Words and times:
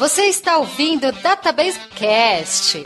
Você 0.00 0.22
está 0.22 0.56
ouvindo 0.56 1.12
Database 1.12 1.78
Cast, 1.94 2.82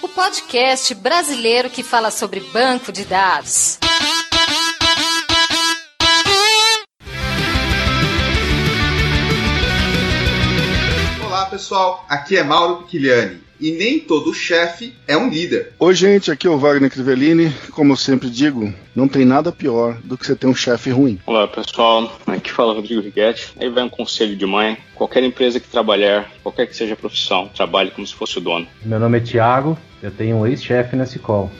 o 0.00 0.08
podcast 0.08 0.94
brasileiro 0.94 1.68
que 1.68 1.82
fala 1.82 2.10
sobre 2.10 2.40
banco 2.40 2.90
de 2.90 3.04
dados. 3.04 3.78
Olá 11.22 11.44
pessoal, 11.50 12.06
aqui 12.08 12.38
é 12.38 12.42
Mauro 12.42 12.84
Piquiliani 12.84 13.45
e 13.60 13.72
nem 13.72 13.98
todo 13.98 14.32
chefe 14.34 14.94
é 15.06 15.16
um 15.16 15.28
líder. 15.28 15.72
Oi, 15.78 15.94
gente, 15.94 16.30
aqui 16.30 16.46
é 16.46 16.50
o 16.50 16.58
Wagner 16.58 16.90
Crivellini. 16.90 17.52
Como 17.70 17.92
eu 17.92 17.96
sempre 17.96 18.28
digo, 18.28 18.72
não 18.94 19.08
tem 19.08 19.24
nada 19.24 19.52
pior 19.52 19.98
do 20.04 20.16
que 20.16 20.26
você 20.26 20.34
ter 20.34 20.46
um 20.46 20.54
chefe 20.54 20.90
ruim. 20.90 21.18
Olá, 21.26 21.48
pessoal. 21.48 22.18
Aqui 22.26 22.50
fala 22.50 22.74
Rodrigo 22.74 23.00
Riguetti. 23.00 23.52
Aí 23.58 23.68
vai 23.68 23.84
um 23.84 23.88
conselho 23.88 24.36
de 24.36 24.46
mãe. 24.46 24.76
Qualquer 24.94 25.22
empresa 25.22 25.60
que 25.60 25.68
trabalhar, 25.68 26.30
qualquer 26.42 26.66
que 26.66 26.76
seja 26.76 26.94
a 26.94 26.96
profissão, 26.96 27.48
trabalhe 27.54 27.90
como 27.90 28.06
se 28.06 28.14
fosse 28.14 28.38
o 28.38 28.40
dono. 28.40 28.66
Meu 28.84 28.98
nome 28.98 29.18
é 29.18 29.20
Thiago, 29.20 29.78
eu 30.02 30.10
tenho 30.10 30.36
um 30.36 30.46
ex-chefe 30.46 30.96
na 30.96 31.06
Cicol. 31.06 31.50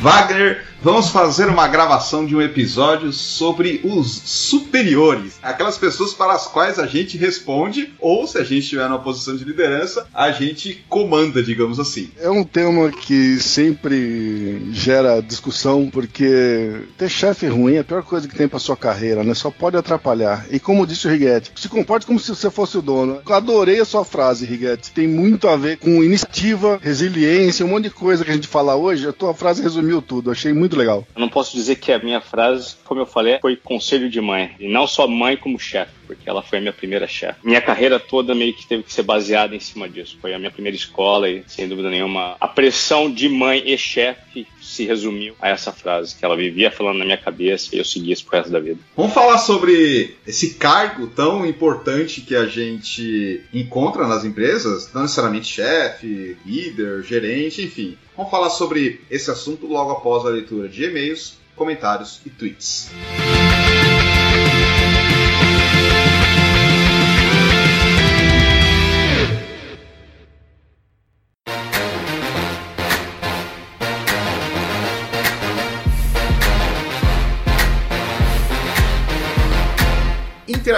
Wagner 0.00 0.71
vamos 0.82 1.10
fazer 1.10 1.48
uma 1.48 1.68
gravação 1.68 2.26
de 2.26 2.34
um 2.34 2.42
episódio 2.42 3.12
sobre 3.12 3.80
os 3.84 4.10
superiores, 4.24 5.38
aquelas 5.40 5.78
pessoas 5.78 6.12
para 6.12 6.32
as 6.32 6.48
quais 6.48 6.76
a 6.76 6.86
gente 6.86 7.16
responde, 7.16 7.94
ou 8.00 8.26
se 8.26 8.36
a 8.36 8.42
gente 8.42 8.64
estiver 8.64 8.88
numa 8.88 8.98
posição 8.98 9.36
de 9.36 9.44
liderança, 9.44 10.04
a 10.12 10.32
gente 10.32 10.84
comanda, 10.88 11.40
digamos 11.40 11.78
assim. 11.78 12.10
É 12.18 12.28
um 12.28 12.42
tema 12.42 12.90
que 12.90 13.38
sempre 13.38 14.70
gera 14.72 15.20
discussão, 15.20 15.88
porque 15.88 16.72
ter 16.98 17.08
chefe 17.08 17.46
ruim 17.46 17.76
é 17.76 17.78
a 17.78 17.84
pior 17.84 18.02
coisa 18.02 18.26
que 18.26 18.34
tem 18.34 18.48
para 18.48 18.58
sua 18.58 18.76
carreira, 18.76 19.22
né? 19.22 19.34
Só 19.34 19.52
pode 19.52 19.76
atrapalhar. 19.76 20.46
E 20.50 20.58
como 20.58 20.86
disse 20.86 21.06
o 21.06 21.10
Riguete, 21.10 21.52
se 21.54 21.68
comporte 21.68 22.06
como 22.06 22.18
se 22.18 22.34
você 22.34 22.50
fosse 22.50 22.76
o 22.76 22.82
dono. 22.82 23.20
Eu 23.24 23.34
adorei 23.34 23.78
a 23.80 23.84
sua 23.84 24.04
frase, 24.04 24.44
Riguete. 24.44 24.90
Tem 24.90 25.06
muito 25.06 25.46
a 25.46 25.56
ver 25.56 25.78
com 25.78 26.02
iniciativa, 26.02 26.80
resiliência, 26.82 27.64
um 27.64 27.68
monte 27.68 27.84
de 27.84 27.90
coisa 27.90 28.24
que 28.24 28.30
a 28.32 28.34
gente 28.34 28.48
fala 28.48 28.74
hoje. 28.74 29.06
A 29.06 29.12
tua 29.12 29.32
frase 29.32 29.62
resumiu 29.62 30.02
tudo. 30.02 30.30
Achei 30.30 30.52
muito 30.52 30.71
muito 30.72 30.76
legal. 30.78 31.06
Eu 31.14 31.20
não 31.20 31.28
posso 31.28 31.54
dizer 31.54 31.76
que 31.76 31.92
a 31.92 31.98
minha 31.98 32.20
frase, 32.20 32.76
como 32.84 33.00
eu 33.00 33.06
falei, 33.06 33.38
foi 33.40 33.56
conselho 33.56 34.08
de 34.08 34.20
mãe. 34.20 34.54
E 34.58 34.68
não 34.68 34.86
só 34.86 35.06
mãe 35.06 35.36
como 35.36 35.58
chefe, 35.58 35.92
porque 36.06 36.28
ela 36.28 36.42
foi 36.42 36.58
a 36.58 36.60
minha 36.60 36.72
primeira 36.72 37.06
chefe. 37.06 37.38
Minha 37.44 37.60
carreira 37.60 38.00
toda 38.00 38.34
meio 38.34 38.54
que 38.54 38.66
teve 38.66 38.82
que 38.82 38.92
ser 38.92 39.02
baseada 39.02 39.54
em 39.54 39.60
cima 39.60 39.88
disso. 39.88 40.18
Foi 40.20 40.32
a 40.32 40.38
minha 40.38 40.50
primeira 40.50 40.76
escola 40.76 41.28
e, 41.28 41.44
sem 41.46 41.68
dúvida 41.68 41.90
nenhuma, 41.90 42.36
a 42.40 42.48
pressão 42.48 43.10
de 43.10 43.28
mãe 43.28 43.62
e 43.66 43.76
chefe 43.76 44.46
se 44.60 44.84
resumiu 44.86 45.34
a 45.40 45.48
essa 45.48 45.72
frase 45.72 46.16
que 46.16 46.24
ela 46.24 46.36
vivia 46.36 46.70
falando 46.70 46.98
na 46.98 47.04
minha 47.04 47.18
cabeça 47.18 47.74
e 47.74 47.78
eu 47.78 47.84
segui 47.84 48.12
isso 48.12 48.24
pro 48.24 48.38
resto 48.38 48.50
da 48.50 48.60
vida. 48.60 48.80
Vamos 48.96 49.12
falar 49.12 49.38
sobre 49.38 50.16
esse 50.26 50.54
cargo 50.54 51.08
tão 51.08 51.44
importante 51.44 52.20
que 52.20 52.34
a 52.34 52.46
gente 52.46 53.42
encontra 53.52 54.06
nas 54.06 54.24
empresas, 54.24 54.90
não 54.94 55.02
necessariamente 55.02 55.46
chefe, 55.46 56.36
líder, 56.46 57.02
gerente, 57.02 57.62
enfim. 57.62 57.98
Vamos 58.22 58.30
falar 58.30 58.50
sobre 58.50 59.00
esse 59.10 59.32
assunto 59.32 59.66
logo 59.66 59.90
após 59.90 60.24
a 60.24 60.28
leitura 60.28 60.68
de 60.68 60.84
e-mails, 60.84 61.38
comentários 61.56 62.20
e 62.24 62.30
tweets. 62.30 62.88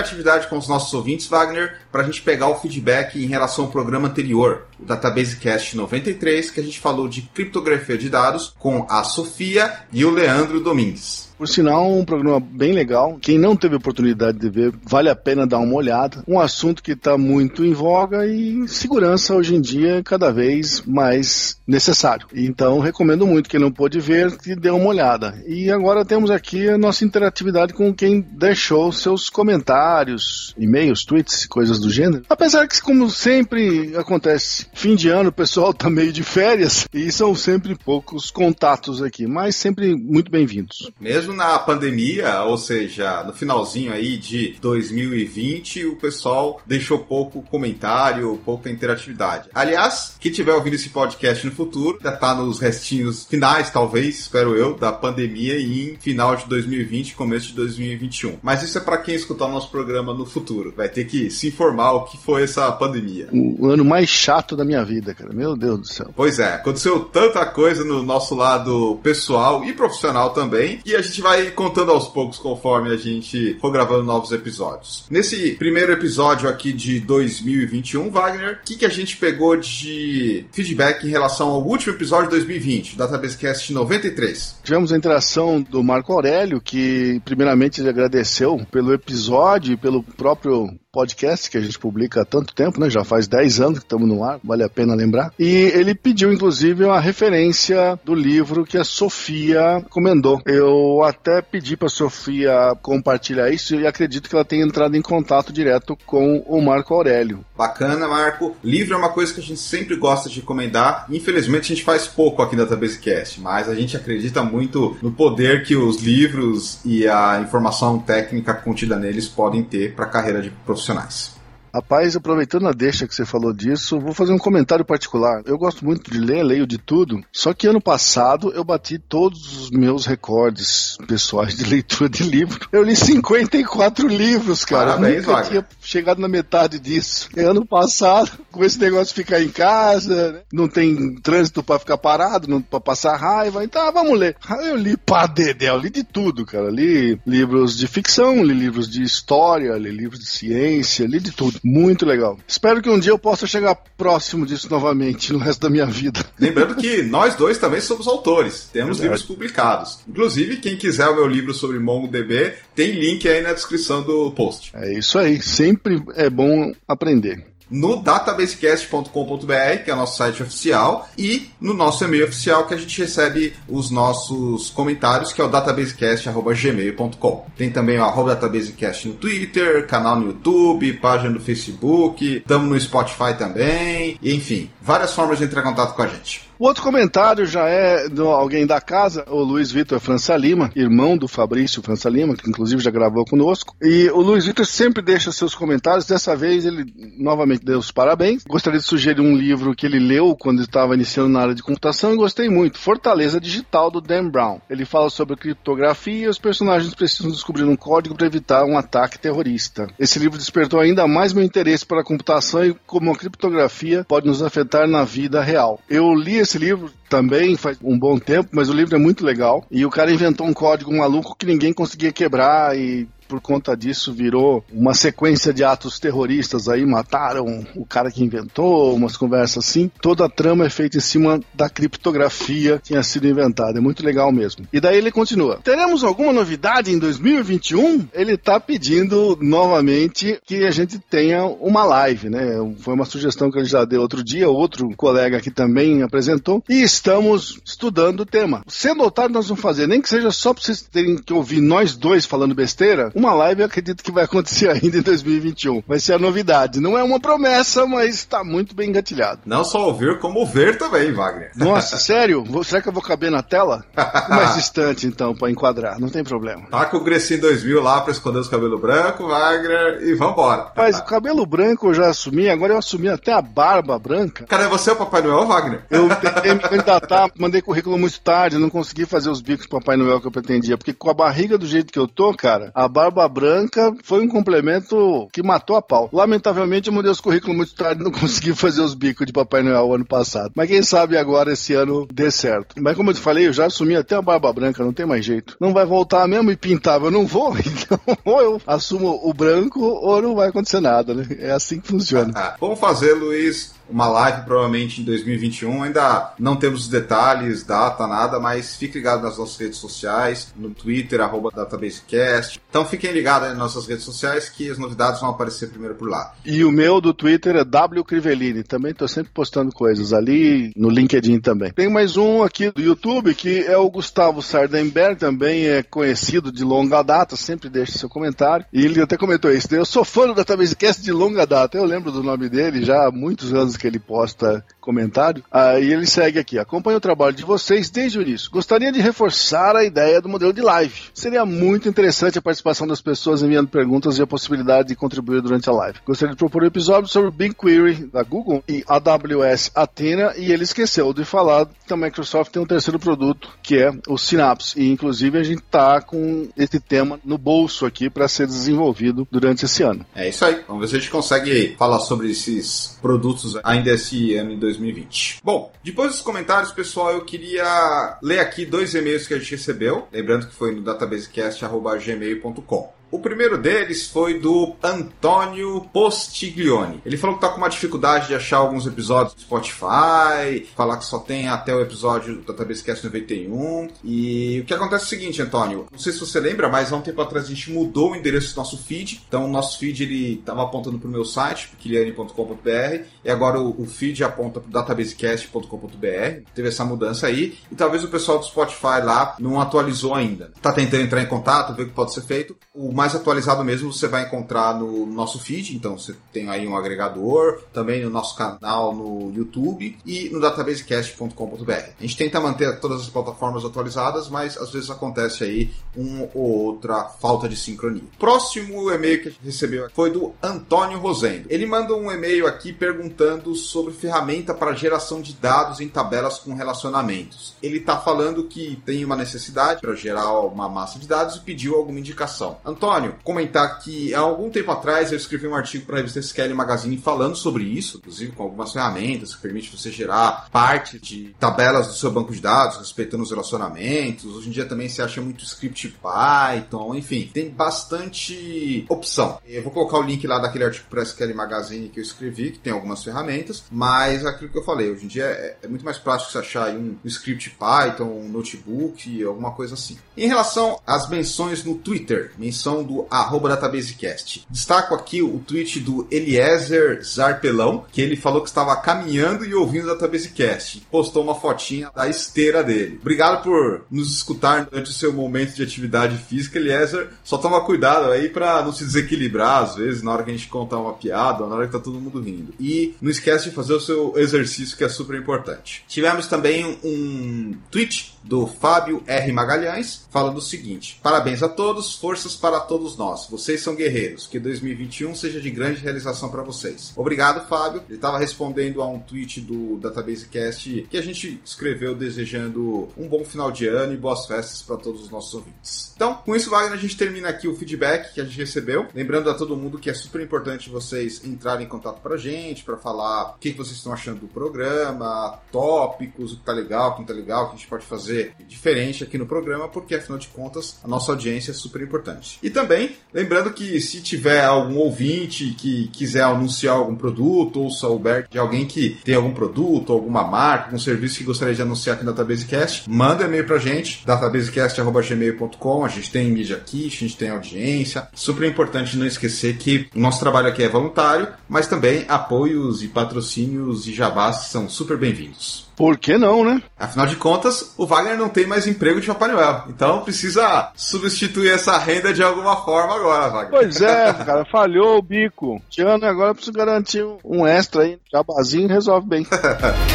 Interatividade 0.04 0.46
com 0.48 0.58
os 0.58 0.68
nossos 0.68 0.92
ouvintes, 0.92 1.26
Wagner, 1.26 1.78
para 1.90 2.02
a 2.02 2.04
gente 2.04 2.20
pegar 2.20 2.48
o 2.48 2.60
feedback 2.60 3.22
em 3.22 3.26
relação 3.26 3.64
ao 3.64 3.70
programa 3.70 4.08
anterior, 4.08 4.66
o 4.78 4.84
Database 4.84 5.36
Cast 5.36 5.76
93, 5.76 6.50
que 6.50 6.60
a 6.60 6.62
gente 6.62 6.78
falou 6.78 7.08
de 7.08 7.22
criptografia 7.22 7.96
de 7.96 8.10
dados 8.10 8.54
com 8.58 8.86
a 8.88 9.02
Sofia 9.02 9.84
e 9.92 10.04
o 10.04 10.10
Leandro 10.10 10.60
Domingues. 10.60 11.33
Por 11.36 11.48
sinal, 11.48 11.92
um 11.92 12.04
programa 12.04 12.38
bem 12.38 12.72
legal. 12.72 13.18
Quem 13.20 13.38
não 13.38 13.56
teve 13.56 13.74
oportunidade 13.74 14.38
de 14.38 14.48
ver, 14.48 14.72
vale 14.84 15.10
a 15.10 15.16
pena 15.16 15.46
dar 15.46 15.58
uma 15.58 15.74
olhada. 15.74 16.22
Um 16.28 16.38
assunto 16.38 16.82
que 16.82 16.92
está 16.92 17.18
muito 17.18 17.64
em 17.64 17.72
voga 17.72 18.24
e 18.26 18.68
segurança 18.68 19.34
hoje 19.34 19.56
em 19.56 19.60
dia 19.60 19.96
é 19.96 20.02
cada 20.02 20.30
vez 20.32 20.82
mais 20.86 21.58
necessário. 21.66 22.26
Então, 22.32 22.78
recomendo 22.78 23.26
muito 23.26 23.48
quem 23.48 23.58
não 23.58 23.72
pôde 23.72 23.98
ver 23.98 24.36
que 24.38 24.54
dê 24.54 24.70
uma 24.70 24.86
olhada. 24.86 25.42
E 25.46 25.70
agora 25.70 26.04
temos 26.04 26.30
aqui 26.30 26.68
a 26.68 26.78
nossa 26.78 27.04
interatividade 27.04 27.72
com 27.72 27.92
quem 27.92 28.20
deixou 28.20 28.92
seus 28.92 29.28
comentários, 29.28 30.54
e-mails, 30.56 31.04
tweets, 31.04 31.46
coisas 31.46 31.80
do 31.80 31.90
gênero. 31.90 32.22
Apesar 32.28 32.68
que, 32.68 32.80
como 32.80 33.10
sempre 33.10 33.96
acontece, 33.96 34.66
fim 34.72 34.94
de 34.94 35.08
ano 35.08 35.30
o 35.30 35.32
pessoal 35.32 35.70
está 35.70 35.90
meio 35.90 36.12
de 36.12 36.22
férias 36.22 36.86
e 36.94 37.10
são 37.10 37.34
sempre 37.34 37.74
poucos 37.74 38.30
contatos 38.30 39.02
aqui, 39.02 39.26
mas 39.26 39.56
sempre 39.56 39.96
muito 39.96 40.30
bem-vindos. 40.30 40.92
Mesmo 41.00 41.23
mesmo 41.24 41.34
na 41.34 41.58
pandemia, 41.58 42.42
ou 42.42 42.58
seja, 42.58 43.22
no 43.24 43.32
finalzinho 43.32 43.92
aí 43.92 44.16
de 44.18 44.56
2020, 44.60 45.86
o 45.86 45.96
pessoal 45.96 46.60
deixou 46.66 46.98
pouco 46.98 47.42
comentário, 47.42 48.38
pouca 48.44 48.68
interatividade. 48.68 49.48
Aliás, 49.54 50.16
quem 50.20 50.30
tiver 50.30 50.52
ouvindo 50.52 50.74
esse 50.74 50.90
podcast 50.90 51.46
no 51.46 51.52
futuro, 51.52 51.98
já 52.02 52.12
tá 52.12 52.34
nos 52.34 52.60
restinhos 52.60 53.24
finais, 53.24 53.70
talvez, 53.70 54.20
espero 54.20 54.54
eu, 54.54 54.74
da 54.74 54.92
pandemia 54.92 55.56
e 55.56 55.92
em 55.92 55.96
final 55.96 56.36
de 56.36 56.46
2020, 56.46 57.14
começo 57.14 57.48
de 57.48 57.54
2021. 57.54 58.38
Mas 58.42 58.62
isso 58.62 58.76
é 58.76 58.80
para 58.80 58.98
quem 58.98 59.14
escutar 59.14 59.46
o 59.46 59.52
nosso 59.52 59.70
programa 59.70 60.12
no 60.12 60.26
futuro. 60.26 60.74
Vai 60.76 60.88
ter 60.88 61.04
que 61.04 61.30
se 61.30 61.48
informar 61.48 61.92
o 61.92 62.04
que 62.04 62.18
foi 62.18 62.42
essa 62.42 62.70
pandemia. 62.72 63.28
O 63.32 63.68
ano 63.68 63.84
mais 63.84 64.08
chato 64.10 64.56
da 64.56 64.64
minha 64.64 64.84
vida, 64.84 65.14
cara. 65.14 65.32
Meu 65.32 65.56
Deus 65.56 65.80
do 65.80 65.86
céu. 65.86 66.10
Pois 66.14 66.38
é, 66.38 66.54
aconteceu 66.54 67.00
tanta 67.00 67.44
coisa 67.46 67.82
no 67.82 68.02
nosso 68.02 68.34
lado 68.34 68.98
pessoal 69.02 69.64
e 69.64 69.72
profissional 69.72 70.30
também, 70.30 70.80
e 70.84 70.94
a 70.94 71.00
gente 71.00 71.13
gente 71.14 71.22
vai 71.22 71.50
contando 71.52 71.92
aos 71.92 72.08
poucos 72.08 72.38
conforme 72.38 72.90
a 72.90 72.96
gente 72.96 73.56
for 73.60 73.70
gravando 73.70 74.02
novos 74.02 74.32
episódios. 74.32 75.04
Nesse 75.08 75.52
primeiro 75.52 75.92
episódio 75.92 76.48
aqui 76.48 76.72
de 76.72 76.98
2021, 76.98 78.10
Wagner, 78.10 78.58
o 78.60 78.66
que, 78.66 78.76
que 78.76 78.84
a 78.84 78.88
gente 78.88 79.16
pegou 79.16 79.56
de 79.56 80.44
feedback 80.50 81.06
em 81.06 81.10
relação 81.10 81.50
ao 81.50 81.62
último 81.62 81.94
episódio 81.94 82.24
de 82.24 82.36
2020, 82.36 82.96
Database 82.96 83.38
Cast 83.38 83.72
93? 83.72 84.56
Tivemos 84.64 84.92
a 84.92 84.96
interação 84.96 85.62
do 85.62 85.84
Marco 85.84 86.12
Aurélio, 86.12 86.60
que 86.60 87.20
primeiramente 87.24 87.80
ele 87.80 87.90
agradeceu 87.90 88.60
pelo 88.72 88.92
episódio 88.92 89.74
e 89.74 89.76
pelo 89.76 90.02
próprio 90.02 90.68
podcast 90.94 91.50
que 91.50 91.58
a 91.58 91.60
gente 91.60 91.76
publica 91.76 92.22
há 92.22 92.24
tanto 92.24 92.54
tempo, 92.54 92.78
né? 92.78 92.88
Já 92.88 93.02
faz 93.02 93.26
10 93.26 93.60
anos 93.60 93.78
que 93.80 93.84
estamos 93.84 94.06
no 94.06 94.22
ar, 94.22 94.38
vale 94.44 94.62
a 94.62 94.68
pena 94.68 94.94
lembrar. 94.94 95.34
E 95.36 95.72
ele 95.74 95.92
pediu, 95.92 96.32
inclusive, 96.32 96.84
uma 96.84 97.00
referência 97.00 97.98
do 98.04 98.14
livro 98.14 98.64
que 98.64 98.78
a 98.78 98.84
Sofia 98.84 99.84
comendou. 99.90 100.40
Eu 100.46 101.02
até 101.02 101.42
pedi 101.42 101.76
para 101.76 101.86
a 101.86 101.90
Sofia 101.90 102.76
compartilhar 102.80 103.50
isso 103.50 103.74
e 103.74 103.84
acredito 103.84 104.28
que 104.28 104.36
ela 104.36 104.44
tenha 104.44 104.64
entrado 104.64 104.96
em 104.96 105.02
contato 105.02 105.52
direto 105.52 105.98
com 106.06 106.38
o 106.46 106.62
Marco 106.62 106.94
Aurélio. 106.94 107.44
Bacana, 107.56 108.06
Marco. 108.06 108.56
Livro 108.62 108.94
é 108.94 108.96
uma 108.96 109.10
coisa 109.10 109.34
que 109.34 109.40
a 109.40 109.42
gente 109.42 109.60
sempre 109.60 109.96
gosta 109.96 110.28
de 110.28 110.40
recomendar. 110.40 111.06
Infelizmente, 111.10 111.72
a 111.72 111.74
gente 111.74 111.84
faz 111.84 112.06
pouco 112.06 112.40
aqui 112.40 112.54
na 112.54 112.62
Databasecast, 112.62 113.40
mas 113.40 113.68
a 113.68 113.74
gente 113.74 113.96
acredita 113.96 114.44
muito 114.44 114.96
no 115.02 115.10
poder 115.10 115.64
que 115.64 115.74
os 115.74 116.00
livros 116.00 116.78
e 116.84 117.08
a 117.08 117.40
informação 117.40 117.98
técnica 117.98 118.54
contida 118.54 118.96
neles 118.96 119.26
podem 119.28 119.62
ter 119.62 119.94
para 119.94 120.04
a 120.04 120.08
carreira 120.08 120.40
de 120.40 120.50
profissional 120.50 120.83
profissionais. 120.84 121.33
Rapaz, 121.74 122.14
aproveitando 122.14 122.68
a 122.68 122.72
deixa 122.72 123.04
que 123.04 123.12
você 123.12 123.24
falou 123.24 123.52
disso, 123.52 123.98
vou 123.98 124.14
fazer 124.14 124.32
um 124.32 124.38
comentário 124.38 124.84
particular. 124.84 125.42
Eu 125.44 125.58
gosto 125.58 125.84
muito 125.84 126.08
de 126.08 126.20
ler, 126.20 126.44
leio 126.44 126.68
de 126.68 126.78
tudo. 126.78 127.20
Só 127.32 127.52
que 127.52 127.66
ano 127.66 127.80
passado 127.80 128.52
eu 128.54 128.62
bati 128.62 128.96
todos 128.96 129.62
os 129.62 129.70
meus 129.72 130.06
recordes 130.06 130.96
pessoais 131.08 131.56
de 131.56 131.64
leitura 131.68 132.08
de 132.08 132.22
livro. 132.22 132.68
Eu 132.70 132.84
li 132.84 132.94
54 132.94 134.06
livros, 134.06 134.64
cara. 134.64 134.92
Parabéns, 134.92 135.26
Nunca 135.26 135.42
tinha 135.42 135.66
chegado 135.82 136.20
na 136.20 136.28
metade 136.28 136.78
disso. 136.78 137.28
E 137.36 137.40
ano 137.40 137.66
passado, 137.66 138.30
com 138.52 138.62
esse 138.62 138.78
negócio 138.78 139.12
de 139.12 139.24
ficar 139.24 139.42
em 139.42 139.48
casa, 139.48 140.30
né? 140.30 140.40
não 140.52 140.68
tem 140.68 141.16
trânsito 141.16 141.60
para 141.60 141.80
ficar 141.80 141.98
parado, 141.98 142.46
não 142.46 142.62
para 142.62 142.78
passar 142.78 143.16
raiva. 143.16 143.64
Então, 143.64 143.82
ah, 143.82 143.90
vamos 143.90 144.16
ler. 144.16 144.36
Eu 144.64 144.76
li 144.76 144.96
pá, 144.96 145.26
dedéu, 145.26 145.76
li 145.76 145.90
de 145.90 146.04
tudo, 146.04 146.46
cara. 146.46 146.70
Li 146.70 147.18
livros 147.26 147.76
de 147.76 147.88
ficção, 147.88 148.44
li 148.44 148.54
livros 148.54 148.88
de 148.88 149.02
história, 149.02 149.76
li 149.76 149.90
livros 149.90 150.20
de 150.20 150.26
ciência, 150.26 151.04
li 151.04 151.18
de 151.18 151.32
tudo. 151.32 151.63
Muito 151.64 152.04
legal. 152.04 152.38
Espero 152.46 152.82
que 152.82 152.90
um 152.90 152.98
dia 152.98 153.12
eu 153.12 153.18
possa 153.18 153.46
chegar 153.46 153.74
próximo 153.96 154.44
disso 154.44 154.68
novamente 154.70 155.32
no 155.32 155.38
resto 155.38 155.60
da 155.60 155.70
minha 155.70 155.86
vida. 155.86 156.20
Lembrando 156.38 156.74
que 156.74 157.02
nós 157.02 157.34
dois 157.34 157.56
também 157.56 157.80
somos 157.80 158.06
autores. 158.06 158.68
Temos 158.72 158.98
Verdade. 158.98 159.02
livros 159.02 159.22
publicados. 159.22 159.98
Inclusive, 160.06 160.58
quem 160.58 160.76
quiser 160.76 161.08
o 161.08 161.14
meu 161.14 161.26
livro 161.26 161.54
sobre 161.54 161.78
MongoDB, 161.78 162.52
tem 162.74 162.92
link 162.92 163.26
aí 163.26 163.40
na 163.40 163.54
descrição 163.54 164.02
do 164.02 164.30
post. 164.32 164.72
É 164.74 164.92
isso 164.92 165.18
aí. 165.18 165.40
Sempre 165.40 166.02
é 166.14 166.28
bom 166.28 166.74
aprender. 166.86 167.53
No 167.74 167.96
databasecast.com.br, 167.96 169.82
que 169.84 169.90
é 169.90 169.94
o 169.94 169.96
nosso 169.96 170.16
site 170.16 170.44
oficial, 170.44 171.08
e 171.18 171.50
no 171.60 171.74
nosso 171.74 172.04
e-mail 172.04 172.26
oficial 172.26 172.68
que 172.68 172.74
a 172.74 172.76
gente 172.76 173.00
recebe 173.00 173.52
os 173.68 173.90
nossos 173.90 174.70
comentários, 174.70 175.32
que 175.32 175.40
é 175.40 175.44
o 175.44 175.48
databasecast.gmail.com. 175.48 177.46
Tem 177.56 177.70
também 177.70 177.98
o 177.98 178.04
arroba 178.04 178.36
databasecast 178.36 179.08
no 179.08 179.14
Twitter, 179.14 179.88
canal 179.88 180.14
no 180.20 180.28
YouTube, 180.28 180.92
página 180.94 181.30
no 181.30 181.40
Facebook, 181.40 182.36
estamos 182.36 182.68
no 182.68 182.78
Spotify 182.80 183.34
também, 183.36 184.16
enfim, 184.22 184.70
várias 184.80 185.12
formas 185.12 185.38
de 185.38 185.44
entrar 185.44 185.62
em 185.62 185.64
contato 185.64 185.96
com 185.96 186.02
a 186.02 186.06
gente. 186.06 186.48
O 186.56 186.66
outro 186.66 186.84
comentário 186.84 187.44
já 187.44 187.66
é 187.66 188.08
de 188.08 188.20
alguém 188.20 188.64
da 188.64 188.80
casa, 188.80 189.24
o 189.28 189.42
Luiz 189.42 189.72
Vitor 189.72 189.98
França 189.98 190.36
Lima, 190.36 190.70
irmão 190.76 191.16
do 191.16 191.26
Fabrício 191.26 191.82
França 191.82 192.08
Lima, 192.08 192.36
que 192.36 192.48
inclusive 192.48 192.80
já 192.80 192.92
gravou 192.92 193.24
conosco. 193.24 193.74
E 193.82 194.08
o 194.10 194.20
Luiz 194.20 194.46
Vitor 194.46 194.64
sempre 194.64 195.02
deixa 195.02 195.32
seus 195.32 195.54
comentários. 195.54 196.06
Dessa 196.06 196.36
vez 196.36 196.64
ele 196.64 196.84
novamente 197.18 197.64
deu 197.64 197.78
os 197.78 197.90
parabéns. 197.90 198.44
Gostaria 198.44 198.78
de 198.78 198.86
sugerir 198.86 199.20
um 199.20 199.34
livro 199.34 199.74
que 199.74 199.84
ele 199.84 199.98
leu 199.98 200.36
quando 200.36 200.62
estava 200.62 200.94
iniciando 200.94 201.30
na 201.30 201.40
área 201.40 201.54
de 201.54 201.62
computação 201.62 202.14
e 202.14 202.16
gostei 202.16 202.48
muito: 202.48 202.78
Fortaleza 202.78 203.40
Digital 203.40 203.90
do 203.90 204.00
Dan 204.00 204.28
Brown. 204.28 204.60
Ele 204.70 204.84
fala 204.84 205.10
sobre 205.10 205.36
criptografia 205.36 206.26
e 206.26 206.28
os 206.28 206.38
personagens 206.38 206.94
precisam 206.94 207.32
descobrir 207.32 207.64
um 207.64 207.76
código 207.76 208.14
para 208.14 208.26
evitar 208.26 208.64
um 208.64 208.78
ataque 208.78 209.18
terrorista. 209.18 209.88
Esse 209.98 210.20
livro 210.20 210.38
despertou 210.38 210.78
ainda 210.78 211.08
mais 211.08 211.32
meu 211.32 211.42
interesse 211.42 211.84
para 211.84 212.00
a 212.00 212.04
computação 212.04 212.64
e 212.64 212.74
como 212.86 213.10
a 213.10 213.16
criptografia 213.16 214.04
pode 214.04 214.28
nos 214.28 214.40
afetar 214.40 214.86
na 214.86 215.02
vida 215.02 215.42
real. 215.42 215.80
Eu 215.90 216.14
li 216.14 216.43
esse 216.44 216.58
livro 216.58 216.90
também 217.08 217.56
faz 217.56 217.76
um 217.82 217.98
bom 217.98 218.18
tempo, 218.18 218.50
mas 218.52 218.68
o 218.68 218.72
livro 218.72 218.94
é 218.94 218.98
muito 218.98 219.24
legal. 219.24 219.66
E 219.70 219.84
o 219.84 219.90
cara 219.90 220.12
inventou 220.12 220.46
um 220.46 220.54
código 220.54 220.96
maluco 220.96 221.36
que 221.36 221.46
ninguém 221.46 221.72
conseguia 221.72 222.12
quebrar 222.12 222.76
e 222.76 223.08
por 223.28 223.40
conta 223.40 223.76
disso 223.76 224.12
virou 224.12 224.64
uma 224.72 224.94
sequência 224.94 225.52
de 225.52 225.64
atos 225.64 225.98
terroristas 225.98 226.68
aí, 226.68 226.84
mataram 226.84 227.66
o 227.74 227.84
cara 227.84 228.10
que 228.10 228.22
inventou, 228.22 228.94
umas 228.94 229.16
conversas 229.16 229.68
assim. 229.68 229.90
Toda 230.00 230.26
a 230.26 230.28
trama 230.28 230.66
é 230.66 230.70
feita 230.70 230.98
em 230.98 231.00
cima 231.00 231.40
da 231.52 231.68
criptografia 231.68 232.78
que 232.78 232.88
tinha 232.88 233.02
sido 233.02 233.28
inventada. 233.28 233.78
É 233.78 233.80
muito 233.80 234.04
legal 234.04 234.32
mesmo. 234.32 234.66
E 234.72 234.80
daí 234.80 234.96
ele 234.96 235.10
continua: 235.10 235.60
Teremos 235.62 236.04
alguma 236.04 236.32
novidade 236.32 236.90
em 236.90 236.98
2021? 236.98 238.08
Ele 238.12 238.36
tá 238.36 238.60
pedindo 238.60 239.38
novamente 239.40 240.38
que 240.44 240.64
a 240.64 240.70
gente 240.70 240.98
tenha 240.98 241.44
uma 241.44 241.84
live, 241.84 242.28
né? 242.28 242.54
Foi 242.78 242.94
uma 242.94 243.04
sugestão 243.04 243.50
que 243.50 243.58
ele 243.58 243.68
já 243.68 243.84
deu 243.84 244.00
outro 244.00 244.22
dia, 244.22 244.48
outro 244.48 244.88
colega 244.96 245.38
aqui 245.38 245.50
também 245.50 246.02
apresentou, 246.02 246.62
e 246.68 246.82
estamos 246.82 247.60
estudando 247.64 248.20
o 248.20 248.26
tema. 248.26 248.62
Sendo 248.66 249.04
otário, 249.04 249.32
nós 249.32 249.48
vamos 249.48 249.62
fazer, 249.62 249.86
nem 249.86 250.00
que 250.00 250.08
seja 250.08 250.30
só 250.30 250.52
para 250.52 250.62
vocês 250.62 250.82
terem 250.82 251.16
que 251.16 251.32
ouvir 251.32 251.60
nós 251.60 251.96
dois 251.96 252.26
falando 252.26 252.54
besteira, 252.54 253.10
uma 253.14 253.32
live 253.32 253.60
eu 253.60 253.66
acredito 253.66 254.02
que 254.02 254.10
vai 254.10 254.24
acontecer 254.24 254.68
ainda 254.68 254.98
em 254.98 255.02
2021. 255.02 255.82
Vai 255.86 256.00
ser 256.00 256.14
a 256.14 256.18
novidade. 256.18 256.80
Não 256.80 256.98
é 256.98 257.02
uma 257.02 257.20
promessa, 257.20 257.86
mas 257.86 258.14
está 258.14 258.42
muito 258.42 258.74
bem 258.74 258.90
engatilhado. 258.90 259.40
Não 259.46 259.64
só 259.64 259.86
ouvir, 259.86 260.18
como 260.18 260.44
ver 260.44 260.76
também, 260.76 261.12
Wagner. 261.12 261.50
Nossa, 261.56 261.96
sério? 261.98 262.44
Será 262.64 262.82
que 262.82 262.88
eu 262.88 262.92
vou 262.92 263.02
caber 263.02 263.30
na 263.30 263.42
tela? 263.42 263.84
Mais 264.28 264.54
distante, 264.54 265.06
então, 265.06 265.34
para 265.34 265.50
enquadrar. 265.50 265.98
Não 265.98 266.08
tem 266.08 266.24
problema. 266.24 266.66
Tá 266.70 266.84
com 266.86 266.96
o 266.96 267.04
Grecinho 267.04 267.40
2000 267.40 267.82
lá 267.82 268.00
para 268.00 268.12
esconder 268.12 268.38
os 268.38 268.48
cabelos 268.48 268.80
brancos, 268.80 269.26
Wagner, 269.26 270.02
e 270.02 270.14
vambora. 270.14 270.72
Mas 270.76 270.98
o 270.98 271.04
cabelo 271.04 271.46
branco 271.46 271.88
eu 271.88 271.94
já 271.94 272.08
assumi, 272.08 272.48
agora 272.48 272.72
eu 272.72 272.78
assumi 272.78 273.08
até 273.08 273.32
a 273.32 273.40
barba 273.40 273.98
branca. 273.98 274.44
Cadê 274.46 274.66
você, 274.66 274.90
o 274.90 274.96
Papai 274.96 275.22
Noel, 275.22 275.46
Wagner? 275.46 275.84
Eu 275.90 276.08
tentei 276.16 276.54
me 276.54 276.60
candidatar, 276.60 277.30
mandei 277.38 277.62
currículo 277.62 277.96
muito 277.96 278.20
tarde, 278.20 278.58
não 278.58 278.70
consegui 278.70 279.06
fazer 279.06 279.30
os 279.30 279.40
bicos 279.40 279.66
Papai 279.66 279.96
Noel 279.96 280.20
que 280.20 280.26
eu 280.26 280.32
pretendia, 280.32 280.76
porque 280.76 280.92
com 280.92 281.10
a 281.10 281.14
barriga 281.14 281.56
do 281.56 281.66
jeito 281.66 281.92
que 281.92 281.98
eu 281.98 282.08
tô, 282.08 282.34
cara, 282.34 282.70
a 282.74 282.88
barba 282.88 283.03
Barba 283.04 283.28
Branca 283.28 283.94
foi 284.02 284.22
um 284.22 284.28
complemento 284.28 285.28
que 285.32 285.42
matou 285.42 285.76
a 285.76 285.82
pau. 285.82 286.08
Lamentavelmente, 286.12 286.88
eu 286.88 286.94
mudei 286.94 287.10
os 287.10 287.20
currículos 287.20 287.56
muito 287.56 287.74
tarde 287.74 288.00
e 288.00 288.04
não 288.04 288.10
consegui 288.12 288.54
fazer 288.54 288.80
os 288.80 288.94
bicos 288.94 289.26
de 289.26 289.32
Papai 289.32 289.62
Noel 289.62 289.94
ano 289.94 290.04
passado. 290.04 290.52
Mas 290.54 290.68
quem 290.68 290.82
sabe 290.82 291.16
agora 291.16 291.52
esse 291.52 291.74
ano 291.74 292.06
dê 292.12 292.30
certo. 292.30 292.76
Mas 292.80 292.96
como 292.96 293.10
eu 293.10 293.14
te 293.14 293.20
falei, 293.20 293.46
eu 293.46 293.52
já 293.52 293.66
assumi 293.66 293.96
até 293.96 294.14
a 294.14 294.22
Barba 294.22 294.52
Branca, 294.52 294.84
não 294.84 294.92
tem 294.92 295.06
mais 295.06 295.24
jeito. 295.24 295.56
Não 295.60 295.72
vai 295.72 295.84
voltar 295.84 296.26
mesmo 296.26 296.50
e 296.50 296.56
pintar, 296.56 297.00
eu 297.02 297.10
não 297.10 297.26
vou. 297.26 297.54
Então, 297.74 297.98
ou 298.24 298.40
eu 298.40 298.62
assumo 298.66 299.20
o 299.24 299.34
branco 299.34 299.80
ou 299.80 300.22
não 300.22 300.34
vai 300.34 300.48
acontecer 300.48 300.80
nada, 300.80 301.12
né? 301.12 301.26
É 301.38 301.50
assim 301.50 301.80
que 301.80 301.88
funciona. 301.88 302.54
Vamos 302.60 302.78
fazer, 302.78 303.14
Luiz, 303.14 303.74
uma 303.88 304.08
live 304.08 304.42
provavelmente 304.42 305.00
em 305.00 305.04
2021. 305.04 305.82
Ainda 305.82 306.34
não 306.38 306.56
temos 306.56 306.82
os 306.82 306.88
detalhes, 306.88 307.64
data, 307.64 308.06
nada, 308.06 308.40
mas 308.40 308.76
fique 308.76 308.98
ligado 308.98 309.22
nas 309.22 309.38
nossas 309.38 309.56
redes 309.56 309.78
sociais, 309.78 310.52
no 310.56 310.70
Twitter, 310.70 311.20
arroba 311.20 311.50
databasecast. 311.54 312.60
Então 312.68 312.84
fiquem 312.94 313.12
ligados 313.12 313.48
nas 313.48 313.58
nossas 313.58 313.86
redes 313.86 314.04
sociais 314.04 314.48
que 314.48 314.70
as 314.70 314.78
novidades 314.78 315.20
vão 315.20 315.30
aparecer 315.30 315.68
primeiro 315.68 315.96
por 315.96 316.08
lá. 316.08 316.32
E 316.44 316.64
o 316.64 316.70
meu 316.70 317.00
do 317.00 317.12
Twitter 317.12 317.56
é 317.56 317.64
W 317.64 318.04
Crivellini. 318.04 318.62
Também 318.62 318.92
estou 318.92 319.08
sempre 319.08 319.32
postando 319.32 319.72
coisas 319.72 320.12
ali, 320.12 320.72
no 320.76 320.88
LinkedIn 320.88 321.40
também. 321.40 321.72
Tem 321.72 321.88
mais 321.88 322.16
um 322.16 322.42
aqui 322.42 322.70
do 322.70 322.80
YouTube 322.80 323.34
que 323.34 323.64
é 323.64 323.76
o 323.76 323.90
Gustavo 323.90 324.42
Sardenberg, 324.42 325.18
também 325.18 325.66
é 325.66 325.82
conhecido 325.82 326.52
de 326.52 326.62
longa 326.62 327.02
data, 327.02 327.34
sempre 327.36 327.68
deixa 327.68 327.98
seu 327.98 328.08
comentário. 328.08 328.64
E 328.72 328.84
ele 328.84 329.00
até 329.00 329.16
comentou 329.16 329.50
isso. 329.50 329.68
né? 329.72 329.78
Eu 329.78 329.84
sou 329.84 330.04
fã 330.04 330.26
do 330.26 330.34
Databasecast 330.34 331.02
de 331.02 331.12
longa 331.12 331.46
data. 331.46 331.76
Eu 331.76 331.84
lembro 331.84 332.12
do 332.12 332.22
nome 332.22 332.48
dele 332.48 332.84
já 332.84 333.06
há 333.08 333.10
muitos 333.10 333.52
anos 333.52 333.76
que 333.76 333.86
ele 333.86 333.98
posta 333.98 334.64
comentário. 334.80 335.42
Aí 335.50 335.92
ele 335.92 336.06
segue 336.06 336.38
aqui. 336.38 336.58
Acompanho 336.58 336.98
o 336.98 337.00
trabalho 337.00 337.34
de 337.34 337.42
vocês 337.42 337.90
desde 337.90 338.18
o 338.18 338.22
início. 338.22 338.50
Gostaria 338.50 338.92
de 338.92 339.00
reforçar 339.00 339.74
a 339.74 339.84
ideia 339.84 340.20
do 340.20 340.28
modelo 340.28 340.52
de 340.52 340.60
live. 340.60 340.94
Seria 341.14 341.44
muito 341.44 341.88
interessante 341.88 342.38
a 342.38 342.42
participação 342.42 342.83
das 342.86 343.00
pessoas 343.00 343.42
enviando 343.42 343.68
perguntas 343.68 344.18
e 344.18 344.22
a 344.22 344.26
possibilidade 344.26 344.88
de 344.88 344.96
contribuir 344.96 345.40
durante 345.40 345.68
a 345.68 345.72
live. 345.72 345.98
Gostaria 346.06 346.34
de 346.34 346.38
propor 346.38 346.62
um 346.62 346.66
episódio 346.66 347.08
sobre 347.08 347.28
o 347.28 347.32
BigQuery 347.32 348.06
da 348.06 348.22
Google 348.22 348.62
e 348.68 348.84
AWS 348.86 349.70
Athena 349.74 350.34
e 350.36 350.52
ele 350.52 350.64
esqueceu 350.64 351.12
de 351.12 351.24
falar 351.24 351.68
que 351.86 351.92
a 351.92 351.96
Microsoft 351.96 352.52
tem 352.52 352.62
um 352.62 352.66
terceiro 352.66 352.98
produto 352.98 353.48
que 353.62 353.78
é 353.78 353.92
o 354.08 354.18
Synapse 354.18 354.78
e 354.78 354.90
inclusive 354.90 355.38
a 355.38 355.42
gente 355.42 355.62
está 355.62 356.00
com 356.00 356.48
esse 356.56 356.80
tema 356.80 357.20
no 357.24 357.38
bolso 357.38 357.86
aqui 357.86 358.10
para 358.10 358.28
ser 358.28 358.46
desenvolvido 358.46 359.26
durante 359.30 359.64
esse 359.64 359.82
ano. 359.82 360.04
É 360.14 360.28
isso 360.28 360.44
aí. 360.44 360.62
Vamos 360.66 360.82
ver 360.82 360.88
se 360.88 360.96
a 360.96 360.98
gente 360.98 361.10
consegue 361.10 361.74
falar 361.78 362.00
sobre 362.00 362.30
esses 362.30 362.98
produtos 363.00 363.56
ainda 363.62 363.90
esse 363.90 364.34
ano 364.34 364.52
em 364.52 364.58
2020. 364.58 365.40
Bom, 365.42 365.72
depois 365.82 366.12
dos 366.12 366.22
comentários, 366.22 366.72
pessoal, 366.72 367.12
eu 367.12 367.24
queria 367.24 368.18
ler 368.22 368.40
aqui 368.40 368.66
dois 368.66 368.94
e-mails 368.94 369.26
que 369.26 369.34
a 369.34 369.38
gente 369.38 369.52
recebeu. 369.52 370.06
Lembrando 370.12 370.46
que 370.46 370.54
foi 370.54 370.74
no 370.74 370.82
databasecast.gmail.com. 370.82 372.73
O 373.14 373.20
primeiro 373.20 373.56
deles 373.56 374.08
foi 374.08 374.40
do 374.40 374.74
Antônio 374.82 375.82
Postiglione. 375.92 377.00
Ele 377.06 377.16
falou 377.16 377.36
que 377.36 377.42
tá 377.42 377.48
com 377.48 377.58
uma 377.58 377.68
dificuldade 377.68 378.26
de 378.26 378.34
achar 378.34 378.56
alguns 378.56 378.88
episódios 378.88 379.34
do 379.34 379.40
Spotify, 379.40 380.66
falar 380.74 380.96
que 380.96 381.04
só 381.04 381.20
tem 381.20 381.46
até 381.46 381.72
o 381.72 381.80
episódio 381.80 382.34
do 382.34 382.42
Databasecast 382.42 383.04
91. 383.04 383.88
E 384.02 384.58
o 384.58 384.64
que 384.64 384.74
acontece 384.74 385.04
é 385.04 385.06
o 385.06 385.08
seguinte, 385.10 385.40
Antônio, 385.40 385.86
não 385.92 385.98
sei 385.98 386.12
se 386.12 386.18
você 386.18 386.40
lembra, 386.40 386.68
mas 386.68 386.92
há 386.92 386.96
um 386.96 387.02
tempo 387.02 387.22
atrás 387.22 387.44
a 387.44 387.48
gente 387.48 387.70
mudou 387.70 388.10
o 388.10 388.16
endereço 388.16 388.52
do 388.52 388.56
nosso 388.56 388.76
feed. 388.78 389.22
Então 389.28 389.44
o 389.44 389.48
nosso 389.48 389.78
feed 389.78 390.02
ele 390.02 390.42
tava 390.44 390.64
apontando 390.64 390.98
pro 390.98 391.08
meu 391.08 391.24
site, 391.24 391.70
kiliane.com.br, 391.78 393.04
e 393.24 393.30
agora 393.30 393.60
o, 393.60 393.80
o 393.80 393.86
feed 393.86 394.24
aponta 394.24 394.58
pro 394.58 394.72
databasecast.com.br. 394.72 396.50
Teve 396.52 396.66
essa 396.66 396.84
mudança 396.84 397.28
aí, 397.28 397.56
e 397.70 397.76
talvez 397.76 398.02
o 398.02 398.08
pessoal 398.08 398.40
do 398.40 398.44
Spotify 398.44 399.04
lá 399.04 399.36
não 399.38 399.60
atualizou 399.60 400.16
ainda. 400.16 400.50
Tá 400.60 400.72
tentando 400.72 401.04
entrar 401.04 401.22
em 401.22 401.26
contato, 401.26 401.76
ver 401.76 401.84
o 401.84 401.86
que 401.86 401.92
pode 401.92 402.12
ser 402.12 402.22
feito. 402.22 402.56
O 402.74 402.92
mais 403.04 403.14
atualizado 403.14 403.62
mesmo 403.62 403.92
você 403.92 404.08
vai 404.08 404.22
encontrar 404.22 404.78
no 404.78 405.04
nosso 405.04 405.38
feed, 405.38 405.76
então 405.76 405.98
você 405.98 406.14
tem 406.32 406.48
aí 406.48 406.66
um 406.66 406.74
agregador, 406.74 407.60
também 407.70 408.02
no 408.02 408.08
nosso 408.08 408.34
canal 408.34 408.94
no 408.94 409.30
YouTube 409.30 409.98
e 410.06 410.30
no 410.30 410.40
databasecast.com.br. 410.40 411.70
A 411.70 412.00
gente 412.00 412.16
tenta 412.16 412.40
manter 412.40 412.80
todas 412.80 413.02
as 413.02 413.10
plataformas 413.10 413.62
atualizadas, 413.62 414.30
mas 414.30 414.56
às 414.56 414.70
vezes 414.70 414.88
acontece 414.88 415.44
aí 415.44 415.70
uma 415.94 416.30
ou 416.32 416.64
outra 416.64 417.04
falta 417.04 417.46
de 417.46 417.56
sincronia. 417.56 418.04
Próximo 418.18 418.90
e-mail 418.90 419.20
que 419.20 419.28
a 419.28 419.30
gente 419.32 419.44
recebeu 419.44 419.90
foi 419.92 420.10
do 420.10 420.32
Antônio 420.42 420.98
Rosendo. 420.98 421.46
Ele 421.50 421.66
manda 421.66 421.94
um 421.94 422.10
e-mail 422.10 422.46
aqui 422.46 422.72
perguntando 422.72 423.54
sobre 423.54 423.92
ferramenta 423.92 424.54
para 424.54 424.72
geração 424.72 425.20
de 425.20 425.34
dados 425.34 425.78
em 425.78 425.88
tabelas 425.88 426.38
com 426.38 426.54
relacionamentos. 426.54 427.54
Ele 427.62 427.76
está 427.76 427.98
falando 427.98 428.44
que 428.44 428.80
tem 428.86 429.04
uma 429.04 429.14
necessidade 429.14 429.82
para 429.82 429.94
gerar 429.94 430.40
uma 430.40 430.70
massa 430.70 430.98
de 430.98 431.06
dados 431.06 431.36
e 431.36 431.40
pediu 431.40 431.74
alguma 431.74 431.98
indicação. 431.98 432.56
Antônio, 432.64 432.93
comentar 433.22 433.78
que 433.80 434.14
há 434.14 434.20
algum 434.20 434.50
tempo 434.50 434.70
atrás 434.70 435.12
eu 435.12 435.18
escrevi 435.18 435.46
um 435.46 435.54
artigo 435.54 435.86
para 435.86 435.96
a 435.96 435.98
revista 435.98 436.20
SQL 436.20 436.54
Magazine 436.54 436.96
falando 436.98 437.36
sobre 437.36 437.64
isso, 437.64 437.98
inclusive 437.98 438.32
com 438.32 438.42
algumas 438.42 438.72
ferramentas 438.72 439.34
que 439.34 439.42
permitem 439.42 439.70
você 439.70 439.90
gerar 439.90 440.48
parte 440.50 440.98
de 440.98 441.34
tabelas 441.38 441.88
do 441.88 441.94
seu 441.94 442.10
banco 442.10 442.32
de 442.32 442.40
dados, 442.40 442.78
respeitando 442.78 443.22
os 443.22 443.30
relacionamentos. 443.30 444.24
Hoje 444.36 444.48
em 444.48 444.52
dia 444.52 444.64
também 444.64 444.88
se 444.88 445.02
acha 445.02 445.20
muito 445.20 445.44
script 445.44 445.94
Python, 446.02 446.94
enfim, 446.94 447.30
tem 447.32 447.50
bastante 447.50 448.84
opção. 448.88 449.38
Eu 449.46 449.62
vou 449.62 449.72
colocar 449.72 449.98
o 449.98 450.02
link 450.02 450.26
lá 450.26 450.38
daquele 450.38 450.64
artigo 450.64 450.86
para 450.88 451.00
a 451.00 451.04
SQL 451.04 451.34
Magazine 451.34 451.88
que 451.88 452.00
eu 452.00 452.02
escrevi, 452.02 452.52
que 452.52 452.58
tem 452.58 452.72
algumas 452.72 453.02
ferramentas, 453.02 453.64
mas 453.70 454.24
aquilo 454.24 454.50
que 454.50 454.58
eu 454.58 454.64
falei, 454.64 454.90
hoje 454.90 455.04
em 455.04 455.08
dia 455.08 455.24
é, 455.24 455.56
é 455.62 455.68
muito 455.68 455.84
mais 455.84 455.98
prático 455.98 456.30
você 456.30 456.38
achar 456.38 456.70
um, 456.70 456.96
um 457.04 457.08
script 457.08 457.50
Python, 457.50 458.04
um 458.04 458.28
notebook, 458.28 459.22
alguma 459.24 459.52
coisa 459.52 459.74
assim. 459.74 459.96
Em 460.16 460.28
relação 460.28 460.80
às 460.86 461.08
menções 461.08 461.64
no 461.64 461.74
Twitter, 461.76 462.32
menção 462.38 462.73
publicação 462.74 462.82
do 462.82 463.06
arroba 463.10 463.50
databasecast. 463.50 464.46
Destaco 464.50 464.94
aqui 464.94 465.22
o 465.22 465.38
tweet 465.38 465.78
do 465.78 466.06
Eliezer 466.10 467.04
Zarpelão, 467.04 467.84
que 467.92 468.00
ele 468.00 468.16
falou 468.16 468.42
que 468.42 468.48
estava 468.48 468.74
caminhando 468.76 469.44
e 469.44 469.54
ouvindo 469.54 469.84
o 469.84 469.88
databasecast. 469.88 470.86
Postou 470.90 471.22
uma 471.22 471.34
fotinha 471.34 471.90
da 471.94 472.08
esteira 472.08 472.64
dele. 472.64 472.98
Obrigado 473.00 473.42
por 473.42 473.82
nos 473.90 474.16
escutar 474.16 474.64
durante 474.64 474.90
o 474.90 474.94
seu 474.94 475.12
momento 475.12 475.54
de 475.54 475.62
atividade 475.62 476.16
física, 476.16 476.58
Eliezer. 476.58 477.10
Só 477.22 477.38
toma 477.38 477.64
cuidado 477.64 478.10
aí 478.10 478.28
para 478.28 478.62
não 478.62 478.72
se 478.72 478.84
desequilibrar, 478.84 479.62
às 479.62 479.76
vezes, 479.76 480.02
na 480.02 480.12
hora 480.12 480.24
que 480.24 480.30
a 480.30 480.34
gente 480.34 480.48
contar 480.48 480.78
uma 480.78 480.94
piada, 480.94 481.46
na 481.46 481.54
hora 481.54 481.66
que 481.66 481.72
tá 481.72 481.78
todo 481.78 482.00
mundo 482.00 482.20
rindo. 482.20 482.54
E 482.58 482.94
não 483.00 483.10
esquece 483.10 483.50
de 483.50 483.54
fazer 483.54 483.74
o 483.74 483.80
seu 483.80 484.14
exercício, 484.16 484.76
que 484.76 484.84
é 484.84 484.88
super 484.88 485.18
importante. 485.18 485.84
Tivemos 485.86 486.26
também 486.26 486.78
um 486.82 487.56
tweet 487.70 488.13
do 488.24 488.46
Fábio 488.46 489.02
R. 489.06 489.32
Magalhães, 489.32 490.06
falando 490.10 490.38
o 490.38 490.42
seguinte: 490.42 490.98
Parabéns 491.02 491.42
a 491.42 491.48
todos, 491.48 491.94
forças 491.94 492.34
para 492.34 492.58
todos 492.58 492.96
nós. 492.96 493.28
Vocês 493.28 493.60
são 493.60 493.76
guerreiros. 493.76 494.26
Que 494.26 494.38
2021 494.38 495.14
seja 495.14 495.40
de 495.40 495.50
grande 495.50 495.80
realização 495.80 496.30
para 496.30 496.42
vocês. 496.42 496.92
Obrigado, 496.96 497.46
Fábio. 497.46 497.82
Ele 497.86 497.96
estava 497.96 498.18
respondendo 498.18 498.80
a 498.80 498.88
um 498.88 498.98
tweet 498.98 499.40
do 499.40 499.76
Databasecast 499.76 500.86
que 500.90 500.96
a 500.96 501.02
gente 501.02 501.40
escreveu 501.44 501.94
desejando 501.94 502.88
um 502.96 503.06
bom 503.06 503.24
final 503.24 503.52
de 503.52 503.66
ano 503.66 503.92
e 503.92 503.96
boas 503.96 504.26
festas 504.26 504.62
para 504.62 504.76
todos 504.76 505.02
os 505.02 505.10
nossos 505.10 505.34
ouvintes. 505.34 505.92
Então, 505.94 506.14
com 506.14 506.34
isso, 506.34 506.50
Wagner, 506.50 506.72
a 506.72 506.80
gente 506.80 506.96
termina 506.96 507.28
aqui 507.28 507.46
o 507.46 507.54
feedback 507.54 508.14
que 508.14 508.20
a 508.20 508.24
gente 508.24 508.38
recebeu. 508.38 508.86
Lembrando 508.94 509.28
a 509.30 509.34
todo 509.34 509.56
mundo 509.56 509.78
que 509.78 509.90
é 509.90 509.94
super 509.94 510.20
importante 510.22 510.70
vocês 510.70 511.24
entrarem 511.24 511.66
em 511.66 511.68
contato 511.68 512.00
com 512.00 512.12
a 512.12 512.16
gente 512.16 512.64
para 512.64 512.76
falar 512.76 513.34
o 513.34 513.38
que 513.38 513.52
vocês 513.52 513.76
estão 513.76 513.92
achando 513.92 514.20
do 514.20 514.28
programa, 514.28 515.38
tópicos, 515.52 516.32
o 516.32 516.36
que 516.38 516.44
tá 516.44 516.52
legal, 516.52 516.90
o 516.90 516.92
que 516.94 517.00
não 517.00 517.06
tá 517.06 517.14
legal, 517.14 517.44
o 517.44 517.46
que 517.48 517.54
a 517.54 517.56
gente 517.58 517.68
pode 517.68 517.84
fazer 517.84 518.13
diferente 518.48 519.04
aqui 519.04 519.18
no 519.18 519.26
programa, 519.26 519.68
porque 519.68 519.94
afinal 519.94 520.18
de 520.18 520.28
contas 520.28 520.78
a 520.82 520.88
nossa 520.88 521.12
audiência 521.12 521.50
é 521.50 521.54
super 521.54 521.82
importante. 521.82 522.38
E 522.42 522.50
também, 522.50 522.96
lembrando 523.12 523.52
que 523.52 523.80
se 523.80 524.00
tiver 524.00 524.44
algum 524.44 524.76
ouvinte 524.76 525.54
que 525.58 525.88
quiser 525.88 526.22
anunciar 526.22 526.76
algum 526.76 526.94
produto 526.94 527.60
ou 527.60 527.70
souber 527.70 528.26
de 528.30 528.38
alguém 528.38 528.66
que 528.66 528.98
tem 529.04 529.14
algum 529.14 529.32
produto, 529.32 529.92
alguma 529.92 530.24
marca, 530.24 530.66
algum 530.66 530.78
serviço 530.78 531.18
que 531.18 531.24
gostaria 531.24 531.54
de 531.54 531.62
anunciar 531.62 531.96
aqui 531.96 532.04
no 532.04 532.12
Databasecast, 532.12 532.88
manda 532.88 533.24
um 533.24 533.26
e-mail 533.28 533.46
pra 533.46 533.58
gente, 533.58 534.04
databasecast.gmail.com 534.06 535.84
a 535.84 535.88
gente 535.88 536.10
tem 536.10 536.30
mídia 536.30 536.56
aqui, 536.56 536.86
a 536.86 536.90
gente 536.90 537.16
tem 537.16 537.30
audiência. 537.30 538.08
Super 538.14 538.48
importante 538.48 538.96
não 538.96 539.06
esquecer 539.06 539.56
que 539.56 539.88
o 539.94 540.00
nosso 540.00 540.20
trabalho 540.20 540.48
aqui 540.48 540.62
é 540.62 540.68
voluntário, 540.68 541.28
mas 541.48 541.66
também 541.66 542.04
apoios 542.08 542.82
e 542.82 542.88
patrocínios 542.88 543.86
e 543.86 543.94
jabás 543.94 544.48
são 544.48 544.68
super 544.68 544.96
bem-vindos. 544.96 545.64
Por 545.76 545.98
que 545.98 546.16
não, 546.16 546.44
né? 546.44 546.62
Afinal 546.78 547.06
de 547.06 547.16
contas, 547.16 547.74
o 547.76 547.86
Wagner 547.86 548.16
não 548.16 548.28
tem 548.28 548.46
mais 548.46 548.66
emprego 548.66 549.00
de 549.00 549.06
Papai 549.06 549.30
Noel. 549.30 549.64
Então 549.68 550.02
precisa 550.02 550.70
substituir 550.76 551.50
essa 551.50 551.76
renda 551.78 552.12
de 552.12 552.22
alguma 552.22 552.56
forma 552.56 552.94
agora, 552.94 553.28
Wagner. 553.28 553.50
Pois 553.50 553.80
é, 553.80 554.12
cara, 554.12 554.44
falhou 554.44 554.98
o 554.98 555.02
bico. 555.02 555.60
Tiano, 555.68 556.04
agora 556.06 556.30
eu 556.30 556.34
preciso 556.34 556.56
garantir 556.56 557.04
um 557.24 557.46
extra 557.46 557.82
aí. 557.82 557.98
Jabazinho 558.12 558.68
resolve 558.68 559.08
bem. 559.08 559.26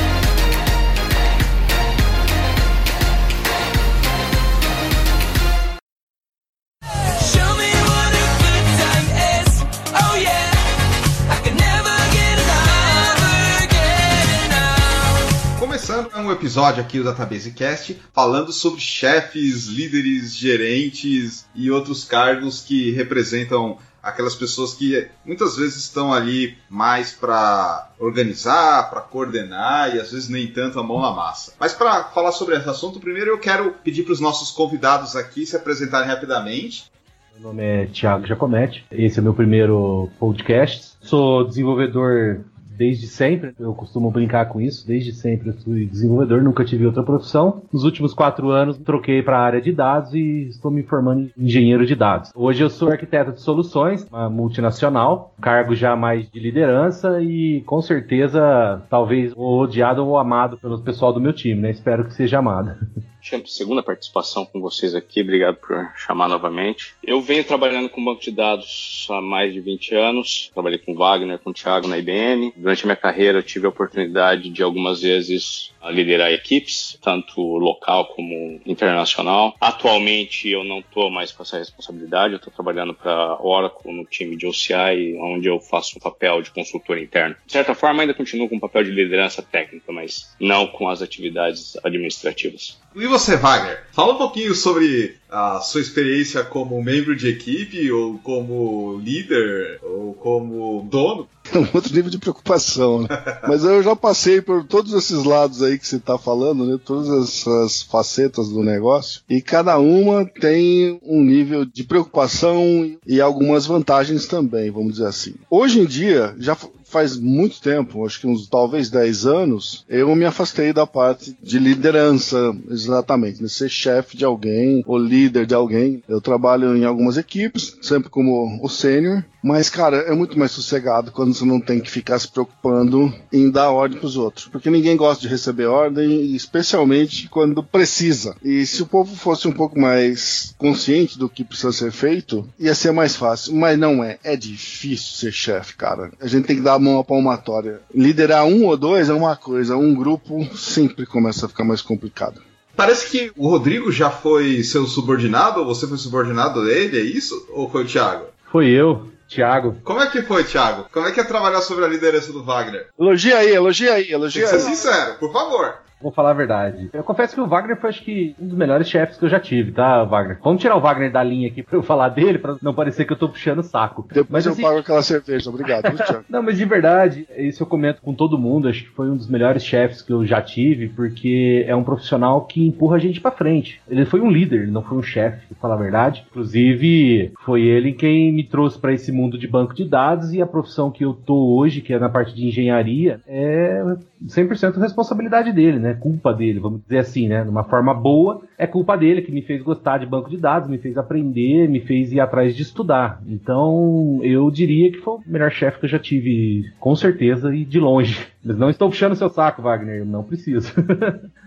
episódio 16.39 16.81
aqui 16.81 16.98
do 16.98 17.03
Databasecast 17.03 18.00
falando 18.13 18.53
sobre 18.53 18.79
chefes, 18.79 19.67
líderes, 19.67 20.34
gerentes 20.34 21.46
e 21.53 21.69
outros 21.69 22.05
cargos 22.05 22.62
que 22.62 22.91
representam 22.91 23.77
aquelas 24.01 24.36
pessoas 24.36 24.74
que 24.74 25.10
muitas 25.25 25.58
vezes 25.58 25.75
estão 25.75 26.13
ali 26.13 26.58
mais 26.69 27.12
para 27.12 27.91
organizar, 28.00 28.89
para 28.89 29.01
coordenar 29.01 29.93
e 29.93 30.00
às 30.00 30.13
vezes 30.13 30.29
nem 30.29 30.48
tanto 30.48 30.79
a 30.79 30.84
mão 30.84 31.01
na 31.01 31.12
massa. 31.12 31.53
Mas 31.60 31.74
para 31.74 32.05
falar 32.05 32.31
sobre 32.31 32.55
esse 32.55 32.69
assunto, 32.69 33.01
primeiro 33.01 33.31
eu 33.31 33.38
quero 33.38 33.74
pedir 33.84 34.03
para 34.03 34.13
os 34.13 34.22
nossos 34.22 34.50
convidados 34.50 35.17
aqui 35.17 35.46
se 35.46 35.58
apresentarem 35.58 36.08
rapidamente. 36.08 36.89
Meu 37.34 37.50
nome 37.50 37.63
é 37.63 37.86
Thiago 37.88 38.25
Giacometti, 38.25 38.86
esse 38.89 39.19
é 39.19 39.22
meu 39.22 39.34
primeiro 39.34 40.10
podcast. 40.17 40.93
Sou 41.01 41.46
desenvolvedor 41.46 42.46
desde 42.80 43.08
sempre, 43.08 43.54
eu 43.60 43.74
costumo 43.74 44.10
brincar 44.10 44.46
com 44.46 44.62
isso, 44.62 44.88
desde 44.88 45.12
sempre 45.12 45.50
eu 45.50 45.54
fui 45.54 45.86
desenvolvedor, 45.86 46.42
nunca 46.42 46.64
tive 46.64 46.86
outra 46.86 47.04
profissão. 47.04 47.62
Nos 47.74 47.84
últimos 47.84 48.14
quatro 48.14 48.52
anos 48.52 48.78
troquei 48.78 49.22
para 49.22 49.38
a 49.38 49.42
área 49.42 49.62
de 49.62 49.74
dados 49.74 50.14
e 50.14 50.48
estou 50.48 50.72
me 50.72 50.82
formando 50.84 51.30
em 51.38 51.46
engenheiro 51.46 51.86
de 51.86 51.94
dados. 51.94 52.32
Hoje 52.34 52.64
eu 52.64 52.70
sou 52.70 52.90
arquiteto 52.90 53.34
de 53.34 53.42
soluções, 53.42 54.08
uma 54.10 54.30
multinacional, 54.30 55.36
cargo 55.42 55.76
já 55.76 55.94
mais 55.94 56.32
de 56.32 56.40
liderança 56.40 57.22
e 57.22 57.62
com 57.66 57.82
certeza 57.82 58.82
talvez 58.90 59.34
ou 59.36 59.60
odiado 59.60 60.06
ou 60.06 60.18
amado 60.18 60.58
pelo 60.58 60.82
pessoal 60.82 61.12
do 61.12 61.20
meu 61.20 61.34
time, 61.34 61.60
né? 61.60 61.72
Espero 61.72 62.06
que 62.06 62.14
seja 62.14 62.40
amado. 62.40 62.78
Champ, 63.22 63.46
segunda 63.48 63.84
participação 63.84 64.46
com 64.46 64.62
vocês 64.62 64.96
aqui, 64.96 65.22
obrigado 65.22 65.56
por 65.56 65.92
chamar 65.96 66.28
novamente. 66.28 66.94
Eu 67.04 67.22
venho 67.22 67.44
trabalhando 67.44 67.90
com 67.90 68.04
banco 68.04 68.22
de 68.22 68.32
dados 68.32 69.08
há 69.10 69.22
mais 69.22 69.54
de 69.54 69.60
20 69.60 69.96
anos, 69.96 70.50
trabalhei 70.54 70.80
com 70.80 70.94
o 70.94 70.96
Wagner, 70.96 71.40
com 71.40 71.50
o 71.50 71.54
Thiago 71.54 71.88
na 71.88 71.98
IBM. 71.98 72.54
Durante 72.56 72.84
a 72.84 72.88
minha 72.88 72.96
carreira 72.96 73.40
eu 73.40 73.44
tive 73.44 73.66
a 73.66 73.70
oportunidade 73.70 74.50
de 74.50 74.64
algumas 74.64 75.02
vezes 75.02 75.72
liderar 75.88 76.32
equipes, 76.32 76.98
tanto 77.02 77.42
local 77.42 78.08
como 78.08 78.60
internacional. 78.66 79.56
Atualmente 79.60 80.50
eu 80.50 80.64
não 80.64 80.80
estou 80.80 81.10
mais 81.10 81.32
com 81.32 81.44
essa 81.44 81.58
responsabilidade, 81.58 82.34
eu 82.34 82.38
estou 82.38 82.52
trabalhando 82.52 82.94
para 82.94 83.38
Oracle 83.42 83.94
no 83.94 84.06
time 84.06 84.36
de 84.36 84.46
OCI, 84.46 85.18
onde 85.22 85.48
eu 85.48 85.60
faço 85.60 85.98
um 85.98 86.02
papel 86.02 86.42
de 86.42 86.52
consultor 86.52 86.98
interno. 86.98 87.36
De 87.46 87.52
certa 87.52 87.74
forma 87.74 88.02
ainda 88.02 88.14
continuo 88.14 88.50
com 88.50 88.56
um 88.56 88.60
papel 88.60 88.84
de 88.84 88.92
liderança 88.92 89.42
técnica, 89.42 89.92
mas 89.92 90.34
não 90.40 90.68
com 90.68 90.90
as 90.90 91.02
atividades 91.02 91.78
administrativas. 91.84 92.80
E 93.10 93.12
você, 93.12 93.36
Wagner? 93.36 93.86
Fala 93.92 94.13
um 94.13 94.18
pouquinho 94.20 94.54
sobre 94.54 95.18
a 95.30 95.60
sua 95.62 95.82
experiência 95.82 96.44
como 96.44 96.82
membro 96.84 97.16
de 97.16 97.28
equipe, 97.28 97.92
ou 97.92 98.18
como 98.20 99.00
líder, 99.00 99.80
ou 99.84 100.14
como 100.14 100.88
dono. 100.90 101.28
É 101.54 101.58
um 101.58 101.68
outro 101.74 101.94
nível 101.94 102.10
de 102.10 102.18
preocupação, 102.18 103.02
né? 103.02 103.08
Mas 103.48 103.64
eu 103.64 103.82
já 103.82 103.96
passei 103.96 104.42
por 104.42 104.64
todos 104.64 104.94
esses 104.94 105.24
lados 105.24 105.62
aí 105.62 105.78
que 105.78 105.88
você 105.88 105.98
está 105.98 106.18
falando, 106.18 106.66
né? 106.66 106.80
Todas 106.84 107.10
essas 107.10 107.82
facetas 107.84 108.50
do 108.50 108.64
negócio. 108.64 109.22
E 109.30 109.42
cada 109.42 109.78
uma 109.78 110.26
tem 110.26 111.00
um 111.04 111.24
nível 111.24 111.66
de 111.66 111.84
preocupação 111.84 112.98
e 113.06 113.22
algumas 113.22 113.66
vantagens 113.66 114.26
também, 114.26 114.72
vamos 114.72 114.94
dizer 114.94 115.08
assim. 115.08 115.36
Hoje 115.50 115.80
em 115.80 115.86
dia, 115.86 116.36
já 116.40 116.56
faz 116.90 117.18
muito 117.18 117.62
tempo, 117.62 118.06
acho 118.06 118.20
que 118.20 118.28
uns 118.28 118.48
talvez 118.48 118.90
10 118.90 119.26
anos, 119.28 119.86
eu 119.88 120.14
me 120.16 120.26
afastei 120.26 120.74
da 120.74 120.88
parte 120.88 121.38
de 121.42 121.60
liderança, 121.60 122.56
exatamente, 122.70 123.40
de 123.40 123.50
ser 123.50 123.70
chefe 123.70 124.18
de 124.18 124.26
alguém 124.26 124.84
ou 124.88 124.98
líder 124.98 125.19
de 125.28 125.54
alguém. 125.54 126.04
Eu 126.08 126.22
trabalho 126.22 126.78
em 126.78 126.86
algumas 126.86 127.18
equipes, 127.18 127.78
sempre 127.82 128.10
como 128.10 128.64
o 128.64 128.70
sênior, 128.70 129.24
mas, 129.42 129.70
cara, 129.70 129.98
é 129.98 130.14
muito 130.14 130.38
mais 130.38 130.52
sossegado 130.52 131.12
quando 131.12 131.34
você 131.34 131.46
não 131.46 131.60
tem 131.60 131.80
que 131.80 131.90
ficar 131.90 132.20
se 132.20 132.28
preocupando 132.28 133.14
em 133.32 133.50
dar 133.50 133.72
ordem 133.72 134.00
pros 134.00 134.18
outros. 134.18 134.48
Porque 134.48 134.70
ninguém 134.70 134.98
gosta 134.98 135.22
de 135.22 135.28
receber 135.28 135.66
ordem, 135.66 136.36
especialmente 136.36 137.30
quando 137.30 137.64
precisa. 137.64 138.36
E 138.44 138.66
se 138.66 138.82
o 138.82 138.86
povo 138.86 139.16
fosse 139.16 139.48
um 139.48 139.52
pouco 139.52 139.80
mais 139.80 140.54
consciente 140.58 141.18
do 141.18 141.30
que 141.30 141.44
precisa 141.44 141.72
ser 141.72 141.92
feito, 141.92 142.48
ia 142.60 142.76
ser 142.76 142.92
mais 142.92 143.16
fácil. 143.16 143.56
Mas 143.56 143.80
não 143.80 144.04
é. 144.04 144.20
É 144.24 144.36
difícil 144.36 145.16
ser 145.16 145.32
chefe, 145.32 145.76
cara. 145.76 146.12
A 146.20 146.28
gente 146.28 146.46
tem 146.46 146.58
que 146.58 146.62
dar 146.62 146.74
a 146.74 146.80
mão 146.80 147.00
à 147.00 147.04
palmatória. 147.04 147.82
Liderar 147.94 148.46
um 148.46 148.66
ou 148.66 148.76
dois 148.76 149.10
é 149.10 149.14
uma 149.14 149.36
coisa, 149.36 149.78
um 149.78 149.94
grupo 149.94 150.46
sempre 150.56 151.06
começa 151.06 151.46
a 151.46 151.50
ficar 151.50 151.64
mais 151.64 151.82
complicado. 151.82 152.42
Parece 152.76 153.10
que 153.10 153.32
o 153.36 153.50
Rodrigo 153.50 153.92
já 153.92 154.10
foi 154.10 154.64
seu 154.64 154.86
subordinado, 154.86 155.60
ou 155.60 155.66
você 155.66 155.86
foi 155.88 155.98
subordinado 155.98 156.64
dele, 156.66 156.98
é 157.00 157.04
isso? 157.04 157.46
Ou 157.50 157.70
foi 157.70 157.84
o 157.84 157.88
Thiago? 157.88 158.26
Foi 158.52 158.68
eu, 158.68 159.08
Thiago. 159.28 159.78
Como 159.84 160.02
é 160.02 160.08
que 160.08 160.22
foi, 160.22 160.44
Thiago? 160.44 160.86
Como 160.92 161.06
é 161.06 161.12
que 161.12 161.20
é 161.20 161.24
trabalhar 161.24 161.62
sobre 161.62 161.86
a 161.86 161.88
liderança 161.88 162.32
do 162.32 162.44
Wagner? 162.44 162.88
Elogia 162.98 163.38
aí, 163.38 163.52
elogia 163.54 163.94
aí, 163.94 164.06
Tem 164.06 164.14
elogia 164.14 164.44
que 164.44 164.50
ser 164.50 164.56
aí. 164.56 164.62
sincero, 164.62 165.16
por 165.20 165.32
favor. 165.32 165.76
Vou 166.01 166.12
falar 166.12 166.32
a 166.32 166.34
verdade. 166.34 166.89
Eu 166.94 167.03
confesso 167.03 167.36
que 167.36 167.41
o 167.41 167.48
Wagner 167.48 167.77
foi, 167.79 167.89
acho 167.89 168.03
que, 168.03 168.36
um 168.39 168.48
dos 168.48 168.58
melhores 168.58 168.88
chefes 168.89 169.18
que 169.18 169.25
eu 169.25 169.29
já 169.29 169.39
tive, 169.39 169.72
tá, 169.72 170.03
Wagner? 170.03 170.38
Vamos 170.44 170.62
tirar 170.62 170.75
o 170.75 170.79
Wagner 170.79 171.12
da 171.12 171.22
linha 171.24 171.48
aqui 171.48 171.62
pra 171.62 171.75
eu 171.77 171.84
falar 171.84 172.10
dele, 172.10 172.38
pra 172.39 172.56
não 172.62 172.74
parecer 172.74 173.06
que 173.06 173.13
eu 173.13 173.18
tô 173.18 173.27
puxando 173.29 173.60
o 173.60 173.63
saco. 173.63 174.03
Depois 174.08 174.27
Mas 174.29 174.46
eu 174.46 174.53
assim- 174.53 174.62
pago 174.62 174.79
aquela 174.79 175.01
cerveja, 175.01 175.50
obrigado? 175.50 175.84
Não, 176.29 176.41
mas 176.44 176.58
de 176.58 176.65
verdade, 176.65 177.27
isso 177.38 177.63
eu 177.63 177.68
comento 177.68 178.01
com 178.01 178.13
todo 178.13 178.38
mundo. 178.38 178.68
Acho 178.68 178.84
que 178.84 178.89
foi 178.91 179.10
um 179.10 179.15
dos 179.15 179.27
melhores 179.29 179.63
chefes 179.63 180.01
que 180.01 180.12
eu 180.13 180.25
já 180.25 180.41
tive, 180.41 180.88
porque 180.89 181.65
é 181.68 181.75
um 181.75 181.84
profissional 181.84 182.46
que 182.46 182.65
empurra 182.65 182.96
a 182.96 183.00
gente 183.00 183.20
pra 183.20 183.32
frente. 183.32 183.82
Ele 183.89 184.06
foi 184.06 184.22
um 184.22 184.29
líder, 184.32 184.62
ele 184.63 184.72
não 184.72 184.82
foi 184.84 184.98
um 184.98 185.03
chefe, 185.03 185.46
pra 185.48 185.58
falar 185.60 185.74
a 185.75 185.77
verdade. 185.77 186.25
Inclusive, 186.29 187.32
foi 187.44 187.62
ele 187.63 187.94
quem 187.94 188.32
me 188.32 188.44
trouxe 188.44 188.77
pra 188.79 188.94
esse 188.94 189.12
mundo 189.12 189.38
de 189.38 189.48
banco 189.48 189.74
de 189.74 189.86
dados 189.86 190.34
e 190.34 190.41
a 190.41 190.46
profissão 190.48 190.91
que 190.91 191.03
eu 191.03 191.13
tô 191.13 191.58
hoje, 191.58 191.82
que 191.82 191.94
é 191.94 192.00
na 192.00 192.10
parte 192.10 192.34
de 192.36 192.46
engenharia, 192.48 193.20
é 193.27 193.84
100% 194.27 194.77
responsabilidade 194.79 195.51
dele, 195.51 195.79
né? 195.79 195.88
Né? 195.89 195.98
Culpa 196.00 196.34
dele, 196.34 196.60
vamos 196.60 196.81
dizer 196.84 197.00
assim, 197.00 197.27
né? 197.27 197.43
De 197.43 197.50
uma 197.50 197.63
forma 197.63 197.93
boa, 197.93 198.41
é 198.58 198.67
culpa 198.67 198.96
dele 198.96 199.22
que 199.22 199.31
me 199.31 199.41
fez 199.41 199.62
gostar 199.62 199.98
de 199.98 200.05
banco 200.05 200.29
de 200.29 200.38
dados, 200.38 200.69
me 200.69 200.77
fez 200.77 200.98
aprender, 200.98 201.67
me 201.67 201.81
fez 201.81 202.12
ir 202.12 202.19
atrás 202.19 202.55
de 202.55 202.62
estudar. 202.62 203.22
Então, 203.27 204.19
eu 204.24 204.50
diria 204.51 204.91
que 204.91 205.00
foi 205.00 205.15
o 205.15 205.24
melhor 205.25 205.51
chefe 205.51 205.79
que 205.79 205.86
eu 205.86 205.89
já 205.89 206.00
tive, 206.00 206.72
com 206.79 206.96
certeza, 206.96 207.53
e 207.53 207.65
de 207.65 207.79
longe. 207.79 208.27
Mas 208.43 208.58
não 208.58 208.69
estou 208.69 208.89
puxando 208.89 209.15
seu 209.15 209.29
saco, 209.29 209.62
Wagner, 209.62 210.05
não 210.05 210.24
preciso. 210.24 210.72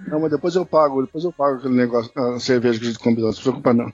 Não, 0.07 0.21
mas 0.21 0.33
depois 0.33 0.55
eu 0.57 0.67
pago, 0.67 1.01
depois 1.01 1.25
eu 1.25 1.33
pago 1.33 1.59
aquele 1.59 1.75
negócio, 1.75 2.11
a 2.17 2.39
cerveja 2.39 2.79
que 2.79 2.87
a 2.87 2.89
gente 2.89 2.99
combinou, 2.99 3.27
não 3.27 3.33
se 3.33 3.41
preocupa 3.41 3.73
não. 3.73 3.91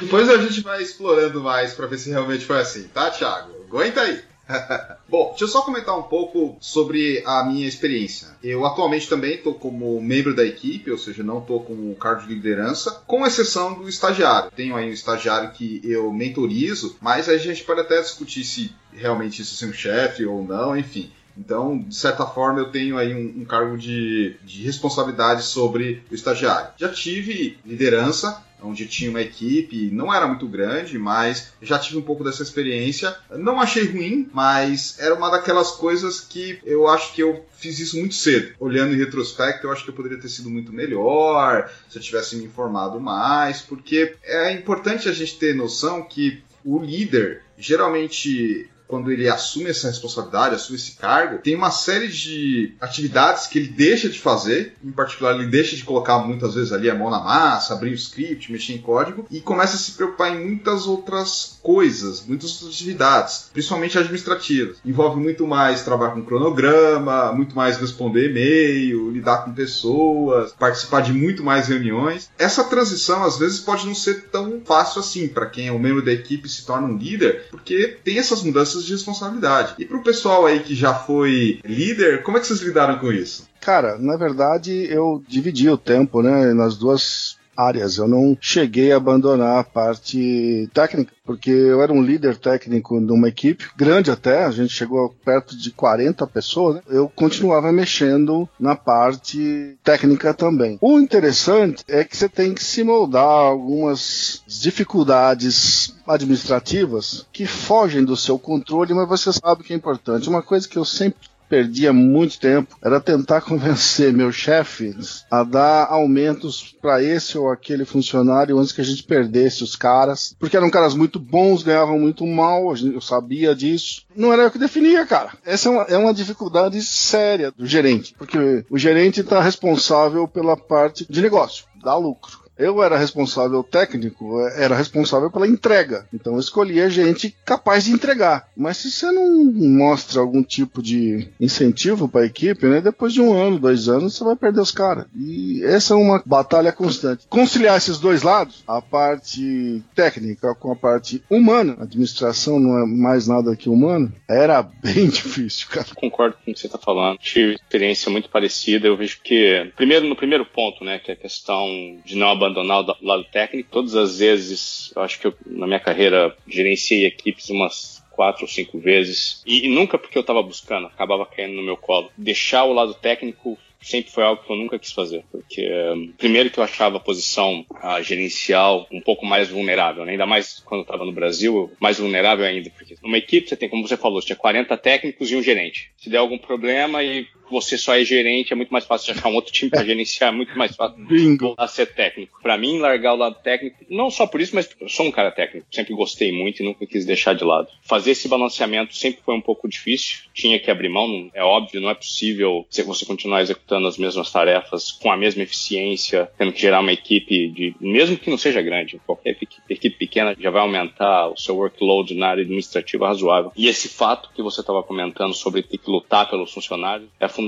Depois 0.00 0.28
a 0.28 0.36
gente 0.36 0.60
vai 0.62 0.82
explorando 0.82 1.40
mais 1.40 1.74
pra 1.74 1.86
ver 1.86 1.96
se 1.96 2.10
realmente 2.10 2.44
foi 2.44 2.60
assim, 2.60 2.82
tá, 2.92 3.08
Thiago? 3.08 3.52
Aguenta 3.68 4.00
aí. 4.00 4.20
Bom, 5.08 5.30
deixa 5.30 5.44
eu 5.44 5.48
só 5.48 5.62
comentar 5.62 5.98
um 5.98 6.02
pouco 6.02 6.56
sobre 6.60 7.22
a 7.26 7.44
minha 7.44 7.66
experiência. 7.66 8.28
Eu 8.42 8.64
atualmente 8.64 9.08
também 9.08 9.34
estou 9.34 9.54
como 9.54 10.00
membro 10.00 10.34
da 10.34 10.44
equipe, 10.44 10.90
ou 10.90 10.98
seja, 10.98 11.22
não 11.22 11.38
estou 11.38 11.62
com 11.62 11.94
cargo 11.94 12.22
de 12.26 12.34
liderança, 12.34 13.02
com 13.06 13.26
exceção 13.26 13.74
do 13.74 13.88
estagiário. 13.88 14.50
Tenho 14.54 14.76
aí 14.76 14.88
um 14.88 14.92
estagiário 14.92 15.52
que 15.52 15.80
eu 15.84 16.12
mentorizo, 16.12 16.96
mas 17.00 17.28
a 17.28 17.36
gente 17.36 17.64
pode 17.64 17.80
até 17.80 18.00
discutir 18.00 18.44
se 18.44 18.74
realmente 18.92 19.42
isso 19.42 19.64
é 19.64 19.68
um 19.68 19.72
chefe 19.72 20.24
ou 20.24 20.44
não, 20.44 20.76
enfim. 20.76 21.10
Então, 21.36 21.78
de 21.78 21.94
certa 21.94 22.26
forma, 22.26 22.60
eu 22.60 22.70
tenho 22.70 22.98
aí 22.98 23.14
um, 23.14 23.42
um 23.42 23.44
cargo 23.44 23.76
de, 23.78 24.36
de 24.42 24.62
responsabilidade 24.62 25.42
sobre 25.42 26.02
o 26.10 26.14
estagiário. 26.14 26.72
Já 26.76 26.90
tive 26.90 27.58
liderança, 27.64 28.42
onde 28.62 28.86
tinha 28.86 29.10
uma 29.10 29.20
equipe, 29.20 29.90
não 29.90 30.12
era 30.12 30.26
muito 30.26 30.46
grande, 30.46 30.98
mas 30.98 31.52
já 31.60 31.78
tive 31.78 31.98
um 31.98 32.02
pouco 32.02 32.24
dessa 32.24 32.42
experiência. 32.42 33.16
Não 33.30 33.60
achei 33.60 33.84
ruim, 33.84 34.28
mas 34.32 34.98
era 34.98 35.14
uma 35.14 35.30
daquelas 35.30 35.72
coisas 35.72 36.20
que 36.20 36.58
eu 36.64 36.88
acho 36.88 37.12
que 37.14 37.22
eu 37.22 37.44
fiz 37.56 37.78
isso 37.78 37.98
muito 37.98 38.14
cedo. 38.14 38.54
Olhando 38.58 38.94
em 38.94 38.98
retrospecto, 38.98 39.66
eu 39.66 39.72
acho 39.72 39.84
que 39.84 39.90
eu 39.90 39.94
poderia 39.94 40.18
ter 40.18 40.28
sido 40.28 40.50
muito 40.50 40.72
melhor, 40.72 41.70
se 41.88 41.98
eu 41.98 42.02
tivesse 42.02 42.36
me 42.36 42.44
informado 42.44 43.00
mais, 43.00 43.60
porque 43.60 44.16
é 44.22 44.52
importante 44.52 45.08
a 45.08 45.12
gente 45.12 45.38
ter 45.38 45.54
noção 45.54 46.02
que 46.02 46.42
o 46.64 46.78
líder 46.78 47.42
geralmente 47.58 48.68
quando 48.92 49.10
ele 49.10 49.26
assume 49.26 49.70
essa 49.70 49.88
responsabilidade, 49.88 50.54
assume 50.54 50.76
esse 50.76 50.92
cargo, 50.96 51.38
tem 51.38 51.54
uma 51.54 51.70
série 51.70 52.08
de 52.08 52.74
atividades 52.78 53.46
que 53.46 53.58
ele 53.58 53.68
deixa 53.68 54.06
de 54.06 54.18
fazer, 54.18 54.74
em 54.84 54.92
particular 54.92 55.34
ele 55.34 55.46
deixa 55.46 55.74
de 55.74 55.82
colocar 55.82 56.18
muitas 56.18 56.54
vezes 56.54 56.72
ali 56.72 56.90
a 56.90 56.94
mão 56.94 57.08
na 57.08 57.18
massa, 57.18 57.72
abrir 57.72 57.88
o 57.88 57.94
script, 57.94 58.52
mexer 58.52 58.74
em 58.74 58.82
código 58.82 59.26
e 59.30 59.40
começa 59.40 59.76
a 59.76 59.78
se 59.78 59.92
preocupar 59.92 60.36
em 60.36 60.44
muitas 60.44 60.86
outras 60.86 61.58
coisas, 61.62 62.22
muitas 62.26 62.52
outras 62.52 62.74
atividades, 62.74 63.48
principalmente 63.50 63.96
administrativas. 63.96 64.76
Envolve 64.84 65.18
muito 65.18 65.46
mais 65.46 65.82
trabalho 65.82 66.12
com 66.12 66.26
cronograma, 66.26 67.32
muito 67.32 67.56
mais 67.56 67.78
responder 67.78 68.28
e-mail, 68.28 69.10
lidar 69.10 69.46
com 69.46 69.54
pessoas, 69.54 70.52
participar 70.52 71.00
de 71.00 71.14
muito 71.14 71.42
mais 71.42 71.68
reuniões. 71.68 72.28
Essa 72.38 72.62
transição 72.64 73.24
às 73.24 73.38
vezes 73.38 73.58
pode 73.58 73.86
não 73.86 73.94
ser 73.94 74.24
tão 74.24 74.60
fácil 74.62 75.00
assim 75.00 75.28
para 75.28 75.46
quem 75.46 75.68
é 75.68 75.72
um 75.72 75.78
membro 75.78 76.04
da 76.04 76.12
equipe 76.12 76.46
e 76.46 76.50
se 76.50 76.66
torna 76.66 76.86
um 76.86 76.98
líder, 76.98 77.46
porque 77.50 77.96
tem 78.04 78.18
essas 78.18 78.42
mudanças 78.42 78.81
de 78.86 78.92
responsabilidade. 78.92 79.74
E 79.78 79.84
pro 79.84 80.02
pessoal 80.02 80.46
aí 80.46 80.60
que 80.60 80.74
já 80.74 80.94
foi 80.94 81.60
líder, 81.64 82.22
como 82.22 82.36
é 82.36 82.40
que 82.40 82.46
vocês 82.46 82.60
lidaram 82.60 82.98
com 82.98 83.12
isso? 83.12 83.48
Cara, 83.60 83.96
na 83.98 84.16
verdade 84.16 84.86
eu 84.90 85.22
dividi 85.28 85.68
o 85.68 85.78
tempo, 85.78 86.22
né, 86.22 86.52
nas 86.52 86.76
duas 86.76 87.36
áreas. 87.66 87.98
Eu 87.98 88.08
não 88.08 88.36
cheguei 88.40 88.92
a 88.92 88.96
abandonar 88.96 89.60
a 89.60 89.64
parte 89.64 90.68
técnica, 90.72 91.12
porque 91.24 91.50
eu 91.50 91.82
era 91.82 91.92
um 91.92 92.02
líder 92.02 92.36
técnico 92.36 93.00
de 93.00 93.12
uma 93.12 93.28
equipe 93.28 93.66
grande 93.76 94.10
até, 94.10 94.44
a 94.44 94.50
gente 94.50 94.72
chegou 94.72 95.14
perto 95.24 95.56
de 95.56 95.70
40 95.70 96.26
pessoas. 96.26 96.76
Né? 96.76 96.82
Eu 96.88 97.08
continuava 97.08 97.72
mexendo 97.72 98.48
na 98.58 98.74
parte 98.74 99.76
técnica 99.82 100.34
também. 100.34 100.78
O 100.80 100.98
interessante 100.98 101.84
é 101.88 102.04
que 102.04 102.16
você 102.16 102.28
tem 102.28 102.54
que 102.54 102.62
se 102.62 102.82
moldar 102.82 103.22
algumas 103.22 104.42
dificuldades 104.46 105.94
administrativas 106.06 107.26
que 107.32 107.46
fogem 107.46 108.04
do 108.04 108.16
seu 108.16 108.38
controle, 108.38 108.94
mas 108.94 109.08
você 109.08 109.32
sabe 109.32 109.62
que 109.62 109.72
é 109.72 109.76
importante. 109.76 110.28
Uma 110.28 110.42
coisa 110.42 110.68
que 110.68 110.76
eu 110.76 110.84
sempre 110.84 111.31
perdia 111.52 111.92
muito 111.92 112.40
tempo 112.40 112.78
era 112.80 112.98
tentar 112.98 113.42
convencer 113.44 114.10
meus 114.10 114.34
chefes 114.34 115.26
a 115.30 115.44
dar 115.44 115.84
aumentos 115.90 116.74
para 116.80 117.02
esse 117.02 117.36
ou 117.36 117.50
aquele 117.50 117.84
funcionário 117.84 118.58
antes 118.58 118.72
que 118.72 118.80
a 118.80 118.84
gente 118.84 119.02
perdesse 119.02 119.62
os 119.62 119.76
caras, 119.76 120.34
porque 120.38 120.56
eram 120.56 120.70
caras 120.70 120.94
muito 120.94 121.20
bons, 121.20 121.62
ganhavam 121.62 121.98
muito 121.98 122.26
mal, 122.26 122.74
eu 122.74 123.02
sabia 123.02 123.54
disso. 123.54 124.06
Não 124.16 124.32
era 124.32 124.44
eu 124.44 124.50
que 124.50 124.58
definia, 124.58 125.04
cara. 125.04 125.32
Essa 125.44 125.68
é 125.68 125.72
uma, 125.72 125.82
é 125.82 125.96
uma 125.98 126.14
dificuldade 126.14 126.80
séria 126.80 127.50
do 127.50 127.66
gerente, 127.66 128.14
porque 128.16 128.64
o 128.70 128.78
gerente 128.78 129.20
está 129.20 129.38
responsável 129.42 130.26
pela 130.26 130.56
parte 130.56 131.06
de 131.06 131.20
negócio, 131.20 131.66
dá 131.84 131.94
lucro. 131.96 132.41
Eu 132.58 132.82
era 132.82 132.98
responsável 132.98 133.62
técnico, 133.62 134.40
era 134.56 134.76
responsável 134.76 135.30
pela 135.30 135.46
entrega. 135.46 136.06
Então 136.12 136.34
eu 136.34 136.40
escolhia 136.40 136.90
gente 136.90 137.34
capaz 137.44 137.84
de 137.84 137.92
entregar. 137.92 138.48
Mas 138.56 138.78
se 138.78 138.90
você 138.90 139.10
não 139.10 139.44
mostra 139.44 140.20
algum 140.20 140.42
tipo 140.42 140.82
de 140.82 141.28
incentivo 141.40 142.08
para 142.08 142.22
a 142.22 142.26
equipe, 142.26 142.66
né, 142.66 142.80
depois 142.80 143.12
de 143.12 143.20
um 143.20 143.32
ano, 143.32 143.58
dois 143.58 143.88
anos, 143.88 144.14
você 144.14 144.24
vai 144.24 144.36
perder 144.36 144.60
os 144.60 144.70
caras. 144.70 145.06
E 145.16 145.62
essa 145.64 145.94
é 145.94 145.96
uma 145.96 146.22
batalha 146.24 146.72
constante. 146.72 147.26
Conciliar 147.28 147.76
esses 147.76 147.98
dois 147.98 148.22
lados, 148.22 148.62
a 148.66 148.80
parte 148.80 149.82
técnica 149.94 150.54
com 150.54 150.72
a 150.72 150.76
parte 150.76 151.22
humana, 151.30 151.76
a 151.78 151.84
administração 151.84 152.60
não 152.60 152.78
é 152.78 152.86
mais 152.86 153.26
nada 153.26 153.56
que 153.56 153.68
humano, 153.68 154.12
era 154.28 154.62
bem 154.82 155.08
difícil, 155.08 155.68
cara. 155.68 155.86
Concordo 155.94 156.36
com 156.36 156.50
o 156.50 156.54
que 156.54 156.60
você 156.60 156.66
está 156.66 156.78
falando. 156.78 157.18
Tive 157.18 157.54
experiência 157.54 158.10
muito 158.10 158.28
parecida. 158.28 158.86
Eu 158.86 158.96
vejo 158.96 159.20
que, 159.22 159.72
primeiro, 159.76 160.06
no 160.06 160.16
primeiro 160.16 160.44
ponto, 160.44 160.84
né, 160.84 160.98
que 160.98 161.10
é 161.10 161.14
a 161.14 161.16
questão 161.16 161.66
de 162.04 162.16
não 162.16 162.28
abandonar 162.44 162.82
o 162.82 163.06
lado 163.06 163.24
técnico. 163.24 163.70
Todas 163.70 163.94
as 163.94 164.18
vezes, 164.18 164.92
eu 164.94 165.02
acho 165.02 165.18
que 165.18 165.26
eu, 165.26 165.34
na 165.46 165.66
minha 165.66 165.80
carreira, 165.80 166.34
gerenciei 166.46 167.06
equipes 167.06 167.48
umas 167.50 168.02
quatro 168.10 168.42
ou 168.42 168.48
cinco 168.48 168.78
vezes. 168.78 169.42
E, 169.46 169.66
e 169.66 169.68
nunca 169.68 169.98
porque 169.98 170.16
eu 170.16 170.22
estava 170.22 170.42
buscando, 170.42 170.86
acabava 170.86 171.26
caindo 171.26 171.54
no 171.54 171.62
meu 171.62 171.76
colo. 171.76 172.10
Deixar 172.16 172.64
o 172.64 172.72
lado 172.72 172.94
técnico 172.94 173.58
sempre 173.82 174.12
foi 174.12 174.22
algo 174.22 174.42
que 174.42 174.50
eu 174.50 174.56
nunca 174.56 174.78
quis 174.78 174.92
fazer, 174.92 175.24
porque 175.30 175.68
um, 175.94 176.12
primeiro 176.16 176.50
que 176.50 176.58
eu 176.58 176.64
achava 176.64 176.96
a 176.98 177.00
posição 177.00 177.66
a 177.74 178.00
gerencial 178.00 178.86
um 178.92 179.00
pouco 179.00 179.26
mais 179.26 179.48
vulnerável, 179.48 180.04
né? 180.04 180.12
ainda 180.12 180.24
mais 180.24 180.62
quando 180.64 180.80
eu 180.80 180.84
estava 180.84 181.04
no 181.04 181.12
Brasil, 181.12 181.70
mais 181.80 181.98
vulnerável 181.98 182.46
ainda, 182.46 182.70
porque 182.70 182.94
numa 183.02 183.18
equipe 183.18 183.48
você 183.48 183.56
tem, 183.56 183.68
como 183.68 183.86
você 183.86 183.96
falou, 183.96 184.20
você 184.20 184.28
tinha 184.28 184.36
40 184.36 184.76
técnicos 184.78 185.30
e 185.30 185.36
um 185.36 185.42
gerente. 185.42 185.90
Se 185.96 186.08
der 186.08 186.18
algum 186.18 186.38
problema 186.38 187.02
e 187.02 187.26
você 187.52 187.78
só 187.78 187.94
é 187.94 188.04
gerente, 188.04 188.52
é 188.52 188.56
muito 188.56 188.72
mais 188.72 188.84
fácil 188.84 189.12
achar 189.12 189.28
um 189.28 189.34
outro 189.34 189.52
time 189.52 189.70
para 189.70 189.84
gerenciar, 189.84 190.32
é 190.32 190.36
muito 190.36 190.56
mais 190.56 190.74
fácil 190.74 191.04
Bingo. 191.04 191.54
a 191.56 191.68
ser 191.68 191.86
técnico. 191.86 192.40
Para 192.42 192.58
mim, 192.58 192.78
largar 192.78 193.14
o 193.14 193.18
lado 193.18 193.36
técnico, 193.42 193.76
não 193.88 194.10
só 194.10 194.26
por 194.26 194.40
isso, 194.40 194.54
mas 194.54 194.68
eu 194.80 194.88
sou 194.88 195.06
um 195.06 195.10
cara 195.10 195.30
técnico, 195.30 195.66
sempre 195.70 195.94
gostei 195.94 196.32
muito 196.32 196.62
e 196.62 196.64
nunca 196.64 196.86
quis 196.86 197.04
deixar 197.04 197.34
de 197.34 197.44
lado. 197.44 197.68
Fazer 197.82 198.12
esse 198.12 198.28
balanceamento 198.28 198.96
sempre 198.96 199.22
foi 199.22 199.34
um 199.34 199.40
pouco 199.40 199.68
difícil, 199.68 200.18
tinha 200.34 200.58
que 200.58 200.70
abrir 200.70 200.88
mão, 200.88 201.30
é 201.34 201.42
óbvio, 201.42 201.80
não 201.80 201.90
é 201.90 201.94
possível 201.94 202.66
você 202.70 203.04
continuar 203.04 203.42
executando 203.42 203.86
as 203.86 203.98
mesmas 203.98 204.30
tarefas 204.30 204.90
com 204.90 205.12
a 205.12 205.16
mesma 205.16 205.42
eficiência, 205.42 206.30
tendo 206.38 206.52
que 206.52 206.60
gerar 206.60 206.80
uma 206.80 206.92
equipe 206.92 207.48
de, 207.48 207.74
mesmo 207.80 208.16
que 208.16 208.30
não 208.30 208.38
seja 208.38 208.62
grande, 208.62 209.00
qualquer 209.06 209.30
equipe, 209.30 209.54
equipe 209.68 209.96
pequena 209.96 210.34
já 210.38 210.50
vai 210.50 210.62
aumentar 210.62 211.28
o 211.28 211.36
seu 211.36 211.56
workload 211.56 212.14
na 212.14 212.28
área 212.28 212.42
administrativa 212.42 213.06
razoável. 213.06 213.52
E 213.56 213.68
esse 213.68 213.88
fato 213.88 214.30
que 214.34 214.42
você 214.42 214.60
estava 214.60 214.82
comentando 214.82 215.34
sobre 215.34 215.62
ter 215.62 215.78
que 215.78 215.90
lutar 215.90 216.28
pelos 216.28 216.52
funcionários 216.52 217.08
é 217.20 217.28
fundamental. 217.28 217.41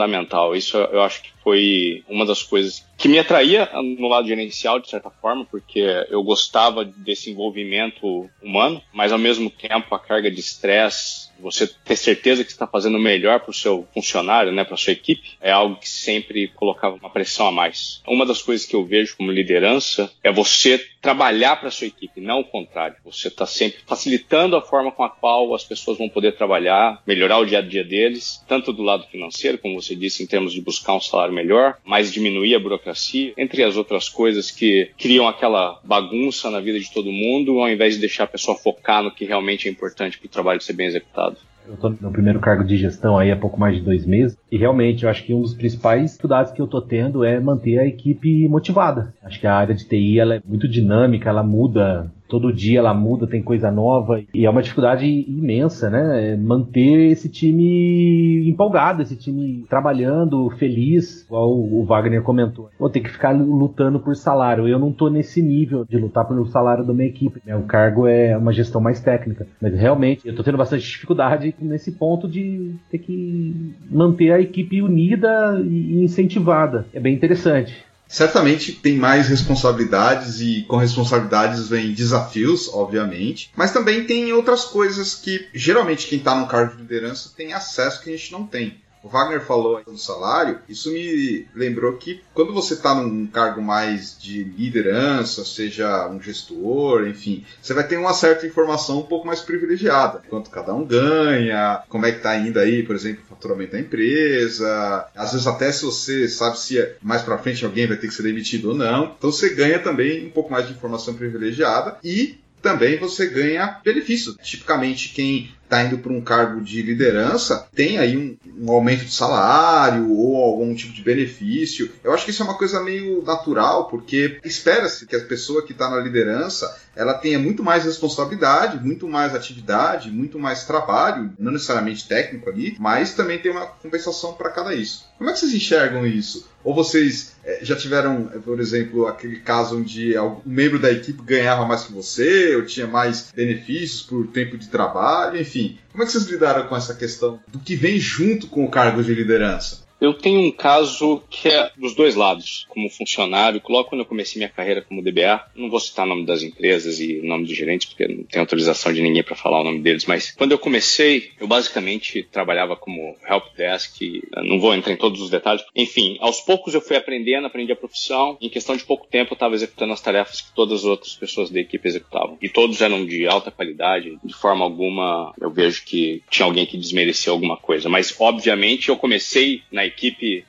Isso 0.54 0.76
eu 0.76 1.02
acho 1.02 1.22
que 1.22 1.30
foi 1.42 2.02
uma 2.09 2.24
das 2.24 2.42
coisas 2.42 2.85
que 2.96 3.09
me 3.09 3.18
atraía 3.18 3.68
no 3.98 4.09
lado 4.09 4.26
gerencial, 4.26 4.80
de 4.80 4.88
certa 4.88 5.11
forma, 5.11 5.44
porque 5.44 5.80
eu 6.09 6.22
gostava 6.22 6.85
desse 6.85 7.30
envolvimento 7.30 8.30
humano, 8.42 8.80
mas 8.92 9.12
ao 9.12 9.18
mesmo 9.18 9.50
tempo 9.50 9.94
a 9.94 9.98
carga 9.98 10.30
de 10.30 10.40
estresse, 10.40 11.28
você 11.38 11.66
ter 11.66 11.96
certeza 11.96 12.44
que 12.44 12.50
está 12.50 12.66
fazendo 12.66 12.96
o 12.96 13.00
melhor 13.00 13.40
para 13.40 13.50
o 13.50 13.54
seu 13.54 13.87
funcionário, 13.92 14.52
né, 14.52 14.64
para 14.64 14.76
sua 14.76 14.92
equipe, 14.92 15.37
é 15.40 15.50
algo 15.50 15.76
que 15.76 15.88
sempre 15.88 16.48
colocava 16.48 16.96
uma 16.96 17.11
pressão 17.11 17.46
a 17.46 17.52
mais. 17.52 18.00
Uma 18.07 18.24
das 18.24 18.40
coisas 18.40 18.64
que 18.64 18.74
eu 18.74 18.85
vejo 18.85 19.16
como 19.16 19.30
liderança 19.30 20.11
é 20.22 20.33
você 20.33 20.78
trabalhar 21.02 21.57
para 21.57 21.70
sua 21.70 21.88
equipe, 21.88 22.20
não 22.20 22.40
o 22.40 22.44
contrário. 22.44 22.96
Você 23.04 23.28
está 23.28 23.44
sempre 23.44 23.80
facilitando 23.87 24.57
a 24.57 24.62
forma 24.62 24.90
com 24.90 25.04
a 25.04 25.11
qual 25.11 25.54
as 25.54 25.64
pessoas 25.64 25.98
vão 25.98 26.09
poder 26.09 26.37
trabalhar, 26.37 27.02
melhorar 27.07 27.38
o 27.38 27.44
dia 27.44 27.59
a 27.59 27.62
dia 27.62 27.85
deles, 27.85 28.42
tanto 28.48 28.72
do 28.72 28.83
lado 28.83 29.07
financeiro, 29.09 29.59
como 29.59 29.74
você 29.75 29.95
disse, 29.95 30.23
em 30.23 30.27
termos 30.27 30.53
de 30.53 30.61
buscar 30.61 30.95
um 30.95 31.01
salário 31.01 31.35
melhor, 31.35 31.77
mas 31.85 32.13
diminuir 32.13 32.55
a 32.55 32.61
burocracia, 32.61 33.33
entre 33.37 33.63
as 33.63 33.77
outras 33.77 34.09
coisas 34.09 34.51
que 34.51 34.91
criam 34.99 35.29
aquela 35.29 35.81
bagunça 35.85 36.51
na 36.51 36.61
vida 36.61 36.79
de 36.79 36.93
todo 36.93 37.11
mundo, 37.11 37.61
ao 37.61 37.69
invés 37.69 37.95
de 37.95 38.01
deixar 38.01 38.25
a 38.25 38.29
pessoa 38.29 38.57
focar 38.57 39.03
no 39.03 39.11
que 39.11 39.25
realmente 39.25 39.69
é 39.69 39.71
importante 39.71 40.19
para 40.19 40.27
o 40.27 40.31
trabalho 40.31 40.61
ser 40.61 40.73
bem 40.73 40.87
executado. 40.87 41.37
Eu 41.67 41.77
tô 41.79 41.89
no 41.89 42.13
primeiro 42.13 42.41
cargo 42.41 42.63
de 42.63 42.77
gestão 42.77 43.17
aí 43.19 43.31
há 43.31 43.37
pouco 43.37 43.59
mais 43.59 43.77
de 43.77 43.83
dois 43.83 44.05
meses. 44.05 44.37
E 44.53 44.59
realmente 44.59 45.05
eu 45.05 45.11
acho 45.11 45.25
que 45.25 45.33
um 45.33 45.41
dos 45.41 45.55
principais 45.55 46.11
dificuldades 46.11 46.53
que 46.53 46.61
eu 46.61 46.67
tô 46.67 46.81
tendo 46.81 47.25
é 47.25 47.41
manter 47.41 47.79
a 47.79 47.87
equipe 47.87 48.47
motivada. 48.49 49.15
Acho 49.23 49.41
que 49.41 49.47
a 49.47 49.55
área 49.55 49.75
de 49.75 49.87
TI 49.87 50.19
ela 50.19 50.37
é 50.37 50.43
muito 50.45 50.69
dinâmica, 50.69 51.31
ela 51.31 51.43
muda 51.43 52.13
todo 52.35 52.53
dia 52.53 52.81
ela 52.81 52.92
muda, 52.92 53.29
tem 53.29 53.40
coisa 53.40 53.70
nova, 53.70 54.20
e 54.35 54.44
é 54.44 54.51
uma 54.51 54.61
dificuldade 54.61 55.07
imensa, 55.07 55.88
né? 55.88 56.35
Manter 56.37 57.12
esse 57.12 57.29
time 57.29 58.49
empolgado, 58.49 59.03
esse 59.03 59.14
time 59.14 59.64
trabalhando, 59.70 60.51
feliz, 60.59 61.23
igual 61.27 61.53
o 61.57 61.85
Wagner 61.85 62.23
comentou. 62.23 62.70
Vou 62.77 62.90
ter 62.90 62.99
que 62.99 63.09
ficar 63.09 63.31
lutando 63.31 64.01
por 64.01 64.16
salário. 64.16 64.66
Eu 64.66 64.81
não 64.81 64.90
tô 64.90 65.09
nesse 65.09 65.40
nível 65.40 65.85
de 65.88 65.97
lutar 65.97 66.27
pelo 66.27 66.44
salário 66.47 66.85
da 66.85 66.92
minha 66.92 67.07
equipe. 67.07 67.40
né? 67.47 67.55
O 67.55 67.62
cargo 67.62 68.09
é 68.09 68.37
uma 68.37 68.53
gestão 68.53 68.81
mais 68.81 69.01
técnica. 69.01 69.47
Mas 69.62 69.79
realmente, 69.79 70.27
eu 70.27 70.35
tô 70.35 70.42
tendo 70.42 70.59
bastante 70.59 70.83
dificuldade 70.83 71.55
nesse 71.61 71.92
ponto 71.92 72.27
de 72.27 72.75
ter 72.90 72.99
que 72.99 73.75
manter 73.88 74.33
a 74.33 74.40
equipe 74.40 74.83
unida 74.83 75.62
e 75.64 76.03
incentivada. 76.03 76.85
É 76.92 76.99
bem 76.99 77.14
interessante. 77.14 77.85
Certamente 78.14 78.70
tem 78.70 78.96
mais 78.96 79.27
responsabilidades 79.27 80.40
e 80.40 80.62
com 80.68 80.77
responsabilidades 80.77 81.66
vem 81.66 81.92
desafios, 81.92 82.68
obviamente, 82.72 83.50
mas 83.57 83.72
também 83.72 84.05
tem 84.05 84.33
outras 84.33 84.64
coisas 84.64 85.16
que 85.16 85.48
geralmente 85.53 86.07
quem 86.07 86.18
está 86.18 86.33
no 86.33 86.46
cargo 86.46 86.77
de 86.77 86.83
liderança 86.83 87.33
tem 87.37 87.53
acesso 87.53 88.00
que 88.00 88.11
a 88.11 88.16
gente 88.16 88.31
não 88.31 88.46
tem. 88.46 88.81
O 89.05 89.09
Wagner 89.09 89.43
falou 89.43 89.83
do 89.85 89.99
salário, 89.99 90.61
isso 90.67 90.90
me 90.90 91.47
lembrou 91.55 91.93
que 91.99 92.23
quando 92.33 92.55
você 92.55 92.73
está 92.73 92.95
num 92.95 93.27
cargo 93.27 93.61
mais 93.61 94.17
de 94.19 94.43
liderança, 94.43 95.45
seja 95.45 96.09
um 96.09 96.19
gestor, 96.23 97.07
enfim, 97.07 97.45
você 97.61 97.75
vai 97.75 97.87
ter 97.87 97.99
uma 97.99 98.14
certa 98.14 98.47
informação 98.47 99.01
um 99.01 99.03
pouco 99.03 99.27
mais 99.27 99.43
privilegiada. 99.43 100.23
Quanto 100.31 100.49
cada 100.49 100.73
um 100.73 100.87
ganha, 100.87 101.83
como 101.90 102.07
é 102.07 102.12
que 102.12 102.17
está 102.17 102.35
indo 102.35 102.59
aí, 102.59 102.83
por 102.83 102.97
exemplo, 102.97 103.23
o 103.23 103.29
faturamento 103.29 103.73
da 103.73 103.81
empresa. 103.81 105.07
Às 105.14 105.33
vezes 105.33 105.47
até 105.47 105.71
se 105.71 105.85
você 105.85 106.27
sabe 106.27 106.59
se 106.59 106.97
mais 107.03 107.21
para 107.21 107.37
frente 107.37 107.62
alguém 107.62 107.87
vai 107.87 107.99
ter 107.99 108.09
que 108.09 108.14
ser 108.14 108.23
demitido 108.23 108.71
ou 108.71 108.75
não. 108.75 109.14
Então 109.19 109.31
você 109.31 109.51
ganha 109.51 109.79
também 109.79 110.27
um 110.27 110.31
pouco 110.31 110.51
mais 110.51 110.67
de 110.67 110.73
informação 110.73 111.12
privilegiada 111.12 111.99
e 112.03 112.38
também 112.64 112.97
você 112.99 113.27
ganha 113.27 113.79
benefícios. 113.85 114.37
Tipicamente, 114.43 115.11
quem 115.11 115.53
está 115.75 115.85
indo 115.85 115.99
para 115.99 116.13
um 116.13 116.21
cargo 116.21 116.61
de 116.61 116.81
liderança 116.83 117.67
tem 117.75 117.99
aí 117.99 118.17
um, 118.17 118.37
um, 118.63 118.71
aumento 118.71 119.05
de 119.05 119.13
salário 119.13 120.11
ou 120.13 120.37
algum 120.37 120.75
tipo 120.75 120.93
de 120.93 121.03
benefício. 121.03 121.91
Eu 122.03 122.13
acho 122.13 122.25
que 122.25 122.31
isso 122.31 122.43
é 122.43 122.47
uma 122.47 122.57
coisa 122.57 122.81
meio 122.81 123.23
natural, 123.23 123.89
porque 123.89 124.39
espera-se 124.45 125.07
que 125.07 125.17
a 125.17 125.25
pessoa 125.25 125.65
que 125.65 125.73
está 125.73 125.91
na 125.91 125.99
liderança 125.99 126.79
ela 126.95 127.15
tenha 127.15 127.39
muito 127.39 127.63
mais 127.63 127.85
responsabilidade, 127.85 128.85
muito 128.85 129.09
mais 129.09 129.35
atividade, 129.35 130.11
muito 130.11 130.39
mais 130.39 130.65
trabalho, 130.65 131.33
não 131.39 131.51
necessariamente 131.51 132.07
técnico 132.07 132.49
ali, 132.49 132.77
mas 132.79 133.15
também 133.15 133.39
tem 133.39 133.51
uma 133.51 133.67
compensação 133.67 134.35
para 134.35 134.51
cada 134.51 134.73
isso. 134.75 135.05
Como 135.19 135.29
é 135.29 135.33
que 135.33 135.41
vocês 135.41 135.55
enxergam 135.55 136.07
isso? 136.07 136.49
Ou 136.63 136.73
vocês 136.73 137.34
já 137.62 137.76
tiveram, 137.76 138.24
por 138.44 138.61
exemplo, 138.61 139.07
aquele 139.07 139.40
caso 139.40 139.78
onde 139.78 140.18
um 140.18 140.40
membro 140.44 140.78
da 140.78 140.90
equipe 140.90 141.22
ganhava 141.22 141.66
mais 141.66 141.85
que 141.85 141.92
você, 141.92 142.57
ou 142.57 142.64
tinha 142.64 142.87
mais 142.87 143.33
benefícios 143.35 144.02
por 144.02 144.26
tempo 144.28 144.57
de 144.57 144.68
trabalho, 144.68 145.40
enfim. 145.40 145.78
Como 145.92 146.02
é 146.02 146.07
que 146.07 146.12
vocês 146.12 146.24
lidaram 146.24 146.66
com 146.66 146.76
essa 146.76 146.94
questão 146.94 147.40
do 147.48 147.59
que 147.59 147.76
vem 147.76 147.98
junto 147.98 148.46
com 148.46 148.64
o 148.64 148.70
cargo 148.70 149.02
de 149.02 149.14
liderança? 149.14 149.84
Eu 150.05 150.12
tenho 150.12 150.40
um 150.40 150.51
caso 150.51 151.23
que 151.31 151.49
é 151.49 151.71
dos 151.79 151.95
dois 151.95 152.14
lados, 152.14 152.67
como 152.69 152.90
funcionário. 152.90 153.62
Logo 153.67 153.88
quando 153.88 154.03
eu 154.03 154.07
comecei 154.07 154.38
minha 154.38 154.51
carreira 154.51 154.83
como 154.83 155.03
DBA, 155.03 155.43
não 155.57 155.71
vou 155.71 155.81
citar 155.81 156.05
o 156.05 156.09
nome 156.11 156.27
das 156.27 156.43
empresas 156.43 157.01
e 157.01 157.21
o 157.21 157.27
nome 157.27 157.47
dos 157.47 157.57
gerentes, 157.57 157.88
porque 157.88 158.07
não 158.07 158.23
tem 158.25 158.38
autorização 158.38 158.93
de 158.93 159.01
ninguém 159.01 159.23
para 159.23 159.35
falar 159.35 159.62
o 159.62 159.64
nome 159.64 159.79
deles, 159.81 160.05
mas 160.05 160.31
quando 160.33 160.53
eu 160.53 160.59
comecei, 160.59 161.31
eu 161.40 161.47
basicamente 161.47 162.23
trabalhava 162.23 162.77
como 162.77 163.17
help 163.27 163.45
desk, 163.57 164.23
não 164.45 164.61
vou 164.61 164.75
entrar 164.75 164.93
em 164.93 164.97
todos 164.97 165.23
os 165.23 165.31
detalhes. 165.31 165.64
Enfim, 165.75 166.19
aos 166.21 166.38
poucos 166.43 166.75
eu 166.75 166.83
fui 166.83 166.97
aprendendo, 166.97 167.47
aprendi 167.47 167.73
a 167.73 167.77
profissão. 167.77 168.37
Em 168.43 168.51
questão 168.51 168.77
de 168.77 168.85
pouco 168.85 169.07
tempo 169.07 169.33
eu 169.33 169.37
estava 169.37 169.55
executando 169.55 169.95
as 169.95 170.03
tarefas 170.03 170.43
que 170.43 170.55
todas 170.55 170.81
as 170.81 170.85
outras 170.85 171.14
pessoas 171.14 171.49
da 171.49 171.61
equipe 171.61 171.88
executavam. 171.88 172.37
E 172.43 172.49
todos 172.51 172.83
eram 172.83 173.07
de 173.07 173.27
alta 173.27 173.51
qualidade, 173.51 174.19
de 174.23 174.35
forma 174.35 174.67
alguma 174.67 175.33
eu 175.40 175.51
vejo 175.51 175.83
que 175.87 176.23
tinha 176.29 176.45
alguém 176.45 176.67
que 176.67 176.77
desmerecia 176.77 177.33
alguma 177.33 177.57
coisa. 177.57 177.88
Mas, 177.88 178.14
obviamente, 178.21 178.90
eu 178.90 178.99
comecei 178.99 179.62
na 179.73 179.87
equipe 179.87 179.93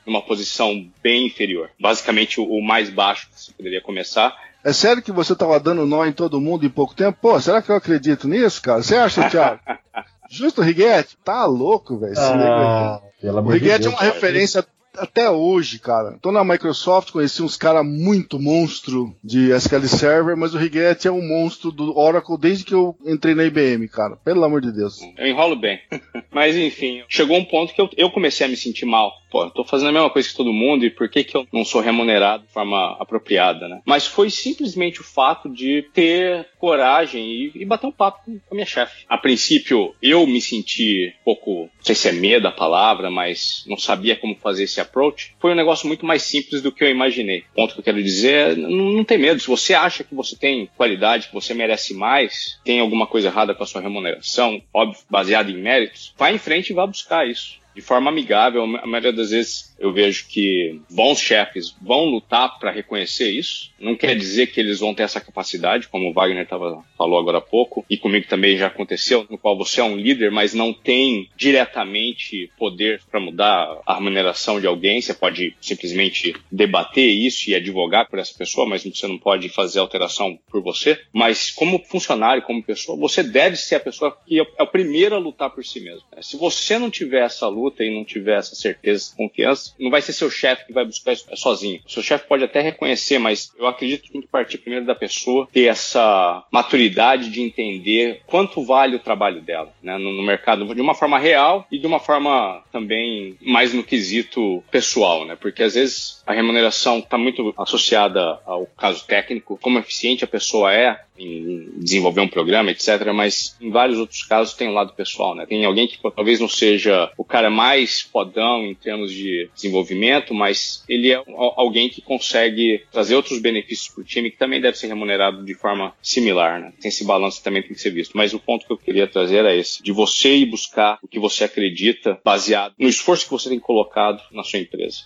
numa 0.06 0.22
posição 0.22 0.86
bem 1.02 1.26
inferior. 1.26 1.70
Basicamente, 1.80 2.40
o 2.40 2.60
mais 2.60 2.90
baixo 2.90 3.28
que 3.28 3.40
você 3.40 3.52
poderia 3.52 3.80
começar. 3.80 4.34
É 4.64 4.72
sério 4.72 5.02
que 5.02 5.12
você 5.12 5.34
tava 5.34 5.60
dando 5.60 5.86
nó 5.86 6.04
em 6.04 6.12
todo 6.12 6.40
mundo 6.40 6.66
em 6.66 6.70
pouco 6.70 6.94
tempo? 6.94 7.18
Pô, 7.20 7.40
será 7.40 7.62
que 7.62 7.70
eu 7.70 7.76
acredito 7.76 8.26
nisso, 8.26 8.60
cara? 8.60 8.82
Você 8.82 8.96
acha, 8.96 9.28
Thiago? 9.28 9.60
Justo, 10.28 10.60
Riguete? 10.60 11.16
Tá 11.24 11.44
louco, 11.44 11.98
velho. 11.98 12.14
Ah, 12.18 13.00
o 13.22 13.38
amor 13.38 13.52
de 13.52 13.58
Riguete 13.60 13.86
é 13.86 13.90
uma 13.90 14.00
referência 14.00 14.66
até 14.98 15.30
hoje, 15.30 15.78
cara. 15.78 16.18
Tô 16.20 16.32
na 16.32 16.44
Microsoft, 16.44 17.10
conheci 17.10 17.42
uns 17.42 17.56
caras 17.56 17.84
muito 17.84 18.38
monstro 18.38 19.14
de 19.22 19.50
SQL 19.52 19.86
Server, 19.88 20.36
mas 20.36 20.54
o 20.54 20.58
Riguete 20.58 21.08
é 21.08 21.12
um 21.12 21.26
monstro 21.26 21.70
do 21.70 21.96
Oracle 21.96 22.38
desde 22.38 22.64
que 22.64 22.74
eu 22.74 22.96
entrei 23.04 23.34
na 23.34 23.44
IBM, 23.44 23.88
cara. 23.88 24.16
Pelo 24.16 24.44
amor 24.44 24.60
de 24.60 24.72
Deus. 24.72 25.00
Eu 25.16 25.26
enrolo 25.26 25.56
bem. 25.56 25.80
Mas 26.32 26.54
enfim, 26.54 27.02
chegou 27.08 27.38
um 27.38 27.44
ponto 27.44 27.72
que 27.72 27.80
eu, 27.80 27.88
eu 27.96 28.10
comecei 28.10 28.46
a 28.46 28.48
me 28.48 28.56
sentir 28.56 28.84
mal. 28.84 29.10
Pô, 29.30 29.44
eu 29.44 29.50
tô 29.50 29.64
fazendo 29.64 29.88
a 29.88 29.92
mesma 29.92 30.10
coisa 30.10 30.28
que 30.28 30.36
todo 30.36 30.52
mundo 30.52 30.84
e 30.84 30.90
por 30.90 31.08
que, 31.08 31.24
que 31.24 31.36
eu 31.36 31.46
não 31.52 31.64
sou 31.64 31.80
remunerado 31.80 32.44
de 32.44 32.52
forma 32.52 32.96
apropriada, 33.00 33.68
né? 33.68 33.80
Mas 33.86 34.06
foi 34.06 34.30
simplesmente 34.30 35.00
o 35.00 35.04
fato 35.04 35.48
de 35.48 35.88
ter 35.94 36.46
coragem 36.58 37.24
e, 37.24 37.52
e 37.54 37.64
bater 37.64 37.86
um 37.86 37.92
papo 37.92 38.20
com 38.24 38.40
a 38.50 38.54
minha 38.54 38.66
chefe. 38.66 39.04
A 39.08 39.18
princípio, 39.18 39.94
eu 40.02 40.26
me 40.26 40.40
senti 40.40 41.14
um 41.20 41.24
pouco, 41.24 41.50
não 41.62 41.84
sei 41.84 41.94
se 41.94 42.08
é 42.08 42.12
medo 42.12 42.46
a 42.48 42.52
palavra, 42.52 43.10
mas 43.10 43.64
não 43.66 43.76
sabia 43.76 44.16
como 44.16 44.36
fazer 44.36 44.64
esse 44.64 44.80
approach. 44.86 45.34
Foi 45.38 45.52
um 45.52 45.56
negócio 45.56 45.86
muito 45.86 46.06
mais 46.06 46.22
simples 46.22 46.62
do 46.62 46.72
que 46.72 46.84
eu 46.84 46.90
imaginei. 46.90 47.44
O 47.52 47.56
ponto 47.56 47.74
que 47.74 47.80
eu 47.80 47.84
quero 47.84 48.02
dizer 48.02 48.52
é, 48.52 48.54
não, 48.56 48.70
não 48.70 49.04
tem 49.04 49.18
medo. 49.18 49.40
Se 49.40 49.46
você 49.46 49.74
acha 49.74 50.02
que 50.02 50.14
você 50.14 50.36
tem 50.36 50.68
qualidade, 50.76 51.28
que 51.28 51.34
você 51.34 51.54
merece 51.54 51.94
mais, 51.94 52.58
tem 52.64 52.80
alguma 52.80 53.06
coisa 53.06 53.28
errada 53.28 53.54
com 53.54 53.62
a 53.62 53.66
sua 53.66 53.80
remuneração, 53.80 54.62
óbvio, 54.72 55.00
baseada 55.10 55.50
em 55.50 55.60
méritos, 55.60 56.14
vá 56.16 56.32
em 56.32 56.38
frente 56.38 56.70
e 56.70 56.74
vá 56.74 56.86
buscar 56.86 57.28
isso 57.28 57.64
de 57.76 57.82
forma 57.82 58.10
amigável. 58.10 58.64
A 58.64 58.86
maioria 58.86 59.12
das 59.12 59.30
vezes 59.30 59.75
eu 59.78 59.92
vejo 59.92 60.26
que 60.28 60.80
bons 60.90 61.20
chefes 61.20 61.74
vão 61.80 62.06
lutar 62.06 62.58
para 62.58 62.70
reconhecer 62.70 63.30
isso. 63.30 63.70
Não 63.78 63.94
quer 63.94 64.16
dizer 64.16 64.48
que 64.48 64.60
eles 64.60 64.80
vão 64.80 64.94
ter 64.94 65.02
essa 65.02 65.20
capacidade, 65.20 65.88
como 65.88 66.08
o 66.08 66.12
Wagner 66.12 66.46
tava, 66.46 66.82
falou 66.96 67.18
agora 67.18 67.38
há 67.38 67.42
pouco, 67.42 67.84
e 67.88 67.96
comigo 67.96 68.26
também 68.28 68.56
já 68.56 68.66
aconteceu, 68.68 69.26
no 69.28 69.38
qual 69.38 69.56
você 69.56 69.80
é 69.80 69.84
um 69.84 69.96
líder, 69.96 70.30
mas 70.30 70.54
não 70.54 70.72
tem 70.72 71.28
diretamente 71.36 72.50
poder 72.58 73.00
para 73.10 73.20
mudar 73.20 73.80
a 73.86 73.94
remuneração 73.94 74.60
de 74.60 74.66
alguém. 74.66 75.00
Você 75.00 75.14
pode 75.14 75.54
simplesmente 75.60 76.34
debater 76.50 77.08
isso 77.08 77.50
e 77.50 77.54
advogar 77.54 78.08
por 78.08 78.18
essa 78.18 78.34
pessoa, 78.36 78.66
mas 78.66 78.84
você 78.84 79.06
não 79.06 79.18
pode 79.18 79.48
fazer 79.48 79.78
alteração 79.78 80.38
por 80.50 80.62
você. 80.62 80.98
Mas 81.12 81.50
como 81.50 81.82
funcionário, 81.84 82.42
como 82.42 82.62
pessoa, 82.62 82.98
você 82.98 83.22
deve 83.22 83.56
ser 83.56 83.76
a 83.76 83.80
pessoa 83.80 84.16
que 84.26 84.40
é 84.40 84.62
o 84.62 84.66
primeiro 84.66 85.14
a 85.14 85.18
lutar 85.18 85.50
por 85.50 85.64
si 85.64 85.80
mesmo. 85.80 86.02
Se 86.20 86.36
você 86.36 86.78
não 86.78 86.90
tiver 86.90 87.24
essa 87.24 87.48
luta 87.48 87.84
e 87.84 87.94
não 87.94 88.04
tiver 88.04 88.38
essa 88.38 88.54
certeza, 88.54 89.06
essa 89.06 89.16
confiança, 89.16 89.65
não 89.78 89.90
vai 89.90 90.02
ser 90.02 90.12
seu 90.12 90.30
chefe 90.30 90.66
que 90.66 90.72
vai 90.72 90.84
buscar 90.84 91.12
isso 91.12 91.26
sozinho. 91.36 91.80
O 91.86 91.90
seu 91.90 92.02
chefe 92.02 92.26
pode 92.26 92.44
até 92.44 92.60
reconhecer, 92.60 93.18
mas 93.18 93.52
eu 93.58 93.66
acredito 93.66 94.02
que 94.02 94.12
tem 94.12 94.20
que 94.20 94.28
partir 94.28 94.58
primeiro 94.58 94.86
da 94.86 94.94
pessoa, 94.94 95.48
ter 95.52 95.64
essa 95.64 96.44
maturidade 96.50 97.30
de 97.30 97.42
entender 97.42 98.22
quanto 98.26 98.64
vale 98.64 98.96
o 98.96 99.00
trabalho 99.00 99.40
dela 99.40 99.72
né, 99.82 99.98
no, 99.98 100.12
no 100.12 100.22
mercado, 100.22 100.74
de 100.74 100.80
uma 100.80 100.94
forma 100.94 101.18
real 101.18 101.66
e 101.70 101.78
de 101.78 101.86
uma 101.86 102.00
forma 102.00 102.62
também 102.72 103.36
mais 103.40 103.72
no 103.72 103.82
quesito 103.82 104.62
pessoal, 104.70 105.24
né? 105.24 105.36
Porque 105.36 105.62
às 105.62 105.74
vezes 105.74 106.22
a 106.26 106.32
remuneração 106.32 106.98
está 106.98 107.16
muito 107.16 107.54
associada 107.56 108.40
ao 108.44 108.66
caso 108.66 109.06
técnico, 109.06 109.58
como 109.60 109.78
eficiente 109.78 110.24
a 110.24 110.28
pessoa 110.28 110.72
é 110.72 111.00
em 111.18 111.70
desenvolver 111.78 112.20
um 112.20 112.28
programa, 112.28 112.70
etc. 112.70 113.12
Mas 113.14 113.56
em 113.60 113.70
vários 113.70 113.98
outros 113.98 114.22
casos 114.22 114.54
tem 114.54 114.68
um 114.68 114.74
lado 114.74 114.92
pessoal, 114.92 115.34
né? 115.34 115.46
Tem 115.46 115.64
alguém 115.64 115.86
que 115.86 115.98
talvez 116.14 116.40
não 116.40 116.48
seja 116.48 117.10
o 117.16 117.24
cara 117.24 117.50
mais 117.50 118.02
podão 118.02 118.64
em 118.64 118.74
termos 118.74 119.10
de 119.10 119.48
desenvolvimento, 119.56 120.32
mas 120.32 120.84
ele 120.88 121.10
é 121.10 121.20
alguém 121.56 121.88
que 121.88 122.00
consegue 122.00 122.84
trazer 122.92 123.16
outros 123.16 123.40
benefícios 123.40 123.88
para 123.88 124.02
o 124.02 124.04
time 124.04 124.30
que 124.30 124.36
também 124.36 124.60
deve 124.60 124.78
ser 124.78 124.86
remunerado 124.86 125.44
de 125.44 125.54
forma 125.54 125.92
similar, 126.00 126.60
né? 126.60 126.72
Tem 126.80 126.88
esse 126.88 127.04
balanço 127.04 127.38
que 127.38 127.44
também 127.44 127.62
tem 127.62 127.72
que 127.72 127.80
ser 127.80 127.90
visto. 127.90 128.16
Mas 128.16 128.32
o 128.34 128.38
ponto 128.38 128.66
que 128.66 128.72
eu 128.72 128.78
queria 128.78 129.06
trazer 129.06 129.38
era 129.38 129.54
esse, 129.54 129.82
de 129.82 129.90
você 129.90 130.36
ir 130.36 130.46
buscar 130.46 130.98
o 131.02 131.08
que 131.08 131.18
você 131.18 131.44
acredita 131.44 132.20
baseado 132.24 132.74
no 132.78 132.88
esforço 132.88 133.24
que 133.24 133.30
você 133.30 133.48
tem 133.48 133.58
colocado 133.58 134.22
na 134.30 134.44
sua 134.44 134.60
empresa. 134.60 134.98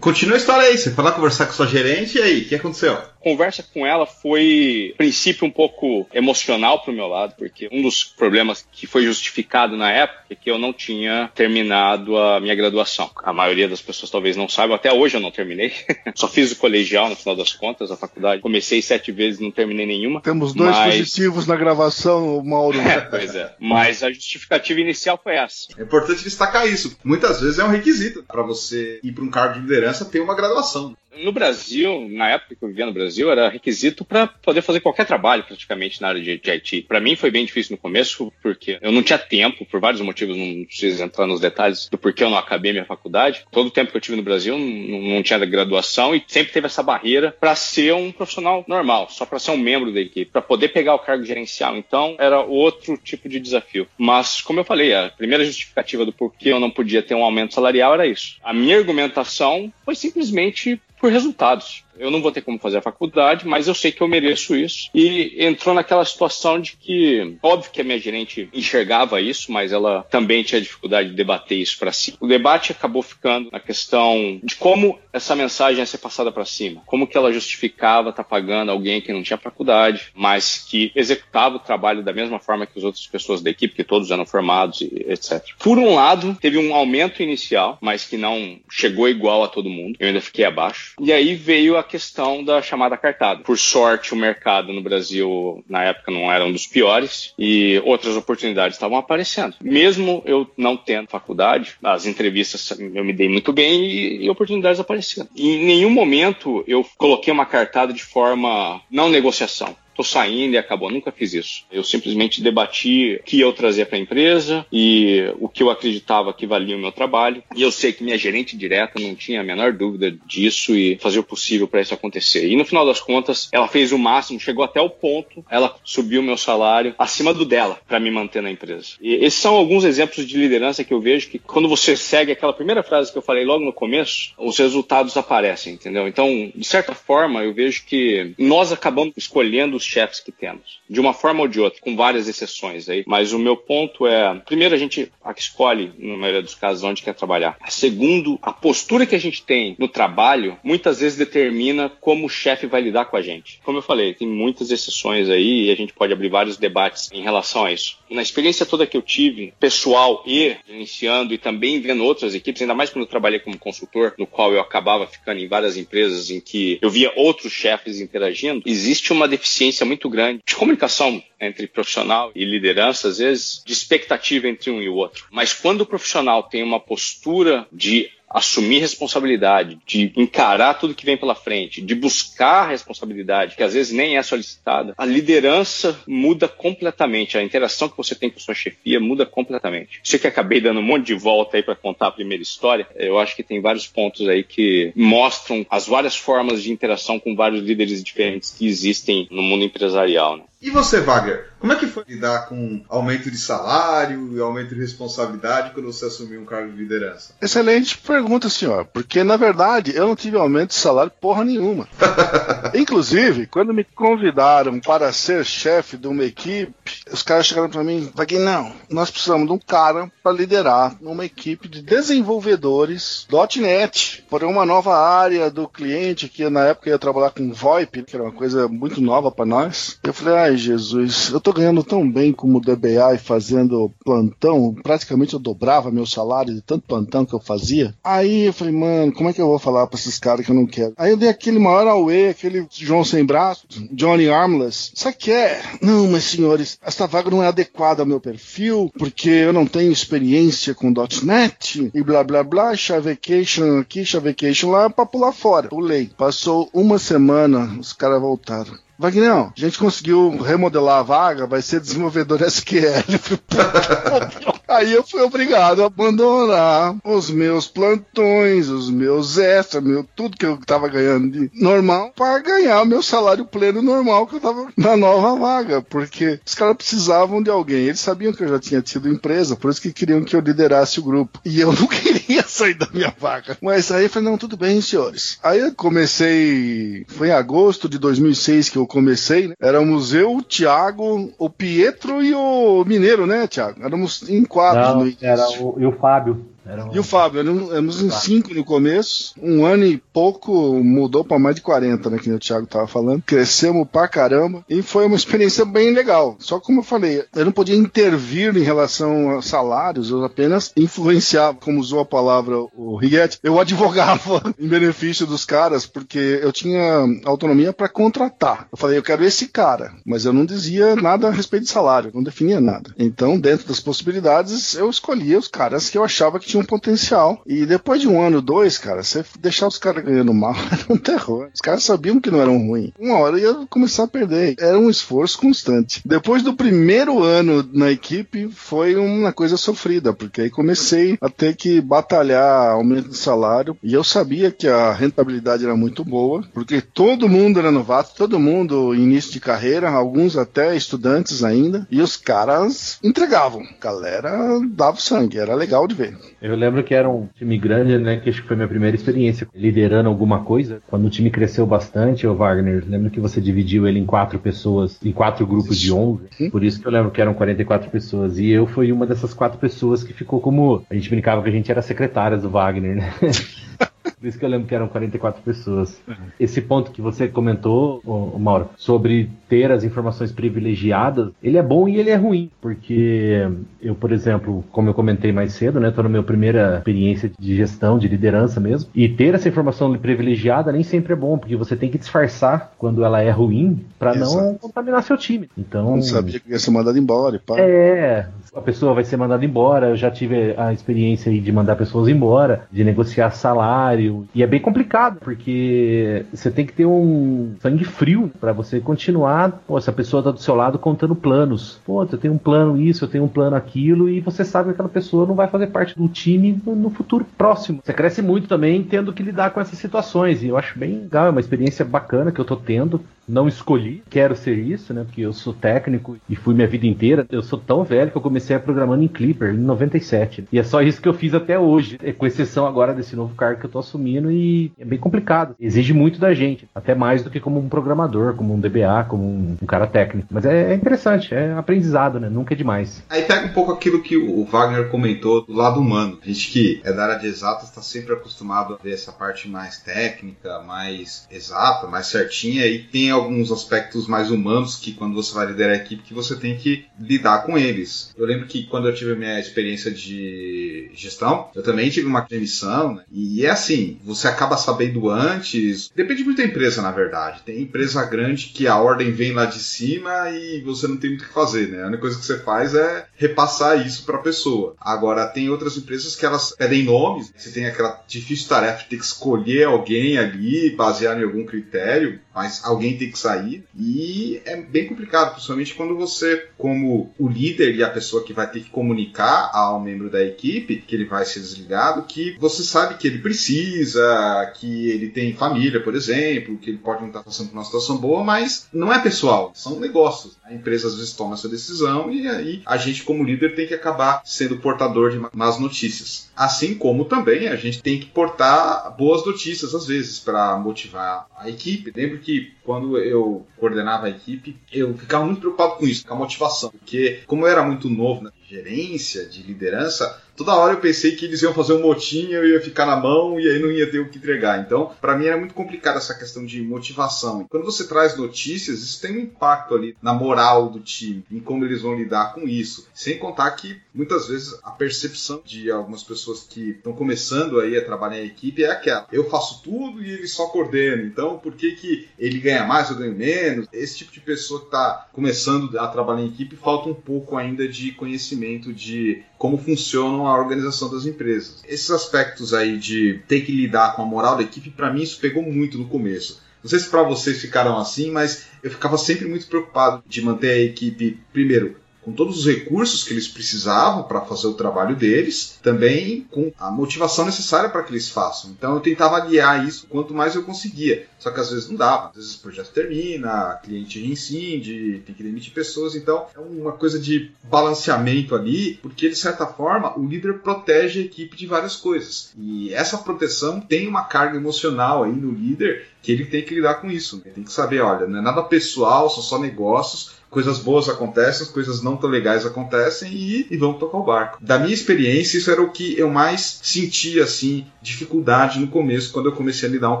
Continua 0.00 0.34
a 0.34 0.38
história 0.38 0.68
aí, 0.68 0.76
você 0.76 0.90
foi 0.90 1.04
lá 1.04 1.12
conversar 1.12 1.46
com 1.46 1.52
sua 1.52 1.66
gerente 1.66 2.18
e 2.18 2.22
aí, 2.22 2.40
o 2.40 2.48
que 2.48 2.56
aconteceu? 2.56 2.98
Conversa 3.22 3.62
com 3.62 3.86
ela 3.86 4.06
foi, 4.06 4.92
a 4.94 4.96
princípio, 4.98 5.46
um 5.46 5.50
pouco 5.50 6.06
emocional 6.12 6.82
pro 6.82 6.92
meu 6.92 7.06
lado, 7.06 7.34
porque 7.36 7.68
um 7.72 7.82
dos 7.82 8.04
problemas 8.04 8.66
que 8.72 8.86
foi 8.86 9.04
justificado 9.04 9.76
na 9.76 9.90
época 9.90 10.22
é 10.30 10.34
que 10.34 10.50
eu 10.50 10.58
não 10.58 10.72
tinha 10.72 11.30
terminado 11.34 12.16
a 12.18 12.40
minha 12.40 12.54
graduação. 12.54 13.10
A 13.22 13.32
maioria 13.32 13.68
das 13.68 13.80
pessoas 13.80 14.10
talvez 14.10 14.36
não 14.36 14.48
saibam, 14.48 14.76
até 14.76 14.92
hoje 14.92 15.16
eu 15.16 15.20
não 15.20 15.30
terminei. 15.30 15.72
Só 16.14 16.28
fiz 16.28 16.52
o 16.52 16.56
colegial 16.56 17.08
no 17.08 17.16
final 17.16 17.36
das 17.36 17.52
contas, 17.52 17.90
a 17.90 17.96
faculdade. 17.96 18.42
Comecei 18.42 18.82
sete 18.82 19.12
vezes 19.12 19.40
e 19.40 19.44
não 19.44 19.50
terminei 19.50 19.86
nenhuma. 19.86 20.20
Temos 20.20 20.52
dois 20.54 20.70
Mas- 20.76 20.96
positivos 20.96 21.46
na 21.46 21.56
gravação, 21.56 22.42
Mauro. 22.44 22.78
Pois 23.10 23.34
é. 23.34 23.54
Mas 23.60 24.02
a 24.02 24.10
justificativa 24.10 24.80
inicial 24.80 25.20
foi 25.22 25.34
essa. 25.36 25.66
É 25.78 25.82
importante 25.82 26.24
destacar 26.24 26.66
isso. 26.66 26.96
Muitas 27.04 27.40
vezes 27.40 27.58
é 27.58 27.64
um 27.64 27.68
requisito 27.68 28.22
para 28.26 28.42
você 28.42 29.00
ir 29.02 29.12
para 29.12 29.24
um 29.24 29.30
cargo 29.30 29.54
de 29.54 29.60
liderança 29.60 30.04
ter 30.04 30.20
uma 30.20 30.34
graduação. 30.34 30.96
No 31.18 31.30
Brasil, 31.30 32.08
na 32.10 32.30
época 32.30 32.54
que 32.54 32.64
eu 32.64 32.68
vivia 32.68 32.86
no 32.86 32.92
Brasil, 32.92 33.30
era 33.30 33.48
requisito 33.48 34.04
para 34.04 34.26
poder 34.26 34.62
fazer 34.62 34.80
qualquer 34.80 35.06
trabalho 35.06 35.44
praticamente 35.44 36.00
na 36.00 36.08
área 36.08 36.22
de, 36.22 36.38
de 36.38 36.50
IT. 36.50 36.82
Para 36.82 37.00
mim 37.00 37.16
foi 37.16 37.30
bem 37.30 37.44
difícil 37.44 37.76
no 37.76 37.82
começo, 37.82 38.32
porque 38.42 38.78
eu 38.80 38.90
não 38.90 39.02
tinha 39.02 39.18
tempo, 39.18 39.66
por 39.66 39.78
vários 39.78 40.00
motivos, 40.00 40.36
não 40.36 40.64
preciso 40.64 41.02
entrar 41.02 41.26
nos 41.26 41.40
detalhes 41.40 41.88
do 41.88 41.98
porquê 41.98 42.24
eu 42.24 42.30
não 42.30 42.38
acabei 42.38 42.72
minha 42.72 42.86
faculdade. 42.86 43.44
Todo 43.50 43.66
o 43.66 43.70
tempo 43.70 43.90
que 43.90 43.96
eu 43.96 44.00
tive 44.00 44.16
no 44.16 44.22
Brasil 44.22 44.58
não, 44.58 45.00
não 45.16 45.22
tinha 45.22 45.38
graduação 45.44 46.14
e 46.14 46.24
sempre 46.26 46.52
teve 46.52 46.66
essa 46.66 46.82
barreira 46.82 47.36
para 47.38 47.54
ser 47.54 47.92
um 47.92 48.10
profissional 48.10 48.64
normal, 48.66 49.08
só 49.10 49.26
para 49.26 49.38
ser 49.38 49.50
um 49.50 49.58
membro 49.58 49.92
da 49.92 50.00
equipe, 50.00 50.30
para 50.30 50.40
poder 50.40 50.68
pegar 50.68 50.94
o 50.94 50.98
cargo 50.98 51.24
gerencial. 51.24 51.76
Então 51.76 52.16
era 52.18 52.40
outro 52.40 52.96
tipo 52.96 53.28
de 53.28 53.38
desafio. 53.38 53.86
Mas, 53.98 54.40
como 54.40 54.60
eu 54.60 54.64
falei, 54.64 54.94
a 54.94 55.10
primeira 55.10 55.44
justificativa 55.44 56.06
do 56.06 56.12
porquê 56.12 56.48
eu 56.50 56.60
não 56.60 56.70
podia 56.70 57.02
ter 57.02 57.14
um 57.14 57.22
aumento 57.22 57.54
salarial 57.54 57.92
era 57.92 58.06
isso. 58.06 58.36
A 58.42 58.54
minha 58.54 58.78
argumentação 58.78 59.70
foi 59.84 59.94
simplesmente 59.94 60.80
por 61.02 61.12
resultados. 61.12 61.84
Eu 61.98 62.10
não 62.10 62.22
vou 62.22 62.32
ter 62.32 62.42
como 62.42 62.58
fazer 62.58 62.78
a 62.78 62.82
faculdade, 62.82 63.46
mas 63.46 63.68
eu 63.68 63.74
sei 63.74 63.92
que 63.92 64.00
eu 64.00 64.08
mereço 64.08 64.56
isso. 64.56 64.88
E 64.94 65.36
entrou 65.38 65.74
naquela 65.74 66.04
situação 66.04 66.60
de 66.60 66.76
que, 66.76 67.36
óbvio 67.42 67.70
que 67.70 67.80
a 67.80 67.84
minha 67.84 67.98
gerente 67.98 68.48
enxergava 68.52 69.20
isso, 69.20 69.52
mas 69.52 69.72
ela 69.72 70.02
também 70.10 70.42
tinha 70.42 70.60
dificuldade 70.60 71.10
de 71.10 71.14
debater 71.14 71.58
isso 71.58 71.78
para 71.78 71.92
si. 71.92 72.14
O 72.20 72.26
debate 72.26 72.72
acabou 72.72 73.02
ficando 73.02 73.50
na 73.50 73.60
questão 73.60 74.40
de 74.42 74.56
como 74.56 74.98
essa 75.12 75.36
mensagem 75.36 75.80
ia 75.80 75.86
ser 75.86 75.98
passada 75.98 76.32
para 76.32 76.44
cima, 76.44 76.82
como 76.86 77.06
que 77.06 77.16
ela 77.16 77.32
justificava 77.32 78.10
estar 78.10 78.24
tá 78.24 78.28
pagando 78.28 78.70
alguém 78.70 79.00
que 79.00 79.12
não 79.12 79.22
tinha 79.22 79.36
faculdade, 79.36 80.10
mas 80.14 80.66
que 80.68 80.90
executava 80.94 81.56
o 81.56 81.60
trabalho 81.60 82.02
da 82.02 82.12
mesma 82.12 82.38
forma 82.38 82.66
que 82.66 82.78
as 82.78 82.84
outras 82.84 83.06
pessoas 83.06 83.42
da 83.42 83.50
equipe, 83.50 83.74
que 83.74 83.84
todos 83.84 84.10
eram 84.10 84.24
formados 84.24 84.80
etc. 84.80 85.42
Por 85.58 85.78
um 85.78 85.94
lado, 85.94 86.36
teve 86.40 86.58
um 86.58 86.74
aumento 86.74 87.22
inicial, 87.22 87.78
mas 87.80 88.04
que 88.04 88.16
não 88.16 88.58
chegou 88.70 89.08
igual 89.08 89.44
a 89.44 89.48
todo 89.48 89.68
mundo. 89.68 89.96
Eu 89.98 90.08
ainda 90.08 90.20
fiquei 90.20 90.44
abaixo. 90.44 90.94
E 91.00 91.12
aí 91.12 91.34
veio 91.34 91.76
a 91.76 91.81
questão 91.82 92.44
da 92.44 92.62
chamada 92.62 92.96
cartada. 92.96 93.42
Por 93.42 93.58
sorte, 93.58 94.12
o 94.12 94.16
mercado 94.16 94.72
no 94.72 94.82
Brasil 94.82 95.64
na 95.68 95.84
época 95.84 96.10
não 96.10 96.30
era 96.32 96.44
um 96.44 96.52
dos 96.52 96.66
piores 96.66 97.32
e 97.38 97.80
outras 97.84 98.16
oportunidades 98.16 98.76
estavam 98.76 98.98
aparecendo. 98.98 99.54
Mesmo 99.60 100.22
eu 100.24 100.50
não 100.56 100.76
tendo 100.76 101.08
faculdade, 101.08 101.74
as 101.82 102.06
entrevistas 102.06 102.70
eu 102.78 103.04
me 103.04 103.12
dei 103.12 103.28
muito 103.28 103.52
bem 103.52 103.84
e, 103.84 104.24
e 104.24 104.30
oportunidades 104.30 104.80
apareceram. 104.80 105.28
E 105.34 105.56
em 105.56 105.64
nenhum 105.64 105.90
momento 105.90 106.64
eu 106.66 106.86
coloquei 106.96 107.32
uma 107.32 107.46
cartada 107.46 107.92
de 107.92 108.02
forma 108.02 108.80
não 108.90 109.08
negociação 109.08 109.76
tô 109.94 110.02
saindo 110.02 110.54
e 110.54 110.58
acabou. 110.58 110.90
Nunca 110.90 111.12
fiz 111.12 111.34
isso. 111.34 111.64
Eu 111.70 111.84
simplesmente 111.84 112.42
debati 112.42 113.16
o 113.20 113.22
que 113.24 113.40
eu 113.40 113.52
trazia 113.52 113.86
para 113.86 113.96
a 113.96 114.00
empresa 114.00 114.66
e 114.72 115.32
o 115.38 115.48
que 115.48 115.62
eu 115.62 115.70
acreditava 115.70 116.32
que 116.32 116.46
valia 116.46 116.76
o 116.76 116.80
meu 116.80 116.92
trabalho. 116.92 117.42
E 117.54 117.62
eu 117.62 117.70
sei 117.70 117.92
que 117.92 118.04
minha 118.04 118.18
gerente 118.18 118.56
direta 118.56 119.00
não 119.00 119.14
tinha 119.14 119.40
a 119.40 119.44
menor 119.44 119.72
dúvida 119.72 120.16
disso 120.26 120.74
e 120.74 120.98
fazer 120.98 121.18
o 121.18 121.24
possível 121.24 121.68
para 121.68 121.80
isso 121.80 121.94
acontecer. 121.94 122.48
E 122.48 122.56
no 122.56 122.64
final 122.64 122.86
das 122.86 123.00
contas, 123.00 123.48
ela 123.52 123.68
fez 123.68 123.92
o 123.92 123.98
máximo, 123.98 124.40
chegou 124.40 124.64
até 124.64 124.80
o 124.80 124.90
ponto, 124.90 125.44
ela 125.50 125.74
subiu 125.84 126.20
o 126.20 126.24
meu 126.24 126.36
salário 126.36 126.94
acima 126.98 127.32
do 127.32 127.44
dela 127.44 127.80
para 127.86 128.00
me 128.00 128.10
manter 128.10 128.42
na 128.42 128.50
empresa. 128.50 128.96
E 129.00 129.14
esses 129.14 129.40
são 129.40 129.54
alguns 129.54 129.84
exemplos 129.84 130.26
de 130.26 130.36
liderança 130.36 130.84
que 130.84 130.92
eu 130.92 131.00
vejo 131.00 131.28
que 131.28 131.38
quando 131.38 131.68
você 131.68 131.96
segue 131.96 132.32
aquela 132.32 132.52
primeira 132.52 132.82
frase 132.82 133.10
que 133.12 133.18
eu 133.18 133.22
falei 133.22 133.44
logo 133.44 133.64
no 133.64 133.72
começo, 133.72 134.32
os 134.38 134.58
resultados 134.58 135.16
aparecem, 135.16 135.74
entendeu? 135.74 136.06
Então, 136.08 136.52
de 136.54 136.66
certa 136.66 136.94
forma, 136.94 137.42
eu 137.42 137.52
vejo 137.52 137.84
que 137.84 138.34
nós 138.38 138.72
acabamos 138.72 139.14
escolhendo 139.16 139.76
os 139.82 139.88
chefes 139.88 140.20
que 140.20 140.32
temos, 140.32 140.80
de 140.88 141.00
uma 141.00 141.12
forma 141.12 141.40
ou 141.40 141.48
de 141.48 141.60
outra, 141.60 141.80
com 141.80 141.96
várias 141.96 142.28
exceções 142.28 142.88
aí. 142.88 143.04
Mas 143.06 143.32
o 143.32 143.38
meu 143.38 143.56
ponto 143.56 144.06
é, 144.06 144.34
primeiro 144.46 144.74
a 144.74 144.78
gente 144.78 145.12
escolhe, 145.36 145.92
na 145.98 146.16
maioria 146.16 146.42
dos 146.42 146.54
casos, 146.54 146.82
onde 146.84 147.02
quer 147.02 147.14
trabalhar. 147.14 147.56
Segundo, 147.68 148.38
a 148.42 148.52
postura 148.52 149.06
que 149.06 149.14
a 149.14 149.20
gente 149.20 149.42
tem 149.42 149.76
no 149.78 149.88
trabalho, 149.88 150.58
muitas 150.62 151.00
vezes 151.00 151.18
determina 151.18 151.88
como 151.88 152.26
o 152.26 152.30
chefe 152.30 152.66
vai 152.66 152.80
lidar 152.80 153.06
com 153.06 153.16
a 153.16 153.22
gente. 153.22 153.60
Como 153.64 153.78
eu 153.78 153.82
falei, 153.82 154.14
tem 154.14 154.28
muitas 154.28 154.70
exceções 154.70 155.28
aí 155.28 155.66
e 155.66 155.70
a 155.70 155.74
gente 155.74 155.92
pode 155.92 156.12
abrir 156.12 156.28
vários 156.28 156.56
debates 156.56 157.10
em 157.12 157.22
relação 157.22 157.64
a 157.64 157.72
isso. 157.72 157.98
Na 158.10 158.22
experiência 158.22 158.66
toda 158.66 158.86
que 158.86 158.96
eu 158.96 159.02
tive, 159.02 159.52
pessoal 159.58 160.22
e 160.26 160.56
iniciando 160.68 161.34
e 161.34 161.38
também 161.38 161.80
vendo 161.80 162.04
outras 162.04 162.34
equipes, 162.34 162.62
ainda 162.62 162.74
mais 162.74 162.90
quando 162.90 163.04
eu 163.04 163.10
trabalhei 163.10 163.40
como 163.40 163.58
consultor, 163.58 164.14
no 164.18 164.26
qual 164.26 164.52
eu 164.52 164.60
acabava 164.60 165.06
ficando 165.06 165.40
em 165.40 165.48
várias 165.48 165.76
empresas 165.76 166.30
em 166.30 166.40
que 166.40 166.78
eu 166.80 166.90
via 166.90 167.12
outros 167.16 167.52
chefes 167.52 168.00
interagindo, 168.00 168.62
existe 168.66 169.12
uma 169.12 169.26
deficiência 169.26 169.71
muito 169.84 170.08
grande 170.08 170.40
de 170.46 170.54
comunicação 170.54 171.22
entre 171.40 171.66
profissional 171.66 172.30
e 172.34 172.44
liderança, 172.44 173.08
às 173.08 173.18
vezes, 173.18 173.62
de 173.64 173.72
expectativa 173.72 174.48
entre 174.48 174.70
um 174.70 174.80
e 174.80 174.88
o 174.88 174.94
outro. 174.94 175.26
Mas 175.30 175.52
quando 175.52 175.82
o 175.82 175.86
profissional 175.86 176.42
tem 176.42 176.62
uma 176.62 176.80
postura 176.80 177.66
de 177.72 178.10
assumir 178.32 178.78
responsabilidade, 178.78 179.78
de 179.86 180.12
encarar 180.16 180.74
tudo 180.74 180.94
que 180.94 181.04
vem 181.04 181.16
pela 181.16 181.34
frente, 181.34 181.82
de 181.82 181.94
buscar 181.94 182.68
responsabilidade, 182.68 183.56
que 183.56 183.62
às 183.62 183.74
vezes 183.74 183.92
nem 183.92 184.16
é 184.16 184.22
solicitada, 184.22 184.94
a 184.96 185.04
liderança 185.04 185.98
muda 186.06 186.48
completamente, 186.48 187.36
a 187.36 187.42
interação 187.42 187.88
que 187.88 187.96
você 187.96 188.14
tem 188.14 188.30
com 188.30 188.40
sua 188.40 188.54
chefia 188.54 189.00
muda 189.00 189.26
completamente. 189.26 190.00
Isso 190.02 190.18
que 190.18 190.26
acabei 190.26 190.60
dando 190.60 190.80
um 190.80 190.84
monte 190.84 191.06
de 191.06 191.14
volta 191.14 191.56
aí 191.56 191.62
para 191.62 191.76
contar 191.76 192.08
a 192.08 192.12
primeira 192.12 192.42
história, 192.42 192.86
eu 192.96 193.18
acho 193.18 193.36
que 193.36 193.42
tem 193.42 193.60
vários 193.60 193.86
pontos 193.86 194.28
aí 194.28 194.42
que 194.42 194.92
mostram 194.94 195.66
as 195.70 195.86
várias 195.86 196.16
formas 196.16 196.62
de 196.62 196.72
interação 196.72 197.18
com 197.18 197.34
vários 197.34 197.62
líderes 197.62 198.02
diferentes 198.02 198.50
que 198.50 198.66
existem 198.66 199.26
no 199.30 199.42
mundo 199.42 199.64
empresarial. 199.64 200.36
Né? 200.36 200.44
E 200.62 200.70
você, 200.70 201.00
Wagner, 201.00 201.52
como 201.58 201.72
é 201.72 201.76
que 201.76 201.88
foi 201.88 202.04
lidar 202.08 202.48
com 202.48 202.82
aumento 202.88 203.28
de 203.28 203.36
salário 203.36 204.36
e 204.36 204.40
aumento 204.40 204.74
de 204.74 204.80
responsabilidade 204.80 205.70
quando 205.74 205.92
você 205.92 206.06
assumiu 206.06 206.40
um 206.40 206.44
cargo 206.44 206.70
de 206.70 206.78
liderança? 206.78 207.34
Excelente 207.42 207.98
pergunta, 207.98 208.48
senhor. 208.48 208.84
Porque, 208.84 209.24
na 209.24 209.36
verdade, 209.36 209.92
eu 209.94 210.06
não 210.06 210.14
tive 210.14 210.36
aumento 210.36 210.68
de 210.68 210.76
salário 210.76 211.10
porra 211.20 211.44
nenhuma. 211.44 211.88
Inclusive, 212.74 213.46
quando 213.48 213.74
me 213.74 213.82
convidaram 213.82 214.78
para 214.78 215.12
ser 215.12 215.44
chefe 215.44 215.96
de 215.96 216.06
uma 216.06 216.24
equipe, 216.24 216.72
os 217.12 217.22
caras 217.22 217.46
chegaram 217.46 217.68
para 217.68 217.82
mim 217.82 217.98
e 217.98 218.12
falaram: 218.12 218.44
não, 218.44 218.72
nós 218.88 219.10
precisamos 219.10 219.46
de 219.46 219.52
um 219.52 219.58
cara 219.58 220.10
para 220.22 220.32
liderar 220.32 220.96
uma 221.00 221.24
equipe 221.24 221.68
de 221.68 221.82
desenvolvedores 221.82 223.26
.NET 223.56 224.24
por 224.30 224.44
uma 224.44 224.64
nova 224.64 224.96
área 224.96 225.50
do 225.50 225.68
cliente 225.68 226.28
que 226.28 226.48
na 226.48 226.66
época 226.66 226.90
ia 226.90 226.98
trabalhar 226.98 227.30
com 227.30 227.52
VoIP, 227.52 228.02
que 228.02 228.16
era 228.16 228.24
uma 228.24 228.32
coisa 228.32 228.68
muito 228.68 229.00
nova 229.00 229.30
para 229.30 229.44
nós. 229.44 229.98
Eu 230.02 230.12
falei: 230.12 230.51
ai 230.52 230.56
Jesus, 230.56 231.30
eu 231.32 231.40
tô 231.40 231.52
ganhando 231.52 231.82
tão 231.82 232.08
bem 232.08 232.32
como 232.32 232.60
DBA 232.60 233.14
e 233.14 233.18
fazendo 233.18 233.92
plantão, 234.04 234.74
praticamente 234.82 235.34
eu 235.34 235.40
dobrava 235.40 235.90
meu 235.90 236.06
salário 236.06 236.54
de 236.54 236.60
tanto 236.60 236.86
plantão 236.86 237.24
que 237.24 237.34
eu 237.34 237.40
fazia. 237.40 237.94
Aí 238.04 238.46
eu 238.46 238.52
falei, 238.52 238.74
mano, 238.74 239.12
como 239.12 239.30
é 239.30 239.32
que 239.32 239.40
eu 239.40 239.48
vou 239.48 239.58
falar 239.58 239.86
pra 239.86 239.98
esses 239.98 240.18
caras 240.18 240.44
que 240.44 240.52
eu 240.52 240.54
não 240.54 240.66
quero? 240.66 240.92
Aí 240.96 241.10
eu 241.10 241.16
dei 241.16 241.28
aquele 241.28 241.58
maior 241.58 241.86
away, 241.86 242.28
aquele 242.28 242.66
João 242.70 243.04
sem 243.04 243.24
braço, 243.24 243.66
Johnny 243.92 244.28
Armless. 244.28 244.92
Sabe 244.94 245.16
que 245.16 245.30
é? 245.30 245.62
Não, 245.80 246.06
mas 246.08 246.24
senhores, 246.24 246.78
essa 246.82 247.06
vaga 247.06 247.30
não 247.30 247.42
é 247.42 247.48
adequada 247.48 248.02
ao 248.02 248.06
meu 248.06 248.20
perfil, 248.20 248.90
porque 248.98 249.30
eu 249.30 249.52
não 249.52 249.66
tenho 249.66 249.90
experiência 249.90 250.74
com 250.74 250.92
.NET 251.22 251.90
e 251.94 252.02
blá 252.02 252.22
blá 252.22 252.42
blá, 252.42 252.76
chavecation 252.76 253.80
aqui, 253.80 254.04
chavecation 254.04 254.70
lá, 254.70 254.90
pra 254.90 255.06
pular 255.06 255.32
fora. 255.32 255.68
Pulei. 255.68 256.10
Passou 256.16 256.68
uma 256.74 256.98
semana, 256.98 257.78
os 257.80 257.92
caras 257.92 258.20
voltaram. 258.20 258.81
Wagner, 259.02 259.32
a 259.32 259.52
gente 259.56 259.80
conseguiu 259.80 260.38
remodelar 260.38 261.00
a 261.00 261.02
vaga, 261.02 261.44
vai 261.44 261.60
ser 261.60 261.80
desenvolvedor 261.80 262.40
SQL. 262.40 263.02
Aí 264.68 264.92
eu 264.92 265.02
fui 265.02 265.20
obrigado 265.20 265.82
a 265.82 265.86
abandonar 265.86 266.96
os 267.04 267.28
meus 267.28 267.66
plantões, 267.66 268.68
os 268.68 268.88
meus 268.88 269.36
extras, 269.36 269.82
meu, 269.82 270.06
tudo 270.16 270.36
que 270.36 270.46
eu 270.46 270.56
tava 270.64 270.88
ganhando 270.88 271.30
de 271.30 271.50
normal, 271.60 272.12
para 272.16 272.38
ganhar 272.38 272.80
o 272.80 272.86
meu 272.86 273.02
salário 273.02 273.44
pleno 273.44 273.82
normal 273.82 274.26
que 274.26 274.36
eu 274.36 274.40
tava 274.40 274.68
na 274.76 274.96
nova 274.96 275.38
vaga, 275.38 275.82
porque 275.82 276.40
os 276.46 276.54
caras 276.54 276.76
precisavam 276.76 277.42
de 277.42 277.50
alguém. 277.50 277.86
Eles 277.86 278.00
sabiam 278.00 278.32
que 278.32 278.44
eu 278.44 278.48
já 278.48 278.58
tinha 278.58 278.80
tido 278.80 279.08
empresa, 279.08 279.56
por 279.56 279.70
isso 279.70 279.82
que 279.82 279.92
queriam 279.92 280.22
que 280.22 280.34
eu 280.34 280.40
liderasse 280.40 281.00
o 281.00 281.02
grupo. 281.02 281.40
E 281.44 281.60
eu 281.60 281.72
não 281.74 281.86
queria 281.86 282.44
sair 282.46 282.74
da 282.74 282.88
minha 282.94 283.14
vaga. 283.18 283.58
Mas 283.60 283.90
aí 283.90 284.04
eu 284.04 284.10
falei, 284.10 284.30
não, 284.30 284.38
tudo 284.38 284.56
bem, 284.56 284.80
senhores. 284.80 285.38
Aí 285.42 285.58
eu 285.58 285.74
comecei, 285.74 287.04
foi 287.08 287.28
em 287.28 287.32
agosto 287.32 287.88
de 287.88 287.98
2006 287.98 288.70
que 288.70 288.78
eu 288.78 288.86
comecei, 288.92 289.48
né? 289.48 289.54
Éramos 289.60 290.12
eu, 290.12 290.36
o 290.36 290.42
Thiago, 290.42 291.32
o 291.38 291.50
Pietro 291.50 292.22
e 292.22 292.34
o 292.34 292.84
Mineiro, 292.84 293.26
né, 293.26 293.46
Thiago? 293.46 293.82
Éramos 293.82 294.28
em 294.28 294.44
quatro 294.44 294.80
Não, 294.80 294.94
no 295.00 295.06
início. 295.06 295.26
era 295.26 295.48
o, 295.60 295.80
e 295.80 295.86
o 295.86 295.92
Fábio. 295.92 296.51
Um- 296.66 296.94
E 296.94 296.98
o 296.98 297.02
Fábio, 297.02 297.40
éramos 297.40 298.00
em 298.02 298.10
cinco 298.10 298.54
no 298.54 298.64
começo, 298.64 299.34
um 299.40 299.64
ano 299.64 299.84
e 299.84 299.96
pouco 300.12 300.74
mudou 300.82 301.24
para 301.24 301.38
mais 301.38 301.56
de 301.56 301.62
40, 301.62 302.08
né, 302.10 302.18
que 302.18 302.30
o 302.30 302.38
Thiago 302.38 302.66
tava 302.66 302.86
falando. 302.86 303.22
Crescemos 303.22 303.86
pra 303.90 304.06
caramba 304.08 304.64
e 304.68 304.80
foi 304.82 305.06
uma 305.06 305.16
experiência 305.16 305.64
bem 305.64 305.92
legal. 305.92 306.36
Só 306.38 306.60
como 306.60 306.80
eu 306.80 306.84
falei, 306.84 307.24
eu 307.34 307.44
não 307.44 307.52
podia 307.52 307.74
intervir 307.76 308.56
em 308.56 308.62
relação 308.62 309.36
a 309.38 309.42
salários, 309.42 310.10
eu 310.10 310.24
apenas 310.24 310.72
influenciava, 310.76 311.58
como 311.58 311.80
usou 311.80 312.00
a 312.00 312.04
palavra 312.04 312.56
o 312.76 312.96
Riguete, 312.96 313.38
eu 313.42 313.58
advogava 313.58 314.42
em 314.58 314.68
benefício 314.68 315.26
dos 315.26 315.44
caras, 315.44 315.84
porque 315.86 316.40
eu 316.42 316.52
tinha 316.52 317.04
autonomia 317.24 317.72
para 317.72 317.88
contratar. 317.88 318.68
Eu 318.70 318.78
falei, 318.78 318.98
eu 318.98 319.02
quero 319.02 319.24
esse 319.24 319.48
cara, 319.48 319.92
mas 320.06 320.24
eu 320.24 320.32
não 320.32 320.44
dizia 320.44 320.94
nada 320.94 321.28
a 321.28 321.30
respeito 321.32 321.64
de 321.64 321.70
salário, 321.70 322.10
não 322.14 322.22
definia 322.22 322.60
nada. 322.60 322.94
Então, 322.98 323.38
dentro 323.38 323.66
das 323.66 323.80
possibilidades, 323.80 324.74
eu 324.74 324.88
escolhia 324.88 325.38
os 325.38 325.48
caras 325.48 325.88
que 325.90 325.98
eu 325.98 326.04
achava 326.04 326.38
que 326.38 326.51
tinham 326.52 326.64
potencial. 326.64 327.42
E 327.46 327.64
depois 327.64 328.00
de 328.00 328.08
um 328.08 328.20
ano, 328.20 328.42
dois, 328.42 328.78
cara, 328.78 329.02
você 329.02 329.24
deixar 329.40 329.66
os 329.66 329.78
caras 329.78 330.04
ganhando 330.04 330.34
mal 330.34 330.54
era 330.70 330.92
um 330.92 330.98
terror. 330.98 331.48
Os 331.54 331.60
caras 331.60 331.82
sabiam 331.82 332.20
que 332.20 332.30
não 332.30 332.40
eram 332.40 332.58
ruins. 332.58 332.92
Uma 332.98 333.18
hora 333.18 333.40
ia 333.40 333.66
começar 333.68 334.04
a 334.04 334.08
perder. 334.08 334.54
Era 334.58 334.78
um 334.78 334.90
esforço 334.90 335.38
constante. 335.38 336.02
Depois 336.04 336.42
do 336.42 336.54
primeiro 336.54 337.22
ano 337.22 337.68
na 337.72 337.90
equipe, 337.90 338.48
foi 338.48 338.96
uma 338.96 339.32
coisa 339.32 339.56
sofrida, 339.56 340.12
porque 340.12 340.42
aí 340.42 340.50
comecei 340.50 341.16
a 341.20 341.28
ter 341.28 341.56
que 341.56 341.80
batalhar 341.80 342.72
aumento 342.72 343.08
de 343.08 343.16
salário. 343.16 343.76
E 343.82 343.94
eu 343.94 344.04
sabia 344.04 344.50
que 344.50 344.68
a 344.68 344.92
rentabilidade 344.92 345.64
era 345.64 345.76
muito 345.76 346.04
boa, 346.04 346.44
porque 346.52 346.80
todo 346.80 347.28
mundo 347.28 347.58
era 347.58 347.70
novato, 347.70 348.14
todo 348.16 348.38
mundo 348.38 348.94
início 348.94 349.32
de 349.32 349.40
carreira, 349.40 349.90
alguns 349.90 350.36
até 350.36 350.76
estudantes 350.76 351.42
ainda, 351.42 351.86
e 351.90 352.00
os 352.00 352.16
caras 352.16 352.98
entregavam. 353.02 353.62
A 353.62 353.84
galera 353.84 354.60
dava 354.70 354.98
sangue, 354.98 355.38
era 355.38 355.54
legal 355.54 355.86
de 355.86 355.94
ver. 355.94 356.18
Eu 356.42 356.56
lembro 356.56 356.82
que 356.82 356.92
era 356.92 357.08
um 357.08 357.28
time 357.36 357.56
grande, 357.56 357.96
né? 357.98 358.16
Que 358.16 358.28
acho 358.28 358.42
que 358.42 358.48
foi 358.48 358.56
minha 358.56 358.66
primeira 358.66 358.96
experiência 358.96 359.46
liderando 359.54 360.08
alguma 360.08 360.42
coisa. 360.42 360.82
Quando 360.88 361.06
o 361.06 361.10
time 361.10 361.30
cresceu 361.30 361.64
bastante, 361.64 362.26
o 362.26 362.34
Wagner, 362.34 362.82
lembro 362.84 363.10
que 363.10 363.20
você 363.20 363.40
dividiu 363.40 363.86
ele 363.86 364.00
em 364.00 364.04
quatro 364.04 364.40
pessoas, 364.40 364.98
em 365.04 365.12
quatro 365.12 365.46
grupos 365.46 365.78
de 365.78 365.92
11. 365.92 366.50
Por 366.50 366.64
isso 366.64 366.80
que 366.80 366.86
eu 366.86 366.90
lembro 366.90 367.12
que 367.12 367.20
eram 367.20 367.32
44 367.32 367.88
pessoas. 367.90 368.38
E 368.38 368.50
eu 368.50 368.66
fui 368.66 368.90
uma 368.90 369.06
dessas 369.06 369.32
quatro 369.32 369.56
pessoas 369.56 370.02
que 370.02 370.12
ficou 370.12 370.40
como. 370.40 370.84
A 370.90 370.94
gente 370.94 371.08
brincava 371.08 371.40
que 371.44 371.48
a 371.48 371.52
gente 371.52 371.70
era 371.70 371.80
secretárias 371.80 372.42
do 372.42 372.50
Wagner, 372.50 372.96
né? 372.96 373.12
Por 374.22 374.28
isso 374.28 374.38
que 374.38 374.44
eu 374.44 374.48
lembro 374.48 374.68
que 374.68 374.74
eram 374.74 374.86
44 374.86 375.42
pessoas. 375.42 376.00
Esse 376.38 376.60
ponto 376.60 376.92
que 376.92 377.02
você 377.02 377.26
comentou, 377.26 378.00
ô, 378.06 378.36
ô, 378.36 378.38
Mauro, 378.38 378.68
sobre 378.76 379.28
ter 379.48 379.72
as 379.72 379.82
informações 379.82 380.30
privilegiadas, 380.30 381.30
ele 381.42 381.58
é 381.58 381.62
bom 381.62 381.88
e 381.88 381.96
ele 381.98 382.08
é 382.08 382.14
ruim. 382.14 382.48
Porque 382.60 383.44
eu, 383.82 383.96
por 383.96 384.12
exemplo, 384.12 384.64
como 384.70 384.88
eu 384.88 384.94
comentei 384.94 385.32
mais 385.32 385.54
cedo, 385.54 385.80
né? 385.80 385.90
Tô 385.90 386.04
na 386.04 386.08
minha 386.08 386.22
primeira 386.22 386.76
experiência 386.76 387.32
de 387.36 387.56
gestão, 387.56 387.98
de 387.98 388.06
liderança 388.06 388.60
mesmo. 388.60 388.88
E 388.94 389.08
ter 389.08 389.34
essa 389.34 389.48
informação 389.48 389.92
privilegiada 389.98 390.70
nem 390.70 390.84
sempre 390.84 391.14
é 391.14 391.16
bom, 391.16 391.36
porque 391.36 391.56
você 391.56 391.74
tem 391.74 391.90
que 391.90 391.98
disfarçar 391.98 392.74
quando 392.78 393.04
ela 393.04 393.20
é 393.20 393.30
ruim 393.30 393.84
para 393.98 394.14
não 394.14 394.54
contaminar 394.54 395.02
seu 395.02 395.16
time. 395.16 395.50
Então. 395.58 395.96
Não 395.96 396.02
sabia 396.02 396.38
que 396.38 396.48
ia 396.48 396.60
ser 396.60 396.70
mandado 396.70 396.96
embora 396.96 397.34
e 397.34 397.38
pá. 397.40 397.58
É, 397.58 398.28
a 398.54 398.60
pessoa 398.60 398.94
vai 398.94 399.02
ser 399.02 399.16
mandada 399.16 399.44
embora. 399.44 399.88
Eu 399.88 399.96
já 399.96 400.12
tive 400.12 400.54
a 400.56 400.72
experiência 400.72 401.32
aí 401.32 401.40
de 401.40 401.50
mandar 401.50 401.74
pessoas 401.74 402.06
embora, 402.06 402.66
de 402.70 402.84
negociar 402.84 403.32
salário. 403.32 404.11
E 404.34 404.42
é 404.42 404.46
bem 404.46 404.60
complicado, 404.60 405.18
porque 405.20 406.24
você 406.32 406.50
tem 406.50 406.66
que 406.66 406.72
ter 406.72 406.86
um 406.86 407.54
sangue 407.60 407.84
frio 407.84 408.30
para 408.40 408.52
você 408.52 408.80
continuar. 408.80 409.62
Pô, 409.66 409.78
essa 409.78 409.92
pessoa 409.92 410.22
tá 410.22 410.30
do 410.30 410.40
seu 410.40 410.54
lado 410.54 410.78
contando 410.78 411.14
planos. 411.14 411.80
Pô, 411.84 412.02
eu 412.02 412.18
tenho 412.18 412.34
um 412.34 412.38
plano 412.38 412.80
isso, 412.80 413.04
eu 413.04 413.08
tenho 413.08 413.24
um 413.24 413.28
plano 413.28 413.56
aquilo, 413.56 414.08
e 414.08 414.20
você 414.20 414.44
sabe 414.44 414.68
que 414.68 414.74
aquela 414.74 414.88
pessoa 414.88 415.26
não 415.26 415.34
vai 415.34 415.48
fazer 415.48 415.68
parte 415.68 415.96
do 415.96 416.08
time 416.08 416.60
no, 416.64 416.74
no 416.74 416.90
futuro 416.90 417.26
próximo. 417.36 417.80
Você 417.82 417.92
cresce 417.92 418.22
muito 418.22 418.48
também 418.48 418.82
tendo 418.82 419.12
que 419.12 419.22
lidar 419.22 419.50
com 419.50 419.60
essas 419.60 419.78
situações. 419.78 420.42
E 420.42 420.48
eu 420.48 420.56
acho 420.56 420.78
bem 420.78 421.00
legal, 421.00 421.26
é 421.26 421.30
uma 421.30 421.40
experiência 421.40 421.84
bacana 421.84 422.32
que 422.32 422.40
eu 422.40 422.44
tô 422.44 422.56
tendo. 422.56 423.00
Não 423.28 423.46
escolhi, 423.46 424.02
quero 424.10 424.34
ser 424.34 424.58
isso, 424.58 424.92
né? 424.92 425.04
Porque 425.04 425.20
eu 425.20 425.32
sou 425.32 425.52
técnico 425.52 426.16
e 426.28 426.34
fui 426.34 426.54
minha 426.54 426.66
vida 426.66 426.86
inteira. 426.86 427.26
Eu 427.30 427.42
sou 427.42 427.58
tão 427.58 427.84
velho 427.84 428.10
que 428.10 428.16
eu 428.16 428.22
comecei 428.22 428.54
a 428.54 428.60
programando 428.60 429.02
em 429.02 429.08
Clipper 429.08 429.54
em 429.54 429.58
97. 429.58 430.44
E 430.52 430.58
é 430.58 430.62
só 430.62 430.82
isso 430.82 431.00
que 431.00 431.08
eu 431.08 431.14
fiz 431.14 431.34
até 431.34 431.58
hoje, 431.58 431.98
é 432.02 432.12
com 432.12 432.26
exceção 432.26 432.66
agora 432.66 432.92
desse 432.92 433.14
novo 433.14 433.34
cargo 433.34 433.60
que 433.60 433.66
eu 433.66 433.70
tô 433.70 433.78
assumindo 433.78 434.30
e 434.30 434.72
é 434.78 434.84
bem 434.84 434.98
complicado. 434.98 435.54
Exige 435.60 435.92
muito 435.92 436.18
da 436.18 436.34
gente, 436.34 436.68
até 436.74 436.94
mais 436.94 437.22
do 437.22 437.30
que 437.30 437.40
como 437.40 437.60
um 437.60 437.68
programador, 437.68 438.34
como 438.34 438.54
um 438.54 438.60
DBA, 438.60 439.06
como 439.08 439.24
um, 439.24 439.56
um 439.62 439.66
cara 439.66 439.86
técnico. 439.86 440.28
Mas 440.30 440.44
é, 440.44 440.72
é 440.72 440.74
interessante, 440.74 441.34
é 441.34 441.52
aprendizado, 441.52 442.18
né? 442.18 442.28
Nunca 442.28 442.54
é 442.54 442.56
demais. 442.56 443.02
Aí 443.08 443.22
pega 443.22 443.46
um 443.46 443.52
pouco 443.52 443.72
aquilo 443.72 444.02
que 444.02 444.16
o 444.16 444.44
Wagner 444.44 444.88
comentou 444.88 445.44
do 445.46 445.52
lado 445.52 445.80
humano. 445.80 446.18
A 446.22 446.26
gente 446.26 446.50
que 446.50 446.80
é 446.84 446.92
da 446.92 447.04
área 447.04 447.18
de 447.18 447.26
exatas 447.26 447.68
está 447.68 447.80
sempre 447.80 448.12
acostumado 448.14 448.74
a 448.74 448.82
ver 448.82 448.94
essa 448.94 449.12
parte 449.12 449.48
mais 449.48 449.78
técnica, 449.78 450.60
mais 450.60 451.26
exata, 451.30 451.86
mais 451.86 452.06
certinha, 452.06 452.66
e 452.66 452.80
tem 452.80 453.11
alguns 453.12 453.50
aspectos 453.50 454.06
mais 454.06 454.30
humanos 454.30 454.76
que 454.76 454.92
quando 454.92 455.14
você 455.14 455.34
vai 455.34 455.46
liderar 455.46 455.72
a 455.72 455.76
equipe 455.76 456.02
que 456.02 456.14
você 456.14 456.36
tem 456.36 456.56
que 456.56 456.86
lidar 456.98 457.44
com 457.44 457.56
eles. 457.56 458.12
Eu 458.16 458.26
lembro 458.26 458.46
que 458.46 458.64
quando 458.64 458.88
eu 458.88 458.94
tive 458.94 459.12
a 459.12 459.16
minha 459.16 459.40
experiência 459.40 459.90
de 459.90 460.90
gestão, 460.94 461.50
eu 461.54 461.62
também 461.62 461.90
tive 461.90 462.06
uma 462.06 462.20
demissão, 462.20 462.94
né? 462.94 463.04
e 463.10 463.44
é 463.44 463.50
assim, 463.50 463.98
você 464.04 464.28
acaba 464.28 464.56
sabendo 464.56 465.08
antes, 465.08 465.90
depende 465.94 466.24
muito 466.24 466.38
da 466.38 466.44
empresa, 466.44 466.82
na 466.82 466.90
verdade. 466.90 467.42
Tem 467.44 467.62
empresa 467.62 468.04
grande 468.04 468.46
que 468.46 468.66
a 468.66 468.76
ordem 468.76 469.12
vem 469.12 469.32
lá 469.32 469.44
de 469.44 469.58
cima 469.58 470.30
e 470.30 470.60
você 470.62 470.86
não 470.86 470.96
tem 470.96 471.10
muito 471.10 471.22
o 471.22 471.28
que 471.28 471.32
fazer, 471.32 471.68
né? 471.68 471.82
A 471.82 471.86
única 471.86 472.00
coisa 472.00 472.18
que 472.18 472.24
você 472.24 472.38
faz 472.38 472.74
é 472.74 473.06
repassar 473.22 473.86
isso 473.86 474.04
para 474.04 474.16
a 474.16 474.22
pessoa. 474.22 474.74
Agora, 474.80 475.26
tem 475.26 475.48
outras 475.48 475.76
empresas 475.76 476.16
que 476.16 476.26
elas 476.26 476.52
pedem 476.52 476.82
nomes, 476.82 477.32
você 477.36 477.50
tem 477.50 477.66
aquela 477.66 478.02
difícil 478.06 478.48
tarefa 478.48 478.82
de 478.82 478.90
ter 478.90 478.96
que 478.96 479.04
escolher 479.04 479.64
alguém 479.64 480.18
ali, 480.18 480.70
baseado 480.70 481.20
em 481.20 481.24
algum 481.24 481.44
critério, 481.44 482.20
mas 482.34 482.64
alguém 482.64 482.96
tem 482.96 483.10
que 483.10 483.18
sair. 483.18 483.64
E 483.78 484.40
é 484.44 484.56
bem 484.56 484.88
complicado, 484.88 485.32
principalmente 485.32 485.74
quando 485.74 485.96
você, 485.96 486.48
como 486.58 487.12
o 487.18 487.28
líder 487.28 487.74
e 487.74 487.84
a 487.84 487.90
pessoa 487.90 488.24
que 488.24 488.32
vai 488.32 488.50
ter 488.50 488.60
que 488.60 488.70
comunicar 488.70 489.50
ao 489.52 489.80
membro 489.80 490.10
da 490.10 490.22
equipe 490.22 490.82
que 490.86 490.94
ele 490.94 491.04
vai 491.04 491.24
ser 491.24 491.40
desligado, 491.40 492.02
que 492.02 492.36
você 492.38 492.62
sabe 492.62 492.96
que 492.96 493.06
ele 493.06 493.18
precisa, 493.18 494.52
que 494.56 494.90
ele 494.90 495.10
tem 495.10 495.34
família, 495.34 495.82
por 495.82 495.94
exemplo, 495.94 496.58
que 496.58 496.70
ele 496.70 496.78
pode 496.78 497.00
não 497.00 497.08
estar 497.08 497.22
passando 497.22 497.48
por 497.48 497.56
uma 497.56 497.64
situação 497.64 497.96
boa, 497.98 498.24
mas 498.24 498.66
não 498.72 498.92
é 498.92 498.98
pessoal, 498.98 499.52
são 499.54 499.78
negócios. 499.78 500.36
A 500.44 500.52
empresa 500.52 500.88
às 500.88 500.96
vezes 500.96 501.12
toma 501.12 501.34
essa 501.34 501.48
decisão 501.48 502.10
e 502.10 502.26
aí 502.26 502.62
a 502.64 502.76
gente, 502.76 503.04
como 503.12 503.24
líder, 503.24 503.54
tem 503.54 503.66
que 503.66 503.74
acabar 503.74 504.22
sendo 504.24 504.56
portador 504.56 505.10
de 505.10 505.20
más 505.34 505.60
notícias. 505.60 506.30
Assim 506.34 506.74
como 506.74 507.04
também 507.04 507.48
a 507.48 507.56
gente 507.56 507.82
tem 507.82 508.00
que 508.00 508.06
portar 508.06 508.96
boas 508.96 509.24
notícias 509.26 509.74
às 509.74 509.86
vezes 509.86 510.18
para 510.18 510.56
motivar 510.56 511.26
a 511.36 511.48
equipe. 511.50 511.92
Lembro 511.94 512.18
que 512.18 512.52
quando 512.64 512.96
eu 512.96 513.46
coordenava 513.58 514.06
a 514.06 514.10
equipe, 514.10 514.56
eu 514.72 514.96
ficava 514.96 515.26
muito 515.26 515.40
preocupado 515.40 515.76
com 515.76 515.86
isso, 515.86 516.06
com 516.06 516.14
a 516.14 516.16
motivação, 516.16 516.70
porque 516.70 517.20
como 517.26 517.44
eu 517.44 517.50
era 517.50 517.62
muito 517.62 517.90
novo 517.90 518.22
na 518.22 518.32
gerência, 518.48 519.26
de 519.26 519.42
liderança, 519.42 520.22
toda 520.42 520.56
hora 520.56 520.74
eu 520.74 520.80
pensei 520.80 521.12
que 521.12 521.24
eles 521.24 521.40
iam 521.42 521.54
fazer 521.54 521.72
um 521.72 521.80
motim, 521.80 522.30
eu 522.30 522.44
ia 522.44 522.60
ficar 522.60 522.84
na 522.84 522.96
mão 522.96 523.38
e 523.38 523.48
aí 523.48 523.60
não 523.60 523.70
ia 523.70 523.88
ter 523.88 524.00
o 524.00 524.08
que 524.08 524.18
entregar. 524.18 524.58
Então, 524.58 524.90
para 525.00 525.16
mim 525.16 525.26
era 525.26 525.36
muito 525.36 525.54
complicado 525.54 525.98
essa 525.98 526.14
questão 526.14 526.44
de 526.44 526.60
motivação. 526.62 527.46
Quando 527.48 527.64
você 527.64 527.86
traz 527.86 528.16
notícias, 528.16 528.80
isso 528.82 529.00
tem 529.00 529.12
um 529.12 529.20
impacto 529.20 529.74
ali 529.74 529.96
na 530.02 530.12
moral 530.12 530.68
do 530.68 530.80
time, 530.80 531.24
em 531.30 531.38
como 531.38 531.64
eles 531.64 531.82
vão 531.82 531.94
lidar 531.94 532.34
com 532.34 532.48
isso. 532.48 532.88
Sem 532.92 533.18
contar 533.18 533.52
que 533.52 533.80
muitas 533.94 534.26
vezes 534.26 534.58
a 534.64 534.72
percepção 534.72 535.40
de 535.44 535.70
algumas 535.70 536.02
pessoas 536.02 536.42
que 536.42 536.70
estão 536.70 536.92
começando 536.92 537.60
aí 537.60 537.76
a 537.76 537.84
trabalhar 537.84 538.20
em 538.20 538.26
equipe 538.26 538.64
é 538.64 538.70
aquela: 538.70 539.06
eu 539.12 539.30
faço 539.30 539.62
tudo 539.62 540.02
e 540.02 540.10
ele 540.10 540.26
só 540.26 540.46
coordena. 540.46 541.02
Então, 541.02 541.38
por 541.38 541.54
que 541.54 541.72
que 541.72 542.08
ele 542.18 542.38
ganha 542.40 542.64
mais, 542.64 542.90
eu 542.90 542.96
ganho 542.96 543.14
menos? 543.14 543.68
Esse 543.72 543.98
tipo 543.98 544.10
de 544.10 544.20
pessoa 544.20 544.60
que 544.60 544.66
está 544.66 545.08
começando 545.12 545.78
a 545.78 545.86
trabalhar 545.86 546.22
em 546.22 546.28
equipe 546.28 546.56
falta 546.56 546.88
um 546.88 546.94
pouco 546.94 547.36
ainda 547.36 547.68
de 547.68 547.92
conhecimento 547.92 548.72
de 548.72 549.22
como 549.38 549.58
funcionam 549.58 550.26
a 550.32 550.40
organização 550.40 550.90
das 550.90 551.06
empresas. 551.06 551.62
Esses 551.66 551.90
aspectos 551.90 552.52
aí 552.54 552.78
de 552.78 553.20
ter 553.28 553.42
que 553.42 553.52
lidar 553.52 553.94
com 553.94 554.02
a 554.02 554.06
moral 554.06 554.36
da 554.36 554.42
equipe, 554.42 554.70
para 554.70 554.92
mim 554.92 555.02
isso 555.02 555.20
pegou 555.20 555.42
muito 555.42 555.78
no 555.78 555.88
começo. 555.88 556.40
Não 556.62 556.70
sei 556.70 556.78
se 556.78 556.88
para 556.88 557.02
vocês 557.02 557.40
ficaram 557.40 557.76
assim, 557.78 558.10
mas 558.10 558.46
eu 558.62 558.70
ficava 558.70 558.96
sempre 558.96 559.26
muito 559.26 559.46
preocupado 559.46 560.02
de 560.06 560.22
manter 560.22 560.50
a 560.50 560.60
equipe, 560.60 561.18
primeiro, 561.32 561.76
com 562.04 562.12
todos 562.12 562.38
os 562.38 562.46
recursos 562.46 563.04
que 563.04 563.12
eles 563.12 563.28
precisavam 563.28 564.02
para 564.04 564.20
fazer 564.22 564.46
o 564.48 564.54
trabalho 564.54 564.96
deles, 564.96 565.58
também 565.62 566.26
com 566.30 566.52
a 566.58 566.70
motivação 566.70 567.24
necessária 567.24 567.70
para 567.70 567.82
que 567.82 567.92
eles 567.92 568.08
façam. 568.08 568.50
Então 568.50 568.74
eu 568.74 568.80
tentava 568.80 569.16
aliar 569.16 569.66
isso 569.66 569.86
quanto 569.88 570.12
mais 570.12 570.34
eu 570.34 570.42
conseguia. 570.42 571.06
Só 571.18 571.30
que 571.30 571.40
às 571.40 571.50
vezes 571.50 571.68
não 571.68 571.76
dava. 571.76 572.08
Às 572.08 572.16
vezes 572.16 572.34
o 572.34 572.40
projeto 572.40 572.72
termina, 572.72 573.60
cliente 573.62 574.00
reincide, 574.00 575.02
tem 575.06 575.14
que 575.14 575.22
demitir 575.22 575.52
pessoas. 575.52 575.94
Então 575.94 576.26
é 576.34 576.40
uma 576.40 576.72
coisa 576.72 576.98
de 576.98 577.30
balanceamento 577.44 578.34
ali, 578.34 578.74
porque 578.82 579.08
de 579.08 579.16
certa 579.16 579.46
forma 579.46 579.96
o 579.98 580.06
líder 580.06 580.40
protege 580.40 581.00
a 581.00 581.04
equipe 581.04 581.36
de 581.36 581.46
várias 581.46 581.76
coisas. 581.76 582.32
E 582.36 582.74
essa 582.74 582.98
proteção 582.98 583.60
tem 583.60 583.86
uma 583.86 584.04
carga 584.04 584.36
emocional 584.36 585.04
aí 585.04 585.12
no 585.12 585.30
líder 585.30 585.86
que 586.02 586.10
ele 586.10 586.26
tem 586.26 586.44
que 586.44 586.54
lidar 586.54 586.74
com 586.74 586.90
isso. 586.90 587.22
Ele 587.24 587.34
tem 587.34 587.44
que 587.44 587.52
saber, 587.52 587.80
olha, 587.80 588.08
não 588.08 588.18
é 588.18 588.22
nada 588.22 588.42
pessoal, 588.42 589.08
são 589.08 589.22
só 589.22 589.38
negócios 589.38 590.21
coisas 590.32 590.58
boas 590.58 590.88
acontecem, 590.88 591.46
coisas 591.48 591.82
não 591.82 591.94
tão 591.94 592.08
legais 592.08 592.46
acontecem 592.46 593.12
e, 593.12 593.46
e 593.50 593.56
vamos 593.58 593.78
tocar 593.78 593.98
o 593.98 594.02
barco. 594.02 594.38
Da 594.40 594.58
minha 594.58 594.72
experiência, 594.72 595.36
isso 595.36 595.50
era 595.50 595.60
o 595.60 595.70
que 595.70 595.96
eu 595.98 596.10
mais 596.10 596.60
sentia, 596.62 597.24
assim, 597.24 597.66
dificuldade 597.82 598.58
no 598.58 598.68
começo, 598.68 599.12
quando 599.12 599.26
eu 599.26 599.32
comecei 599.32 599.68
a 599.68 599.72
lidar 599.72 599.92
um 599.92 600.00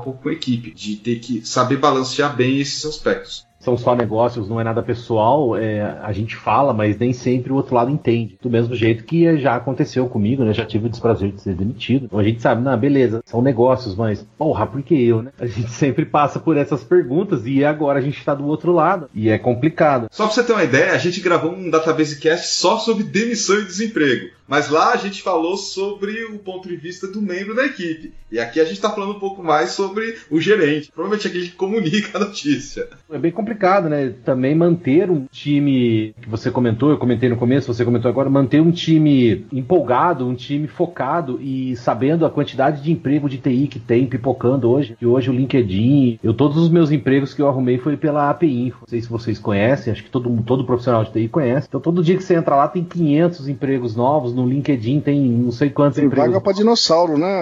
pouco 0.00 0.22
com 0.22 0.28
a 0.30 0.32
equipe, 0.32 0.72
de 0.72 0.96
ter 0.96 1.20
que 1.20 1.46
saber 1.46 1.76
balancear 1.76 2.34
bem 2.34 2.58
esses 2.58 2.84
aspectos 2.86 3.46
são 3.62 3.78
só 3.78 3.94
negócios, 3.94 4.48
não 4.48 4.60
é 4.60 4.64
nada 4.64 4.82
pessoal, 4.82 5.56
é, 5.56 5.80
a 6.02 6.12
gente 6.12 6.34
fala, 6.34 6.74
mas 6.74 6.98
nem 6.98 7.12
sempre 7.12 7.52
o 7.52 7.56
outro 7.56 7.74
lado 7.74 7.90
entende. 7.90 8.36
Do 8.42 8.50
mesmo 8.50 8.74
jeito 8.74 9.04
que 9.04 9.38
já 9.38 9.54
aconteceu 9.54 10.06
comigo, 10.08 10.44
né? 10.44 10.52
Já 10.52 10.66
tive 10.66 10.86
o 10.86 10.90
desprazer 10.90 11.30
de 11.30 11.40
ser 11.40 11.54
demitido. 11.54 12.06
Então 12.06 12.18
a 12.18 12.24
gente 12.24 12.42
sabe, 12.42 12.62
não, 12.62 12.76
beleza, 12.76 13.22
são 13.24 13.40
negócios, 13.40 13.94
mas 13.94 14.26
porra, 14.36 14.66
por 14.66 14.82
que 14.82 15.00
eu, 15.00 15.22
né? 15.22 15.30
A 15.38 15.46
gente 15.46 15.70
sempre 15.72 16.04
passa 16.04 16.40
por 16.40 16.56
essas 16.56 16.82
perguntas 16.82 17.46
e 17.46 17.64
agora 17.64 18.00
a 18.00 18.02
gente 18.02 18.22
tá 18.24 18.34
do 18.34 18.46
outro 18.46 18.72
lado. 18.72 19.08
E 19.14 19.30
é 19.30 19.38
complicado. 19.38 20.08
Só 20.10 20.24
pra 20.24 20.34
você 20.34 20.42
ter 20.42 20.52
uma 20.52 20.64
ideia, 20.64 20.92
a 20.92 20.98
gente 20.98 21.20
gravou 21.20 21.52
um 21.52 21.70
database 21.70 22.18
cast 22.18 22.48
só 22.48 22.78
sobre 22.78 23.04
demissão 23.04 23.60
e 23.60 23.64
desemprego. 23.64 24.30
Mas 24.52 24.68
lá 24.68 24.92
a 24.92 24.96
gente 24.98 25.22
falou 25.22 25.56
sobre 25.56 26.24
o 26.24 26.38
ponto 26.38 26.68
de 26.68 26.76
vista 26.76 27.06
do 27.08 27.22
membro 27.22 27.54
da 27.54 27.64
equipe. 27.64 28.12
E 28.30 28.38
aqui 28.38 28.60
a 28.60 28.64
gente 28.64 28.74
está 28.74 28.90
falando 28.90 29.12
um 29.12 29.18
pouco 29.18 29.42
mais 29.42 29.70
sobre 29.70 30.14
o 30.30 30.38
gerente. 30.38 30.92
Provavelmente 30.92 31.26
aquele 31.26 31.48
que 31.48 31.56
comunica 31.56 32.18
a 32.18 32.20
notícia. 32.20 32.86
É 33.10 33.18
bem 33.18 33.30
complicado, 33.30 33.88
né? 33.88 34.12
Também 34.22 34.54
manter 34.54 35.10
um 35.10 35.24
time 35.30 36.14
que 36.20 36.28
você 36.28 36.50
comentou, 36.50 36.90
eu 36.90 36.98
comentei 36.98 37.30
no 37.30 37.36
começo, 37.36 37.72
você 37.72 37.82
comentou 37.82 38.10
agora, 38.10 38.28
manter 38.28 38.60
um 38.60 38.70
time 38.70 39.46
empolgado, 39.50 40.26
um 40.26 40.34
time 40.34 40.68
focado 40.68 41.40
e 41.40 41.74
sabendo 41.76 42.26
a 42.26 42.30
quantidade 42.30 42.82
de 42.82 42.92
emprego 42.92 43.30
de 43.30 43.38
TI 43.38 43.66
que 43.66 43.78
tem 43.78 44.06
pipocando 44.06 44.70
hoje. 44.70 44.98
E 45.00 45.06
hoje 45.06 45.30
o 45.30 45.34
LinkedIn, 45.34 46.18
eu 46.22 46.34
todos 46.34 46.58
os 46.58 46.68
meus 46.68 46.90
empregos 46.90 47.32
que 47.32 47.40
eu 47.40 47.48
arrumei 47.48 47.78
foi 47.78 47.96
pela 47.96 48.28
API 48.28 48.66
Info. 48.66 48.80
Não 48.82 48.88
sei 48.88 49.00
se 49.00 49.08
vocês 49.08 49.38
conhecem, 49.38 49.90
acho 49.90 50.04
que 50.04 50.10
todo, 50.10 50.30
todo 50.42 50.66
profissional 50.66 51.04
de 51.04 51.12
TI 51.12 51.28
conhece. 51.28 51.68
Então 51.68 51.80
todo 51.80 52.04
dia 52.04 52.18
que 52.18 52.22
você 52.22 52.34
entra 52.34 52.54
lá 52.54 52.68
tem 52.68 52.84
500 52.84 53.48
empregos 53.48 53.96
novos, 53.96 54.34
no 54.34 54.41
LinkedIn 54.46 55.00
tem 55.00 55.20
não 55.20 55.52
sei 55.52 55.70
quantos 55.70 55.96
Tem 55.96 56.06
empregos 56.06 56.30
vaga 56.30 56.40
pra 56.40 56.52
dinossauro, 56.52 57.18
né? 57.18 57.40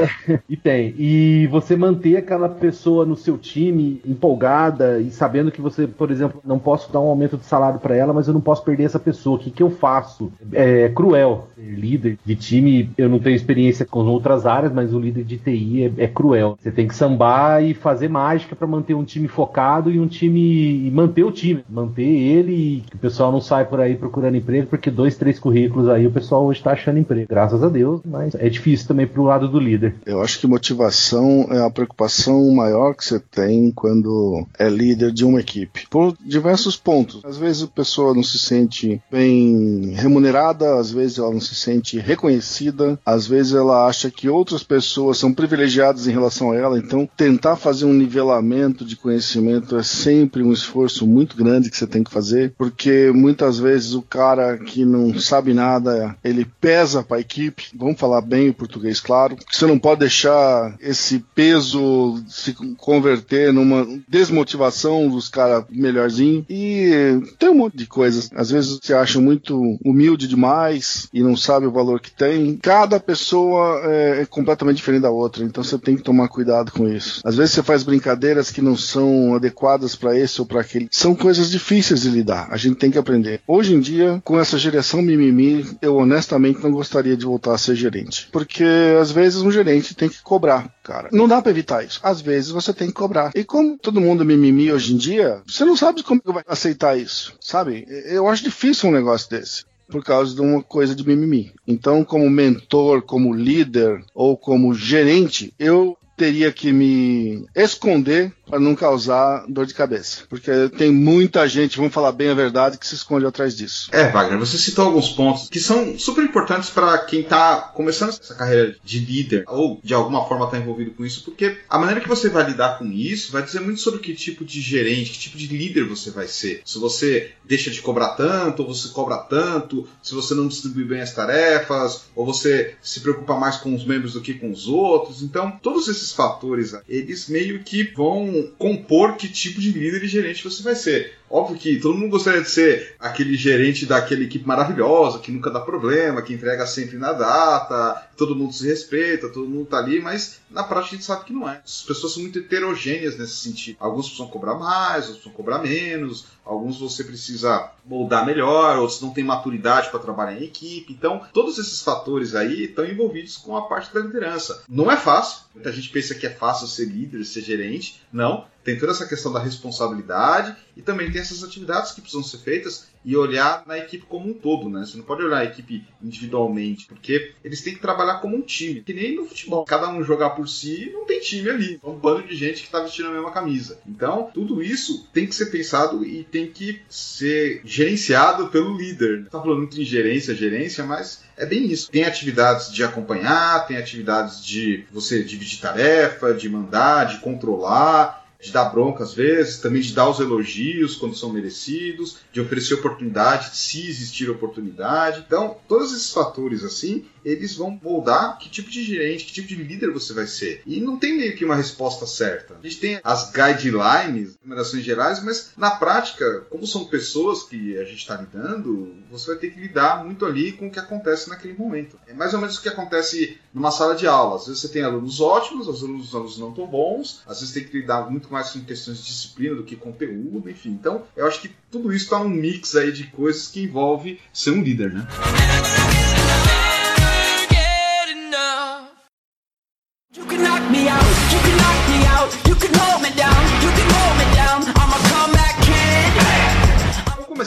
e 0.48 0.56
tem. 0.56 0.94
E 0.98 1.46
você 1.48 1.76
manter 1.76 2.16
aquela 2.16 2.48
pessoa 2.48 3.04
no 3.04 3.16
seu 3.16 3.38
time 3.38 4.00
empolgada 4.06 5.00
e 5.00 5.10
sabendo 5.10 5.50
que 5.50 5.60
você, 5.60 5.86
por 5.86 6.10
exemplo, 6.10 6.40
não 6.44 6.58
posso 6.58 6.92
dar 6.92 7.00
um 7.00 7.08
aumento 7.08 7.36
de 7.36 7.44
salário 7.44 7.80
para 7.80 7.96
ela, 7.96 8.12
mas 8.12 8.28
eu 8.28 8.34
não 8.34 8.40
posso 8.40 8.62
perder 8.62 8.84
essa 8.84 8.98
pessoa. 8.98 9.36
O 9.36 9.38
que, 9.38 9.50
que 9.50 9.62
eu 9.62 9.70
faço? 9.70 10.32
É 10.52 10.88
cruel. 10.88 11.48
Ser 11.54 11.74
líder 11.74 12.18
de 12.24 12.36
time, 12.36 12.90
eu 12.96 13.08
não 13.08 13.18
tenho 13.18 13.36
experiência 13.36 13.84
com 13.84 14.04
outras 14.06 14.46
áreas, 14.46 14.72
mas 14.72 14.92
o 14.92 14.98
líder 14.98 15.24
de 15.24 15.38
TI 15.38 15.92
é, 15.98 16.04
é 16.04 16.06
cruel. 16.06 16.56
Você 16.60 16.70
tem 16.70 16.86
que 16.86 16.94
sambar 16.94 17.62
e 17.62 17.74
fazer 17.74 18.08
mágica 18.08 18.54
para 18.54 18.66
manter 18.66 18.94
um 18.94 19.04
time 19.04 19.28
focado 19.28 19.90
e 19.90 19.98
um 19.98 20.06
time. 20.06 20.86
e 20.86 20.90
manter 20.90 21.24
o 21.24 21.32
time. 21.32 21.64
Manter 21.68 22.02
ele 22.02 22.52
e 22.52 22.80
que 22.80 22.96
o 22.96 22.98
pessoal 22.98 23.32
não 23.32 23.40
sai 23.40 23.64
por 23.64 23.80
aí 23.80 23.96
procurando 23.96 24.36
emprego, 24.36 24.66
porque 24.66 24.90
dois, 24.90 25.16
três 25.16 25.38
currículos 25.38 25.88
aí 25.88 26.06
o 26.06 26.10
pessoal 26.10 26.27
hoje 26.36 26.62
tá 26.62 26.72
achando 26.72 26.98
emprego. 26.98 27.26
Graças 27.28 27.62
a 27.62 27.68
Deus, 27.68 28.00
mas 28.04 28.34
é 28.34 28.48
difícil 28.48 28.88
também 28.88 29.06
pro 29.06 29.22
lado 29.22 29.48
do 29.48 29.58
líder. 29.58 29.96
Eu 30.04 30.20
acho 30.22 30.38
que 30.38 30.46
motivação 30.46 31.46
é 31.50 31.64
a 31.64 31.70
preocupação 31.70 32.50
maior 32.50 32.94
que 32.94 33.04
você 33.04 33.18
tem 33.18 33.70
quando 33.70 34.46
é 34.58 34.68
líder 34.68 35.12
de 35.12 35.24
uma 35.24 35.40
equipe. 35.40 35.86
Por 35.88 36.14
diversos 36.24 36.76
pontos. 36.76 37.24
Às 37.24 37.36
vezes 37.36 37.62
a 37.62 37.68
pessoa 37.68 38.14
não 38.14 38.22
se 38.22 38.38
sente 38.38 39.00
bem 39.10 39.92
remunerada, 39.94 40.78
às 40.78 40.90
vezes 40.90 41.18
ela 41.18 41.32
não 41.32 41.40
se 41.40 41.54
sente 41.54 41.98
reconhecida, 41.98 42.98
às 43.04 43.26
vezes 43.26 43.54
ela 43.54 43.86
acha 43.86 44.10
que 44.10 44.28
outras 44.28 44.62
pessoas 44.62 45.18
são 45.18 45.32
privilegiadas 45.32 46.06
em 46.06 46.12
relação 46.12 46.52
a 46.52 46.56
ela, 46.56 46.78
então 46.78 47.08
tentar 47.16 47.56
fazer 47.56 47.84
um 47.84 47.92
nivelamento 47.92 48.84
de 48.84 48.96
conhecimento 48.96 49.76
é 49.76 49.82
sempre 49.82 50.42
um 50.42 50.52
esforço 50.52 51.06
muito 51.06 51.36
grande 51.36 51.70
que 51.70 51.76
você 51.76 51.86
tem 51.86 52.02
que 52.02 52.10
fazer, 52.10 52.52
porque 52.56 53.10
muitas 53.14 53.58
vezes 53.58 53.94
o 53.94 54.02
cara 54.02 54.58
que 54.58 54.84
não 54.84 55.18
sabe 55.18 55.54
nada, 55.54 56.16
ele 56.24 56.46
pesa 56.60 57.02
para 57.02 57.18
a 57.18 57.20
equipe. 57.20 57.68
Vamos 57.74 57.98
falar 57.98 58.20
bem 58.20 58.50
o 58.50 58.54
português, 58.54 59.00
claro. 59.00 59.36
Você 59.50 59.66
não 59.66 59.78
pode 59.78 60.00
deixar 60.00 60.76
esse 60.80 61.24
peso 61.34 62.22
se 62.28 62.54
converter 62.76 63.52
numa 63.52 63.86
desmotivação 64.08 65.08
dos 65.08 65.28
caras 65.28 65.64
melhorzinhos. 65.70 66.44
E 66.48 67.20
tem 67.38 67.48
um 67.50 67.54
monte 67.54 67.76
de 67.76 67.86
coisas. 67.86 68.30
Às 68.34 68.50
vezes 68.50 68.78
você 68.82 68.94
acha 68.94 69.20
muito 69.20 69.78
humilde 69.84 70.26
demais 70.26 71.08
e 71.12 71.22
não 71.22 71.36
sabe 71.36 71.66
o 71.66 71.72
valor 71.72 72.00
que 72.00 72.10
tem. 72.10 72.56
Cada 72.56 73.00
pessoa 73.00 73.80
é, 73.84 74.22
é 74.22 74.26
completamente 74.26 74.76
diferente 74.76 75.02
da 75.02 75.10
outra, 75.10 75.44
então 75.44 75.62
você 75.62 75.78
tem 75.78 75.96
que 75.96 76.02
tomar 76.02 76.28
cuidado 76.28 76.72
com 76.72 76.88
isso. 76.88 77.20
Às 77.24 77.36
vezes 77.36 77.54
você 77.54 77.62
faz 77.62 77.82
brincadeiras 77.82 78.50
que 78.50 78.62
não 78.62 78.76
são 78.76 79.34
adequadas 79.34 79.94
para 79.94 80.16
esse 80.18 80.40
ou 80.40 80.46
para 80.46 80.60
aquele. 80.60 80.88
São 80.90 81.14
coisas 81.14 81.50
difíceis 81.50 82.02
de 82.02 82.10
lidar. 82.10 82.48
A 82.50 82.56
gente 82.56 82.76
tem 82.76 82.90
que 82.90 82.98
aprender. 82.98 83.40
Hoje 83.46 83.74
em 83.74 83.80
dia, 83.80 84.20
com 84.24 84.38
essa 84.38 84.58
geração 84.58 85.02
mimimi, 85.02 85.66
eu 85.80 85.96
honestamente 85.96 86.17
não 86.62 86.72
gostaria 86.72 87.16
de 87.16 87.24
voltar 87.24 87.54
a 87.54 87.58
ser 87.58 87.74
gerente, 87.74 88.28
porque 88.32 88.64
às 89.00 89.10
vezes 89.10 89.42
um 89.42 89.50
gerente 89.50 89.94
tem 89.94 90.08
que 90.08 90.22
cobrar, 90.22 90.72
cara. 90.82 91.08
Não 91.12 91.28
dá 91.28 91.40
para 91.40 91.50
evitar 91.50 91.84
isso. 91.84 92.00
Às 92.02 92.20
vezes 92.20 92.50
você 92.50 92.72
tem 92.72 92.88
que 92.88 92.94
cobrar. 92.94 93.32
E 93.34 93.44
como 93.44 93.78
todo 93.78 94.00
mundo 94.00 94.24
mimimi 94.24 94.72
hoje 94.72 94.94
em 94.94 94.96
dia, 94.96 95.42
você 95.46 95.64
não 95.64 95.76
sabe 95.76 96.02
como 96.02 96.20
vai 96.24 96.42
aceitar 96.46 96.98
isso, 96.98 97.34
sabe? 97.40 97.86
Eu 98.06 98.28
acho 98.28 98.44
difícil 98.44 98.88
um 98.88 98.92
negócio 98.92 99.30
desse 99.30 99.64
por 99.88 100.04
causa 100.04 100.34
de 100.34 100.40
uma 100.40 100.62
coisa 100.62 100.94
de 100.94 101.06
mimimi. 101.06 101.52
Então, 101.66 102.04
como 102.04 102.28
mentor, 102.28 103.02
como 103.02 103.32
líder 103.32 104.04
ou 104.14 104.36
como 104.36 104.74
gerente, 104.74 105.52
eu 105.58 105.96
teria 106.16 106.52
que 106.52 106.72
me 106.72 107.46
esconder 107.54 108.32
para 108.48 108.58
não 108.58 108.74
causar 108.74 109.44
dor 109.48 109.66
de 109.66 109.74
cabeça. 109.74 110.22
Porque 110.28 110.50
tem 110.76 110.92
muita 110.92 111.46
gente, 111.48 111.76
vamos 111.76 111.92
falar 111.92 112.12
bem 112.12 112.30
a 112.30 112.34
verdade, 112.34 112.78
que 112.78 112.86
se 112.86 112.94
esconde 112.94 113.26
atrás 113.26 113.56
disso. 113.56 113.90
É, 113.92 114.08
Wagner, 114.10 114.38
você 114.38 114.58
citou 114.58 114.86
alguns 114.86 115.10
pontos 115.10 115.48
que 115.48 115.60
são 115.60 115.98
super 115.98 116.24
importantes 116.24 116.70
para 116.70 116.98
quem 116.98 117.20
está 117.20 117.56
começando 117.74 118.10
essa 118.10 118.34
carreira 118.34 118.76
de 118.82 118.98
líder 119.00 119.44
ou 119.46 119.80
de 119.82 119.94
alguma 119.94 120.26
forma 120.26 120.46
está 120.46 120.58
envolvido 120.58 120.92
com 120.92 121.04
isso, 121.04 121.24
porque 121.24 121.58
a 121.68 121.78
maneira 121.78 122.00
que 122.00 122.08
você 122.08 122.28
vai 122.28 122.44
lidar 122.44 122.78
com 122.78 122.86
isso 122.86 123.32
vai 123.32 123.42
dizer 123.42 123.60
muito 123.60 123.80
sobre 123.80 124.00
que 124.00 124.14
tipo 124.14 124.44
de 124.44 124.60
gerente, 124.60 125.10
que 125.12 125.18
tipo 125.18 125.36
de 125.36 125.46
líder 125.46 125.84
você 125.84 126.10
vai 126.10 126.26
ser. 126.26 126.62
Se 126.64 126.78
você 126.78 127.32
deixa 127.44 127.70
de 127.70 127.82
cobrar 127.82 128.10
tanto, 128.10 128.62
ou 128.62 128.74
você 128.74 128.88
cobra 128.88 129.16
tanto, 129.18 129.88
se 130.02 130.14
você 130.14 130.34
não 130.34 130.48
distribui 130.48 130.84
bem 130.84 131.00
as 131.00 131.12
tarefas, 131.12 132.04
ou 132.14 132.24
você 132.24 132.74
se 132.82 133.00
preocupa 133.00 133.34
mais 133.36 133.56
com 133.56 133.74
os 133.74 133.84
membros 133.84 134.12
do 134.12 134.20
que 134.20 134.34
com 134.34 134.50
os 134.50 134.68
outros. 134.68 135.22
Então, 135.22 135.50
todos 135.62 135.88
esses 135.88 136.12
fatores, 136.12 136.74
eles 136.88 137.28
meio 137.28 137.62
que 137.62 137.92
vão 137.94 138.37
compor 138.58 139.16
que 139.16 139.28
tipo 139.28 139.60
de 139.60 139.70
líder 139.70 140.04
e 140.04 140.08
gerente 140.08 140.44
você 140.44 140.62
vai 140.62 140.74
ser. 140.74 141.17
Óbvio 141.30 141.58
que 141.58 141.80
todo 141.80 141.96
mundo 141.96 142.10
gostaria 142.10 142.42
de 142.42 142.50
ser 142.50 142.96
aquele 142.98 143.36
gerente 143.36 143.86
daquela 143.86 144.22
equipe 144.22 144.46
maravilhosa, 144.46 145.18
que 145.18 145.30
nunca 145.30 145.50
dá 145.50 145.60
problema, 145.60 146.22
que 146.22 146.32
entrega 146.32 146.66
sempre 146.66 146.96
na 146.96 147.12
data, 147.12 148.08
todo 148.16 148.34
mundo 148.34 148.52
se 148.52 148.66
respeita, 148.66 149.28
todo 149.28 149.48
mundo 149.48 149.66
tá 149.66 149.78
ali, 149.78 150.00
mas 150.00 150.40
na 150.50 150.64
prática 150.64 150.94
a 150.94 150.96
gente 150.96 151.06
sabe 151.06 151.24
que 151.24 151.32
não 151.32 151.48
é. 151.48 151.60
As 151.64 151.82
pessoas 151.82 152.14
são 152.14 152.22
muito 152.22 152.38
heterogêneas 152.38 153.18
nesse 153.18 153.36
sentido. 153.36 153.76
Alguns 153.78 154.06
precisam 154.06 154.28
cobrar 154.28 154.54
mais, 154.54 155.04
outros 155.06 155.16
precisam 155.18 155.32
cobrar 155.32 155.58
menos, 155.58 156.26
alguns 156.44 156.80
você 156.80 157.04
precisa 157.04 157.70
moldar 157.84 158.24
melhor, 158.24 158.78
outros 158.78 159.00
não 159.00 159.10
têm 159.10 159.24
maturidade 159.24 159.90
para 159.90 160.00
trabalhar 160.00 160.40
em 160.40 160.44
equipe. 160.44 160.92
Então, 160.92 161.22
todos 161.32 161.58
esses 161.58 161.82
fatores 161.82 162.34
aí 162.34 162.64
estão 162.64 162.84
envolvidos 162.84 163.36
com 163.36 163.56
a 163.56 163.68
parte 163.68 163.92
da 163.92 164.00
liderança. 164.00 164.62
Não 164.68 164.90
é 164.90 164.96
fácil, 164.96 165.42
muita 165.54 165.72
gente 165.72 165.90
pensa 165.90 166.14
que 166.14 166.26
é 166.26 166.30
fácil 166.30 166.66
ser 166.66 166.86
líder, 166.86 167.24
ser 167.24 167.42
gerente. 167.42 168.02
Não, 168.12 168.46
tem 168.68 168.78
toda 168.78 168.92
essa 168.92 169.06
questão 169.06 169.32
da 169.32 169.40
responsabilidade 169.40 170.54
e 170.76 170.82
também 170.82 171.10
tem 171.10 171.22
essas 171.22 171.42
atividades 171.42 171.92
que 171.92 172.02
precisam 172.02 172.22
ser 172.22 172.36
feitas 172.36 172.88
e 173.02 173.16
olhar 173.16 173.62
na 173.66 173.78
equipe 173.78 174.04
como 174.06 174.28
um 174.28 174.34
todo, 174.34 174.68
né? 174.68 174.84
Você 174.84 174.98
não 174.98 175.04
pode 175.04 175.22
olhar 175.22 175.38
a 175.38 175.44
equipe 175.44 175.86
individualmente, 176.02 176.84
porque 176.86 177.32
eles 177.42 177.62
têm 177.62 177.72
que 177.72 177.80
trabalhar 177.80 178.18
como 178.18 178.36
um 178.36 178.42
time, 178.42 178.82
que 178.82 178.92
nem 178.92 179.16
no 179.16 179.24
futebol. 179.24 179.64
Cada 179.64 179.88
um 179.88 180.04
jogar 180.04 180.30
por 180.30 180.46
si, 180.46 180.90
não 180.92 181.06
tem 181.06 181.18
time 181.18 181.48
ali. 181.48 181.80
É 181.82 181.88
um 181.88 181.98
bando 181.98 182.28
de 182.28 182.36
gente 182.36 182.60
que 182.60 182.66
está 182.66 182.80
vestindo 182.80 183.08
a 183.08 183.12
mesma 183.12 183.30
camisa. 183.30 183.78
Então, 183.88 184.30
tudo 184.34 184.62
isso 184.62 185.08
tem 185.14 185.26
que 185.26 185.34
ser 185.34 185.46
pensado 185.46 186.04
e 186.04 186.24
tem 186.24 186.48
que 186.48 186.82
ser 186.90 187.62
gerenciado 187.64 188.48
pelo 188.48 188.76
líder. 188.76 189.30
Tá 189.30 189.40
falando 189.40 189.60
muito 189.60 189.80
em 189.80 189.84
gerência, 189.84 190.34
gerência, 190.34 190.84
mas 190.84 191.24
é 191.38 191.46
bem 191.46 191.64
isso. 191.64 191.90
Tem 191.90 192.04
atividades 192.04 192.70
de 192.70 192.84
acompanhar, 192.84 193.66
tem 193.66 193.78
atividades 193.78 194.44
de 194.44 194.84
você 194.92 195.22
dividir 195.22 195.58
tarefa, 195.58 196.34
de 196.34 196.50
mandar, 196.50 197.04
de 197.06 197.20
controlar, 197.20 198.27
de 198.40 198.52
dar 198.52 198.66
bronca 198.66 199.02
às 199.02 199.12
vezes, 199.12 199.58
também 199.58 199.82
de 199.82 199.92
dar 199.92 200.08
os 200.08 200.20
elogios 200.20 200.96
quando 200.96 201.16
são 201.16 201.32
merecidos, 201.32 202.18
de 202.32 202.40
oferecer 202.40 202.74
oportunidade, 202.74 203.56
se 203.56 203.88
existir 203.88 204.30
oportunidade. 204.30 205.24
Então, 205.26 205.56
todos 205.66 205.92
esses 205.92 206.12
fatores 206.12 206.62
assim, 206.62 207.04
eles 207.32 207.54
vão 207.54 207.78
moldar 207.82 208.38
que 208.38 208.48
tipo 208.48 208.70
de 208.70 208.82
gerente, 208.82 209.24
que 209.24 209.32
tipo 209.32 209.48
de 209.48 209.56
líder 209.56 209.90
você 209.90 210.12
vai 210.12 210.26
ser. 210.26 210.62
E 210.66 210.80
não 210.80 210.96
tem 210.96 211.16
meio 211.16 211.36
que 211.36 211.44
uma 211.44 211.54
resposta 211.54 212.06
certa. 212.06 212.54
A 212.54 212.66
gente 212.66 212.80
tem 212.80 213.00
as 213.02 213.30
guidelines, 213.30 214.32
recomendações 214.32 214.84
gerais, 214.84 215.22
mas 215.22 215.50
na 215.56 215.70
prática, 215.70 216.46
como 216.50 216.66
são 216.66 216.86
pessoas 216.86 217.42
que 217.42 217.76
a 217.78 217.84
gente 217.84 217.98
está 217.98 218.16
lidando, 218.16 218.94
você 219.10 219.28
vai 219.28 219.36
ter 219.36 219.50
que 219.50 219.60
lidar 219.60 220.04
muito 220.04 220.24
ali 220.24 220.52
com 220.52 220.68
o 220.68 220.70
que 220.70 220.78
acontece 220.78 221.28
naquele 221.28 221.54
momento. 221.54 221.98
É 222.06 222.12
mais 222.12 222.34
ou 222.34 222.40
menos 222.40 222.56
o 222.56 222.62
que 222.62 222.68
acontece 222.68 223.38
numa 223.52 223.70
sala 223.70 223.94
de 223.94 224.06
aula. 224.06 224.36
Às 224.36 224.46
vezes 224.46 224.62
você 224.62 224.68
tem 224.68 224.82
alunos 224.82 225.20
ótimos, 225.20 225.68
às 225.68 225.80
vezes 225.80 226.14
alunos 226.14 226.38
não 226.38 226.52
tão 226.52 226.66
bons, 226.66 227.22
às 227.26 227.40
vezes 227.40 227.54
tem 227.54 227.64
que 227.64 227.78
lidar 227.78 228.10
muito 228.10 228.30
mais 228.32 228.50
com 228.50 228.60
questões 228.60 228.98
de 228.98 229.04
disciplina 229.04 229.54
do 229.54 229.64
que 229.64 229.76
conteúdo, 229.76 230.48
enfim. 230.48 230.70
Então, 230.70 231.04
eu 231.16 231.26
acho 231.26 231.40
que 231.40 231.50
tudo 231.70 231.92
isso 231.92 232.04
está 232.04 232.18
num 232.18 232.28
mix 232.28 232.74
aí 232.76 232.92
de 232.92 233.04
coisas 233.08 233.48
que 233.48 233.62
envolve 233.62 234.20
ser 234.32 234.50
um 234.52 234.62
líder, 234.62 234.92
né? 234.92 235.06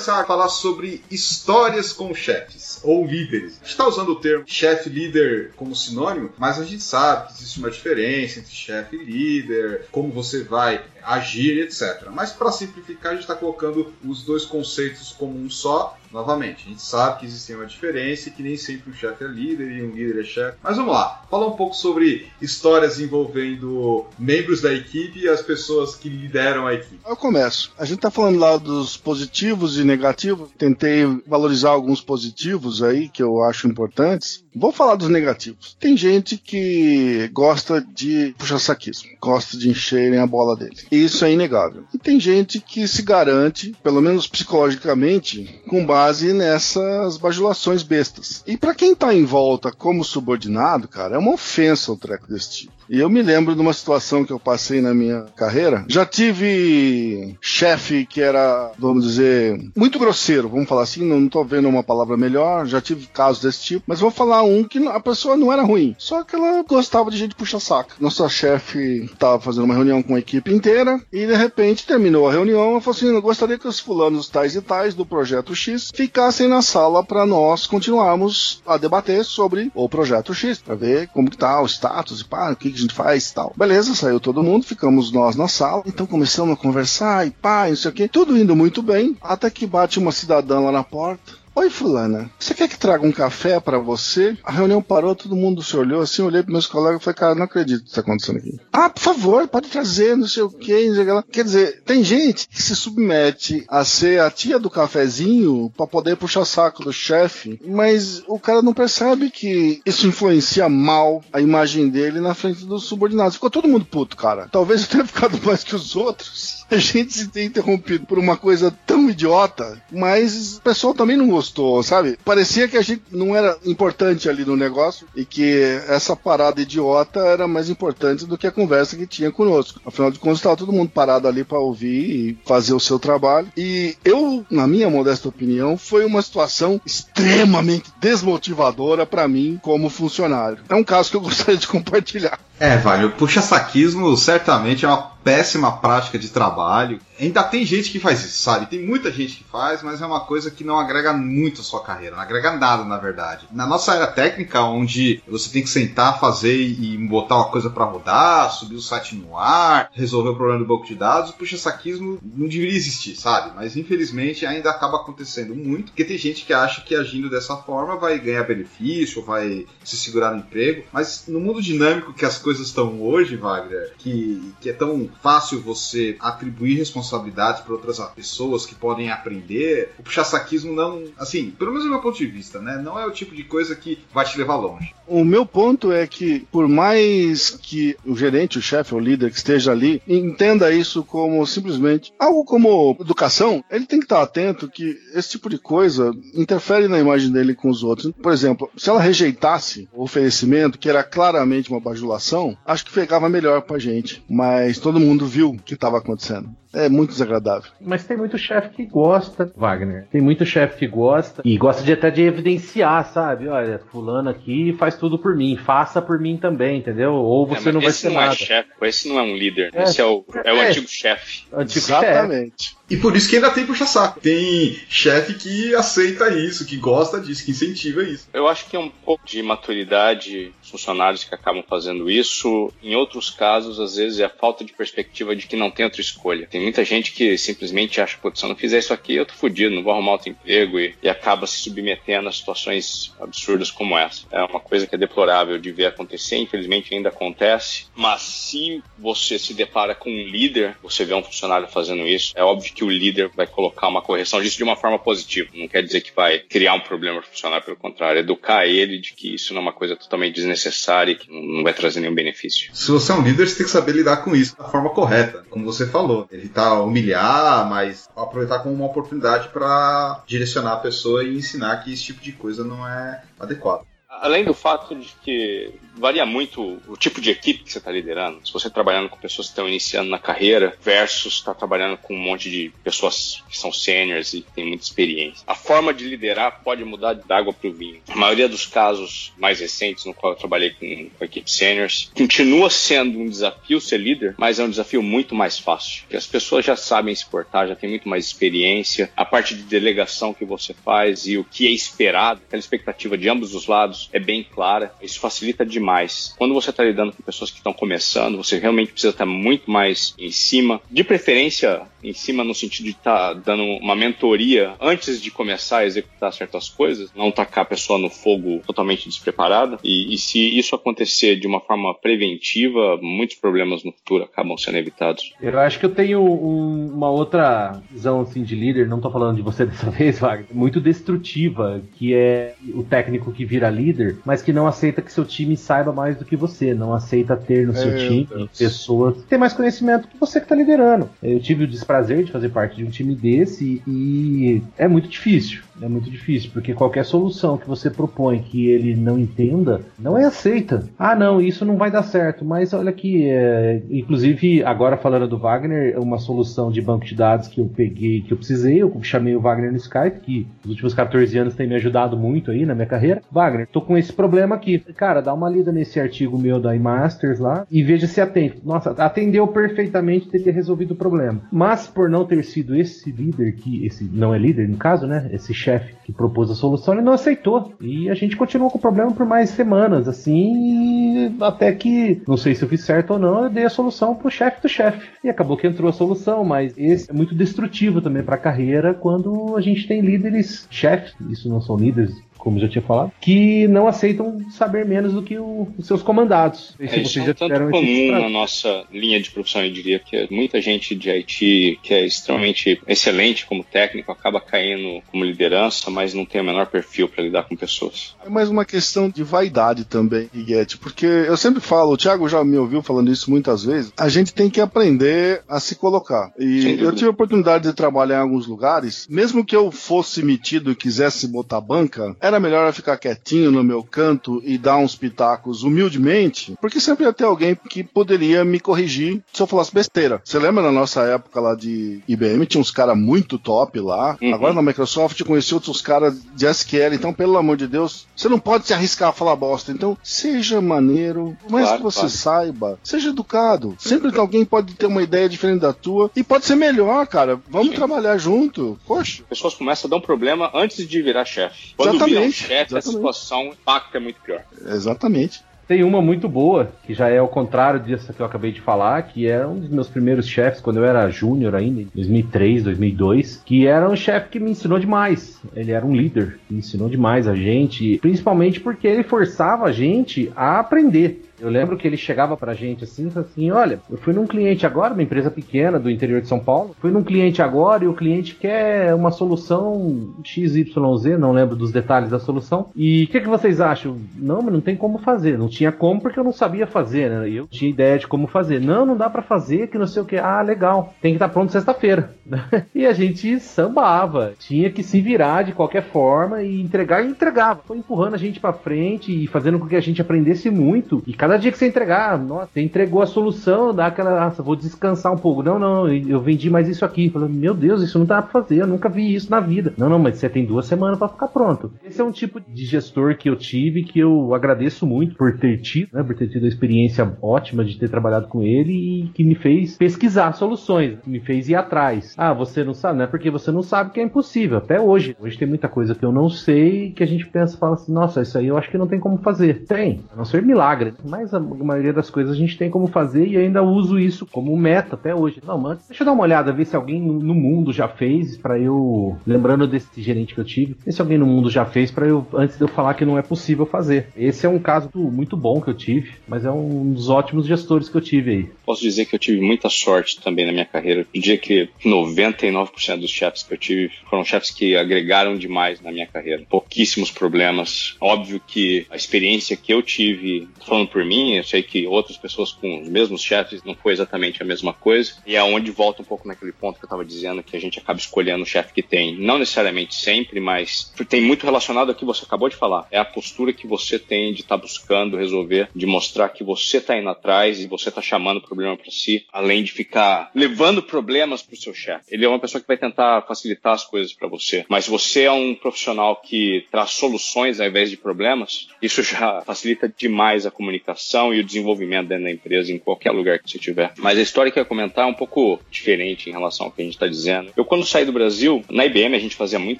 Começar 0.01 0.19
a 0.19 0.25
falar 0.25 0.49
sobre 0.49 1.03
histórias 1.11 1.93
com 1.93 2.11
chefes 2.11 2.79
ou 2.83 3.05
líderes. 3.05 3.53
A 3.53 3.63
gente 3.63 3.67
está 3.67 3.87
usando 3.87 4.09
o 4.09 4.19
termo 4.19 4.43
chefe 4.47 4.89
líder 4.89 5.51
como 5.55 5.75
sinônimo, 5.75 6.31
mas 6.39 6.59
a 6.59 6.65
gente 6.65 6.81
sabe 6.81 7.27
que 7.27 7.33
existe 7.33 7.59
uma 7.59 7.69
diferença 7.69 8.39
entre 8.39 8.51
chefe 8.51 8.95
e 8.95 9.03
líder, 9.03 9.85
como 9.91 10.11
você 10.11 10.43
vai 10.43 10.83
agir, 11.03 11.59
etc. 11.59 12.07
Mas 12.11 12.31
para 12.31 12.51
simplificar, 12.51 13.11
a 13.11 13.15
gente 13.15 13.25
está 13.25 13.35
colocando 13.35 13.93
os 14.03 14.23
dois 14.23 14.43
conceitos 14.43 15.11
como 15.11 15.37
um 15.37 15.51
só. 15.51 15.95
Novamente, 16.11 16.63
a 16.65 16.69
gente 16.69 16.81
sabe 16.81 17.19
que 17.19 17.25
existe 17.25 17.53
uma 17.53 17.65
diferença 17.65 18.29
e 18.29 18.31
que 18.31 18.43
nem 18.43 18.57
sempre 18.57 18.91
um 18.91 18.93
chefe 18.93 19.23
é 19.23 19.27
líder 19.27 19.71
e 19.71 19.83
um 19.83 19.91
líder 19.91 20.21
é 20.21 20.23
chefe. 20.23 20.57
Mas 20.61 20.75
vamos 20.75 20.93
lá, 20.93 21.23
falar 21.29 21.47
um 21.47 21.55
pouco 21.55 21.75
sobre 21.75 22.27
histórias 22.41 22.99
envolvendo 22.99 24.05
membros 24.19 24.61
da 24.61 24.73
equipe 24.73 25.19
e 25.19 25.29
as 25.29 25.41
pessoas 25.41 25.95
que 25.95 26.09
lideram 26.09 26.67
a 26.67 26.73
equipe. 26.73 26.99
Eu 27.07 27.15
começo. 27.15 27.71
A 27.77 27.85
gente 27.85 27.99
tá 27.99 28.11
falando 28.11 28.39
lá 28.39 28.57
dos 28.57 28.97
positivos 28.97 29.77
e 29.77 29.83
negativos. 29.83 30.49
Tentei 30.57 31.05
valorizar 31.25 31.69
alguns 31.69 32.01
positivos 32.01 32.83
aí 32.83 33.07
que 33.07 33.23
eu 33.23 33.41
acho 33.43 33.67
importantes. 33.67 34.43
Vou 34.53 34.71
falar 34.71 34.95
dos 34.95 35.09
negativos. 35.09 35.77
Tem 35.79 35.95
gente 35.95 36.37
que 36.37 37.29
gosta 37.31 37.81
de 37.81 38.35
puxar 38.37 38.59
saquismo, 38.59 39.09
gosta 39.21 39.57
de 39.57 39.69
encherem 39.69 40.19
a 40.19 40.27
bola 40.27 40.57
dele. 40.57 40.75
Isso 40.91 41.23
é 41.23 41.31
inegável. 41.31 41.85
E 41.93 41.97
tem 41.97 42.19
gente 42.19 42.59
que 42.59 42.87
se 42.87 43.01
garante, 43.01 43.73
pelo 43.81 44.01
menos 44.01 44.27
psicologicamente, 44.27 45.61
com 45.69 45.85
base 45.85 46.00
nessas 46.33 47.17
bajulações 47.17 47.83
bestas. 47.83 48.43
E 48.47 48.57
para 48.57 48.75
quem 48.75 48.95
tá 48.95 49.13
em 49.13 49.25
volta 49.25 49.71
como 49.71 50.03
subordinado, 50.03 50.87
cara, 50.87 51.15
é 51.15 51.19
uma 51.19 51.33
ofensa 51.33 51.91
o 51.91 51.97
treco 51.97 52.27
desse 52.27 52.51
tipo. 52.51 52.81
E 52.91 52.99
eu 52.99 53.09
me 53.09 53.21
lembro 53.21 53.55
de 53.55 53.61
uma 53.61 53.71
situação 53.71 54.25
que 54.25 54.33
eu 54.33 54.39
passei 54.39 54.81
na 54.81 54.93
minha 54.93 55.21
carreira. 55.35 55.85
Já 55.87 56.05
tive 56.05 57.37
chefe 57.39 58.05
que 58.05 58.19
era, 58.19 58.73
vamos 58.77 59.05
dizer, 59.05 59.57
muito 59.73 59.97
grosseiro, 59.97 60.49
vamos 60.49 60.67
falar 60.67 60.83
assim, 60.83 61.05
não, 61.05 61.21
não 61.21 61.29
tô 61.29 61.41
vendo 61.41 61.69
uma 61.69 61.83
palavra 61.83 62.17
melhor. 62.17 62.65
Já 62.65 62.81
tive 62.81 63.07
casos 63.07 63.41
desse 63.41 63.63
tipo, 63.63 63.85
mas 63.87 64.01
vou 64.01 64.11
falar 64.11 64.43
um 64.43 64.65
que 64.65 64.85
a 64.87 64.99
pessoa 64.99 65.37
não 65.37 65.53
era 65.53 65.61
ruim, 65.61 65.95
só 65.97 66.21
que 66.25 66.35
ela 66.35 66.63
gostava 66.63 67.09
de 67.09 67.17
gente 67.17 67.33
puxa 67.33 67.61
saco. 67.61 67.91
Nossa 67.97 68.27
chefe 68.27 69.05
estava 69.05 69.39
fazendo 69.39 69.63
uma 69.63 69.75
reunião 69.75 70.03
com 70.03 70.15
a 70.15 70.19
equipe 70.19 70.53
inteira 70.53 70.99
e 71.13 71.25
de 71.25 71.33
repente 71.33 71.87
terminou 71.87 72.27
a 72.27 72.31
reunião 72.33 72.77
e 72.77 72.81
falou 72.81 72.97
assim: 72.97 73.07
eu 73.07 73.21
gostaria 73.21 73.57
que 73.57 73.67
os 73.69 73.79
fulanos 73.79 74.27
tais 74.27 74.53
e 74.55 74.61
tais 74.61 74.93
do 74.93 75.05
projeto 75.05 75.55
X 75.55 75.90
ficassem 75.93 76.47
na 76.47 76.61
sala 76.61 77.03
para 77.03 77.25
nós 77.25 77.67
continuarmos 77.67 78.61
a 78.65 78.77
debater 78.77 79.23
sobre 79.23 79.71
o 79.75 79.87
projeto 79.89 80.33
X, 80.33 80.59
para 80.59 80.75
ver 80.75 81.07
como 81.09 81.29
que 81.29 81.37
tá 81.37 81.61
o 81.61 81.65
status 81.65 82.21
e 82.21 82.25
pá, 82.25 82.51
o 82.51 82.55
que, 82.55 82.69
que 82.69 82.77
a 82.77 82.81
gente 82.81 82.93
faz 82.93 83.29
e 83.29 83.33
tal. 83.33 83.53
Beleza, 83.55 83.95
saiu 83.95 84.19
todo 84.19 84.43
mundo, 84.43 84.65
ficamos 84.65 85.11
nós 85.11 85.35
na 85.35 85.47
sala, 85.47 85.83
então 85.85 86.05
começamos 86.05 86.53
a 86.53 86.61
conversar 86.61 87.27
e 87.27 87.31
pá, 87.31 87.67
não 87.67 87.75
sei 87.75 87.91
o 87.91 87.93
que, 87.93 88.07
tudo 88.07 88.37
indo 88.37 88.55
muito 88.55 88.81
bem, 88.81 89.17
até 89.21 89.49
que 89.49 89.65
bate 89.65 89.99
uma 89.99 90.11
cidadã 90.11 90.59
lá 90.59 90.71
na 90.71 90.83
porta. 90.83 91.40
Oi, 91.53 91.69
fulana, 91.69 92.31
você 92.39 92.53
quer 92.53 92.69
que 92.69 92.79
traga 92.79 93.05
um 93.05 93.11
café 93.11 93.59
para 93.59 93.77
você? 93.77 94.37
A 94.41 94.53
reunião 94.53 94.81
parou, 94.81 95.13
todo 95.13 95.35
mundo 95.35 95.61
se 95.61 95.75
olhou 95.75 96.01
assim, 96.01 96.21
olhei 96.21 96.41
para 96.41 96.53
meus 96.53 96.65
colegas 96.65 97.01
e 97.01 97.03
falei, 97.03 97.17
cara, 97.17 97.35
não 97.35 97.43
acredito 97.43 97.83
que 97.83 97.91
tá 97.91 97.99
acontecendo 97.99 98.37
aqui. 98.37 98.57
Ah, 98.71 98.89
por 98.89 99.01
favor, 99.01 99.45
pode 99.49 99.67
trazer, 99.67 100.15
não 100.15 100.29
sei 100.29 100.43
o 100.43 100.49
que, 100.49 100.87
não 100.87 100.93
sei 100.95 101.03
o 101.03 101.05
que 101.05 101.11
lá. 101.11 101.23
Quer 101.29 101.43
dizer, 101.43 101.81
tem 101.83 102.05
gente 102.05 102.47
que 102.47 102.63
se 102.63 102.73
submete 102.73 103.65
a 103.67 103.83
ser 103.83 104.21
a 104.21 104.31
tia 104.31 104.57
do 104.57 104.69
cafezinho 104.69 105.69
para 105.75 105.85
poder 105.85 106.15
puxar 106.15 106.45
saco 106.45 106.85
do 106.85 106.93
chefe, 106.93 107.59
mas 107.67 108.23
o 108.27 108.39
cara 108.39 108.61
não 108.61 108.73
percebe 108.73 109.29
que 109.29 109.81
isso 109.85 110.07
influencia 110.07 110.69
mal 110.69 111.21
a 111.33 111.41
imagem 111.41 111.89
dele 111.89 112.21
na 112.21 112.33
frente 112.33 112.63
dos 112.65 112.85
subordinados. 112.85 113.35
Ficou 113.35 113.49
todo 113.49 113.67
mundo 113.67 113.83
puto, 113.83 114.15
cara. 114.15 114.47
Talvez 114.49 114.83
eu 114.83 114.87
tenha 114.89 115.05
ficado 115.05 115.37
mais 115.43 115.65
que 115.65 115.75
os 115.75 115.97
outros. 115.97 116.60
A 116.71 116.77
gente 116.77 117.13
se 117.13 117.27
tem 117.27 117.47
interrompido 117.47 118.05
por 118.05 118.17
uma 118.17 118.37
coisa 118.37 118.73
tão 118.85 119.09
idiota, 119.09 119.81
mas 119.91 120.57
o 120.57 120.61
pessoal 120.61 120.93
também 120.93 121.17
não 121.17 121.27
gostou, 121.27 121.83
sabe? 121.83 122.17
Parecia 122.23 122.67
que 122.67 122.77
a 122.77 122.81
gente 122.81 123.03
não 123.11 123.35
era 123.35 123.57
importante 123.65 124.29
ali 124.29 124.45
no 124.45 124.55
negócio 124.55 125.05
e 125.13 125.25
que 125.25 125.53
essa 125.87 126.15
parada 126.15 126.61
idiota 126.61 127.19
era 127.19 127.47
mais 127.47 127.69
importante 127.69 128.25
do 128.25 128.37
que 128.37 128.47
a 128.47 128.51
conversa 128.51 128.95
que 128.95 129.05
tinha 129.05 129.31
conosco. 129.31 129.81
Afinal 129.85 130.11
de 130.11 130.19
contas, 130.19 130.37
estava 130.37 130.55
todo 130.55 130.71
mundo 130.71 130.89
parado 130.89 131.27
ali 131.27 131.43
para 131.43 131.59
ouvir 131.59 132.09
e 132.09 132.37
fazer 132.45 132.73
o 132.73 132.79
seu 132.79 132.97
trabalho. 132.97 133.51
E 133.57 133.97
eu, 134.05 134.45
na 134.49 134.65
minha 134.65 134.89
modesta 134.89 135.27
opinião, 135.27 135.77
foi 135.77 136.05
uma 136.05 136.21
situação 136.21 136.79
extremamente 136.85 137.91
desmotivadora 137.99 139.05
para 139.05 139.27
mim 139.27 139.59
como 139.61 139.89
funcionário. 139.89 140.59
É 140.69 140.75
um 140.75 140.83
caso 140.83 141.11
que 141.11 141.17
eu 141.17 141.21
gostaria 141.21 141.57
de 141.57 141.67
compartilhar. 141.67 142.39
É, 142.59 142.77
vale, 142.77 143.09
puxa-saquismo 143.09 144.15
certamente 144.15 144.85
é 144.85 144.87
uma 144.87 145.11
péssima 145.23 145.77
prática 145.77 146.17
de 146.17 146.29
trabalho. 146.29 146.99
Ainda 147.19 147.43
tem 147.43 147.63
gente 147.65 147.91
que 147.91 147.99
faz 147.99 148.23
isso, 148.23 148.41
sabe? 148.41 148.65
Tem 148.65 148.81
muita 148.81 149.11
gente 149.11 149.37
que 149.37 149.43
faz, 149.43 149.83
mas 149.83 150.01
é 150.01 150.05
uma 150.05 150.21
coisa 150.21 150.49
que 150.49 150.63
não 150.63 150.79
agrega 150.79 151.13
muito 151.13 151.61
a 151.61 151.63
sua 151.63 151.83
carreira, 151.83 152.15
não 152.15 152.23
agrega 152.23 152.57
nada, 152.57 152.83
na 152.83 152.97
verdade. 152.97 153.47
Na 153.51 153.67
nossa 153.67 153.93
área 153.93 154.07
técnica, 154.07 154.61
onde 154.61 155.21
você 155.27 155.49
tem 155.49 155.61
que 155.61 155.69
sentar, 155.69 156.19
fazer 156.19 156.55
e 156.55 156.97
botar 156.97 157.35
uma 157.35 157.49
coisa 157.49 157.69
para 157.69 157.85
rodar, 157.85 158.51
subir 158.51 158.75
o 158.75 158.81
site 158.81 159.15
no 159.15 159.37
ar, 159.37 159.89
resolver 159.93 160.29
o 160.29 160.35
problema 160.35 160.59
do 160.59 160.67
banco 160.67 160.85
de 160.85 160.95
dados, 160.95 161.31
puxa-saquismo 161.31 162.19
não 162.23 162.47
deveria 162.47 162.75
existir, 162.75 163.15
sabe? 163.15 163.51
Mas 163.55 163.75
infelizmente 163.77 164.45
ainda 164.45 164.71
acaba 164.71 164.97
acontecendo 164.97 165.55
muito, 165.55 165.91
porque 165.91 166.05
tem 166.05 166.17
gente 166.17 166.45
que 166.45 166.53
acha 166.53 166.81
que 166.81 166.95
agindo 166.95 167.29
dessa 167.29 167.55
forma 167.57 167.97
vai 167.97 168.17
ganhar 168.19 168.43
benefício, 168.43 169.23
vai 169.23 169.65
se 169.83 169.97
segurar 169.97 170.31
no 170.31 170.39
emprego, 170.39 170.83
mas 170.91 171.25
no 171.27 171.39
mundo 171.39 171.61
dinâmico 171.61 172.13
que 172.13 172.25
as 172.25 172.37
coisas 172.37 172.67
estão 172.67 173.01
hoje, 173.01 173.35
Wagner, 173.35 173.93
que, 173.97 174.53
que 174.59 174.69
é 174.69 174.73
tão 174.73 175.09
fácil 175.21 175.61
você 175.61 176.15
atribuir 176.19 176.77
responsabilidades 176.77 177.61
para 177.61 177.73
outras 177.73 177.99
pessoas 178.15 178.65
que 178.65 178.75
podem 178.75 179.11
aprender, 179.11 179.93
o 179.99 180.03
puxa-saquismo 180.03 180.73
não, 180.73 181.03
assim, 181.17 181.51
pelo 181.51 181.71
menos 181.71 181.85
do 181.85 181.91
meu 181.91 182.01
ponto 182.01 182.17
de 182.17 182.25
vista, 182.25 182.59
né, 182.59 182.81
não 182.83 182.99
é 182.99 183.05
o 183.05 183.11
tipo 183.11 183.35
de 183.35 183.43
coisa 183.43 183.75
que 183.75 183.99
vai 184.13 184.25
te 184.25 184.37
levar 184.37 184.55
longe. 184.55 184.93
O 185.07 185.25
meu 185.25 185.45
ponto 185.45 185.91
é 185.91 186.07
que, 186.07 186.47
por 186.51 186.67
mais 186.67 187.49
que 187.49 187.97
o 188.05 188.15
gerente, 188.15 188.57
o 188.57 188.61
chefe, 188.61 188.95
o 188.95 188.99
líder 188.99 189.29
que 189.29 189.37
esteja 189.37 189.71
ali, 189.71 190.01
entenda 190.07 190.71
isso 190.71 191.03
como 191.03 191.45
simplesmente 191.45 192.13
algo 192.17 192.45
como 192.45 192.95
educação, 192.99 193.63
ele 193.69 193.85
tem 193.85 193.99
que 193.99 194.05
estar 194.05 194.21
atento 194.21 194.69
que 194.69 194.97
esse 195.13 195.31
tipo 195.31 195.49
de 195.49 195.57
coisa 195.57 196.13
interfere 196.33 196.87
na 196.87 196.99
imagem 196.99 197.29
dele 197.29 197.53
com 197.53 197.69
os 197.69 197.83
outros. 197.83 198.13
Por 198.21 198.31
exemplo, 198.31 198.69
se 198.77 198.89
ela 198.89 199.01
rejeitasse 199.01 199.89
o 199.93 200.03
oferecimento, 200.03 200.79
que 200.79 200.89
era 200.89 201.03
claramente 201.03 201.69
uma 201.69 201.79
bajulação, 201.81 202.57
acho 202.65 202.85
que 202.85 202.93
pegava 202.93 203.27
melhor 203.27 203.61
pra 203.63 203.79
gente. 203.79 204.23
Mas 204.29 204.79
todo 204.79 204.99
mundo 205.01 205.27
viu 205.27 205.49
o 205.49 205.57
que 205.57 205.73
estava 205.73 205.97
acontecendo. 205.97 206.55
É 206.73 206.87
muito 206.87 207.09
desagradável. 207.11 207.69
Mas 207.81 208.05
tem 208.05 208.15
muito 208.15 208.37
chefe 208.37 208.69
que 208.69 208.85
gosta, 208.85 209.51
Wagner. 209.55 210.07
Tem 210.11 210.21
muito 210.21 210.45
chefe 210.45 210.77
que 210.79 210.87
gosta 210.87 211.41
e 211.43 211.57
gosta 211.57 211.83
de 211.83 211.91
até 211.91 212.09
de 212.09 212.21
evidenciar, 212.21 213.11
sabe? 213.11 213.47
Olha, 213.47 213.79
fulano 213.91 214.29
aqui 214.29 214.73
faz 214.79 214.95
tudo 214.95 215.19
por 215.19 215.35
mim, 215.35 215.57
faça 215.57 216.01
por 216.01 216.19
mim 216.19 216.37
também, 216.37 216.77
entendeu? 216.79 217.13
Ou 217.13 217.45
você 217.45 217.69
É, 217.69 217.71
não 217.73 217.81
vai 217.81 217.89
esse 217.89 217.99
ser 217.99 218.09
não 218.09 218.15
nada. 218.21 218.33
é 218.33 218.37
chefe, 218.37 218.69
esse 218.83 219.09
não 219.09 219.19
é 219.19 219.23
um 219.23 219.35
líder. 219.35 219.69
É. 219.73 219.83
Esse 219.83 219.99
é 219.99 220.05
o, 220.05 220.23
é 220.45 220.53
o 220.53 220.57
É. 220.57 220.69
antigo 220.69 220.87
chefe. 220.87 221.43
Antigo 221.51 221.85
chefe. 221.85 222.05
Exatamente. 222.05 222.75
E 222.89 222.97
por 222.97 223.15
isso 223.15 223.29
que 223.29 223.37
ainda 223.37 223.51
tem 223.51 223.65
puxa-saco. 223.65 224.19
Tem 224.19 224.73
chefe 224.89 225.33
que 225.35 225.73
aceita 225.75 226.29
isso, 226.29 226.65
que 226.65 226.75
gosta 226.75 227.19
disso, 227.21 227.45
que 227.45 227.51
incentiva 227.51 228.03
isso. 228.03 228.27
Eu 228.33 228.47
acho 228.49 228.65
que 228.69 228.75
é 228.75 228.79
um 228.79 228.89
pouco 228.89 229.25
de 229.25 229.41
maturidade 229.41 230.53
dos 230.61 230.69
funcionários 230.71 231.23
que 231.23 231.33
acabam 231.33 231.63
fazendo 231.69 232.09
isso. 232.09 232.71
Em 232.83 232.95
outros 232.95 233.29
casos, 233.29 233.79
às 233.79 233.95
vezes, 233.95 234.19
é 234.19 234.25
a 234.25 234.29
falta 234.29 234.63
de 234.65 234.73
perspectiva 234.73 235.33
de 235.35 235.47
que 235.47 235.55
não 235.55 235.71
tem 235.71 235.85
outra 235.85 236.01
escolha. 236.01 236.47
Tem 236.49 236.60
muita 236.61 236.83
gente 236.83 237.11
que 237.11 237.37
simplesmente 237.37 238.01
acha, 238.01 238.17
putz, 238.17 238.39
se 238.39 238.45
eu 238.45 238.49
não 238.49 238.55
fizer 238.55 238.79
isso 238.79 238.93
aqui, 238.93 239.15
eu 239.15 239.25
tô 239.25 239.33
fudido, 239.33 239.75
não 239.75 239.83
vou 239.83 239.93
arrumar 239.93 240.13
outro 240.13 240.29
emprego 240.29 240.79
e, 240.79 240.95
e 241.01 241.09
acaba 241.09 241.47
se 241.47 241.59
submetendo 241.59 242.29
a 242.29 242.31
situações 242.31 243.13
absurdas 243.19 243.71
como 243.71 243.97
essa. 243.97 244.25
É 244.31 244.43
uma 244.43 244.59
coisa 244.59 244.87
que 244.87 244.95
é 244.95 244.97
deplorável 244.97 245.57
de 245.57 245.71
ver 245.71 245.85
acontecer, 245.85 246.37
infelizmente 246.37 246.93
ainda 246.93 247.09
acontece. 247.09 247.85
Mas 247.95 248.21
se 248.21 248.83
você 248.97 249.37
se 249.37 249.53
depara 249.53 249.95
com 249.95 250.09
um 250.09 250.27
líder, 250.27 250.77
você 250.81 251.05
vê 251.05 251.13
um 251.13 251.23
funcionário 251.23 251.67
fazendo 251.67 252.07
isso, 252.07 252.33
é 252.35 252.43
óbvio 252.43 252.73
que 252.73 252.83
o 252.83 252.89
líder 252.89 253.29
vai 253.35 253.47
colocar 253.47 253.87
uma 253.87 254.01
correção 254.01 254.41
disso 254.41 254.57
de 254.57 254.63
uma 254.63 254.75
forma 254.75 254.99
positiva. 254.99 255.49
Não 255.53 255.67
quer 255.67 255.83
dizer 255.83 256.01
que 256.01 256.11
vai 256.15 256.39
criar 256.39 256.73
um 256.73 256.79
problema 256.79 257.19
para 257.19 257.27
o 257.27 257.31
funcionário, 257.31 257.65
pelo 257.65 257.77
contrário, 257.77 258.19
educar 258.19 258.65
ele 258.65 258.99
de 258.99 259.13
que 259.13 259.35
isso 259.35 259.53
não 259.53 259.61
é 259.61 259.63
uma 259.63 259.73
coisa 259.73 259.95
totalmente 259.95 260.35
desnecessária 260.35 261.11
e 261.11 261.15
que 261.15 261.31
não 261.31 261.63
vai 261.63 261.73
trazer 261.73 261.99
nenhum 261.99 262.13
benefício. 262.13 262.73
Se 262.73 262.91
você 262.91 263.11
é 263.11 263.15
um 263.15 263.21
líder, 263.21 263.47
você 263.47 263.57
tem 263.57 263.65
que 263.65 263.71
saber 263.71 263.93
lidar 263.93 264.17
com 264.17 264.35
isso 264.35 264.55
da 264.57 264.65
forma 264.65 264.89
correta, 264.89 265.45
como 265.49 265.65
você 265.65 265.87
falou. 265.87 266.27
Evitar 266.51 266.81
humilhar, 266.81 267.69
mas 267.69 268.09
aproveitar 268.15 268.59
como 268.59 268.75
uma 268.75 268.85
oportunidade 268.85 269.47
para 269.47 270.21
direcionar 270.27 270.73
a 270.73 270.77
pessoa 270.77 271.23
e 271.23 271.37
ensinar 271.37 271.77
que 271.77 271.93
esse 271.93 272.03
tipo 272.03 272.21
de 272.21 272.33
coisa 272.33 272.63
não 272.63 272.85
é 272.85 273.23
adequado. 273.39 273.85
Além 274.09 274.43
do 274.43 274.53
fato 274.53 274.93
de 274.93 275.15
que 275.23 275.73
varia 276.01 276.25
muito 276.25 276.81
o 276.87 276.97
tipo 276.97 277.21
de 277.21 277.29
equipe 277.29 277.63
que 277.63 277.71
você 277.71 277.77
está 277.77 277.91
liderando. 277.91 278.45
Se 278.45 278.51
você 278.51 278.67
está 278.67 278.73
trabalhando 278.73 279.09
com 279.09 279.17
pessoas 279.17 279.47
que 279.47 279.51
estão 279.51 279.67
iniciando 279.67 280.09
na 280.09 280.19
carreira 280.19 280.75
versus 280.81 281.35
está 281.35 281.53
trabalhando 281.53 281.97
com 281.97 282.15
um 282.15 282.19
monte 282.19 282.49
de 282.49 282.73
pessoas 282.83 283.43
que 283.47 283.57
são 283.57 283.71
seniors 283.71 284.33
e 284.33 284.41
têm 284.41 284.65
muita 284.65 284.83
experiência. 284.83 285.43
A 285.45 285.55
forma 285.55 285.93
de 285.93 286.05
liderar 286.05 286.61
pode 286.63 286.83
mudar 286.83 287.13
da 287.13 287.37
água 287.37 287.53
para 287.53 287.69
o 287.69 287.73
vinho. 287.73 288.01
A 288.09 288.15
maioria 288.15 288.49
dos 288.49 288.65
casos 288.65 289.31
mais 289.37 289.59
recentes 289.59 290.05
no 290.05 290.13
qual 290.13 290.33
eu 290.33 290.37
trabalhei 290.37 290.71
com, 290.71 291.09
com 291.09 291.23
a 291.23 291.25
equipe 291.25 291.49
seniors 291.49 292.11
continua 292.15 292.69
sendo 292.69 293.19
um 293.19 293.29
desafio 293.29 293.79
ser 293.79 293.99
líder, 293.99 294.35
mas 294.37 294.59
é 294.59 294.63
um 294.63 294.69
desafio 294.69 295.03
muito 295.03 295.35
mais 295.35 295.59
fácil. 295.59 296.01
Porque 296.01 296.17
as 296.17 296.27
pessoas 296.27 296.65
já 296.65 296.75
sabem 296.75 297.13
se 297.13 297.25
portar, 297.25 297.67
já 297.67 297.75
têm 297.75 297.91
muito 297.91 298.09
mais 298.09 298.25
experiência. 298.25 299.11
A 299.15 299.23
parte 299.23 299.55
de 299.55 299.63
delegação 299.63 300.33
que 300.33 300.45
você 300.45 300.73
faz 300.73 301.27
e 301.27 301.37
o 301.37 301.43
que 301.43 301.67
é 301.67 301.71
esperado, 301.71 302.41
aquela 302.47 302.59
expectativa 302.59 303.17
de 303.17 303.29
ambos 303.29 303.53
os 303.53 303.67
lados 303.67 304.09
é 304.11 304.19
bem 304.19 304.43
clara, 304.43 304.93
isso 305.01 305.19
facilita 305.19 305.65
demais. 305.65 305.90
Quando 306.37 306.53
você 306.53 306.69
está 306.69 306.83
lidando 306.83 307.11
com 307.11 307.23
pessoas 307.23 307.51
que 307.51 307.57
estão 307.57 307.73
começando, 307.73 308.37
você 308.37 308.57
realmente 308.57 308.91
precisa 308.91 309.11
estar 309.11 309.25
muito 309.25 309.69
mais 309.69 310.13
em 310.17 310.31
cima, 310.31 310.81
de 310.89 311.03
preferência 311.03 311.81
em 312.03 312.13
cima 312.13 312.43
no 312.43 312.53
sentido 312.53 312.85
de 312.85 312.91
estar 312.91 313.33
tá 313.35 313.41
dando 313.45 313.63
uma 313.63 313.95
mentoria 313.95 314.73
antes 314.79 315.21
de 315.21 315.31
começar 315.31 315.79
a 315.79 315.85
executar 315.85 316.33
certas 316.33 316.69
coisas, 316.69 317.11
não 317.15 317.31
tacar 317.31 317.63
a 317.63 317.67
pessoa 317.67 317.99
no 317.99 318.09
fogo 318.09 318.61
totalmente 318.65 319.07
despreparada. 319.07 319.77
E, 319.83 320.13
e 320.13 320.17
se 320.17 320.57
isso 320.57 320.75
acontecer 320.75 321.35
de 321.35 321.47
uma 321.47 321.59
forma 321.59 321.93
preventiva, 321.93 322.97
muitos 323.01 323.37
problemas 323.37 323.83
no 323.83 323.91
futuro 323.91 324.23
acabam 324.23 324.57
sendo 324.57 324.77
evitados. 324.77 325.33
Eu 325.41 325.59
acho 325.59 325.79
que 325.79 325.85
eu 325.85 325.93
tenho 325.93 326.21
um, 326.21 326.91
uma 326.93 327.09
outra 327.09 327.81
visão 327.89 328.21
assim, 328.21 328.43
de 328.43 328.55
líder, 328.55 328.87
não 328.87 328.97
estou 328.97 329.11
falando 329.11 329.35
de 329.35 329.41
você 329.41 329.65
dessa 329.67 329.89
vez, 329.89 330.19
Wagner, 330.19 330.47
muito 330.51 330.79
destrutiva, 330.79 331.81
que 331.97 332.13
é 332.13 332.55
o 332.73 332.83
técnico 332.83 333.31
que 333.31 333.45
vira 333.45 333.69
líder, 333.69 334.17
mas 334.25 334.41
que 334.41 334.53
não 334.53 334.67
aceita 334.67 335.01
que 335.01 335.11
seu 335.11 335.25
time 335.25 335.55
saiba 335.57 335.91
mais 335.91 336.17
do 336.17 336.25
que 336.25 336.35
você, 336.35 336.73
não 336.73 336.93
aceita 336.93 337.35
ter 337.35 337.65
no 337.65 337.75
seu 337.75 337.91
Meu 337.91 337.97
time 337.97 338.25
Deus. 338.25 338.57
pessoas 338.57 339.17
que 339.17 339.27
têm 339.27 339.39
mais 339.39 339.53
conhecimento 339.53 340.07
que 340.07 340.17
você 340.17 340.39
que 340.39 340.45
está 340.45 340.55
liderando. 340.55 341.09
Eu 341.21 341.39
tive 341.39 341.63
o 341.63 341.67
desprazer 341.91 342.23
de 342.23 342.31
fazer 342.31 342.49
parte 342.49 342.77
de 342.77 342.85
um 342.85 342.89
time 342.89 343.15
desse 343.15 343.81
e 343.85 344.61
é 344.77 344.87
muito 344.87 345.09
difícil. 345.09 345.61
É 345.81 345.87
muito 345.87 346.09
difícil, 346.11 346.51
porque 346.53 346.73
qualquer 346.73 347.03
solução 347.03 347.57
que 347.57 347.67
você 347.67 347.89
propõe 347.89 348.39
que 348.39 348.67
ele 348.67 348.95
não 348.95 349.17
entenda, 349.17 349.81
não 349.97 350.15
é 350.15 350.25
aceita. 350.25 350.87
Ah, 350.97 351.15
não, 351.15 351.41
isso 351.41 351.65
não 351.65 351.75
vai 351.75 351.89
dar 351.89 352.03
certo. 352.03 352.45
Mas 352.45 352.71
olha 352.71 352.91
aqui, 352.91 353.27
é, 353.27 353.81
inclusive, 353.89 354.63
agora 354.63 354.95
falando 354.95 355.27
do 355.27 355.39
Wagner, 355.39 355.99
uma 355.99 356.19
solução 356.19 356.71
de 356.71 356.81
banco 356.81 357.05
de 357.05 357.15
dados 357.15 357.47
que 357.47 357.59
eu 357.59 357.65
peguei, 357.65 358.21
que 358.21 358.31
eu 358.31 358.37
precisei, 358.37 358.81
eu 358.81 358.95
chamei 359.01 359.35
o 359.35 359.41
Wagner 359.41 359.71
no 359.71 359.77
Skype, 359.77 360.19
que 360.19 360.47
nos 360.63 360.71
últimos 360.73 360.93
14 360.93 361.35
anos 361.37 361.55
tem 361.55 361.67
me 361.67 361.75
ajudado 361.75 362.15
muito 362.15 362.51
aí 362.51 362.63
na 362.63 362.75
minha 362.75 362.87
carreira. 362.87 363.23
Wagner, 363.31 363.67
tô 363.67 363.81
com 363.81 363.97
esse 363.97 364.13
problema 364.13 364.55
aqui. 364.55 364.77
Cara, 364.95 365.19
dá 365.19 365.33
uma 365.33 365.49
lida 365.49 365.71
nesse 365.71 365.99
artigo 365.99 366.37
meu 366.37 366.59
da 366.59 366.75
iMasters 366.75 367.39
lá 367.39 367.65
e 367.71 367.81
veja 367.81 368.05
se 368.05 368.21
atende. 368.21 368.61
Nossa, 368.63 368.91
atendeu 368.91 369.47
perfeitamente 369.47 370.29
ter 370.29 370.51
resolvido 370.51 370.91
o 370.91 370.95
problema. 370.95 371.41
Mas 371.51 371.80
por 371.87 372.09
não 372.09 372.25
ter 372.25 372.43
sido 372.43 372.75
esse 372.75 373.11
líder 373.11 373.53
que, 373.53 373.85
esse 373.85 374.03
não 374.03 374.33
é 374.33 374.37
líder 374.37 374.67
no 374.67 374.77
caso, 374.77 375.07
né? 375.07 375.29
Esse 375.31 375.53
chefe 375.53 375.95
que 376.03 376.11
propôs 376.11 376.49
a 376.49 376.55
solução, 376.55 376.93
ele 376.93 377.03
não 377.03 377.13
aceitou. 377.13 377.73
E 377.79 378.09
a 378.09 378.13
gente 378.13 378.35
continuou 378.35 378.69
com 378.69 378.77
o 378.77 378.81
problema 378.81 379.11
por 379.11 379.25
mais 379.25 379.49
semanas, 379.49 380.07
assim, 380.07 381.35
até 381.41 381.71
que, 381.71 382.21
não 382.27 382.37
sei 382.37 382.55
se 382.55 382.63
eu 382.63 382.69
fiz 382.69 382.81
certo 382.81 383.11
ou 383.11 383.19
não, 383.19 383.43
eu 383.43 383.49
dei 383.49 383.65
a 383.65 383.69
solução 383.69 384.15
pro 384.15 384.29
chefe 384.29 384.61
do 384.61 384.69
chefe. 384.69 385.07
E 385.23 385.29
acabou 385.29 385.57
que 385.57 385.67
entrou 385.67 385.89
a 385.89 385.93
solução, 385.93 386.43
mas 386.43 386.73
esse 386.77 387.09
é 387.09 387.13
muito 387.13 387.35
destrutivo 387.35 388.01
também 388.01 388.23
para 388.23 388.35
a 388.35 388.39
carreira 388.39 388.93
quando 388.93 389.55
a 389.55 389.61
gente 389.61 389.87
tem 389.87 390.01
líderes, 390.01 390.67
chefes, 390.69 391.13
isso 391.29 391.49
não 391.49 391.61
são 391.61 391.77
líderes 391.77 392.21
como 392.41 392.59
já 392.59 392.67
tinha 392.67 392.81
falado, 392.81 393.11
que 393.21 393.67
não 393.67 393.87
aceitam 393.87 394.39
saber 394.49 394.85
menos 394.85 395.13
do 395.13 395.21
que 395.21 395.37
o- 395.37 395.67
os 395.77 395.85
seus 395.87 396.01
comandados. 396.01 396.75
É, 396.79 396.87
se 396.87 397.01
isso 397.01 397.19
é 397.19 397.21
um 397.21 397.33
tanto 397.33 397.69
comum 397.71 398.11
na 398.11 398.29
nossa 398.29 398.83
linha 398.91 399.21
de 399.21 399.29
profissão, 399.29 399.63
eu 399.63 399.71
diria 399.71 399.99
que 399.99 400.27
muita 400.31 400.59
gente 400.59 400.95
de 400.95 401.09
IT 401.09 401.79
que 401.83 401.93
é 401.93 402.05
extremamente 402.05 402.81
excelente 402.87 403.45
como 403.45 403.63
técnico 403.63 404.11
acaba 404.11 404.41
caindo 404.41 405.01
como 405.11 405.23
liderança, 405.23 405.89
mas 405.91 406.13
não 406.13 406.25
tem 406.25 406.41
o 406.41 406.43
menor 406.43 406.65
perfil 406.67 407.07
para 407.07 407.23
lidar 407.23 407.43
com 407.43 407.55
pessoas. 407.55 408.15
É 408.25 408.29
mais 408.29 408.49
uma 408.49 408.65
questão 408.65 409.07
de 409.09 409.21
vaidade 409.23 409.85
também, 409.85 410.27
Guedes, 410.33 410.75
porque 410.75 411.05
eu 411.05 411.37
sempre 411.37 411.61
falo, 411.61 411.93
o 411.93 411.97
Thiago 411.97 412.27
já 412.27 412.43
me 412.43 412.57
ouviu 412.57 412.81
falando 412.81 413.11
isso 413.11 413.29
muitas 413.29 413.63
vezes, 413.63 413.93
a 413.97 414.09
gente 414.09 414.33
tem 414.33 414.49
que 414.49 414.59
aprender 414.59 415.43
a 415.47 415.59
se 415.59 415.75
colocar. 415.75 416.31
E 416.39 416.77
eu 416.79 416.91
tive 416.93 417.07
a 417.07 417.11
oportunidade 417.11 417.67
de 417.67 417.73
trabalhar 417.75 418.17
em 418.17 418.21
alguns 418.21 418.47
lugares, 418.47 419.07
mesmo 419.09 419.45
que 419.45 419.55
eu 419.55 419.71
fosse 419.71 420.23
metido 420.23 420.71
e 420.71 420.75
quisesse 420.75 421.27
botar 421.27 421.61
banca, 421.61 422.15
era 422.19 422.30
melhor 422.39 422.67
eu 422.67 422.73
ficar 422.73 422.97
quietinho 422.97 423.51
no 423.51 423.63
meu 423.63 423.83
canto 423.83 424.41
e 424.45 424.57
dar 424.57 424.77
uns 424.77 424.95
pitacos 424.95 425.63
humildemente, 425.63 426.55
porque 426.61 426.79
sempre 426.79 427.05
ia 427.05 427.13
ter 427.13 427.23
alguém 427.25 427.55
que 427.55 427.83
poderia 427.83 428.43
me 428.45 428.59
corrigir 428.59 429.21
se 429.33 429.41
eu 429.41 429.47
falasse 429.47 429.73
besteira. 429.73 430.21
Você 430.23 430.39
lembra 430.39 430.63
na 430.63 430.71
nossa 430.71 431.01
época 431.03 431.39
lá 431.39 431.55
de 431.55 432.01
IBM, 432.07 432.45
tinha 432.45 432.61
uns 432.61 432.71
caras 432.71 432.97
muito 432.97 433.37
top 433.37 433.79
lá, 433.79 434.17
Uhum. 434.21 434.33
agora 434.33 434.53
na 434.53 434.61
Microsoft 434.61 435.19
eu 435.19 435.25
conheci 435.25 435.53
outros 435.53 435.81
caras 435.81 436.15
de 436.35 436.45
SQL, 436.45 436.93
então 436.93 437.13
pelo 437.13 437.37
amor 437.37 437.57
de 437.57 437.67
Deus, 437.67 438.07
você 438.15 438.27
não 438.29 438.39
pode 438.39 438.67
se 438.67 438.73
arriscar 438.73 439.09
a 439.09 439.13
falar 439.13 439.35
bosta. 439.35 439.71
Então, 439.71 439.97
seja 440.03 440.61
maneiro, 440.61 441.35
mais 441.49 441.65
Claro, 441.65 441.77
que 441.77 441.83
você 441.83 441.99
claro. 441.99 442.09
saiba, 442.11 442.79
seja 442.83 443.09
educado. 443.09 443.75
Sempre 443.79 444.11
que 444.11 444.19
alguém 444.19 444.43
pode 444.45 444.73
ter 444.73 444.85
uma 444.85 445.01
ideia 445.03 445.27
diferente 445.29 445.61
da 445.61 445.73
tua 445.73 446.09
e 446.15 446.23
pode 446.23 446.45
ser 446.45 446.55
melhor, 446.55 447.05
cara. 447.07 447.39
Vamos 447.49 447.69
Sim. 447.69 447.75
trabalhar 447.75 448.17
junto. 448.17 448.79
Poxa. 448.85 449.23
Pessoas 449.29 449.53
começam 449.53 449.87
a 449.87 449.89
dar 449.91 449.97
um 449.97 450.01
problema 450.01 450.49
antes 450.53 450.87
de 450.87 451.01
virar 451.01 451.25
chefe. 451.25 451.73
Quando 451.77 452.03
viram 452.05 452.20
Exatamente, 452.25 452.33
chefe, 452.33 452.75
a 452.75 452.77
exatamente. 452.77 452.91
situação, 452.91 453.49
o 453.49 453.53
impacto 453.53 453.95
é 453.95 453.99
muito 453.99 454.21
pior. 454.21 454.41
Exatamente. 454.65 455.43
Tem 455.67 455.85
uma 455.85 456.01
muito 456.01 456.27
boa, 456.27 456.69
que 456.83 456.93
já 456.93 457.07
é 457.07 457.21
o 457.21 457.29
contrário 457.29 457.79
dessa 457.79 458.11
que 458.11 458.19
eu 458.19 458.25
acabei 458.25 458.51
de 458.51 458.59
falar, 458.59 459.03
que 459.03 459.25
era 459.25 459.47
um 459.47 459.57
dos 459.57 459.69
meus 459.69 459.87
primeiros 459.87 460.27
chefes 460.27 460.59
quando 460.59 460.77
eu 460.77 460.83
era 460.83 461.09
júnior 461.09 461.55
ainda, 461.55 461.81
em 461.81 461.87
2003, 461.95 462.63
2002, 462.63 463.41
que 463.45 463.65
era 463.65 463.89
um 463.89 463.95
chefe 463.95 464.31
que 464.31 464.39
me 464.39 464.51
ensinou 464.51 464.77
demais. 464.77 465.39
Ele 465.55 465.71
era 465.71 465.85
um 465.85 465.95
líder, 465.95 466.39
me 466.49 466.57
ensinou 466.59 466.89
demais 466.89 467.25
a 467.25 467.35
gente, 467.35 467.99
principalmente 467.99 468.59
porque 468.59 468.85
ele 468.85 469.03
forçava 469.03 469.65
a 469.65 469.71
gente 469.71 470.29
a 470.35 470.59
aprender. 470.59 471.30
Eu 471.41 471.49
lembro 471.49 471.77
que 471.77 471.87
ele 471.87 471.97
chegava 471.97 472.37
pra 472.37 472.53
gente 472.53 472.83
assim, 472.83 473.11
assim, 473.15 473.51
olha, 473.51 473.79
eu 473.89 473.97
fui 473.97 474.13
num 474.13 474.27
cliente 474.27 474.65
agora, 474.65 474.93
uma 474.93 475.03
empresa 475.03 475.31
pequena 475.31 475.79
do 475.79 475.89
interior 475.89 476.21
de 476.21 476.27
São 476.27 476.39
Paulo, 476.39 476.75
fui 476.79 476.91
num 476.91 477.03
cliente 477.03 477.41
agora 477.41 477.83
e 477.83 477.87
o 477.87 477.93
cliente 477.93 478.35
quer 478.35 478.93
uma 478.93 479.11
solução 479.11 480.13
XYZ, 480.23 481.17
não 481.19 481.31
lembro 481.31 481.55
dos 481.55 481.71
detalhes 481.71 482.09
da 482.09 482.19
solução. 482.19 482.69
E 482.75 483.03
o 483.03 483.07
que, 483.07 483.21
que 483.21 483.27
vocês 483.27 483.59
acham? 483.59 483.97
Não, 484.15 484.41
mas 484.41 484.53
não 484.53 484.61
tem 484.61 484.75
como 484.75 484.99
fazer. 484.99 485.37
Não 485.37 485.47
tinha 485.47 485.71
como 485.71 486.01
porque 486.01 486.19
eu 486.19 486.23
não 486.23 486.31
sabia 486.31 486.67
fazer, 486.67 487.09
né? 487.09 487.29
Eu 487.29 487.47
tinha 487.47 487.69
ideia 487.69 487.97
de 487.97 488.07
como 488.07 488.27
fazer. 488.27 488.59
Não, 488.59 488.85
não 488.85 488.95
dá 488.95 489.09
pra 489.09 489.21
fazer, 489.21 489.67
que 489.67 489.77
não 489.77 489.87
sei 489.87 490.01
o 490.01 490.05
que. 490.05 490.17
Ah, 490.17 490.41
legal. 490.41 490.93
Tem 491.01 491.11
que 491.11 491.15
estar 491.15 491.29
pronto 491.29 491.51
sexta-feira. 491.51 492.15
e 492.73 492.85
a 492.85 492.93
gente 492.93 493.39
sambava. 493.39 494.33
Tinha 494.39 494.69
que 494.69 494.83
se 494.83 495.01
virar 495.01 495.43
de 495.43 495.53
qualquer 495.53 495.83
forma 495.83 496.43
e 496.43 496.61
entregar 496.61 497.03
e 497.03 497.09
entregava. 497.09 497.61
Foi 497.65 497.77
empurrando 497.77 498.15
a 498.15 498.17
gente 498.17 498.39
pra 498.39 498.53
frente 498.53 499.11
e 499.11 499.27
fazendo 499.27 499.59
com 499.59 499.67
que 499.67 499.75
a 499.75 499.81
gente 499.81 500.01
aprendesse 500.01 500.49
muito. 500.49 501.03
E 501.07 501.13
cada 501.13 501.30
dia 501.37 501.51
que 501.51 501.57
você 501.57 501.67
entregar, 501.67 502.17
nossa, 502.17 502.49
você 502.53 502.61
entregou 502.61 503.01
a 503.01 503.05
solução, 503.05 503.73
dá 503.73 503.87
aquela, 503.87 504.25
nossa, 504.25 504.43
vou 504.43 504.55
descansar 504.55 505.13
um 505.13 505.17
pouco. 505.17 505.43
Não, 505.43 505.59
não, 505.59 505.87
eu 505.89 506.19
vendi 506.19 506.49
mais 506.49 506.67
isso 506.67 506.85
aqui. 506.85 507.11
Meu 507.29 507.53
Deus, 507.53 507.81
isso 507.81 507.99
não 507.99 508.05
dá 508.05 508.21
pra 508.21 508.41
fazer, 508.41 508.61
eu 508.61 508.67
nunca 508.67 508.89
vi 508.89 509.13
isso 509.13 509.29
na 509.29 509.39
vida. 509.39 509.73
Não, 509.77 509.89
não, 509.89 509.99
mas 509.99 510.17
você 510.17 510.29
tem 510.29 510.45
duas 510.45 510.65
semanas 510.65 510.97
pra 510.97 511.07
ficar 511.07 511.27
pronto. 511.27 511.71
Esse 511.83 512.01
é 512.01 512.03
um 512.03 512.11
tipo 512.11 512.39
de 512.39 512.65
gestor 512.65 513.15
que 513.15 513.29
eu 513.29 513.35
tive 513.35 513.83
que 513.83 513.99
eu 513.99 514.33
agradeço 514.33 514.85
muito 514.85 515.15
por 515.15 515.37
ter 515.37 515.57
tido, 515.57 515.89
né, 515.93 516.03
por 516.03 516.15
ter 516.15 516.27
tido 516.27 516.45
a 516.45 516.47
experiência 516.47 517.17
ótima 517.21 517.63
de 517.63 517.77
ter 517.77 517.89
trabalhado 517.89 518.27
com 518.27 518.41
ele 518.41 518.73
e 518.73 519.07
que 519.09 519.23
me 519.23 519.35
fez 519.35 519.77
pesquisar 519.77 520.33
soluções, 520.33 520.97
me 521.05 521.19
fez 521.19 521.49
ir 521.49 521.55
atrás. 521.55 522.13
Ah, 522.17 522.33
você 522.33 522.63
não 522.63 522.73
sabe, 522.73 522.97
não 522.97 523.05
é 523.05 523.07
porque 523.07 523.29
você 523.29 523.51
não 523.51 523.63
sabe 523.63 523.91
que 523.91 523.99
é 523.99 524.03
impossível. 524.03 524.57
Até 524.57 524.79
hoje. 524.79 525.15
Hoje 525.19 525.37
tem 525.37 525.47
muita 525.47 525.67
coisa 525.67 525.95
que 525.95 526.03
eu 526.03 526.11
não 526.11 526.29
sei 526.29 526.91
que 526.91 527.03
a 527.03 527.07
gente 527.07 527.27
pensa 527.27 527.57
fala 527.57 527.75
assim, 527.75 527.93
nossa, 527.93 528.21
isso 528.21 528.37
aí 528.37 528.47
eu 528.47 528.57
acho 528.57 528.69
que 528.69 528.77
não 528.77 528.87
tem 528.87 528.99
como 528.99 529.17
fazer. 529.17 529.65
Tem, 529.65 530.01
a 530.11 530.15
não 530.15 530.25
ser 530.25 530.41
milagre. 530.41 530.93
Mas 531.03 531.20
a 531.33 531.39
maioria 531.39 531.93
das 531.93 532.09
coisas 532.09 532.33
a 532.33 532.37
gente 532.37 532.57
tem 532.57 532.69
como 532.69 532.87
fazer 532.87 533.27
e 533.27 533.37
ainda 533.37 533.63
uso 533.63 533.99
isso 533.99 534.25
como 534.25 534.55
meta 534.55 534.95
até 534.95 535.13
hoje. 535.13 535.41
Não, 535.45 535.57
mano, 535.57 535.79
deixa 535.87 536.03
eu 536.03 536.05
dar 536.05 536.13
uma 536.13 536.23
olhada, 536.23 536.51
ver 536.51 536.65
se 536.65 536.75
alguém 536.75 537.01
no, 537.01 537.33
mundo 537.35 537.71
já 537.71 537.87
fez 537.87 538.37
pra 538.37 538.59
eu. 538.59 539.17
Lembrando 539.25 539.67
desse 539.67 540.01
gerente 540.01 540.33
que 540.33 540.39
eu 540.39 540.45
tive, 540.45 540.75
ver 540.85 540.91
se 540.91 541.01
alguém 541.01 541.17
no 541.17 541.25
mundo 541.25 541.49
já 541.49 541.65
fez 541.65 541.91
pra 541.91 542.07
eu, 542.07 542.25
antes 542.33 542.57
de 542.57 542.63
eu 542.63 542.67
falar 542.67 542.93
que 542.93 543.05
não 543.05 543.17
é 543.17 543.21
possível 543.21 543.65
fazer. 543.65 544.07
Esse 544.15 544.45
é 544.45 544.49
um 544.49 544.59
caso 544.59 544.89
muito 544.95 545.35
bom 545.37 545.61
que 545.61 545.69
eu 545.69 545.73
tive, 545.73 546.11
mas 546.27 546.45
é 546.45 546.51
um 546.51 546.91
dos 546.91 547.09
ótimos 547.09 547.45
gestores 547.45 547.89
que 547.89 547.95
eu 547.95 548.01
tive 548.01 548.31
aí. 548.31 548.49
Posso 548.65 548.81
dizer 548.81 549.05
que 549.05 549.15
eu 549.15 549.19
tive 549.19 549.41
muita 549.41 549.69
sorte 549.69 550.21
também 550.21 550.45
na 550.45 550.51
minha 550.51 550.65
carreira. 550.65 551.05
Diria 551.13 551.37
que 551.37 551.69
99% 551.85 552.99
dos 552.99 553.09
chefes 553.09 553.43
que 553.43 553.53
eu 553.53 553.57
tive 553.57 553.91
foram 554.09 554.23
chefes 554.23 554.51
que 554.51 554.75
agregaram 554.75 555.35
demais 555.35 555.81
na 555.81 555.91
minha 555.91 556.07
carreira. 556.07 556.43
Pouquíssimos 556.49 557.11
problemas. 557.11 557.95
Óbvio 557.99 558.41
que 558.45 558.85
a 558.89 558.95
experiência 558.95 559.57
que 559.57 559.73
eu 559.73 559.81
tive, 559.81 560.47
falando 560.65 560.87
por 560.87 561.03
mim, 561.03 561.10
eu 561.37 561.43
sei 561.43 561.63
que 561.63 561.87
outras 561.87 562.17
pessoas 562.17 562.51
com 562.51 562.81
os 562.81 562.89
mesmos 562.89 563.21
chefes 563.21 563.63
não 563.63 563.75
foi 563.75 563.93
exatamente 563.93 564.41
a 564.41 564.45
mesma 564.45 564.73
coisa. 564.73 565.13
E 565.25 565.35
é 565.35 565.43
onde 565.43 565.71
volta 565.71 566.01
um 566.01 566.05
pouco 566.05 566.27
naquele 566.27 566.51
ponto 566.51 566.79
que 566.79 566.85
eu 566.85 566.87
estava 566.87 567.05
dizendo, 567.05 567.43
que 567.43 567.55
a 567.55 567.59
gente 567.59 567.79
acaba 567.79 567.99
escolhendo 567.99 568.43
o 568.43 568.45
chefe 568.45 568.73
que 568.73 568.83
tem. 568.83 569.17
Não 569.17 569.37
necessariamente 569.37 569.95
sempre, 569.95 570.39
mas 570.39 570.91
tem 571.09 571.21
muito 571.21 571.45
relacionado 571.45 571.89
ao 571.89 571.95
que 571.95 572.05
você 572.05 572.25
acabou 572.25 572.49
de 572.49 572.55
falar. 572.55 572.87
É 572.91 572.97
a 572.97 573.05
postura 573.05 573.53
que 573.53 573.67
você 573.67 573.97
tem 573.97 574.33
de 574.33 574.41
estar 574.41 574.57
buscando 574.57 575.17
resolver, 575.17 575.69
de 575.75 575.85
mostrar 575.85 576.29
que 576.29 576.43
você 576.43 576.77
está 576.77 576.97
indo 576.97 577.09
atrás 577.09 577.59
e 577.59 577.67
você 577.67 577.89
está 577.89 578.01
chamando 578.01 578.37
o 578.37 578.41
problema 578.41 578.77
para 578.77 578.91
si, 578.91 579.25
além 579.31 579.63
de 579.63 579.71
ficar 579.71 580.31
levando 580.33 580.83
problemas 580.83 581.41
para 581.41 581.53
o 581.53 581.57
seu 581.57 581.73
chefe. 581.73 582.05
Ele 582.09 582.25
é 582.25 582.29
uma 582.29 582.39
pessoa 582.39 582.61
que 582.61 582.67
vai 582.67 582.77
tentar 582.77 583.21
facilitar 583.23 583.73
as 583.73 583.83
coisas 583.83 584.13
para 584.13 584.27
você. 584.27 584.65
Mas 584.69 584.87
você 584.87 585.23
é 585.23 585.31
um 585.31 585.55
profissional 585.55 586.15
que 586.15 586.65
traz 586.71 586.91
soluções 586.91 587.59
ao 587.59 587.67
invés 587.67 587.89
de 587.89 587.97
problemas, 587.97 588.67
isso 588.81 589.03
já 589.03 589.41
facilita 589.41 589.91
demais 589.97 590.45
a 590.45 590.51
comunicação 590.51 590.90
e 591.33 591.39
o 591.39 591.43
desenvolvimento 591.43 592.07
dentro 592.07 592.25
da 592.25 592.31
empresa 592.31 592.71
em 592.71 592.77
qualquer 592.77 593.11
lugar 593.11 593.39
que 593.39 593.49
você 593.49 593.59
tiver. 593.59 593.93
Mas 593.97 594.17
a 594.17 594.21
história 594.21 594.51
que 594.51 594.59
eu 594.59 594.61
ia 594.61 594.65
comentar 594.65 595.05
é 595.05 595.07
um 595.07 595.13
pouco 595.13 595.59
diferente 595.69 596.29
em 596.29 596.33
relação 596.33 596.67
ao 596.67 596.71
que 596.71 596.81
a 596.81 596.85
gente 596.85 596.93
está 596.93 597.07
dizendo. 597.07 597.51
Eu, 597.55 597.65
quando 597.65 597.85
saí 597.85 598.05
do 598.05 598.11
Brasil, 598.11 598.63
na 598.69 598.85
IBM 598.85 599.15
a 599.15 599.19
gente 599.19 599.35
fazia 599.35 599.59
muito 599.59 599.79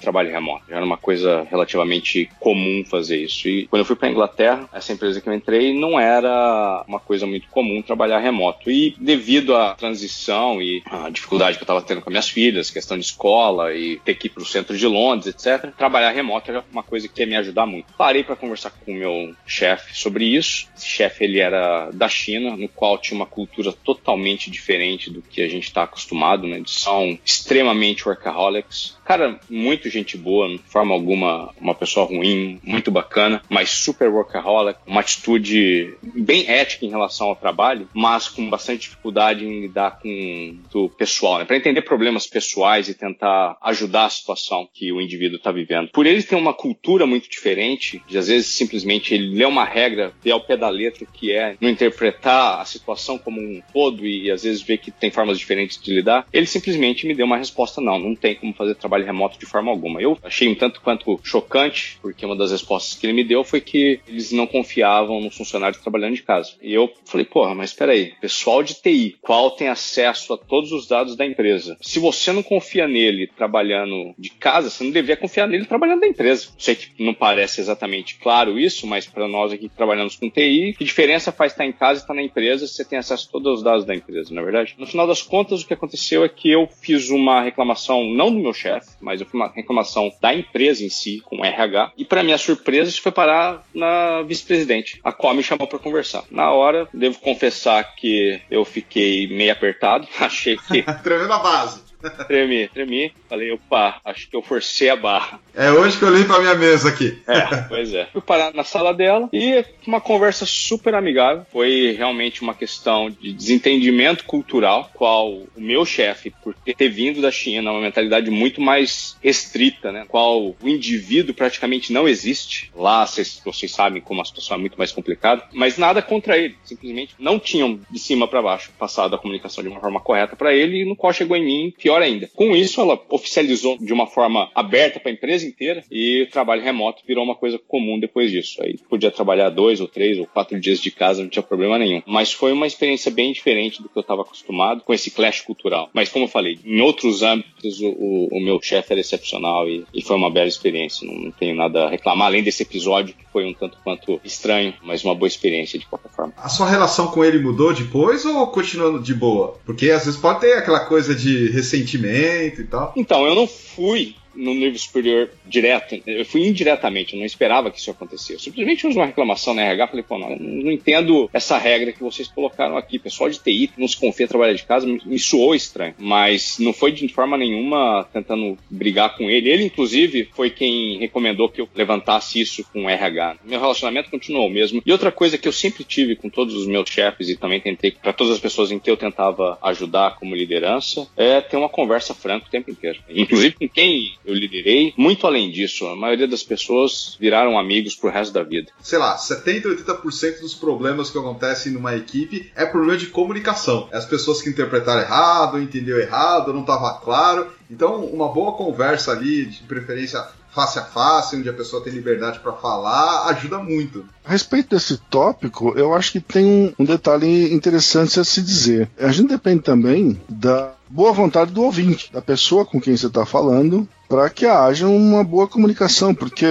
trabalho 0.00 0.30
remoto. 0.30 0.64
Já 0.68 0.76
era 0.76 0.84
uma 0.84 0.96
coisa 0.96 1.46
relativamente 1.50 2.28
comum 2.38 2.84
fazer 2.84 3.18
isso. 3.18 3.48
E 3.48 3.66
quando 3.66 3.80
eu 3.80 3.86
fui 3.86 3.96
para 3.96 4.08
Inglaterra, 4.08 4.68
essa 4.72 4.92
empresa 4.92 5.20
que 5.20 5.28
eu 5.28 5.34
entrei 5.34 5.74
não 5.74 5.98
era 5.98 6.84
uma 6.86 7.00
coisa 7.00 7.26
muito 7.26 7.48
comum 7.48 7.82
trabalhar 7.82 8.18
remoto. 8.18 8.70
E 8.70 8.94
devido 8.98 9.54
à 9.56 9.74
transição 9.74 10.60
e 10.60 10.82
à 10.86 11.08
dificuldade 11.08 11.56
que 11.56 11.62
eu 11.62 11.64
estava 11.64 11.82
tendo 11.82 12.00
com 12.00 12.10
minhas 12.10 12.28
filhas, 12.28 12.70
questão 12.70 12.98
de 12.98 13.04
escola 13.04 13.74
e 13.74 13.98
ter 14.04 14.14
que 14.14 14.26
ir 14.26 14.30
para 14.30 14.42
o 14.42 14.46
centro 14.46 14.76
de 14.76 14.86
Londres, 14.86 15.34
etc., 15.34 15.70
trabalhar 15.76 16.10
remoto 16.10 16.50
era 16.50 16.64
uma 16.72 16.82
coisa 16.82 17.08
que 17.08 17.20
ia 17.20 17.26
me 17.26 17.36
ajudar 17.36 17.66
muito. 17.66 17.92
Parei 17.96 18.22
para 18.22 18.36
conversar 18.36 18.70
com 18.70 18.92
o 18.92 18.94
meu 18.94 19.34
chefe 19.46 19.96
sobre 19.96 20.24
isso. 20.24 20.68
Esse 20.76 20.88
chefe 21.02 21.24
ele 21.24 21.40
era 21.40 21.90
da 21.92 22.08
China, 22.08 22.56
no 22.56 22.68
qual 22.68 22.98
tinha 22.98 23.16
uma 23.16 23.26
cultura 23.26 23.72
totalmente 23.72 24.50
diferente 24.50 25.10
do 25.10 25.20
que 25.22 25.42
a 25.42 25.48
gente 25.48 25.64
está 25.64 25.82
acostumado, 25.82 26.46
né? 26.46 26.62
São 26.66 27.18
extremamente 27.24 28.06
workaholics. 28.06 28.96
Cara, 29.04 29.40
muito 29.50 29.88
gente 29.88 30.16
boa, 30.16 30.48
de 30.48 30.58
forma 30.58 30.94
alguma 30.94 31.52
uma 31.60 31.74
pessoa 31.74 32.06
ruim, 32.06 32.60
muito 32.62 32.90
bacana, 32.90 33.42
mas 33.48 33.70
super 33.70 34.08
workaholic, 34.08 34.78
uma 34.86 35.00
atitude 35.00 35.94
bem 36.02 36.48
ética 36.48 36.86
em 36.86 36.90
relação 36.90 37.28
ao 37.28 37.36
trabalho, 37.36 37.88
mas 37.92 38.28
com 38.28 38.48
bastante 38.48 38.82
dificuldade 38.82 39.44
em 39.44 39.60
lidar 39.60 39.98
com 40.00 40.56
o 40.74 40.88
pessoal, 40.88 41.38
né? 41.38 41.44
Para 41.44 41.56
entender 41.56 41.82
problemas 41.82 42.26
pessoais 42.26 42.88
e 42.88 42.94
tentar 42.94 43.56
ajudar 43.62 44.06
a 44.06 44.10
situação 44.10 44.68
que 44.72 44.92
o 44.92 45.00
indivíduo 45.00 45.36
está 45.36 45.50
vivendo. 45.50 45.90
Por 45.90 46.06
ele 46.06 46.22
ter 46.22 46.36
uma 46.36 46.54
cultura 46.54 47.06
muito 47.06 47.28
diferente, 47.28 48.02
de 48.08 48.18
às 48.18 48.28
vezes 48.28 48.48
simplesmente 48.48 49.14
ele 49.14 49.36
lê 49.36 49.44
uma 49.44 49.64
regra, 49.64 50.12
vê 50.22 50.30
ao 50.30 50.40
pé 50.40 50.56
da 50.56 50.68
letra 50.68 51.04
o 51.04 51.06
que 51.06 51.32
é, 51.32 51.56
não 51.60 51.68
interpretar 51.68 52.60
a 52.60 52.64
situação 52.64 53.18
como 53.18 53.40
um 53.40 53.60
todo 53.72 54.06
e 54.06 54.30
às 54.30 54.42
vezes 54.42 54.62
ver 54.62 54.78
que 54.78 54.90
tem 54.90 55.10
formas 55.10 55.38
diferentes 55.38 55.80
de 55.80 55.92
lidar, 55.92 56.26
ele 56.32 56.46
simplesmente 56.46 57.06
me 57.06 57.14
deu 57.14 57.26
uma 57.26 57.36
resposta: 57.36 57.80
não, 57.80 57.98
não 57.98 58.14
tem 58.14 58.34
como 58.34 58.54
fazer 58.54 58.74
trabalho 58.74 58.91
remoto 59.00 59.38
de 59.38 59.46
forma 59.46 59.70
alguma. 59.70 60.00
Eu 60.00 60.18
achei 60.22 60.48
um 60.48 60.54
tanto 60.54 60.80
quanto 60.80 61.18
chocante, 61.22 61.98
porque 62.02 62.26
uma 62.26 62.36
das 62.36 62.52
respostas 62.52 62.98
que 62.98 63.06
ele 63.06 63.14
me 63.14 63.24
deu 63.24 63.42
foi 63.44 63.60
que 63.60 64.00
eles 64.06 64.32
não 64.32 64.46
confiavam 64.46 65.20
nos 65.20 65.36
funcionários 65.36 65.80
trabalhando 65.80 66.14
de 66.14 66.22
casa. 66.22 66.52
E 66.60 66.72
eu 66.74 66.90
falei: 67.04 67.24
porra, 67.24 67.54
mas 67.54 67.70
espera 67.70 67.92
aí, 67.92 68.12
pessoal 68.20 68.62
de 68.62 68.74
TI, 68.74 69.16
qual 69.20 69.52
tem 69.52 69.68
acesso 69.68 70.34
a 70.34 70.38
todos 70.38 70.72
os 70.72 70.86
dados 70.86 71.16
da 71.16 71.24
empresa? 71.24 71.76
Se 71.80 71.98
você 71.98 72.32
não 72.32 72.42
confia 72.42 72.86
nele 72.86 73.26
trabalhando 73.26 74.14
de 74.18 74.30
casa, 74.30 74.68
você 74.68 74.84
não 74.84 74.90
deveria 74.90 75.16
confiar 75.16 75.48
nele 75.48 75.64
trabalhando 75.64 76.00
da 76.00 76.06
empresa. 76.06 76.48
Sei 76.58 76.74
que 76.74 77.02
não 77.02 77.14
parece 77.14 77.60
exatamente 77.60 78.16
claro 78.16 78.58
isso, 78.58 78.86
mas 78.86 79.06
para 79.06 79.26
nós 79.26 79.52
aqui 79.52 79.68
que 79.68 79.76
trabalhamos 79.76 80.16
com 80.16 80.28
TI, 80.28 80.74
que 80.76 80.84
diferença 80.84 81.32
faz 81.32 81.52
estar 81.52 81.64
em 81.64 81.72
casa 81.72 82.00
e 82.00 82.02
estar 82.02 82.14
na 82.14 82.22
empresa 82.22 82.66
se 82.66 82.74
você 82.74 82.84
tem 82.84 82.98
acesso 82.98 83.28
a 83.28 83.32
todos 83.32 83.58
os 83.58 83.62
dados 83.62 83.84
da 83.84 83.94
empresa, 83.94 84.34
na 84.34 84.40
é 84.40 84.44
verdade? 84.44 84.74
No 84.78 84.86
final 84.86 85.06
das 85.06 85.22
contas, 85.22 85.62
o 85.62 85.66
que 85.66 85.74
aconteceu 85.74 86.24
é 86.24 86.28
que 86.28 86.50
eu 86.50 86.68
fiz 86.80 87.10
uma 87.10 87.42
reclamação, 87.42 88.04
não 88.04 88.32
do 88.32 88.38
meu 88.38 88.52
chefe, 88.52 88.81
mas 89.00 89.20
fiz 89.20 89.34
uma 89.34 89.48
reclamação 89.48 90.12
da 90.20 90.34
empresa 90.34 90.84
em 90.84 90.88
si, 90.88 91.20
com 91.24 91.44
RH, 91.44 91.92
e 91.96 92.04
para 92.04 92.22
minha 92.22 92.38
surpresa, 92.38 92.90
isso 92.90 93.02
foi 93.02 93.12
parar 93.12 93.62
na 93.74 94.22
vice-presidente, 94.22 95.00
a 95.02 95.12
qual 95.12 95.34
me 95.34 95.42
chamou 95.42 95.66
para 95.66 95.78
conversar. 95.78 96.24
Na 96.30 96.50
hora, 96.50 96.88
devo 96.92 97.18
confessar 97.18 97.94
que 97.94 98.40
eu 98.50 98.64
fiquei 98.64 99.26
meio 99.28 99.52
apertado, 99.52 100.06
achei 100.20 100.56
que. 100.56 100.82
Tremendo 101.02 101.32
a 101.32 101.38
base. 101.38 101.91
Tremi, 102.26 102.68
tremi. 102.68 103.12
Falei, 103.28 103.52
opa, 103.52 104.00
acho 104.04 104.28
que 104.28 104.36
eu 104.36 104.42
forcei 104.42 104.88
a 104.88 104.96
barra. 104.96 105.40
É 105.54 105.70
hoje 105.70 105.98
que 105.98 106.04
eu 106.04 106.14
limpo 106.14 106.32
a 106.32 106.40
minha 106.40 106.54
mesa 106.54 106.88
aqui. 106.88 107.20
É, 107.26 107.56
pois 107.68 107.92
é. 107.94 108.06
Fui 108.12 108.20
parar 108.20 108.52
na 108.54 108.64
sala 108.64 108.92
dela 108.92 109.28
e 109.32 109.64
uma 109.86 110.00
conversa 110.00 110.44
super 110.46 110.94
amigável. 110.94 111.46
Foi 111.50 111.94
realmente 111.96 112.42
uma 112.42 112.54
questão 112.54 113.10
de 113.10 113.32
desentendimento 113.32 114.24
cultural, 114.24 114.90
qual 114.94 115.30
o 115.32 115.48
meu 115.56 115.84
chefe, 115.84 116.32
por 116.42 116.54
ter 116.54 116.88
vindo 116.88 117.20
da 117.20 117.30
China, 117.30 117.72
uma 117.72 117.80
mentalidade 117.80 118.30
muito 118.30 118.60
mais 118.60 119.16
restrita, 119.22 119.92
né? 119.92 120.04
Qual 120.08 120.56
o 120.60 120.68
indivíduo 120.68 121.34
praticamente 121.34 121.92
não 121.92 122.08
existe. 122.08 122.70
Lá, 122.74 123.06
vocês, 123.06 123.40
vocês 123.44 123.72
sabem 123.72 124.00
como 124.00 124.20
a 124.20 124.24
situação 124.24 124.56
é 124.56 124.60
muito 124.60 124.76
mais 124.76 124.92
complicada, 124.92 125.44
mas 125.52 125.78
nada 125.78 126.02
contra 126.02 126.36
ele. 126.36 126.56
Simplesmente 126.64 127.14
não 127.18 127.38
tinham 127.38 127.80
de 127.90 127.98
cima 127.98 128.26
para 128.26 128.42
baixo 128.42 128.70
passado 128.78 129.14
a 129.14 129.18
comunicação 129.18 129.62
de 129.62 129.68
uma 129.68 129.80
forma 129.80 130.00
correta 130.00 130.36
para 130.36 130.54
ele, 130.54 130.82
e 130.82 130.84
no 130.84 130.96
qual 130.96 131.12
chegou 131.12 131.36
em 131.36 131.44
mim, 131.44 131.74
pior 131.92 132.02
ainda. 132.02 132.30
Com 132.34 132.56
isso, 132.56 132.80
ela 132.80 132.98
oficializou 133.10 133.76
de 133.78 133.92
uma 133.92 134.06
forma 134.06 134.50
aberta 134.54 134.98
para 134.98 135.10
a 135.10 135.14
empresa 135.14 135.46
inteira 135.46 135.84
e 135.90 136.22
o 136.22 136.30
trabalho 136.30 136.62
remoto 136.62 137.02
virou 137.06 137.24
uma 137.24 137.34
coisa 137.34 137.58
comum 137.58 137.98
depois 137.98 138.30
disso. 138.30 138.62
Aí 138.62 138.78
podia 138.88 139.10
trabalhar 139.10 139.50
dois 139.50 139.80
ou 139.80 139.88
três 139.88 140.18
ou 140.18 140.26
quatro 140.26 140.58
dias 140.58 140.80
de 140.80 140.90
casa, 140.90 141.22
não 141.22 141.28
tinha 141.28 141.42
problema 141.42 141.78
nenhum. 141.78 142.02
Mas 142.06 142.32
foi 142.32 142.52
uma 142.52 142.66
experiência 142.66 143.10
bem 143.10 143.32
diferente 143.32 143.82
do 143.82 143.88
que 143.88 143.98
eu 143.98 144.02
estava 144.02 144.22
acostumado 144.22 144.82
com 144.82 144.94
esse 144.94 145.10
clash 145.10 145.42
cultural. 145.42 145.90
Mas 145.92 146.08
como 146.08 146.24
eu 146.24 146.28
falei, 146.28 146.58
em 146.64 146.80
outros 146.80 147.22
âmbitos 147.22 147.80
o, 147.80 147.88
o, 147.88 148.28
o 148.32 148.40
meu 148.40 148.60
chefe 148.62 148.92
era 148.92 149.00
excepcional 149.00 149.68
e, 149.68 149.84
e, 149.92 150.02
foi 150.02 150.16
uma 150.16 150.30
bela 150.30 150.48
experiência. 150.48 151.06
Não, 151.06 151.14
não, 151.14 151.30
tenho 151.30 151.54
nada 151.54 151.84
a 151.84 151.90
reclamar, 151.90 152.28
além 152.28 152.42
desse 152.42 152.62
episódio 152.62 153.14
que 153.14 153.24
foi 153.32 153.44
um 153.44 153.52
tanto 153.52 153.78
quanto 153.82 154.20
estranho, 154.24 154.74
mas 154.82 155.04
uma 155.04 155.14
boa 155.14 155.28
experiência 155.28 155.78
de 155.78 155.86
qualquer 155.86 156.10
forma. 156.10 156.32
A 156.36 156.48
sua 156.48 156.68
relação 156.68 157.08
com 157.08 157.24
ele 157.24 157.38
mudou 157.38 157.72
depois 157.72 158.24
ou 158.24 158.46
continuando 158.48 159.00
de 159.00 159.14
boa? 159.14 159.58
Porque 159.64 159.90
às 159.90 160.04
vezes 160.04 160.18
pode 160.18 160.40
ter 160.40 160.54
aquela 160.54 160.80
coisa 160.80 161.14
de 161.14 161.48
ressentimento 161.82 162.60
e 162.60 162.64
tal. 162.64 162.92
Então, 162.96 163.26
eu 163.26 163.34
não 163.34 163.46
fui 163.46 164.14
no 164.34 164.54
nível 164.54 164.78
superior 164.78 165.30
direto, 165.46 166.00
eu 166.06 166.24
fui 166.24 166.46
indiretamente, 166.46 167.14
eu 167.14 167.18
não 167.18 167.26
esperava 167.26 167.70
que 167.70 167.78
isso 167.78 167.90
acontecesse. 167.90 168.32
Eu 168.32 168.38
simplesmente 168.38 168.82
fiz 168.82 168.96
uma 168.96 169.06
reclamação 169.06 169.54
na 169.54 169.62
RH, 169.62 169.88
falei, 169.88 170.02
pô, 170.02 170.18
não, 170.18 170.36
não 170.36 170.70
entendo 170.70 171.28
essa 171.32 171.58
regra 171.58 171.92
que 171.92 172.02
vocês 172.02 172.28
colocaram 172.28 172.76
aqui. 172.76 172.98
Pessoal 172.98 173.30
de 173.30 173.38
TI 173.38 173.70
não 173.76 173.88
se 173.88 173.96
confia 173.96 174.28
trabalhar 174.28 174.54
de 174.54 174.64
casa, 174.64 174.86
me, 174.86 175.00
me 175.04 175.18
soou 175.18 175.54
estranho. 175.54 175.94
Mas 175.98 176.58
não 176.58 176.72
foi 176.72 176.92
de 176.92 177.08
forma 177.08 177.36
nenhuma 177.36 178.06
tentando 178.12 178.56
brigar 178.70 179.16
com 179.16 179.30
ele. 179.30 179.50
Ele, 179.50 179.64
inclusive, 179.64 180.28
foi 180.34 180.50
quem 180.50 180.98
recomendou 180.98 181.48
que 181.48 181.60
eu 181.60 181.68
levantasse 181.74 182.40
isso 182.40 182.64
com 182.72 182.84
o 182.84 182.90
RH. 182.90 183.36
Meu 183.44 183.60
relacionamento 183.60 184.10
continuou 184.10 184.46
o 184.46 184.50
mesmo. 184.50 184.82
E 184.84 184.92
outra 184.92 185.12
coisa 185.12 185.38
que 185.38 185.48
eu 185.48 185.52
sempre 185.52 185.84
tive 185.84 186.16
com 186.16 186.28
todos 186.28 186.54
os 186.54 186.66
meus 186.66 186.88
chefes 186.88 187.28
e 187.28 187.36
também 187.36 187.60
tentei 187.60 187.90
para 187.90 188.12
todas 188.12 188.34
as 188.34 188.40
pessoas 188.40 188.70
em 188.70 188.78
que 188.78 188.90
eu 188.90 188.96
tentava 188.96 189.58
ajudar 189.62 190.16
como 190.16 190.34
liderança 190.34 191.06
é 191.16 191.40
ter 191.40 191.56
uma 191.56 191.68
conversa 191.68 192.14
franca 192.14 192.46
o 192.46 192.50
tempo 192.50 192.70
inteiro. 192.70 193.00
Inclusive 193.08 193.54
com 193.54 193.68
quem 193.68 194.14
eu 194.24 194.34
liderei. 194.34 194.92
Muito 194.96 195.26
além 195.26 195.50
disso, 195.50 195.86
a 195.86 195.96
maioria 195.96 196.28
das 196.28 196.42
pessoas 196.42 197.16
viraram 197.18 197.58
amigos 197.58 197.94
pro 197.94 198.10
resto 198.10 198.32
da 198.32 198.42
vida. 198.42 198.70
Sei 198.82 198.98
lá, 198.98 199.16
70, 199.16 199.68
80% 199.68 200.40
dos 200.40 200.54
problemas 200.54 201.10
que 201.10 201.18
acontecem 201.18 201.72
numa 201.72 201.96
equipe 201.96 202.50
é 202.54 202.64
problema 202.66 202.96
de 202.96 203.06
comunicação. 203.06 203.88
É 203.92 203.96
as 203.96 204.06
pessoas 204.06 204.42
que 204.42 204.50
interpretaram 204.50 205.00
errado, 205.00 205.60
entendeu 205.60 205.98
errado, 205.98 206.52
não 206.52 206.60
estava 206.62 206.98
claro. 207.00 207.50
Então, 207.70 208.04
uma 208.04 208.28
boa 208.28 208.52
conversa 208.52 209.12
ali, 209.12 209.46
de 209.46 209.62
preferência 209.62 210.22
face 210.52 210.78
a 210.78 210.82
face, 210.82 211.36
onde 211.36 211.48
a 211.48 211.52
pessoa 211.52 211.82
tem 211.82 211.92
liberdade 211.92 212.38
para 212.40 212.52
falar, 212.52 213.28
ajuda 213.28 213.58
muito. 213.58 214.04
A 214.24 214.30
respeito 214.30 214.70
desse 214.70 214.98
tópico, 214.98 215.72
eu 215.76 215.94
acho 215.94 216.12
que 216.12 216.20
tem 216.20 216.74
um 216.78 216.84
detalhe 216.84 217.52
interessante 217.52 218.20
a 218.20 218.24
se 218.24 218.42
dizer. 218.42 218.88
A 218.98 219.10
gente 219.10 219.30
depende 219.30 219.62
também 219.62 220.20
da 220.28 220.74
boa 220.92 221.12
vontade 221.12 221.52
do 221.52 221.62
ouvinte, 221.62 222.12
da 222.12 222.20
pessoa 222.20 222.66
com 222.66 222.78
quem 222.78 222.94
você 222.94 223.06
está 223.06 223.24
falando, 223.24 223.88
para 224.12 224.28
que 224.28 224.44
haja 224.44 224.86
uma 224.86 225.24
boa 225.24 225.48
comunicação, 225.48 226.14
porque 226.14 226.44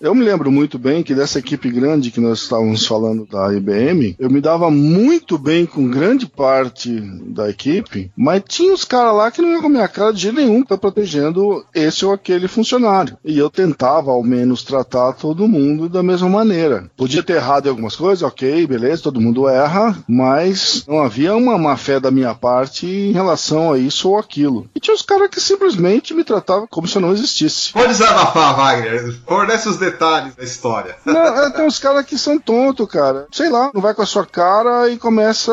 eu 0.00 0.14
me 0.14 0.24
lembro 0.24 0.50
muito 0.50 0.78
bem 0.78 1.02
que 1.02 1.14
dessa 1.14 1.38
equipe 1.38 1.70
grande 1.70 2.10
que 2.10 2.18
nós 2.18 2.40
estávamos 2.40 2.86
falando 2.86 3.26
da 3.26 3.52
IBM, 3.52 4.16
eu 4.18 4.30
me 4.30 4.40
dava 4.40 4.70
muito 4.70 5.36
bem 5.36 5.66
com 5.66 5.90
grande 5.90 6.26
parte 6.26 6.98
da 7.26 7.50
equipe, 7.50 8.10
mas 8.16 8.42
tinha 8.48 8.72
os 8.72 8.86
caras 8.86 9.14
lá 9.14 9.30
que 9.30 9.42
não 9.42 9.50
iam 9.50 9.60
com 9.60 9.66
a 9.66 9.70
minha 9.70 9.86
cara 9.86 10.14
de 10.14 10.20
jeito 10.22 10.36
nenhum 10.36 10.62
para 10.62 10.78
protegendo 10.78 11.62
esse 11.74 12.06
ou 12.06 12.12
aquele 12.12 12.48
funcionário. 12.48 13.18
E 13.22 13.36
eu 13.36 13.50
tentava 13.50 14.10
ao 14.10 14.22
menos 14.22 14.62
tratar 14.62 15.12
todo 15.12 15.46
mundo 15.46 15.90
da 15.90 16.02
mesma 16.02 16.30
maneira. 16.30 16.90
Podia 16.96 17.22
ter 17.22 17.34
errado 17.34 17.66
em 17.66 17.68
algumas 17.68 17.96
coisas, 17.96 18.22
ok, 18.22 18.66
beleza, 18.66 19.02
todo 19.02 19.20
mundo 19.20 19.46
erra, 19.46 19.94
mas 20.08 20.86
não 20.88 21.02
havia 21.02 21.36
uma 21.36 21.58
má 21.58 21.76
fé 21.76 22.00
da 22.00 22.10
minha 22.10 22.34
parte 22.34 22.86
em 22.86 23.12
relação 23.12 23.73
a 23.73 23.73
isso 23.78 24.10
ou 24.10 24.18
aquilo. 24.18 24.68
E 24.74 24.80
tinha 24.80 24.94
os 24.94 25.02
caras 25.02 25.28
que 25.28 25.40
simplesmente 25.40 26.14
me 26.14 26.24
tratavam 26.24 26.66
como 26.70 26.86
se 26.86 26.96
eu 26.96 27.02
não 27.02 27.12
existisse. 27.12 27.72
Pode 27.72 27.88
desabafar, 27.88 28.56
Wagner. 28.56 29.14
Fornece 29.26 29.68
os 29.68 29.76
detalhes 29.76 30.34
da 30.34 30.44
história. 30.44 30.96
Não, 31.04 31.16
é, 31.16 31.50
tem 31.50 31.66
uns 31.66 31.78
caras 31.78 32.04
que 32.04 32.18
são 32.18 32.38
tontos, 32.38 32.88
cara. 32.88 33.26
Sei 33.30 33.48
lá, 33.48 33.70
não 33.74 33.80
vai 33.80 33.94
com 33.94 34.02
a 34.02 34.06
sua 34.06 34.26
cara 34.26 34.88
e 34.88 34.98
começa 34.98 35.52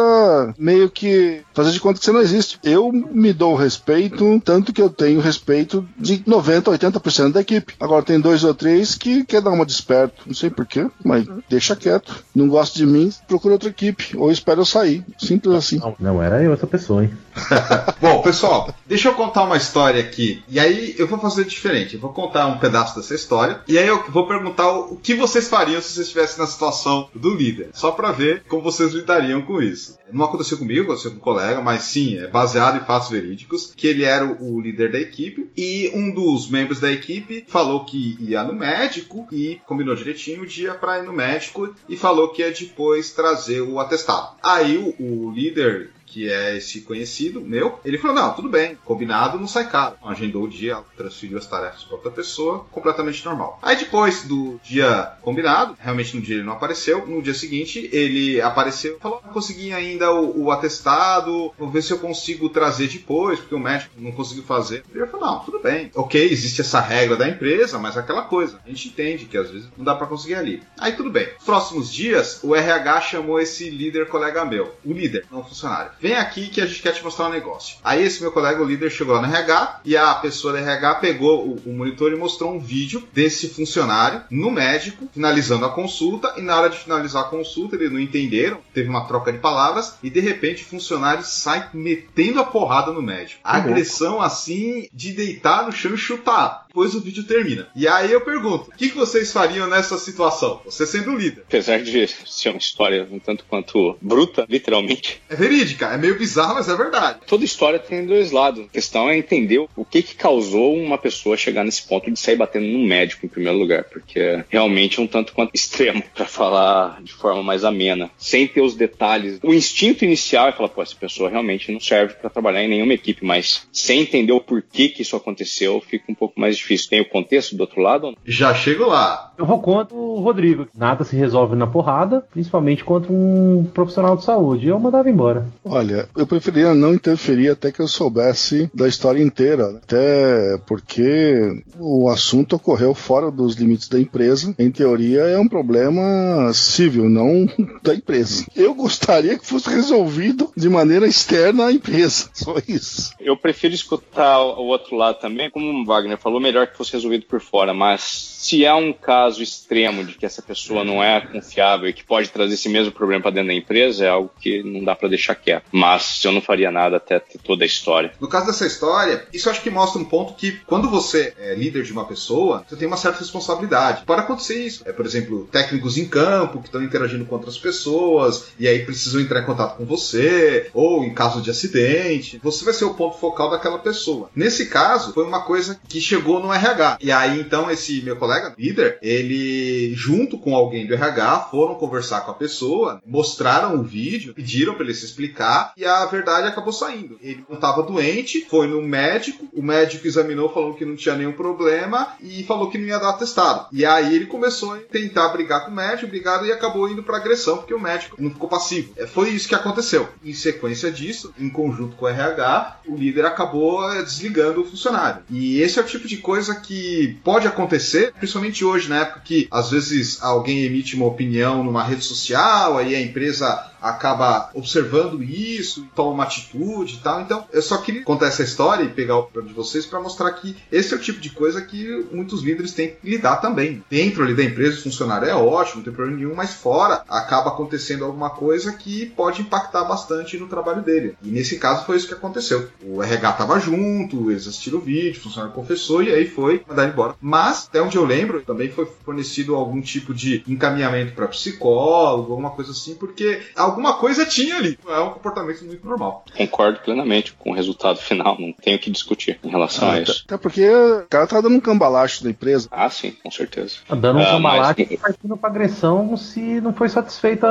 meio 0.57 0.89
que 0.89 1.41
fazer 1.53 1.72
de 1.72 1.80
conta 1.80 1.99
que 1.99 2.05
você 2.05 2.11
não 2.11 2.22
existe. 2.22 2.59
Eu 2.63 2.91
me 2.91 3.34
dou 3.34 3.55
respeito, 3.55 4.41
tanto 4.43 4.74
que 4.74 4.82
eu 4.82 4.89
tenho 4.89 5.22
respeito 5.22 5.88
de 5.97 6.24
90, 6.26 6.72
80% 6.72 7.32
da 7.32 7.41
equipe. 7.41 7.76
Agora 7.80 8.03
tem 8.03 8.19
dois 8.19 8.43
ou 8.43 8.53
três 8.53 8.95
que 8.95 9.24
quer 9.24 9.41
dar 9.41 9.51
uma 9.51 9.65
desperto. 9.65 10.24
Não 10.26 10.34
sei 10.34 10.49
porquê, 10.49 10.88
mas 11.03 11.26
deixa 11.49 11.76
quieto. 11.76 12.24
Não 12.36 12.47
gosta 12.47 12.78
de 12.78 12.86
mim, 12.86 13.11
procura 13.28 13.55
outra 13.55 13.69
equipe. 13.69 14.15
Ou 14.17 14.32
espera 14.32 14.59
eu 14.59 14.65
sair. 14.65 15.05
Simples 15.17 15.55
assim. 15.55 15.80
Não, 15.80 15.95
não 15.99 16.24
era 16.24 16.43
eu 16.43 16.53
essa 16.53 16.67
pessoa, 16.67 17.03
hein? 17.03 17.11
Bom, 18.01 18.11
Bom, 18.12 18.22
pessoal, 18.22 18.76
deixa 18.86 19.07
eu 19.07 19.14
contar 19.14 19.43
uma 19.43 19.55
história 19.55 20.01
aqui. 20.01 20.43
E 20.49 20.59
aí 20.59 20.93
eu 20.97 21.07
vou 21.07 21.18
fazer 21.18 21.45
diferente. 21.45 21.93
Eu 21.93 22.01
vou 22.01 22.12
contar 22.12 22.45
um 22.47 22.57
pedaço 22.57 22.97
dessa 22.97 23.16
história. 23.16 23.62
E 23.70 23.78
aí 23.78 23.88
eu 23.88 24.03
vou 24.09 24.28
perguntar 24.28 24.70
o 24.70 24.97
que 24.97 25.16
vocês 25.16 25.47
fariam 25.47 25.82
se 25.82 25.93
vocês 25.93 26.07
estivessem 26.07 26.39
na 26.39 26.45
situação 26.45 27.09
do 27.16 27.34
líder. 27.34 27.70
Só 27.72 27.91
pra 27.91 28.12
ver 28.12 28.43
como 28.49 28.62
vocês 28.62 28.91
lidariam 28.91 29.41
com 29.43 29.62
isso. 29.62 29.97
Não 30.12 30.26
aconteceu 30.26 30.57
comigo, 30.57 30.84
aconteceu 30.84 31.12
com 31.12 31.18
um 31.18 31.22
colega, 31.22 31.62
mas 31.62 31.84
sim, 31.84 32.18
é 32.18 32.28
baseado 32.28 32.82
em 32.82 32.86
fatos 32.86 33.09
verídicos. 33.09 33.74
Que 33.78 33.88
ele 33.88 34.03
era 34.03 34.26
o 34.26 34.59
líder 34.59 34.91
da 34.91 34.99
equipe. 34.99 35.49
E 35.55 35.89
um 35.95 36.14
dos 36.14 36.49
membros 36.49 36.82
da 36.82 36.91
equipe 36.91 37.45
falou 37.47 37.86
que 37.86 38.18
ia 38.20 38.43
no 38.43 38.53
médico 38.53 39.26
e 39.32 39.62
combinou 39.66 39.95
direitinho 39.95 40.41
o 40.41 40.45
dia 40.45 40.74
pra 40.74 40.99
ir 40.99 41.05
no 41.05 41.14
médico. 41.14 41.74
E 41.88 41.95
falou 41.95 42.28
que 42.28 42.41
ia 42.41 42.51
depois 42.51 43.12
trazer 43.12 43.62
o 43.62 43.80
atestado. 43.80 44.36
Aí 44.43 44.78
o, 44.78 45.01
o 45.01 45.32
líder 45.32 45.91
que 46.12 46.30
é 46.30 46.57
esse 46.57 46.82
conhecido 46.82 47.41
meu, 47.41 47.80
ele 47.86 47.97
falou: 47.97 48.16
não, 48.16 48.34
tudo 48.34 48.49
bem, 48.49 48.78
combinado, 48.84 49.39
não 49.39 49.47
sai 49.47 49.70
caro. 49.70 49.95
Agendou 50.03 50.43
o 50.43 50.49
dia, 50.49 50.78
transferiu 50.97 51.38
as 51.38 51.45
tarefas 51.45 51.84
para 51.84 51.95
outra 51.95 52.12
pessoa, 52.12 52.66
completamente 52.72 53.24
normal. 53.24 53.57
Aí 53.62 53.78
depois 53.78 54.24
do 54.24 54.59
dia 54.62 55.14
combinado, 55.22 55.76
realmente 55.80 56.16
no 56.16 56.22
dia 56.22 56.36
ele 56.36 56.43
não 56.43 56.53
apareceu, 56.53 57.07
no 57.07 57.22
dia 57.22 57.34
seguinte 57.34 57.89
ele 57.93 58.41
apareceu 58.41 58.99
falou: 58.99 59.22
não 59.26 59.32
consegui 59.32 59.72
ainda 59.72 60.12
o, 60.12 60.45
o 60.45 60.51
atestado, 60.51 61.53
vou 61.57 61.70
ver 61.70 61.82
se 61.82 61.93
eu 61.93 61.99
consigo 61.99 62.49
trazer 62.49 62.88
depois, 62.88 63.39
porque 63.39 63.55
o 63.55 63.59
médico 63.59 63.93
não 63.97 64.12
conseguiu 64.12 64.43
fazer. 64.43 64.84
Ele 64.93 65.07
falou: 65.07 65.26
não, 65.26 65.39
tudo 65.39 65.59
bem, 65.59 65.91
ok, 65.95 66.30
existe 66.30 66.62
essa 66.62 66.82
regra 66.82 67.16
da 67.16 67.30
empresa, 67.30 67.80
mas 67.80 67.95
é 67.95 67.99
aquela 67.99 68.24
coisa, 68.24 68.59
a 68.66 68.70
gente 68.70 68.89
entende 68.89 69.26
que 69.26 69.38
às 69.38 69.49
vezes 69.49 69.70
não 69.78 69.86
dá 69.86 69.95
para 69.95 70.07
conseguir 70.07 70.36
ali. 70.36 70.62
Aí 70.78 70.91
tudo 70.93 71.09
bem. 71.09 71.30
Próximos 71.45 71.91
dias, 71.91 72.39
o 72.43 72.53
RH 72.53 73.01
chamou 73.01 73.39
esse 73.39 73.70
líder 73.70 74.07
colega 74.07 74.43
meu, 74.43 74.76
o 74.84 74.91
líder, 74.91 75.26
não 75.32 75.43
funcionário 75.43 75.91
vem 76.02 76.16
aqui 76.16 76.49
que 76.49 76.60
a 76.60 76.66
gente 76.66 76.82
quer 76.82 76.93
te 76.93 77.04
mostrar 77.04 77.28
um 77.28 77.32
negócio. 77.32 77.78
Aí 77.84 78.04
esse 78.04 78.22
meu 78.22 78.32
colega, 78.32 78.62
o 78.62 78.66
líder, 78.66 78.89
chegou 78.89 79.16
lá 79.16 79.22
no 79.22 79.28
RH 79.28 79.82
e 79.86 79.95
a 79.95 80.14
pessoa 80.16 80.54
da 80.54 80.60
RH 80.60 80.95
pegou 80.95 81.47
o, 81.47 81.62
o, 81.66 81.74
monitor 81.74 82.12
e 82.12 82.16
mostrou 82.16 82.54
um 82.54 82.60
vídeo 82.60 83.08
desse 83.14 83.49
funcionário 83.49 84.24
no 84.30 84.49
médico, 84.49 85.08
finalizando 85.14 85.66
a 85.66 85.70
consulta, 85.70 86.34
e 86.38 86.41
na 86.41 86.60
hora 86.60 86.70
de 86.70 86.78
finalizar 86.78 87.24
a 87.24 87.30
consulta, 87.30 87.76
eles 87.76 87.91
não 87.91 87.99
entenderam, 87.99 88.60
teve 88.74 88.89
uma 88.89 89.06
troca 89.06 89.32
de 89.32 89.38
palavras, 89.38 89.97
e 90.02 90.10
de 90.10 90.20
repente 90.20 90.64
o 90.64 90.68
funcionário 90.68 91.24
sai 91.24 91.70
metendo 91.74 92.39
a 92.39 92.43
porrada 92.43 92.91
no 92.91 93.02
médico. 93.02 93.41
A 93.43 93.58
agressão 93.58 94.22
assim 94.22 94.88
de 94.91 95.14
deitar 95.14 95.66
no 95.66 95.72
chão 95.72 95.93
e 95.93 95.97
chutar. 95.97 96.66
Depois 96.72 96.95
o 96.95 97.01
vídeo 97.01 97.24
termina. 97.26 97.67
E 97.76 97.86
aí 97.86 98.11
eu 98.11 98.22
pergunto: 98.22 98.69
o 98.69 98.78
que, 98.78 98.89
que 98.89 98.95
vocês 98.95 99.32
fariam 99.32 99.67
nessa 99.67 99.97
situação? 99.97 100.61
Você 100.63 100.88
sendo 100.88 101.11
o 101.11 101.17
líder. 101.17 101.43
Apesar 101.45 101.82
de 101.82 102.07
ser 102.07 102.49
uma 102.49 102.57
história 102.57 103.05
um 103.11 103.19
tanto 103.19 103.43
quanto 103.43 103.97
bruta, 104.01 104.45
literalmente. 104.47 105.22
É 105.30 105.36
verídica, 105.36 105.88
é 105.88 105.97
meio 105.97 106.17
bizarro, 106.17 106.55
mas 106.55 106.69
é 106.69 106.76
verdade. 106.76 107.19
Toda 107.28 107.43
história 107.43 107.78
tem 107.78 108.05
dois 108.05 108.32
lados. 108.32 108.65
A 108.65 108.69
questão 108.69 109.09
é 109.09 109.17
entender 109.17 109.59
o 109.76 109.84
que, 109.84 110.01
que 110.01 110.15
causou 110.15 110.74
uma 110.78 110.97
pessoa 110.97 111.36
chegar 111.36 111.65
nesse 111.65 111.84
ponto 111.84 112.09
de 112.09 112.17
sair 112.17 112.38
batendo 112.38 112.67
no 112.67 112.80
médico 112.80 113.26
em 113.26 113.30
primeiro 113.30 113.57
lugar, 113.57 113.84
porque 113.84 114.45
realmente 114.47 114.99
é 114.99 115.03
um 115.03 115.07
tanto 115.07 115.34
quanto 115.34 115.51
extremo, 115.53 116.01
para 116.15 116.26
falar 116.26 117.01
de 117.03 117.11
forma 117.11 117.43
mais 117.43 117.65
amena, 117.65 118.09
sem 118.17 118.47
ter 118.47 118.61
os 118.61 118.76
detalhes. 118.76 119.39
O 119.43 119.53
instinto 119.53 120.05
inicial 120.05 120.47
é 120.47 120.53
falar, 120.53 120.69
pô, 120.69 120.82
essa 120.82 120.95
pessoa 120.95 121.30
realmente 121.30 121.69
não 121.69 121.82
serve 121.82 122.13
para 122.13 122.30
trabalhar 122.30 122.63
em 122.63 122.69
nenhuma 122.69 122.93
equipe, 122.93 123.26
mas 123.26 123.67
sem 123.74 124.01
entender 124.01 124.32
o 124.32 124.39
porquê 124.39 124.88
que 124.88 125.01
isso 125.01 125.17
aconteceu, 125.17 125.84
fica 125.86 126.09
um 126.09 126.15
pouco 126.15 126.39
mais 126.39 126.61
difícil. 126.62 126.89
Tem 126.89 127.01
o 127.01 127.09
contexto 127.09 127.55
do 127.55 127.62
outro 127.62 127.82
lado? 127.82 128.16
Já 128.26 128.53
chego 128.53 128.86
lá. 128.86 129.32
Eu 129.38 129.45
vou 129.45 129.59
contra 129.59 129.95
o 129.95 130.20
Rodrigo. 130.20 130.68
Nada 130.76 131.03
se 131.03 131.16
resolve 131.16 131.55
na 131.55 131.66
porrada, 131.66 132.24
principalmente 132.32 132.84
contra 132.84 133.12
um 133.12 133.68
profissional 133.74 134.16
de 134.16 134.24
saúde. 134.24 134.68
Eu 134.68 134.80
mandava 134.80 135.09
embora. 135.09 135.47
Olha, 135.66 136.07
eu 136.16 136.28
preferia 136.28 136.76
não 136.76 136.93
interferir 136.93 137.49
até 137.49 137.72
que 137.72 137.82
eu 137.82 137.88
soubesse 137.88 138.70
da 138.74 138.88
história 138.88 139.22
inteira. 139.22 139.80
Até 139.84 140.59
porque 140.68 141.64
o 141.80 142.07
assunto 142.09 142.55
ocorreu 142.55 142.93
fora 142.93 143.32
dos 143.32 143.55
limites 143.55 143.89
da 143.89 143.99
empresa. 143.99 144.53
Em 144.59 144.70
teoria, 144.70 145.22
é 145.22 145.39
um 145.39 145.47
problema 145.47 146.53
civil, 146.53 147.09
não 147.09 147.47
da 147.82 147.95
empresa. 147.95 148.45
Eu 148.55 148.76
gostaria 148.76 149.38
que 149.38 149.45
fosse 149.45 149.70
resolvido 149.70 150.51
de 150.55 150.70
maneira 150.70 151.07
externa 151.07 151.66
à 151.66 151.72
empresa. 151.72 152.30
Só 152.34 152.55
isso. 152.68 153.12
Eu 153.20 153.36
prefiro 153.36 153.74
escutar 153.74 154.39
o 154.39 154.66
outro 154.66 154.95
lado 154.95 155.20
também. 155.20 155.49
Como 155.49 155.82
o 155.82 155.86
Wagner 155.86 156.18
falou, 156.18 156.39
melhor 156.52 156.68
que 156.68 156.78
fosse 156.78 156.91
resolvido 156.91 157.26
por 157.26 157.39
fora, 157.39 157.74
mas 157.74 158.02
se 158.41 158.66
é 158.66 158.74
um 158.74 158.91
caso 158.91 159.41
extremo 159.41 160.04
de 160.04 160.16
que 160.16 160.26
essa 160.26 160.41
pessoa 160.41 160.84
não 160.84 161.04
é 161.04 161.22
confiável 161.22 161.88
e 161.88 161.93
que 161.93 162.04
pode 162.04 162.30
trazer 162.30 162.56
esse 162.56 162.68
mesmo 162.68 162.91
problema 162.91 163.22
para 163.22 163.32
dentro 163.32 163.49
da 163.49 163.54
empresa, 163.54 164.06
é 164.06 164.10
algo 164.10 164.32
que 164.39 164.64
não 164.64 164.84
dá 164.84 164.95
para 164.95 165.10
deixar 165.10 165.36
quieto. 165.36 165.66
Mas 165.72 166.24
eu 166.26 166.32
não 166.32 166.41
faria 166.41 166.72
nada 166.72 166.97
até 166.97 167.20
ter 167.20 167.38
toda 167.38 167.64
a 167.64 167.68
história. 167.68 168.12
No 168.20 168.28
caso 168.28 168.47
dessa 168.47 168.66
história, 168.66 169.28
isso 169.32 169.49
acho 169.49 169.62
que 169.62 169.70
mostra 169.70 170.02
um 170.02 170.06
ponto 170.06 170.34
que 170.34 170.60
quando 170.66 170.89
você 170.89 171.34
é 171.38 171.54
líder 171.54 171.84
de 171.84 171.91
uma 171.91 172.06
pessoa, 172.06 172.66
você 172.68 172.76
tem 172.76 172.88
uma 172.88 172.97
certa 172.97 173.20
responsabilidade. 173.20 174.06
Pode 174.06 174.22
acontecer 174.22 174.66
isso. 174.66 174.84
É, 174.88 174.91
por 174.91 175.06
exemplo, 175.06 175.47
técnicos 175.52 175.97
em 175.97 176.08
campo 176.08 176.60
que 176.60 176.68
estão 176.68 176.84
interagindo 176.84 177.26
com 177.26 177.36
outras 177.36 177.58
pessoas 177.58 178.52
e 178.60 178.68
aí 178.68 178.84
precisam 178.84 179.22
entrar 179.22 179.41
em 179.41 179.45
contato 179.45 179.78
com 179.78 179.86
você, 179.86 180.70
ou 180.74 181.04
em 181.04 181.14
caso 181.14 181.41
de 181.41 181.52
acidente, 181.52 182.39
você 182.43 182.66
vai 182.66 182.74
ser 182.74 182.86
o 182.86 182.95
ponto 182.95 183.18
focal 183.18 183.52
daquela 183.52 183.78
pessoa. 183.78 184.30
Nesse 184.36 184.66
caso, 184.66 185.14
foi 185.14 185.24
uma 185.24 185.41
coisa 185.41 185.80
que 185.88 186.02
chegou 186.02 186.41
no 186.42 186.54
RH. 186.54 186.98
E 187.02 187.12
aí 187.12 187.39
então 187.39 187.70
esse 187.70 188.02
meu 188.02 188.16
colega 188.16 188.54
líder, 188.58 188.98
ele 189.02 189.94
junto 189.96 190.38
com 190.38 190.56
alguém 190.56 190.88
do 190.88 190.94
RH 190.94 191.48
foram 191.52 191.76
conversar 191.76 192.22
com 192.22 192.32
a 192.32 192.36
pessoa, 192.36 193.02
mostraram 193.06 193.80
o 193.80 193.84
vídeo, 193.84 194.34
pediram 194.34 194.74
para 194.74 194.86
ele 194.86 194.94
se 194.94 195.06
explicar 195.06 195.74
e 195.78 195.86
a 195.86 196.06
verdade 196.06 196.48
acabou 196.48 196.74
saindo. 196.74 197.18
Ele 197.22 197.44
não 197.48 197.56
estava 197.56 197.84
doente, 197.84 198.46
foi 198.50 198.68
no 198.68 198.82
médico, 198.82 199.48
o 199.54 199.62
médico 199.62 200.08
examinou, 200.08 200.54
falou 200.54 200.74
que 200.74 200.86
não 200.86 200.96
tinha 200.96 201.16
nenhum 201.16 201.34
problema 201.34 202.16
e 202.22 202.44
falou 202.44 202.70
que 202.70 202.78
não 202.78 202.88
ia 202.88 203.00
dar 203.00 203.10
atestado. 203.10 203.68
E 203.72 203.86
aí 203.86 204.16
ele 204.16 204.26
começou 204.26 204.74
a 204.74 204.78
tentar 204.78 205.30
brigar 205.30 205.66
com 205.66 205.72
o 205.72 205.76
médico, 205.76 206.10
brigado 206.10 206.46
e 206.46 206.52
acabou 206.52 206.89
indo 206.89 207.04
para 207.04 207.18
agressão 207.18 207.58
porque 207.58 207.74
o 207.74 207.80
médico 207.80 208.16
não 208.20 208.30
ficou 208.30 208.50
passivo. 208.50 208.94
É, 208.98 209.06
foi 209.06 209.30
isso 209.30 209.48
que 209.48 209.56
aconteceu. 209.56 210.08
Em 210.24 210.34
sequência 210.34 210.92
disso, 210.92 211.34
em 211.39 211.50
conjunto 211.50 211.96
com 211.96 212.06
o 212.06 212.10
RH, 212.10 212.82
o 212.88 212.96
líder 212.96 213.26
acabou 213.26 213.92
é, 213.92 214.02
desligando 214.02 214.62
o 214.62 214.66
funcionário. 214.66 215.24
E 215.30 215.60
esse 215.62 215.80
é 215.80 215.82
o 215.82 215.86
tipo 215.86 216.08
de 216.08 216.18
coisa 216.18 216.31
que 216.56 217.20
pode 217.24 217.48
acontecer, 217.48 218.14
principalmente 218.14 218.64
hoje, 218.64 218.90
na 218.90 219.02
época 219.02 219.22
que 219.24 219.48
às 219.52 219.72
vezes 219.72 220.22
alguém 220.22 220.64
emite 220.64 220.96
uma 220.96 221.06
opinião 221.06 221.64
numa 221.64 221.84
rede 221.84 222.04
social, 222.04 222.78
aí 222.78 222.96
a 222.96 223.02
empresa 223.02 223.72
acaba 223.82 224.52
observando 224.54 225.24
isso, 225.24 225.88
toma 225.96 226.12
uma 226.12 226.24
atitude 226.24 226.96
e 226.96 226.98
tal. 227.00 227.22
Então, 227.22 227.46
eu 227.52 227.62
só 227.62 227.78
queria 227.78 228.04
contar 228.04 228.28
essa 228.28 228.44
história 228.44 228.84
e 228.84 228.90
pegar 228.90 229.18
o 229.18 229.24
papel 229.24 229.44
de 229.44 229.54
vocês 229.54 229.86
para 229.86 230.00
mostrar 230.00 230.32
que 230.34 230.56
esse 230.72 230.94
é 230.94 230.98
o 230.98 231.00
tipo 231.00 231.20
de 231.20 231.32
coisa 231.32 231.62
que 231.62 232.06
muitos 232.12 232.44
líderes 232.44 232.74
têm 232.74 232.90
que 232.90 233.10
lidar 233.10 233.38
também. 233.38 233.84
Dentro 233.90 234.24
ali 234.24 234.36
da 234.36 234.44
empresa, 234.44 234.78
o 234.80 234.84
funcionário 234.84 235.28
é 235.28 235.34
ótimo, 235.34 235.78
não 235.78 235.84
tem 235.84 235.94
problema 235.94 236.18
nenhum, 236.18 236.36
mas 236.36 236.54
fora 236.54 237.04
acaba 237.10 237.50
acontecendo 237.50 238.06
alguma 238.06 238.30
coisa 238.30 238.72
que 238.74 239.08
pode 239.08 239.42
impactar 239.42 239.84
bastante 239.84 240.38
no 240.38 240.48
trabalho 240.48 240.84
dele. 240.84 241.18
E 241.24 241.30
nesse 241.30 241.58
caso 241.58 241.86
foi 241.86 241.98
isso 241.98 242.08
que 242.08 242.14
aconteceu. 242.14 242.70
O 242.84 243.02
RH 243.02 243.32
tava 243.34 243.60
junto, 243.60 244.30
eles 244.30 244.48
assistiram 244.48 244.78
o 244.78 244.82
vídeo, 244.82 245.20
o 245.20 245.24
funcionário 245.24 245.56
confessou 245.56 246.04
e 246.04 246.14
aí 246.14 246.20
foi 246.26 246.63
mandar 246.67 246.88
embora. 246.88 247.15
Mas, 247.22 247.67
até 247.67 247.82
onde 247.82 247.97
eu 247.97 248.05
lembro, 248.05 248.41
também 248.41 248.69
foi 248.69 248.86
fornecido 249.05 249.55
algum 249.55 249.82
tipo 249.82 250.13
de 250.13 250.43
encaminhamento 250.47 251.13
para 251.13 251.28
psicólogo, 251.28 252.32
alguma 252.32 252.51
coisa 252.51 252.72
assim, 252.72 252.95
porque 252.95 253.41
alguma 253.55 253.93
coisa 253.95 254.26
tinha 254.26 254.55
ali. 254.57 254.78
É 254.88 254.99
um 254.99 255.09
comportamento 255.11 255.63
muito 255.65 255.86
normal. 255.86 256.26
Concordo 256.36 256.80
plenamente 256.80 257.34
com 257.34 257.51
o 257.51 257.53
resultado 257.53 257.97
final, 258.01 258.38
não 258.39 258.53
tenho 258.53 258.78
o 258.78 258.80
que 258.80 258.89
discutir 258.89 259.39
em 259.43 259.49
relação 259.49 259.89
Ah, 259.89 259.93
a 259.93 260.01
isso. 260.01 260.24
Até 260.26 260.38
porque 260.38 260.67
o 260.69 261.05
cara 261.09 261.28
tá 261.28 261.41
dando 261.41 261.55
um 261.55 261.59
cambalacho 261.59 262.24
da 262.24 262.30
empresa. 262.30 262.67
Ah, 262.72 262.89
sim, 262.89 263.11
com 263.24 263.32
certeza. 263.32 263.78
Tá 263.88 263.95
dando 263.95 264.19
um 264.19 264.24
Ah, 264.24 264.32
cambalache 264.32 264.82
mas- 264.84 264.91
e 264.91 264.97
partindo 264.97 265.38
pra 265.38 265.49
agressão 265.49 266.15
se 266.17 266.39
não 266.61 266.74
foi 266.74 266.89
satisfeita 266.89 267.47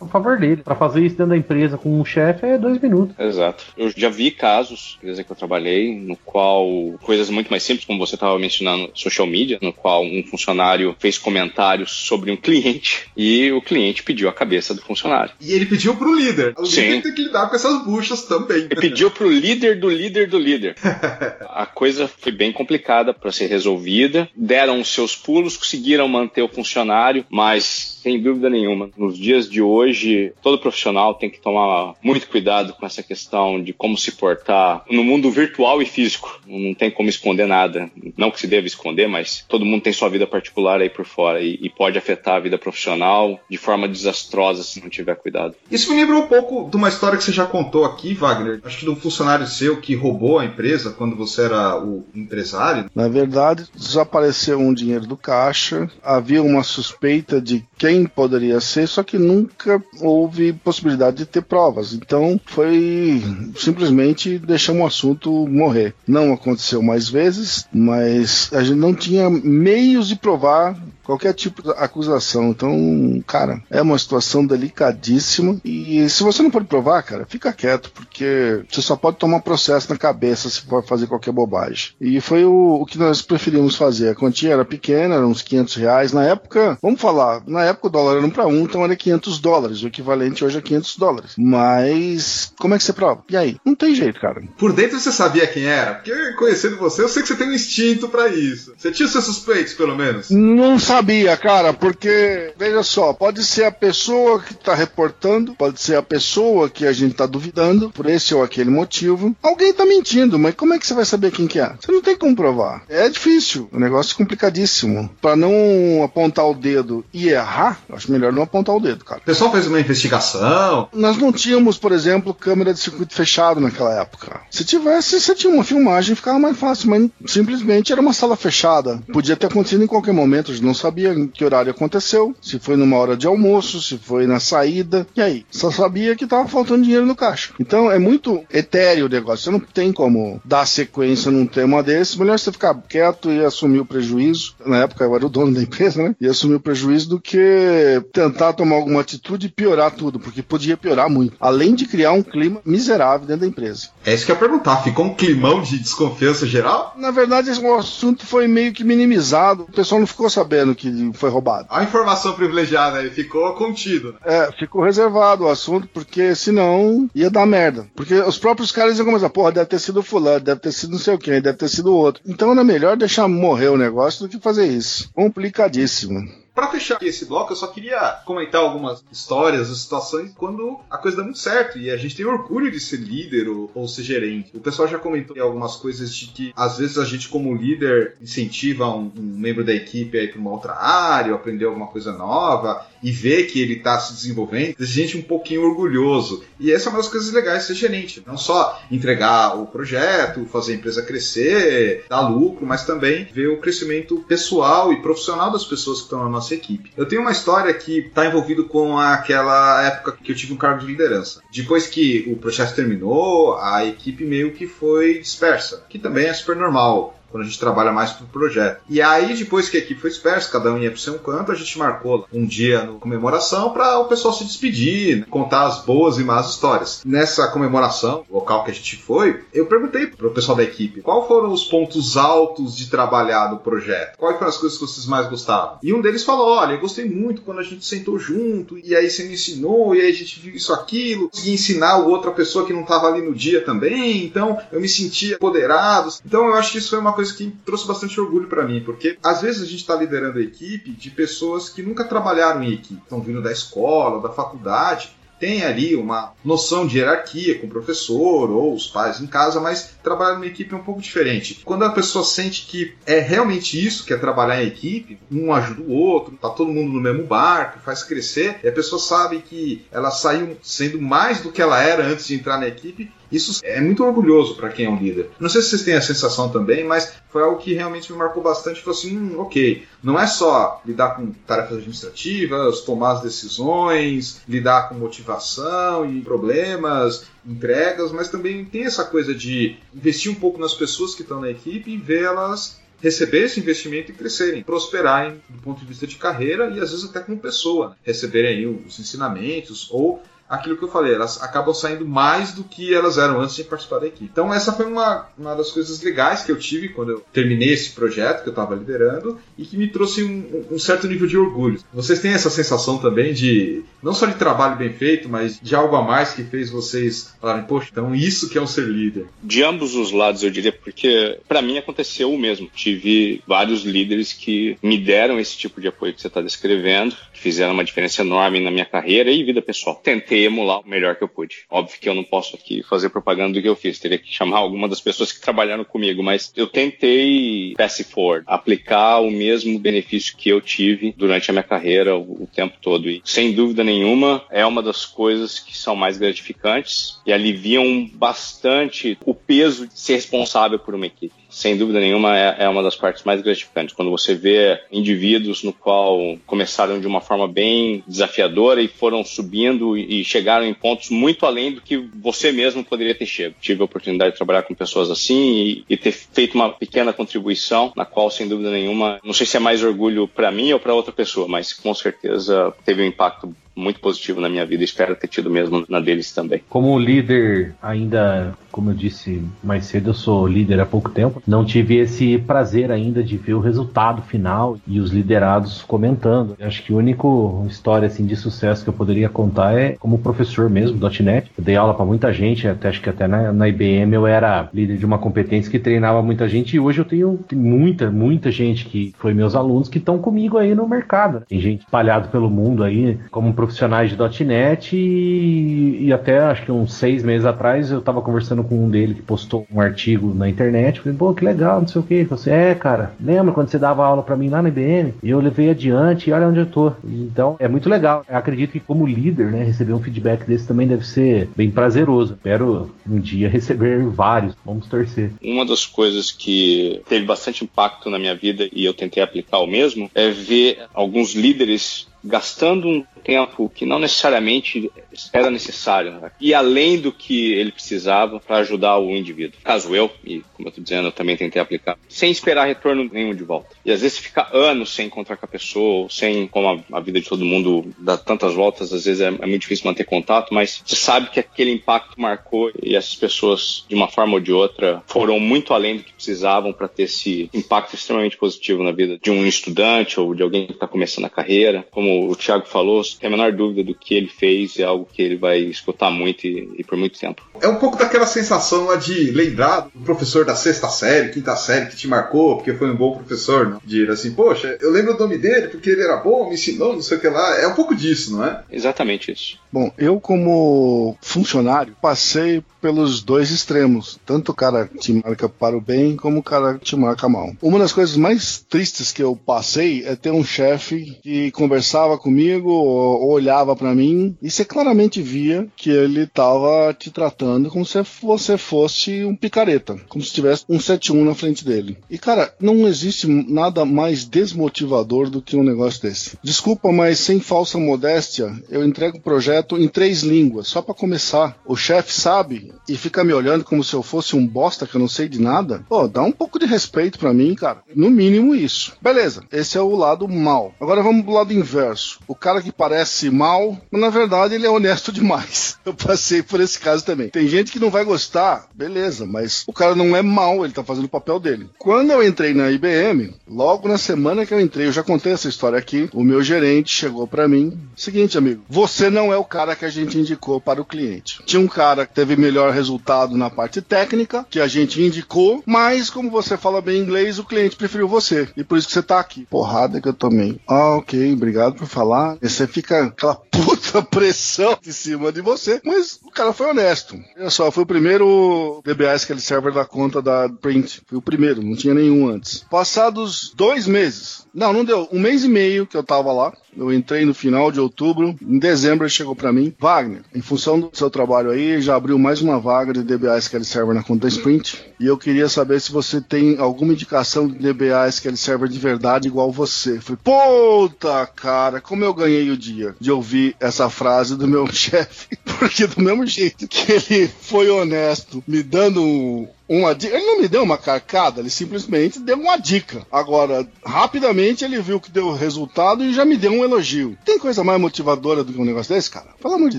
a 0.00 0.06
favor 0.06 0.38
dele. 0.38 0.62
Pra 0.62 0.74
fazer 0.74 1.00
isso 1.04 1.16
dentro 1.16 1.30
da 1.30 1.36
empresa 1.36 1.76
com 1.78 2.00
o 2.00 2.04
chefe 2.04 2.46
é 2.46 2.58
dois 2.58 2.80
minutos. 2.80 3.14
Exato. 3.18 3.64
Eu 3.76 3.90
já 3.90 4.08
vi 4.08 4.30
casos, 4.30 4.96
empresa 4.98 5.24
que 5.24 5.30
eu 5.32 5.36
trabalhei, 5.36 5.98
no 5.98 6.16
qual 6.16 6.66
coisas 7.02 7.30
muito 7.30 7.50
mais 7.50 7.62
simples, 7.62 7.84
como 7.86 7.98
você 7.98 8.09
estava 8.14 8.38
mencionando, 8.38 8.90
social 8.94 9.26
media, 9.26 9.58
no 9.60 9.72
qual 9.72 10.04
um 10.04 10.22
funcionário 10.24 10.94
fez 10.98 11.18
comentários 11.18 11.90
sobre 11.90 12.30
um 12.30 12.36
cliente 12.36 13.08
e 13.16 13.50
o 13.52 13.60
cliente 13.60 14.02
pediu 14.02 14.28
a 14.28 14.32
cabeça 14.32 14.74
do 14.74 14.82
funcionário. 14.82 15.32
E 15.40 15.52
ele 15.52 15.66
pediu 15.66 15.94
pro 15.96 16.14
líder. 16.14 16.54
O 16.58 16.66
Sim. 16.66 17.00
tem 17.00 17.14
que 17.14 17.22
lidar 17.22 17.48
com 17.48 17.56
essas 17.56 17.84
buchas 17.84 18.22
também. 18.22 18.64
Ele 18.70 18.76
pediu 18.76 19.10
pro 19.10 19.30
líder 19.30 19.78
do 19.78 19.88
líder 19.88 20.28
do 20.28 20.38
líder. 20.38 20.76
A 21.50 21.66
coisa 21.66 22.08
foi 22.08 22.32
bem 22.32 22.52
complicada 22.52 23.12
para 23.12 23.32
ser 23.32 23.46
resolvida. 23.46 24.28
Deram 24.36 24.80
os 24.80 24.88
seus 24.88 25.14
pulos, 25.16 25.56
conseguiram 25.56 26.08
manter 26.08 26.42
o 26.42 26.48
funcionário, 26.48 27.24
mas 27.30 27.98
sem 28.02 28.20
dúvida 28.20 28.48
nenhuma, 28.48 28.90
nos 28.96 29.16
dias 29.16 29.48
de 29.48 29.60
hoje, 29.60 30.32
todo 30.42 30.58
profissional 30.58 31.14
tem 31.14 31.28
que 31.28 31.38
tomar 31.38 31.94
muito 32.02 32.28
cuidado 32.28 32.72
com 32.72 32.86
essa 32.86 33.02
questão 33.02 33.62
de 33.62 33.72
como 33.74 33.96
se 33.98 34.12
portar 34.12 34.84
no 34.90 35.04
mundo 35.04 35.30
virtual 35.30 35.82
e 35.82 35.86
físico. 35.86 36.40
Não 36.46 36.74
tem 36.74 36.90
como 36.90 37.10
esconder 37.10 37.46
nada. 37.46 37.89
Não 38.16 38.30
que 38.30 38.40
se 38.40 38.46
deva 38.46 38.66
esconder, 38.66 39.08
mas 39.08 39.44
todo 39.48 39.64
mundo 39.64 39.82
tem 39.82 39.92
sua 39.92 40.08
vida 40.08 40.26
particular 40.26 40.80
aí 40.80 40.90
por 40.90 41.04
fora 41.04 41.40
e, 41.40 41.58
e 41.60 41.68
pode 41.68 41.98
afetar 41.98 42.36
a 42.36 42.40
vida 42.40 42.58
profissional 42.58 43.38
de 43.50 43.56
forma 43.56 43.88
desastrosa 43.88 44.62
se 44.62 44.80
não 44.80 44.88
tiver 44.88 45.16
cuidado. 45.16 45.54
Isso 45.70 45.90
me 45.90 46.00
lembrou 46.00 46.22
um 46.22 46.26
pouco 46.26 46.70
de 46.70 46.76
uma 46.76 46.88
história 46.88 47.18
que 47.18 47.24
você 47.24 47.32
já 47.32 47.46
contou 47.46 47.84
aqui, 47.84 48.14
Wagner, 48.14 48.60
acho 48.64 48.78
que 48.78 48.84
de 48.84 48.90
um 48.90 48.96
funcionário 48.96 49.46
seu 49.46 49.80
que 49.80 49.94
roubou 49.94 50.38
a 50.38 50.44
empresa 50.44 50.90
quando 50.90 51.16
você 51.16 51.42
era 51.42 51.78
o 51.78 52.04
empresário. 52.14 52.90
Na 52.94 53.08
verdade, 53.08 53.64
desapareceu 53.74 54.58
um 54.58 54.74
dinheiro 54.74 55.06
do 55.06 55.16
caixa, 55.16 55.90
havia 56.02 56.42
uma 56.42 56.62
suspeita 56.62 57.40
de 57.40 57.64
quem 57.78 58.06
poderia 58.06 58.60
ser, 58.60 58.86
só 58.86 59.02
que 59.02 59.18
nunca 59.18 59.82
houve 60.00 60.52
possibilidade 60.52 61.18
de 61.18 61.26
ter 61.26 61.42
provas. 61.42 61.94
Então 61.94 62.40
foi 62.44 63.22
simplesmente 63.56 64.38
deixar 64.38 64.72
um 64.72 64.86
assunto 64.86 65.46
morrer. 65.48 65.94
Não 66.06 66.32
aconteceu 66.32 66.82
mais 66.82 67.08
vezes, 67.08 67.66
mas 67.80 68.50
a 68.52 68.62
gente 68.62 68.76
não 68.76 68.94
tinha 68.94 69.30
meios 69.30 70.06
de 70.08 70.16
provar 70.16 70.76
qualquer 71.10 71.34
tipo 71.34 71.62
de 71.62 71.70
acusação. 71.70 72.50
Então, 72.50 73.22
cara, 73.26 73.60
é 73.68 73.82
uma 73.82 73.98
situação 73.98 74.46
delicadíssima. 74.46 75.60
E 75.64 76.08
se 76.08 76.22
você 76.22 76.42
não 76.42 76.50
pode 76.50 76.66
provar, 76.66 77.02
cara, 77.02 77.26
fica 77.28 77.52
quieto, 77.52 77.90
porque 77.92 78.62
você 78.70 78.80
só 78.80 78.94
pode 78.94 79.16
tomar 79.16 79.40
processo 79.40 79.90
na 79.90 79.98
cabeça 79.98 80.48
se 80.48 80.60
for 80.60 80.84
fazer 80.84 81.08
qualquer 81.08 81.32
bobagem. 81.32 81.92
E 82.00 82.20
foi 82.20 82.44
o, 82.44 82.80
o 82.80 82.86
que 82.86 82.98
nós 82.98 83.22
preferimos 83.22 83.74
fazer. 83.74 84.10
A 84.10 84.14
quantia 84.14 84.52
era 84.52 84.64
pequena, 84.64 85.16
eram 85.16 85.30
uns 85.30 85.42
500 85.42 85.74
reais. 85.74 86.12
Na 86.12 86.24
época, 86.24 86.78
vamos 86.80 87.00
falar, 87.00 87.42
na 87.46 87.64
época 87.64 87.88
o 87.88 87.90
dólar 87.90 88.16
era 88.18 88.26
1 88.26 88.30
para 88.30 88.46
1, 88.46 88.60
então 88.60 88.84
era 88.84 88.94
500 88.94 89.38
dólares. 89.38 89.82
O 89.82 89.88
equivalente 89.88 90.44
hoje 90.44 90.58
é 90.58 90.62
500 90.62 90.96
dólares. 90.96 91.32
Mas, 91.36 92.52
como 92.58 92.74
é 92.74 92.78
que 92.78 92.84
você 92.84 92.92
prova? 92.92 93.24
E 93.28 93.36
aí? 93.36 93.56
Não 93.64 93.74
tem 93.74 93.94
jeito, 93.94 94.20
cara. 94.20 94.42
Por 94.56 94.72
dentro 94.72 95.00
você 95.00 95.10
sabia 95.10 95.46
quem 95.46 95.64
era? 95.64 95.94
Porque 95.94 96.32
conhecendo 96.34 96.76
você, 96.76 97.02
eu 97.02 97.08
sei 97.08 97.22
que 97.22 97.28
você 97.28 97.34
tem 97.34 97.48
um 97.48 97.52
instinto 97.52 98.08
para 98.08 98.28
isso. 98.28 98.74
Você 98.76 98.92
tinha 98.92 99.08
seus 99.08 99.24
suspeitos, 99.24 99.74
pelo 99.74 99.96
menos? 99.96 100.30
Não 100.30 100.78
sabia, 100.78 100.99
cara, 101.40 101.72
porque, 101.72 102.52
veja 102.58 102.82
só, 102.82 103.12
pode 103.12 103.44
ser 103.44 103.64
a 103.64 103.72
pessoa 103.72 104.40
que 104.40 104.54
tá 104.54 104.74
reportando, 104.74 105.54
pode 105.54 105.80
ser 105.80 105.96
a 105.96 106.02
pessoa 106.02 106.68
que 106.68 106.86
a 106.86 106.92
gente 106.92 107.14
tá 107.14 107.26
duvidando, 107.26 107.90
por 107.90 108.06
esse 108.06 108.34
ou 108.34 108.42
aquele 108.42 108.70
motivo. 108.70 109.34
Alguém 109.42 109.72
tá 109.72 109.84
mentindo, 109.84 110.38
mas 110.38 110.54
como 110.54 110.74
é 110.74 110.78
que 110.78 110.86
você 110.86 110.94
vai 110.94 111.04
saber 111.04 111.30
quem 111.30 111.46
que 111.46 111.58
é? 111.58 111.72
Você 111.80 111.90
não 111.90 112.02
tem 112.02 112.16
como 112.16 112.36
provar. 112.36 112.82
É 112.88 113.08
difícil, 113.08 113.68
o 113.72 113.78
negócio 113.78 114.14
é 114.14 114.16
complicadíssimo. 114.16 115.10
Para 115.20 115.36
não 115.36 116.02
apontar 116.04 116.46
o 116.48 116.54
dedo 116.54 117.04
e 117.12 117.28
errar, 117.28 117.80
acho 117.92 118.10
melhor 118.10 118.32
não 118.32 118.42
apontar 118.42 118.74
o 118.74 118.80
dedo, 118.80 119.04
cara. 119.04 119.20
O 119.20 119.24
pessoal 119.24 119.52
fez 119.52 119.66
uma 119.66 119.80
investigação. 119.80 120.88
Nós 120.92 121.16
não 121.16 121.32
tínhamos, 121.32 121.78
por 121.78 121.92
exemplo, 121.92 122.34
câmera 122.34 122.72
de 122.72 122.80
circuito 122.80 123.14
fechado 123.14 123.60
naquela 123.60 124.00
época. 124.00 124.40
Se 124.50 124.64
tivesse, 124.64 125.20
você 125.20 125.34
tinha 125.34 125.52
uma 125.52 125.64
filmagem, 125.64 126.14
ficava 126.14 126.38
mais 126.38 126.56
fácil, 126.56 126.90
mas 126.90 127.08
simplesmente 127.26 127.92
era 127.92 128.00
uma 128.00 128.12
sala 128.12 128.36
fechada. 128.36 129.02
Podia 129.12 129.36
ter 129.36 129.46
acontecido 129.46 129.82
em 129.82 129.86
qualquer 129.86 130.12
momento, 130.12 130.50
a 130.50 130.54
gente 130.54 130.64
não 130.64 130.74
sabia 130.80 131.12
em 131.12 131.26
que 131.26 131.44
horário 131.44 131.70
aconteceu, 131.70 132.34
se 132.40 132.58
foi 132.58 132.76
numa 132.76 132.96
hora 132.96 133.16
de 133.16 133.26
almoço, 133.26 133.80
se 133.80 133.98
foi 133.98 134.26
na 134.26 134.40
saída, 134.40 135.06
e 135.16 135.20
aí? 135.20 135.46
Só 135.50 135.70
sabia 135.70 136.16
que 136.16 136.26
tava 136.26 136.48
faltando 136.48 136.82
dinheiro 136.82 137.06
no 137.06 137.16
caixa. 137.16 137.52
Então 137.60 137.90
é 137.90 137.98
muito 137.98 138.44
etéreo 138.52 139.06
o 139.06 139.08
negócio, 139.08 139.44
você 139.44 139.50
não 139.50 139.60
tem 139.60 139.92
como 139.92 140.40
dar 140.44 140.66
sequência 140.66 141.30
num 141.30 141.46
tema 141.46 141.82
desse, 141.82 142.18
melhor 142.18 142.38
você 142.38 142.52
ficar 142.52 142.74
quieto 142.88 143.30
e 143.30 143.44
assumir 143.44 143.80
o 143.80 143.86
prejuízo. 143.86 144.54
Na 144.64 144.78
época 144.78 145.04
eu 145.04 145.14
era 145.14 145.26
o 145.26 145.30
dono 145.30 145.54
da 145.54 145.62
empresa, 145.62 146.02
né? 146.02 146.14
E 146.20 146.26
assumir 146.26 146.54
o 146.54 146.60
prejuízo 146.60 147.08
do 147.08 147.20
que 147.20 148.02
tentar 148.12 148.52
tomar 148.52 148.76
alguma 148.76 149.00
atitude 149.00 149.46
e 149.46 149.50
piorar 149.50 149.90
tudo, 149.90 150.18
porque 150.18 150.42
podia 150.42 150.76
piorar 150.76 151.08
muito. 151.08 151.36
Além 151.40 151.74
de 151.74 151.86
criar 151.86 152.12
um 152.12 152.22
clima 152.22 152.60
miserável 152.64 153.26
dentro 153.26 153.42
da 153.42 153.46
empresa. 153.46 153.88
É 154.04 154.14
isso 154.14 154.24
que 154.24 154.32
eu 154.32 154.36
ia 154.36 154.40
perguntar. 154.40 154.82
Ficou 154.82 155.06
um 155.06 155.14
climão 155.14 155.62
de 155.62 155.78
desconfiança 155.78 156.46
geral? 156.46 156.94
Na 156.96 157.10
verdade, 157.10 157.50
o 157.50 157.74
assunto 157.74 158.26
foi 158.26 158.46
meio 158.46 158.72
que 158.72 158.84
minimizado. 158.84 159.64
O 159.64 159.72
pessoal 159.72 160.00
não 160.00 160.06
ficou 160.06 160.28
sabendo 160.30 160.69
que 160.74 161.10
foi 161.14 161.30
roubado. 161.30 161.66
A 161.70 161.82
informação 161.82 162.32
privilegiada 162.32 162.98
aí 162.98 163.10
ficou 163.10 163.54
contido. 163.54 164.16
É, 164.24 164.50
ficou 164.58 164.82
reservado 164.82 165.44
o 165.44 165.48
assunto, 165.48 165.88
porque 165.92 166.34
senão 166.34 167.08
ia 167.14 167.30
dar 167.30 167.46
merda. 167.46 167.86
Porque 167.94 168.14
os 168.14 168.38
próprios 168.38 168.72
caras 168.72 168.96
iam 168.98 169.06
começar, 169.06 169.30
porra, 169.30 169.52
deve 169.52 169.66
ter 169.66 169.78
sido 169.78 170.02
fulano, 170.02 170.40
deve 170.40 170.60
ter 170.60 170.72
sido 170.72 170.92
não 170.92 170.98
sei 170.98 171.14
o 171.14 171.18
quem, 171.18 171.40
deve 171.40 171.58
ter 171.58 171.68
sido 171.68 171.94
outro. 171.94 172.22
Então 172.26 172.52
era 172.52 172.64
melhor 172.64 172.96
deixar 172.96 173.28
morrer 173.28 173.68
o 173.68 173.78
negócio 173.78 174.26
do 174.26 174.28
que 174.28 174.42
fazer 174.42 174.66
isso. 174.66 175.10
Complicadíssimo. 175.14 176.39
Para 176.60 176.72
fechar 176.72 176.96
aqui 176.96 177.06
esse 177.06 177.24
bloco, 177.24 177.52
eu 177.52 177.56
só 177.56 177.68
queria 177.68 178.20
comentar 178.26 178.60
algumas 178.60 179.02
histórias, 179.10 179.68
situações 179.68 180.34
quando 180.36 180.78
a 180.90 180.98
coisa 180.98 181.16
dá 181.16 181.22
muito 181.22 181.38
certo 181.38 181.78
e 181.78 181.90
a 181.90 181.96
gente 181.96 182.14
tem 182.14 182.26
orgulho 182.26 182.70
de 182.70 182.78
ser 182.78 182.98
líder 182.98 183.48
ou, 183.48 183.70
ou 183.74 183.88
ser 183.88 184.02
gerente. 184.02 184.54
O 184.54 184.60
pessoal 184.60 184.86
já 184.86 184.98
comentou 184.98 185.40
algumas 185.40 185.76
coisas 185.76 186.14
de 186.14 186.26
que 186.26 186.52
às 186.54 186.76
vezes 186.76 186.98
a 186.98 187.04
gente 187.06 187.30
como 187.30 187.54
líder 187.54 188.14
incentiva 188.20 188.86
um, 188.90 189.10
um 189.16 189.22
membro 189.38 189.64
da 189.64 189.72
equipe 189.72 190.18
a 190.18 190.22
ir 190.22 190.32
para 190.32 190.38
uma 190.38 190.50
outra 190.50 190.74
área, 190.74 191.34
aprender 191.34 191.64
alguma 191.64 191.86
coisa 191.86 192.12
nova 192.12 192.86
e 193.02 193.10
ver 193.10 193.44
que 193.44 193.60
ele 193.60 193.74
está 193.74 193.98
se 193.98 194.12
desenvolvendo, 194.12 194.74
a 194.78 194.84
gente 194.84 195.16
um 195.16 195.22
pouquinho 195.22 195.62
orgulhoso. 195.62 196.44
E 196.58 196.72
essa 196.72 196.88
é 196.88 196.90
uma 196.90 196.98
das 196.98 197.08
coisas 197.08 197.32
legais 197.32 197.62
de 197.62 197.68
ser 197.68 197.74
gerente. 197.74 198.22
Não 198.26 198.36
só 198.36 198.80
entregar 198.90 199.58
o 199.58 199.66
projeto, 199.66 200.44
fazer 200.46 200.72
a 200.72 200.76
empresa 200.76 201.02
crescer, 201.02 202.04
dar 202.08 202.28
lucro, 202.28 202.66
mas 202.66 202.84
também 202.84 203.26
ver 203.32 203.48
o 203.48 203.58
crescimento 203.58 204.18
pessoal 204.28 204.92
e 204.92 205.00
profissional 205.00 205.50
das 205.50 205.64
pessoas 205.64 205.98
que 205.98 206.04
estão 206.04 206.24
na 206.24 206.30
nossa 206.30 206.54
equipe. 206.54 206.92
Eu 206.96 207.06
tenho 207.06 207.22
uma 207.22 207.32
história 207.32 207.72
que 207.72 207.98
está 207.98 208.26
envolvido 208.26 208.64
com 208.64 208.98
aquela 208.98 209.84
época 209.86 210.18
que 210.22 210.32
eu 210.32 210.36
tive 210.36 210.52
um 210.52 210.56
cargo 210.56 210.80
de 210.80 210.86
liderança. 210.86 211.40
Depois 211.52 211.86
que 211.86 212.24
o 212.30 212.36
processo 212.36 212.74
terminou, 212.74 213.56
a 213.56 213.84
equipe 213.84 214.24
meio 214.24 214.52
que 214.52 214.66
foi 214.66 215.18
dispersa, 215.18 215.84
que 215.88 215.98
também 215.98 216.26
é 216.26 216.34
super 216.34 216.56
normal 216.56 217.19
quando 217.30 217.44
a 217.44 217.46
gente 217.46 217.58
trabalha 217.58 217.92
mais 217.92 218.12
pro 218.12 218.26
projeto. 218.26 218.82
E 218.88 219.00
aí, 219.00 219.36
depois 219.36 219.68
que 219.68 219.76
a 219.76 219.80
equipe 219.80 220.00
foi 220.00 220.10
dispersa, 220.10 220.50
cada 220.50 220.72
um 220.72 220.78
ia 220.78 220.90
pro 220.90 221.00
seu 221.00 221.18
canto, 221.18 221.52
a 221.52 221.54
gente 221.54 221.78
marcou 221.78 222.26
um 222.32 222.44
dia 222.44 222.84
no 222.84 222.98
comemoração 222.98 223.72
para 223.72 223.98
o 223.98 224.06
pessoal 224.06 224.34
se 224.34 224.44
despedir, 224.44 225.18
né? 225.18 225.26
contar 225.30 225.66
as 225.66 225.84
boas 225.84 226.18
e 226.18 226.24
más 226.24 226.50
histórias. 226.50 227.02
Nessa 227.04 227.48
comemoração, 227.48 228.24
local 228.30 228.64
que 228.64 228.70
a 228.70 228.74
gente 228.74 228.96
foi, 228.96 229.44
eu 229.52 229.66
perguntei 229.66 230.06
pro 230.06 230.30
pessoal 230.30 230.56
da 230.56 230.62
equipe 230.62 231.00
qual 231.00 231.26
foram 231.26 231.52
os 231.52 231.64
pontos 231.64 232.16
altos 232.16 232.76
de 232.76 232.88
trabalhar 232.88 233.50
no 233.50 233.58
projeto, 233.58 234.16
quais 234.16 234.36
foram 234.36 234.48
as 234.48 234.58
coisas 234.58 234.78
que 234.78 234.86
vocês 234.86 235.06
mais 235.06 235.28
gostavam. 235.28 235.78
E 235.82 235.92
um 235.92 236.00
deles 236.00 236.24
falou: 236.24 236.48
Olha, 236.48 236.74
eu 236.74 236.80
gostei 236.80 237.04
muito 237.04 237.42
quando 237.42 237.60
a 237.60 237.64
gente 237.64 237.84
sentou 237.84 238.18
junto, 238.18 238.78
e 238.78 238.94
aí 238.94 239.08
você 239.08 239.24
me 239.24 239.34
ensinou, 239.34 239.94
e 239.94 240.00
aí 240.00 240.10
a 240.10 240.14
gente 240.14 240.40
viu 240.40 240.54
isso, 240.54 240.72
aquilo, 240.72 241.28
consegui 241.28 241.52
ensinar 241.52 241.98
outra 241.98 242.30
pessoa 242.30 242.66
que 242.66 242.72
não 242.72 242.82
estava 242.82 243.08
ali 243.08 243.22
no 243.22 243.34
dia 243.34 243.64
também, 243.64 244.24
então 244.24 244.58
eu 244.72 244.80
me 244.80 244.88
sentia 244.88 245.36
empoderado. 245.36 246.10
Então 246.24 246.46
eu 246.46 246.54
acho 246.54 246.72
que 246.72 246.78
isso 246.78 246.90
foi 246.90 246.98
uma 246.98 247.12
coisa 247.12 247.19
que 247.32 247.50
trouxe 247.64 247.86
bastante 247.86 248.20
orgulho 248.20 248.48
para 248.48 248.66
mim, 248.66 248.82
porque 248.84 249.18
às 249.22 249.42
vezes 249.42 249.62
a 249.62 249.66
gente 249.66 249.80
está 249.80 249.94
liderando 249.94 250.38
a 250.38 250.42
equipe 250.42 250.90
de 250.90 251.10
pessoas 251.10 251.68
que 251.68 251.82
nunca 251.82 252.04
trabalharam 252.04 252.62
em 252.62 252.72
equipe, 252.72 253.00
estão 253.02 253.20
vindo 253.20 253.42
da 253.42 253.52
escola, 253.52 254.20
da 254.20 254.32
faculdade, 254.32 255.14
tem 255.40 255.64
ali 255.64 255.96
uma 255.96 256.34
noção 256.44 256.86
de 256.86 256.98
hierarquia 256.98 257.58
com 257.58 257.66
o 257.66 257.70
professor 257.70 258.50
ou 258.50 258.74
os 258.74 258.86
pais 258.86 259.20
em 259.20 259.26
casa, 259.26 259.58
mas 259.58 259.94
trabalhar 260.02 260.34
numa 260.34 260.46
equipe 260.46 260.74
é 260.74 260.76
um 260.76 260.84
pouco 260.84 261.00
diferente. 261.00 261.62
Quando 261.64 261.82
a 261.84 261.90
pessoa 261.90 262.22
sente 262.22 262.66
que 262.66 262.94
é 263.06 263.18
realmente 263.18 263.84
isso, 263.84 264.04
que 264.04 264.12
é 264.12 264.18
trabalhar 264.18 264.62
em 264.62 264.66
equipe, 264.66 265.18
um 265.32 265.52
ajuda 265.52 265.80
o 265.80 265.92
outro, 265.92 266.36
tá 266.36 266.50
todo 266.50 266.70
mundo 266.70 266.92
no 266.92 267.00
mesmo 267.00 267.26
barco, 267.26 267.80
faz 267.80 268.02
crescer, 268.02 268.60
e 268.62 268.68
a 268.68 268.72
pessoa 268.72 269.00
sabe 269.00 269.38
que 269.40 269.86
ela 269.90 270.10
saiu 270.10 270.58
sendo 270.62 271.00
mais 271.00 271.40
do 271.40 271.50
que 271.50 271.62
ela 271.62 271.82
era 271.82 272.04
antes 272.04 272.26
de 272.26 272.34
entrar 272.34 272.60
na 272.60 272.68
equipe, 272.68 273.10
isso 273.30 273.60
é 273.64 273.80
muito 273.80 274.04
orgulhoso 274.04 274.56
para 274.56 274.70
quem 274.70 274.86
é 274.86 274.90
um 274.90 274.98
líder. 274.98 275.30
Não 275.38 275.48
sei 275.48 275.62
se 275.62 275.70
vocês 275.70 275.82
têm 275.82 275.94
a 275.94 276.00
sensação 276.00 276.48
também, 276.48 276.84
mas 276.84 277.12
foi 277.30 277.42
algo 277.42 277.58
que 277.58 277.74
realmente 277.74 278.12
me 278.12 278.18
marcou 278.18 278.42
bastante. 278.42 278.80
Falou 278.80 278.98
assim, 278.98 279.16
hum, 279.16 279.40
ok, 279.40 279.86
não 280.02 280.18
é 280.18 280.26
só 280.26 280.80
lidar 280.84 281.16
com 281.16 281.30
tarefas 281.46 281.78
administrativas, 281.78 282.80
tomar 282.80 283.12
as 283.12 283.22
decisões, 283.22 284.40
lidar 284.48 284.88
com 284.88 284.96
motivação 284.96 286.10
e 286.10 286.20
problemas, 286.20 287.26
entregas, 287.46 288.12
mas 288.12 288.28
também 288.28 288.64
tem 288.64 288.84
essa 288.84 289.04
coisa 289.04 289.34
de 289.34 289.76
investir 289.94 290.30
um 290.30 290.34
pouco 290.34 290.58
nas 290.58 290.74
pessoas 290.74 291.14
que 291.14 291.22
estão 291.22 291.40
na 291.40 291.50
equipe 291.50 291.90
e 291.90 291.96
ver 291.96 292.24
elas 292.24 292.80
receber 293.02 293.44
esse 293.44 293.58
investimento 293.58 294.12
e 294.12 294.14
crescerem, 294.14 294.62
prosperarem 294.62 295.40
do 295.48 295.62
ponto 295.62 295.80
de 295.80 295.86
vista 295.86 296.06
de 296.06 296.16
carreira 296.16 296.68
e 296.68 296.80
às 296.80 296.90
vezes 296.90 297.08
até 297.08 297.20
como 297.20 297.38
pessoa, 297.38 297.96
receberem 298.04 298.66
os 298.66 298.98
ensinamentos 298.98 299.88
ou 299.90 300.22
aquilo 300.50 300.76
que 300.76 300.82
eu 300.82 300.90
falei, 300.90 301.14
elas 301.14 301.40
acabam 301.40 301.72
saindo 301.72 302.04
mais 302.04 302.52
do 302.52 302.64
que 302.64 302.92
elas 302.92 303.16
eram 303.16 303.40
antes 303.40 303.54
de 303.54 303.62
participar 303.62 304.00
da 304.00 304.08
equipe. 304.08 304.28
Então 304.30 304.52
essa 304.52 304.72
foi 304.72 304.84
uma, 304.86 305.28
uma 305.38 305.54
das 305.54 305.70
coisas 305.70 306.02
legais 306.02 306.42
que 306.42 306.50
eu 306.50 306.58
tive 306.58 306.88
quando 306.88 307.12
eu 307.12 307.24
terminei 307.32 307.72
esse 307.72 307.92
projeto 307.92 308.42
que 308.42 308.48
eu 308.48 308.52
estava 308.52 308.74
liderando 308.74 309.38
e 309.56 309.64
que 309.64 309.76
me 309.76 309.86
trouxe 309.86 310.24
um, 310.24 310.64
um, 310.72 310.78
certo 310.78 311.06
nível 311.06 311.28
de 311.28 311.38
orgulho. 311.38 311.80
Vocês 311.94 312.18
têm 312.18 312.32
essa 312.32 312.50
sensação 312.50 312.98
também 312.98 313.32
de, 313.32 313.84
não 314.02 314.12
só 314.12 314.26
de 314.26 314.34
trabalho 314.34 314.76
bem 314.76 314.92
feito, 314.92 315.28
mas 315.28 315.60
de 315.60 315.74
algo 315.74 315.94
a 315.94 316.02
mais 316.02 316.32
que 316.32 316.42
fez 316.42 316.68
vocês 316.68 317.32
falarem, 317.40 317.64
poxa, 317.64 317.88
então 317.92 318.12
isso 318.12 318.50
que 318.50 318.58
é 318.58 318.60
um 318.60 318.66
ser 318.66 318.86
líder? 318.86 319.26
De 319.40 319.62
ambos 319.62 319.94
os 319.94 320.10
lados, 320.10 320.42
eu 320.42 320.50
diria, 320.50 320.72
porque 320.72 321.38
para 321.46 321.62
mim 321.62 321.78
aconteceu 321.78 322.32
o 322.32 322.38
mesmo. 322.38 322.68
Tive 322.74 323.40
vários 323.46 323.84
líderes 323.84 324.32
que 324.32 324.76
me 324.82 324.98
deram 324.98 325.38
esse 325.38 325.56
tipo 325.56 325.80
de 325.80 325.86
apoio 325.86 326.12
que 326.12 326.20
você 326.20 326.26
está 326.26 326.40
descrevendo, 326.40 327.14
que 327.32 327.40
fizeram 327.40 327.72
uma 327.72 327.84
diferença 327.84 328.22
enorme 328.22 328.58
na 328.58 328.70
minha 328.70 328.84
carreira 328.84 329.30
e 329.30 329.44
vida 329.44 329.62
pessoal. 329.62 330.00
Tentei 330.02 330.39
emular 330.44 330.80
o 330.80 330.88
melhor 330.88 331.16
que 331.16 331.24
eu 331.24 331.28
pude. 331.28 331.64
Óbvio 331.70 331.98
que 332.00 332.08
eu 332.08 332.14
não 332.14 332.24
posso 332.24 332.56
aqui 332.56 332.82
fazer 332.82 333.10
propaganda 333.10 333.54
do 333.54 333.62
que 333.62 333.68
eu 333.68 333.76
fiz, 333.76 333.98
teria 333.98 334.18
que 334.18 334.32
chamar 334.32 334.58
alguma 334.58 334.88
das 334.88 335.00
pessoas 335.00 335.32
que 335.32 335.40
trabalharam 335.40 335.84
comigo, 335.84 336.22
mas 336.22 336.52
eu 336.56 336.66
tentei 336.66 337.74
pass 337.76 338.00
forward, 338.10 338.44
aplicar 338.46 339.20
o 339.20 339.30
mesmo 339.30 339.78
benefício 339.78 340.36
que 340.36 340.48
eu 340.48 340.60
tive 340.60 341.14
durante 341.16 341.50
a 341.50 341.52
minha 341.52 341.62
carreira 341.62 342.16
o, 342.16 342.44
o 342.44 342.46
tempo 342.46 342.76
todo. 342.80 343.08
E 343.08 343.22
sem 343.24 343.52
dúvida 343.52 343.82
nenhuma, 343.84 344.44
é 344.50 344.64
uma 344.64 344.82
das 344.82 345.04
coisas 345.04 345.58
que 345.58 345.76
são 345.76 345.96
mais 345.96 346.18
gratificantes 346.18 347.20
e 347.26 347.32
aliviam 347.32 348.08
bastante 348.14 349.18
o 349.24 349.34
peso 349.34 349.86
de 349.86 349.98
ser 349.98 350.14
responsável 350.14 350.78
por 350.78 350.94
uma 350.94 351.06
equipe 351.06 351.39
sem 351.50 351.76
dúvida 351.76 352.00
nenhuma, 352.00 352.36
é, 352.38 352.56
é, 352.60 352.68
uma 352.68 352.82
das 352.82 352.96
partes 352.96 353.24
mais 353.24 353.42
gratificantes. 353.42 353.94
Quando 353.94 354.10
você 354.10 354.34
vê 354.34 354.80
indivíduos 354.90 355.62
no 355.62 355.72
qual 355.72 356.38
começaram 356.46 357.00
de 357.00 357.06
uma 357.06 357.20
forma 357.20 357.48
bem 357.48 358.02
desafiadora 358.06 358.80
e 358.80 358.88
foram 358.88 359.24
subindo 359.24 359.96
e 359.96 360.24
chegaram 360.24 360.64
em 360.64 360.74
pontos 360.74 361.10
muito 361.10 361.44
além 361.44 361.72
do 361.72 361.80
que 361.80 361.96
você 361.96 362.52
mesmo 362.52 362.84
poderia 362.84 363.14
ter 363.14 363.26
chegado. 363.26 363.56
Tive 363.60 363.82
a 363.82 363.84
oportunidade 363.84 364.32
de 364.32 364.36
trabalhar 364.36 364.62
com 364.62 364.74
pessoas 364.74 365.10
assim 365.10 365.52
e, 365.52 365.84
e 365.88 365.96
ter 365.96 366.12
feito 366.12 366.54
uma 366.54 366.70
pequena 366.70 367.12
contribuição, 367.12 367.92
na 367.96 368.04
qual, 368.04 368.30
sem 368.30 368.48
dúvida 368.48 368.70
nenhuma, 368.70 369.18
não 369.24 369.32
sei 369.32 369.46
se 369.46 369.56
é 369.56 369.60
mais 369.60 369.82
orgulho 369.82 370.28
para 370.28 370.50
mim 370.50 370.72
ou 370.72 370.80
para 370.80 370.94
outra 370.94 371.12
pessoa, 371.12 371.48
mas 371.48 371.72
com 371.72 371.94
certeza 371.94 372.72
teve 372.84 373.02
um 373.02 373.06
impacto 373.06 373.54
muito 373.74 374.00
positivo 374.00 374.40
na 374.40 374.48
minha 374.48 374.66
vida 374.66 374.82
e 374.82 374.84
espero 374.84 375.16
ter 375.16 375.28
tido 375.28 375.50
mesmo 375.50 375.84
na 375.88 376.00
deles 376.00 376.32
também. 376.32 376.62
Como 376.68 376.98
líder, 376.98 377.74
ainda, 377.82 378.54
como 378.70 378.90
eu 378.90 378.94
disse 378.94 379.42
mais 379.62 379.86
cedo, 379.86 380.10
eu 380.10 380.14
sou 380.14 380.46
líder 380.46 380.80
há 380.80 380.86
pouco 380.86 381.10
tempo, 381.10 381.42
não 381.46 381.64
tive 381.64 381.96
esse 381.96 382.38
prazer 382.38 382.90
ainda 382.90 383.22
de 383.22 383.36
ver 383.36 383.54
o 383.54 383.60
resultado 383.60 384.22
final 384.22 384.78
e 384.86 385.00
os 385.00 385.10
liderados 385.10 385.82
comentando. 385.82 386.56
Eu 386.58 386.66
acho 386.66 386.82
que 386.82 386.92
a 386.92 386.96
única 386.96 387.26
história 387.68 388.06
assim, 388.06 388.26
de 388.26 388.36
sucesso 388.36 388.82
que 388.82 388.88
eu 388.88 388.94
poderia 388.94 389.28
contar 389.28 389.78
é 389.78 389.92
como 389.92 390.18
professor 390.18 390.68
mesmo 390.68 390.98
.NET. 391.20 391.50
Eu 391.56 391.64
dei 391.64 391.76
aula 391.76 391.94
para 391.94 392.04
muita 392.04 392.32
gente, 392.32 392.66
até, 392.66 392.88
acho 392.88 393.00
que 393.00 393.08
até 393.08 393.26
na, 393.26 393.52
na 393.52 393.68
IBM 393.68 394.14
eu 394.14 394.26
era 394.26 394.68
líder 394.72 394.96
de 394.96 395.06
uma 395.06 395.18
competência 395.18 395.70
que 395.70 395.78
treinava 395.78 396.22
muita 396.22 396.48
gente 396.48 396.76
e 396.76 396.80
hoje 396.80 397.00
eu 397.00 397.04
tenho, 397.04 397.38
muita, 397.52 398.10
muita 398.10 398.50
gente 398.50 398.84
que 398.84 399.14
foi 399.18 399.34
meus 399.34 399.54
alunos 399.54 399.88
que 399.88 399.98
estão 399.98 400.18
comigo 400.18 400.58
aí 400.58 400.74
no 400.74 400.88
mercado. 400.88 401.42
Tem 401.48 401.60
gente 401.60 401.80
espalhado 401.80 402.28
pelo 402.28 402.50
mundo 402.50 402.82
aí 402.82 403.18
como 403.30 403.52
profissionais 403.60 404.10
de 404.10 404.44
.NET 404.44 404.96
e, 404.96 406.06
e, 406.06 406.12
até 406.14 406.38
acho 406.38 406.64
que 406.64 406.72
uns 406.72 406.94
seis 406.94 407.22
meses 407.22 407.44
atrás 407.44 407.90
eu 407.90 408.00
tava 408.00 408.22
conversando 408.22 408.64
com 408.64 408.86
um 408.86 408.88
dele 408.88 409.14
que 409.14 409.22
postou 409.22 409.66
um 409.70 409.80
artigo 409.80 410.32
na 410.34 410.48
internet, 410.48 411.00
falei, 411.00 411.18
pô, 411.18 411.34
que 411.34 411.44
legal, 411.44 411.80
não 411.80 411.86
sei 411.86 412.00
o 412.00 412.04
que, 412.04 412.24
você 412.24 412.50
é, 412.50 412.74
cara, 412.74 413.12
lembra 413.20 413.52
quando 413.52 413.68
você 413.68 413.78
dava 413.78 414.04
aula 414.04 414.22
para 414.22 414.36
mim 414.36 414.48
lá 414.48 414.62
na 414.62 414.70
IBM? 414.70 415.14
E 415.22 415.28
eu 415.28 415.40
levei 415.40 415.68
adiante 415.68 416.30
e 416.30 416.32
olha 416.32 416.48
onde 416.48 416.60
eu 416.60 416.66
tô. 416.66 416.92
Então, 417.04 417.56
é 417.58 417.68
muito 417.68 417.88
legal. 417.88 418.24
Eu 418.28 418.36
acredito 418.36 418.72
que 418.72 418.80
como 418.80 419.06
líder, 419.06 419.46
né, 419.46 419.62
receber 419.62 419.92
um 419.92 420.02
feedback 420.02 420.46
desse 420.46 420.66
também 420.66 420.86
deve 420.86 421.06
ser 421.06 421.48
bem 421.54 421.70
prazeroso. 421.70 422.34
Espero 422.34 422.90
um 423.08 423.20
dia 423.20 423.48
receber 423.50 424.06
vários, 424.06 424.54
vamos 424.64 424.86
torcer. 424.86 425.32
Uma 425.42 425.66
das 425.66 425.84
coisas 425.84 426.32
que 426.32 427.02
teve 427.08 427.26
bastante 427.26 427.64
impacto 427.64 428.08
na 428.08 428.18
minha 428.18 428.34
vida 428.34 428.68
e 428.72 428.84
eu 428.84 428.94
tentei 428.94 429.22
aplicar 429.22 429.58
o 429.58 429.66
mesmo 429.66 430.10
é 430.14 430.30
ver 430.30 430.78
alguns 430.94 431.34
líderes 431.34 432.09
gastando 432.22 432.88
um 432.88 433.04
tempo 433.22 433.68
que 433.68 433.84
não 433.86 433.98
necessariamente 433.98 434.90
era 435.32 435.50
necessário 435.50 436.12
né? 436.12 436.30
e 436.40 436.54
além 436.54 436.98
do 436.98 437.12
que 437.12 437.52
ele 437.52 437.72
precisava 437.72 438.40
para 438.40 438.58
ajudar 438.58 438.98
o 438.98 439.10
indivíduo. 439.10 439.58
Caso 439.62 439.94
eu, 439.94 440.10
e 440.24 440.40
como 440.54 440.68
eu 440.68 440.70
estou 440.70 440.84
dizendo, 440.84 441.08
eu 441.08 441.12
também 441.12 441.36
tentei 441.36 441.60
aplicar, 441.60 441.96
sem 442.08 442.30
esperar 442.30 442.66
retorno 442.66 443.08
nenhum 443.10 443.34
de 443.34 443.44
volta. 443.44 443.68
E 443.84 443.90
às 443.90 444.00
vezes 444.00 444.18
fica 444.18 444.48
anos 444.52 444.94
sem 444.94 445.06
encontrar 445.06 445.36
com 445.36 445.46
a 445.46 445.48
pessoa, 445.48 446.08
sem, 446.10 446.46
como 446.46 446.68
a, 446.68 446.98
a 446.98 447.00
vida 447.00 447.20
de 447.20 447.28
todo 447.28 447.44
mundo 447.44 447.92
dá 447.98 448.16
tantas 448.16 448.54
voltas, 448.54 448.92
às 448.92 449.04
vezes 449.04 449.20
é, 449.20 449.28
é, 449.28 449.46
muito 449.46 449.62
difícil 449.62 449.86
manter 449.86 450.04
contato, 450.04 450.52
mas 450.52 450.82
você 450.84 450.96
sabe 450.96 451.30
que 451.30 451.40
aquele 451.40 451.72
impacto 451.72 452.20
marcou 452.20 452.70
e 452.82 452.96
essas 452.96 453.14
pessoas, 453.14 453.84
de 453.88 453.94
uma 453.94 454.08
forma 454.08 454.34
ou 454.34 454.40
de 454.40 454.52
outra, 454.52 455.02
foram 455.06 455.38
muito 455.38 455.72
além 455.74 455.96
do 455.96 456.02
que 456.02 456.12
precisavam 456.12 456.72
para 456.72 456.88
ter 456.88 457.04
esse 457.04 457.50
impacto 457.52 457.94
extremamente 457.94 458.36
positivo 458.36 458.82
na 458.82 458.92
vida 458.92 459.18
de 459.18 459.30
um 459.30 459.46
estudante 459.46 460.18
ou 460.18 460.34
de 460.34 460.42
alguém 460.42 460.66
que 460.66 460.72
está 460.72 460.86
começando 460.86 461.24
a 461.24 461.30
carreira. 461.30 461.86
Como 461.90 462.09
o 462.30 462.36
Thiago 462.36 462.66
falou, 462.66 463.02
tem 463.18 463.28
a 463.28 463.30
menor 463.30 463.52
dúvida 463.52 463.84
do 463.84 463.94
que 463.94 464.14
ele 464.14 464.28
fez, 464.28 464.78
é 464.78 464.84
algo 464.84 465.08
que 465.10 465.22
ele 465.22 465.36
vai 465.36 465.58
escutar 465.58 466.10
muito 466.10 466.46
e, 466.46 466.70
e 466.78 466.84
por 466.84 466.96
muito 466.96 467.18
tempo. 467.18 467.42
É 467.60 467.68
um 467.68 467.76
pouco 467.76 467.96
daquela 467.96 468.26
sensação 468.26 468.96
de 468.98 469.30
lembrar 469.30 469.88
do 469.94 470.04
professor 470.04 470.44
da 470.44 470.54
sexta 470.54 470.88
série, 470.88 471.30
quinta 471.30 471.56
série, 471.56 471.86
que 471.86 471.96
te 471.96 472.08
marcou, 472.08 472.56
porque 472.56 472.74
foi 472.74 472.90
um 472.90 472.96
bom 472.96 473.16
professor, 473.16 473.68
não? 473.68 473.80
de 473.84 474.02
ir 474.02 474.10
assim, 474.10 474.32
poxa, 474.32 474.78
eu 474.80 474.90
lembro 474.90 475.14
o 475.14 475.18
nome 475.18 475.38
dele 475.38 475.68
porque 475.68 475.90
ele 475.90 476.02
era 476.02 476.16
bom, 476.16 476.48
me 476.48 476.54
ensinou, 476.54 476.94
não 476.94 477.02
sei 477.02 477.18
o 477.18 477.20
que 477.20 477.28
lá. 477.28 477.58
É 477.58 477.66
um 477.66 477.74
pouco 477.74 477.94
disso, 477.94 478.36
não 478.36 478.44
é? 478.44 478.62
Exatamente 478.70 479.32
isso. 479.32 479.58
Bom, 479.72 479.92
eu 479.96 480.20
como 480.20 481.16
funcionário 481.20 481.96
passei 482.00 482.62
pelos 482.80 483.22
dois 483.22 483.50
extremos. 483.50 484.18
Tanto 484.24 484.52
o 484.52 484.54
cara 484.54 484.90
te 484.98 485.12
marca 485.12 485.48
para 485.48 485.76
o 485.76 485.80
bem, 485.80 486.16
como 486.16 486.40
o 486.40 486.42
cara 486.42 486.78
te 486.78 486.96
marca 486.96 487.28
mal. 487.28 487.52
Uma 487.62 487.78
das 487.78 487.92
coisas 487.92 488.16
mais 488.16 488.58
tristes 488.58 489.12
que 489.12 489.22
eu 489.22 489.36
passei 489.36 490.04
é 490.04 490.16
ter 490.16 490.32
um 490.32 490.44
chefe 490.44 491.18
que 491.22 491.50
conversava 491.52 491.99
comigo 492.18 492.70
ou, 492.70 493.30
olhava 493.30 493.76
para 493.76 493.94
mim 493.94 494.36
e 494.42 494.50
você 494.50 494.64
claramente 494.64 495.22
via 495.22 495.66
que 495.76 495.90
ele 495.90 496.22
estava 496.22 496.94
te 496.94 497.10
tratando 497.10 497.70
como 497.70 497.84
se 497.84 498.02
você 498.22 498.56
fosse 498.56 499.24
um 499.24 499.36
picareta, 499.36 499.96
como 500.08 500.24
se 500.24 500.32
tivesse 500.32 500.64
um 500.68 500.78
71 500.78 501.24
na 501.24 501.34
frente 501.34 501.64
dele. 501.64 501.98
E 502.10 502.18
cara, 502.18 502.54
não 502.60 502.86
existe 502.86 503.26
nada 503.26 503.84
mais 503.84 504.24
desmotivador 504.24 505.30
do 505.30 505.42
que 505.42 505.56
um 505.56 505.62
negócio 505.62 506.02
desse. 506.02 506.38
Desculpa, 506.42 506.92
mas 506.92 507.18
sem 507.18 507.40
falsa 507.40 507.78
modéstia, 507.78 508.52
eu 508.68 508.84
entrego 508.84 509.18
o 509.18 509.22
projeto 509.22 509.78
em 509.78 509.88
três 509.88 510.22
línguas, 510.22 510.68
só 510.68 510.82
para 510.82 510.94
começar. 510.94 511.56
O 511.66 511.76
chefe 511.76 512.12
sabe 512.12 512.72
e 512.88 512.96
fica 512.96 513.24
me 513.24 513.32
olhando 513.32 513.64
como 513.64 513.84
se 513.84 513.94
eu 513.94 514.02
fosse 514.02 514.36
um 514.36 514.46
bosta 514.46 514.86
que 514.86 514.96
eu 514.96 515.00
não 515.00 515.08
sei 515.08 515.28
de 515.28 515.40
nada, 515.40 515.84
pô, 515.88 516.06
dá 516.08 516.22
um 516.22 516.32
pouco 516.32 516.58
de 516.58 516.66
respeito 516.66 517.18
para 517.18 517.32
mim, 517.32 517.54
cara. 517.54 517.82
No 517.94 518.10
mínimo 518.10 518.54
isso. 518.54 518.92
Beleza, 519.00 519.44
esse 519.52 519.76
é 519.76 519.80
o 519.80 519.96
lado 519.96 520.28
mal. 520.28 520.74
Agora 520.80 521.02
vamos 521.02 521.24
pro 521.24 521.34
lado 521.34 521.52
inverso. 521.52 521.89
O 522.28 522.34
cara 522.34 522.62
que 522.62 522.72
parece 522.72 523.30
mal, 523.30 523.76
mas 523.90 524.00
na 524.00 524.10
verdade 524.10 524.54
ele 524.54 524.66
é 524.66 524.70
honesto 524.70 525.10
demais. 525.12 525.78
Eu 525.84 525.94
passei 525.94 526.42
por 526.42 526.60
esse 526.60 526.78
caso 526.78 527.04
também. 527.04 527.28
Tem 527.28 527.48
gente 527.48 527.72
que 527.72 527.78
não 527.78 527.90
vai 527.90 528.04
gostar, 528.04 528.66
beleza, 528.74 529.26
mas 529.26 529.64
o 529.66 529.72
cara 529.72 529.94
não 529.94 530.16
é 530.16 530.22
mal, 530.22 530.64
ele 530.64 530.74
tá 530.74 530.84
fazendo 530.84 531.04
o 531.04 531.08
papel 531.08 531.40
dele. 531.40 531.68
Quando 531.78 532.10
eu 532.10 532.26
entrei 532.26 532.54
na 532.54 532.70
IBM, 532.70 533.34
logo 533.48 533.88
na 533.88 533.98
semana 533.98 534.46
que 534.46 534.54
eu 534.54 534.60
entrei, 534.60 534.86
eu 534.86 534.92
já 534.92 535.02
contei 535.02 535.32
essa 535.32 535.48
história 535.48 535.78
aqui, 535.78 536.08
o 536.12 536.22
meu 536.22 536.42
gerente 536.42 536.92
chegou 536.92 537.26
para 537.26 537.48
mim, 537.48 537.78
seguinte, 537.96 538.38
amigo, 538.38 538.62
você 538.68 539.10
não 539.10 539.32
é 539.32 539.36
o 539.36 539.44
cara 539.44 539.74
que 539.74 539.84
a 539.84 539.90
gente 539.90 540.18
indicou 540.18 540.60
para 540.60 540.80
o 540.80 540.84
cliente. 540.84 541.42
Tinha 541.44 541.60
um 541.60 541.68
cara 541.68 542.06
que 542.06 542.14
teve 542.14 542.36
melhor 542.36 542.50
melhor 542.60 542.72
resultado 542.72 543.36
na 543.36 543.48
parte 543.48 543.80
técnica, 543.80 544.46
que 544.48 544.60
a 544.60 544.66
gente 544.66 545.02
indicou, 545.02 545.62
mas 545.64 546.10
como 546.10 546.30
você 546.30 546.56
fala 546.56 546.82
bem 546.82 547.00
inglês, 547.00 547.38
o 547.38 547.44
cliente 547.44 547.76
preferiu 547.76 548.06
você. 548.06 548.48
E 548.56 548.62
por 548.62 548.76
isso 548.76 548.88
que 548.88 548.92
você 548.92 549.02
tá 549.02 549.18
aqui. 549.18 549.46
Porrada 549.48 550.00
que 550.00 550.08
eu 550.08 550.12
tomei. 550.12 550.60
Ah, 550.66 550.96
ok, 550.96 551.32
obrigado 551.32 551.79
por 551.80 551.88
falar. 551.88 552.36
Você 552.42 552.66
fica 552.66 553.06
aquela 553.06 553.34
puta 553.50 554.02
pressão 554.02 554.76
em 554.86 554.92
cima 554.92 555.32
de 555.32 555.40
você, 555.40 555.80
mas 555.84 556.20
o 556.22 556.30
cara 556.30 556.52
foi 556.52 556.68
honesto. 556.68 557.18
Olha 557.36 557.50
só, 557.50 557.70
foi 557.70 557.84
o 557.84 557.86
primeiro 557.86 558.82
DBA 558.84 559.14
SQL 559.14 559.38
Server 559.38 559.72
da 559.72 559.84
conta 559.84 560.20
da 560.20 560.48
Print. 560.48 561.02
Foi 561.06 561.18
o 561.18 561.22
primeiro, 561.22 561.62
não 561.62 561.74
tinha 561.74 561.94
nenhum 561.94 562.28
antes. 562.28 562.64
Passados 562.70 563.52
dois 563.56 563.86
meses, 563.86 564.46
não, 564.54 564.72
não 564.72 564.84
deu, 564.84 565.08
um 565.10 565.18
mês 565.18 565.44
e 565.44 565.48
meio 565.48 565.86
que 565.86 565.96
eu 565.96 566.02
tava 566.02 566.32
lá, 566.32 566.52
eu 566.76 566.92
entrei 566.92 567.24
no 567.24 567.34
final 567.34 567.70
de 567.70 567.80
outubro, 567.80 568.36
em 568.40 568.58
dezembro 568.58 569.04
ele 569.04 569.10
chegou 569.10 569.34
para 569.34 569.52
mim, 569.52 569.74
Wagner, 569.78 570.22
em 570.34 570.40
função 570.40 570.78
do 570.78 570.90
seu 570.92 571.10
trabalho 571.10 571.50
aí, 571.50 571.80
já 571.80 571.96
abriu 571.96 572.18
mais 572.18 572.40
uma 572.40 572.58
vaga 572.58 572.92
de 572.92 573.02
DBA 573.02 573.38
SQL 573.38 573.64
Server 573.64 573.94
na 573.94 574.02
conta 574.02 574.28
Sprint, 574.28 574.80
e 574.98 575.06
eu 575.06 575.16
queria 575.16 575.48
saber 575.48 575.80
se 575.80 575.92
você 575.92 576.20
tem 576.20 576.58
alguma 576.58 576.92
indicação 576.92 577.48
de 577.48 577.58
DBA 577.58 578.08
SQL 578.08 578.36
Server 578.36 578.68
de 578.68 578.78
verdade 578.78 579.28
igual 579.28 579.50
você. 579.50 579.96
Eu 579.96 580.02
falei, 580.02 580.20
puta 580.22 581.26
cara, 581.26 581.80
como 581.80 582.04
eu 582.04 582.14
ganhei 582.14 582.50
o 582.50 582.56
dia 582.56 582.94
de 583.00 583.10
ouvir 583.10 583.56
essa 583.58 583.88
frase 583.90 584.36
do 584.36 584.46
meu 584.46 584.66
chefe, 584.72 585.28
porque 585.44 585.86
do 585.86 586.00
mesmo 586.00 586.26
jeito 586.26 586.68
que 586.68 586.92
ele 586.92 587.28
foi 587.28 587.68
honesto, 587.70 588.42
me 588.46 588.62
dando 588.62 589.48
uma 589.70 589.94
dica. 589.94 590.16
Ele 590.16 590.26
não 590.26 590.40
me 590.40 590.48
deu 590.48 590.62
uma 590.64 590.76
carcada, 590.76 591.40
ele 591.40 591.48
simplesmente 591.48 592.18
deu 592.18 592.36
uma 592.36 592.56
dica. 592.56 593.06
Agora, 593.10 593.66
rapidamente 593.84 594.64
ele 594.64 594.80
viu 594.80 595.00
que 595.00 595.10
deu 595.10 595.32
resultado 595.32 596.04
e 596.04 596.12
já 596.12 596.24
me 596.24 596.36
deu 596.36 596.50
um 596.50 596.64
elogio. 596.64 597.16
Tem 597.24 597.38
coisa 597.38 597.62
mais 597.62 597.80
motivadora 597.80 598.42
do 598.42 598.52
que 598.52 598.60
um 598.60 598.64
negócio 598.64 598.92
desse, 598.92 599.10
cara? 599.10 599.28
Pelo 599.40 599.54
amor 599.54 599.70
de 599.70 599.78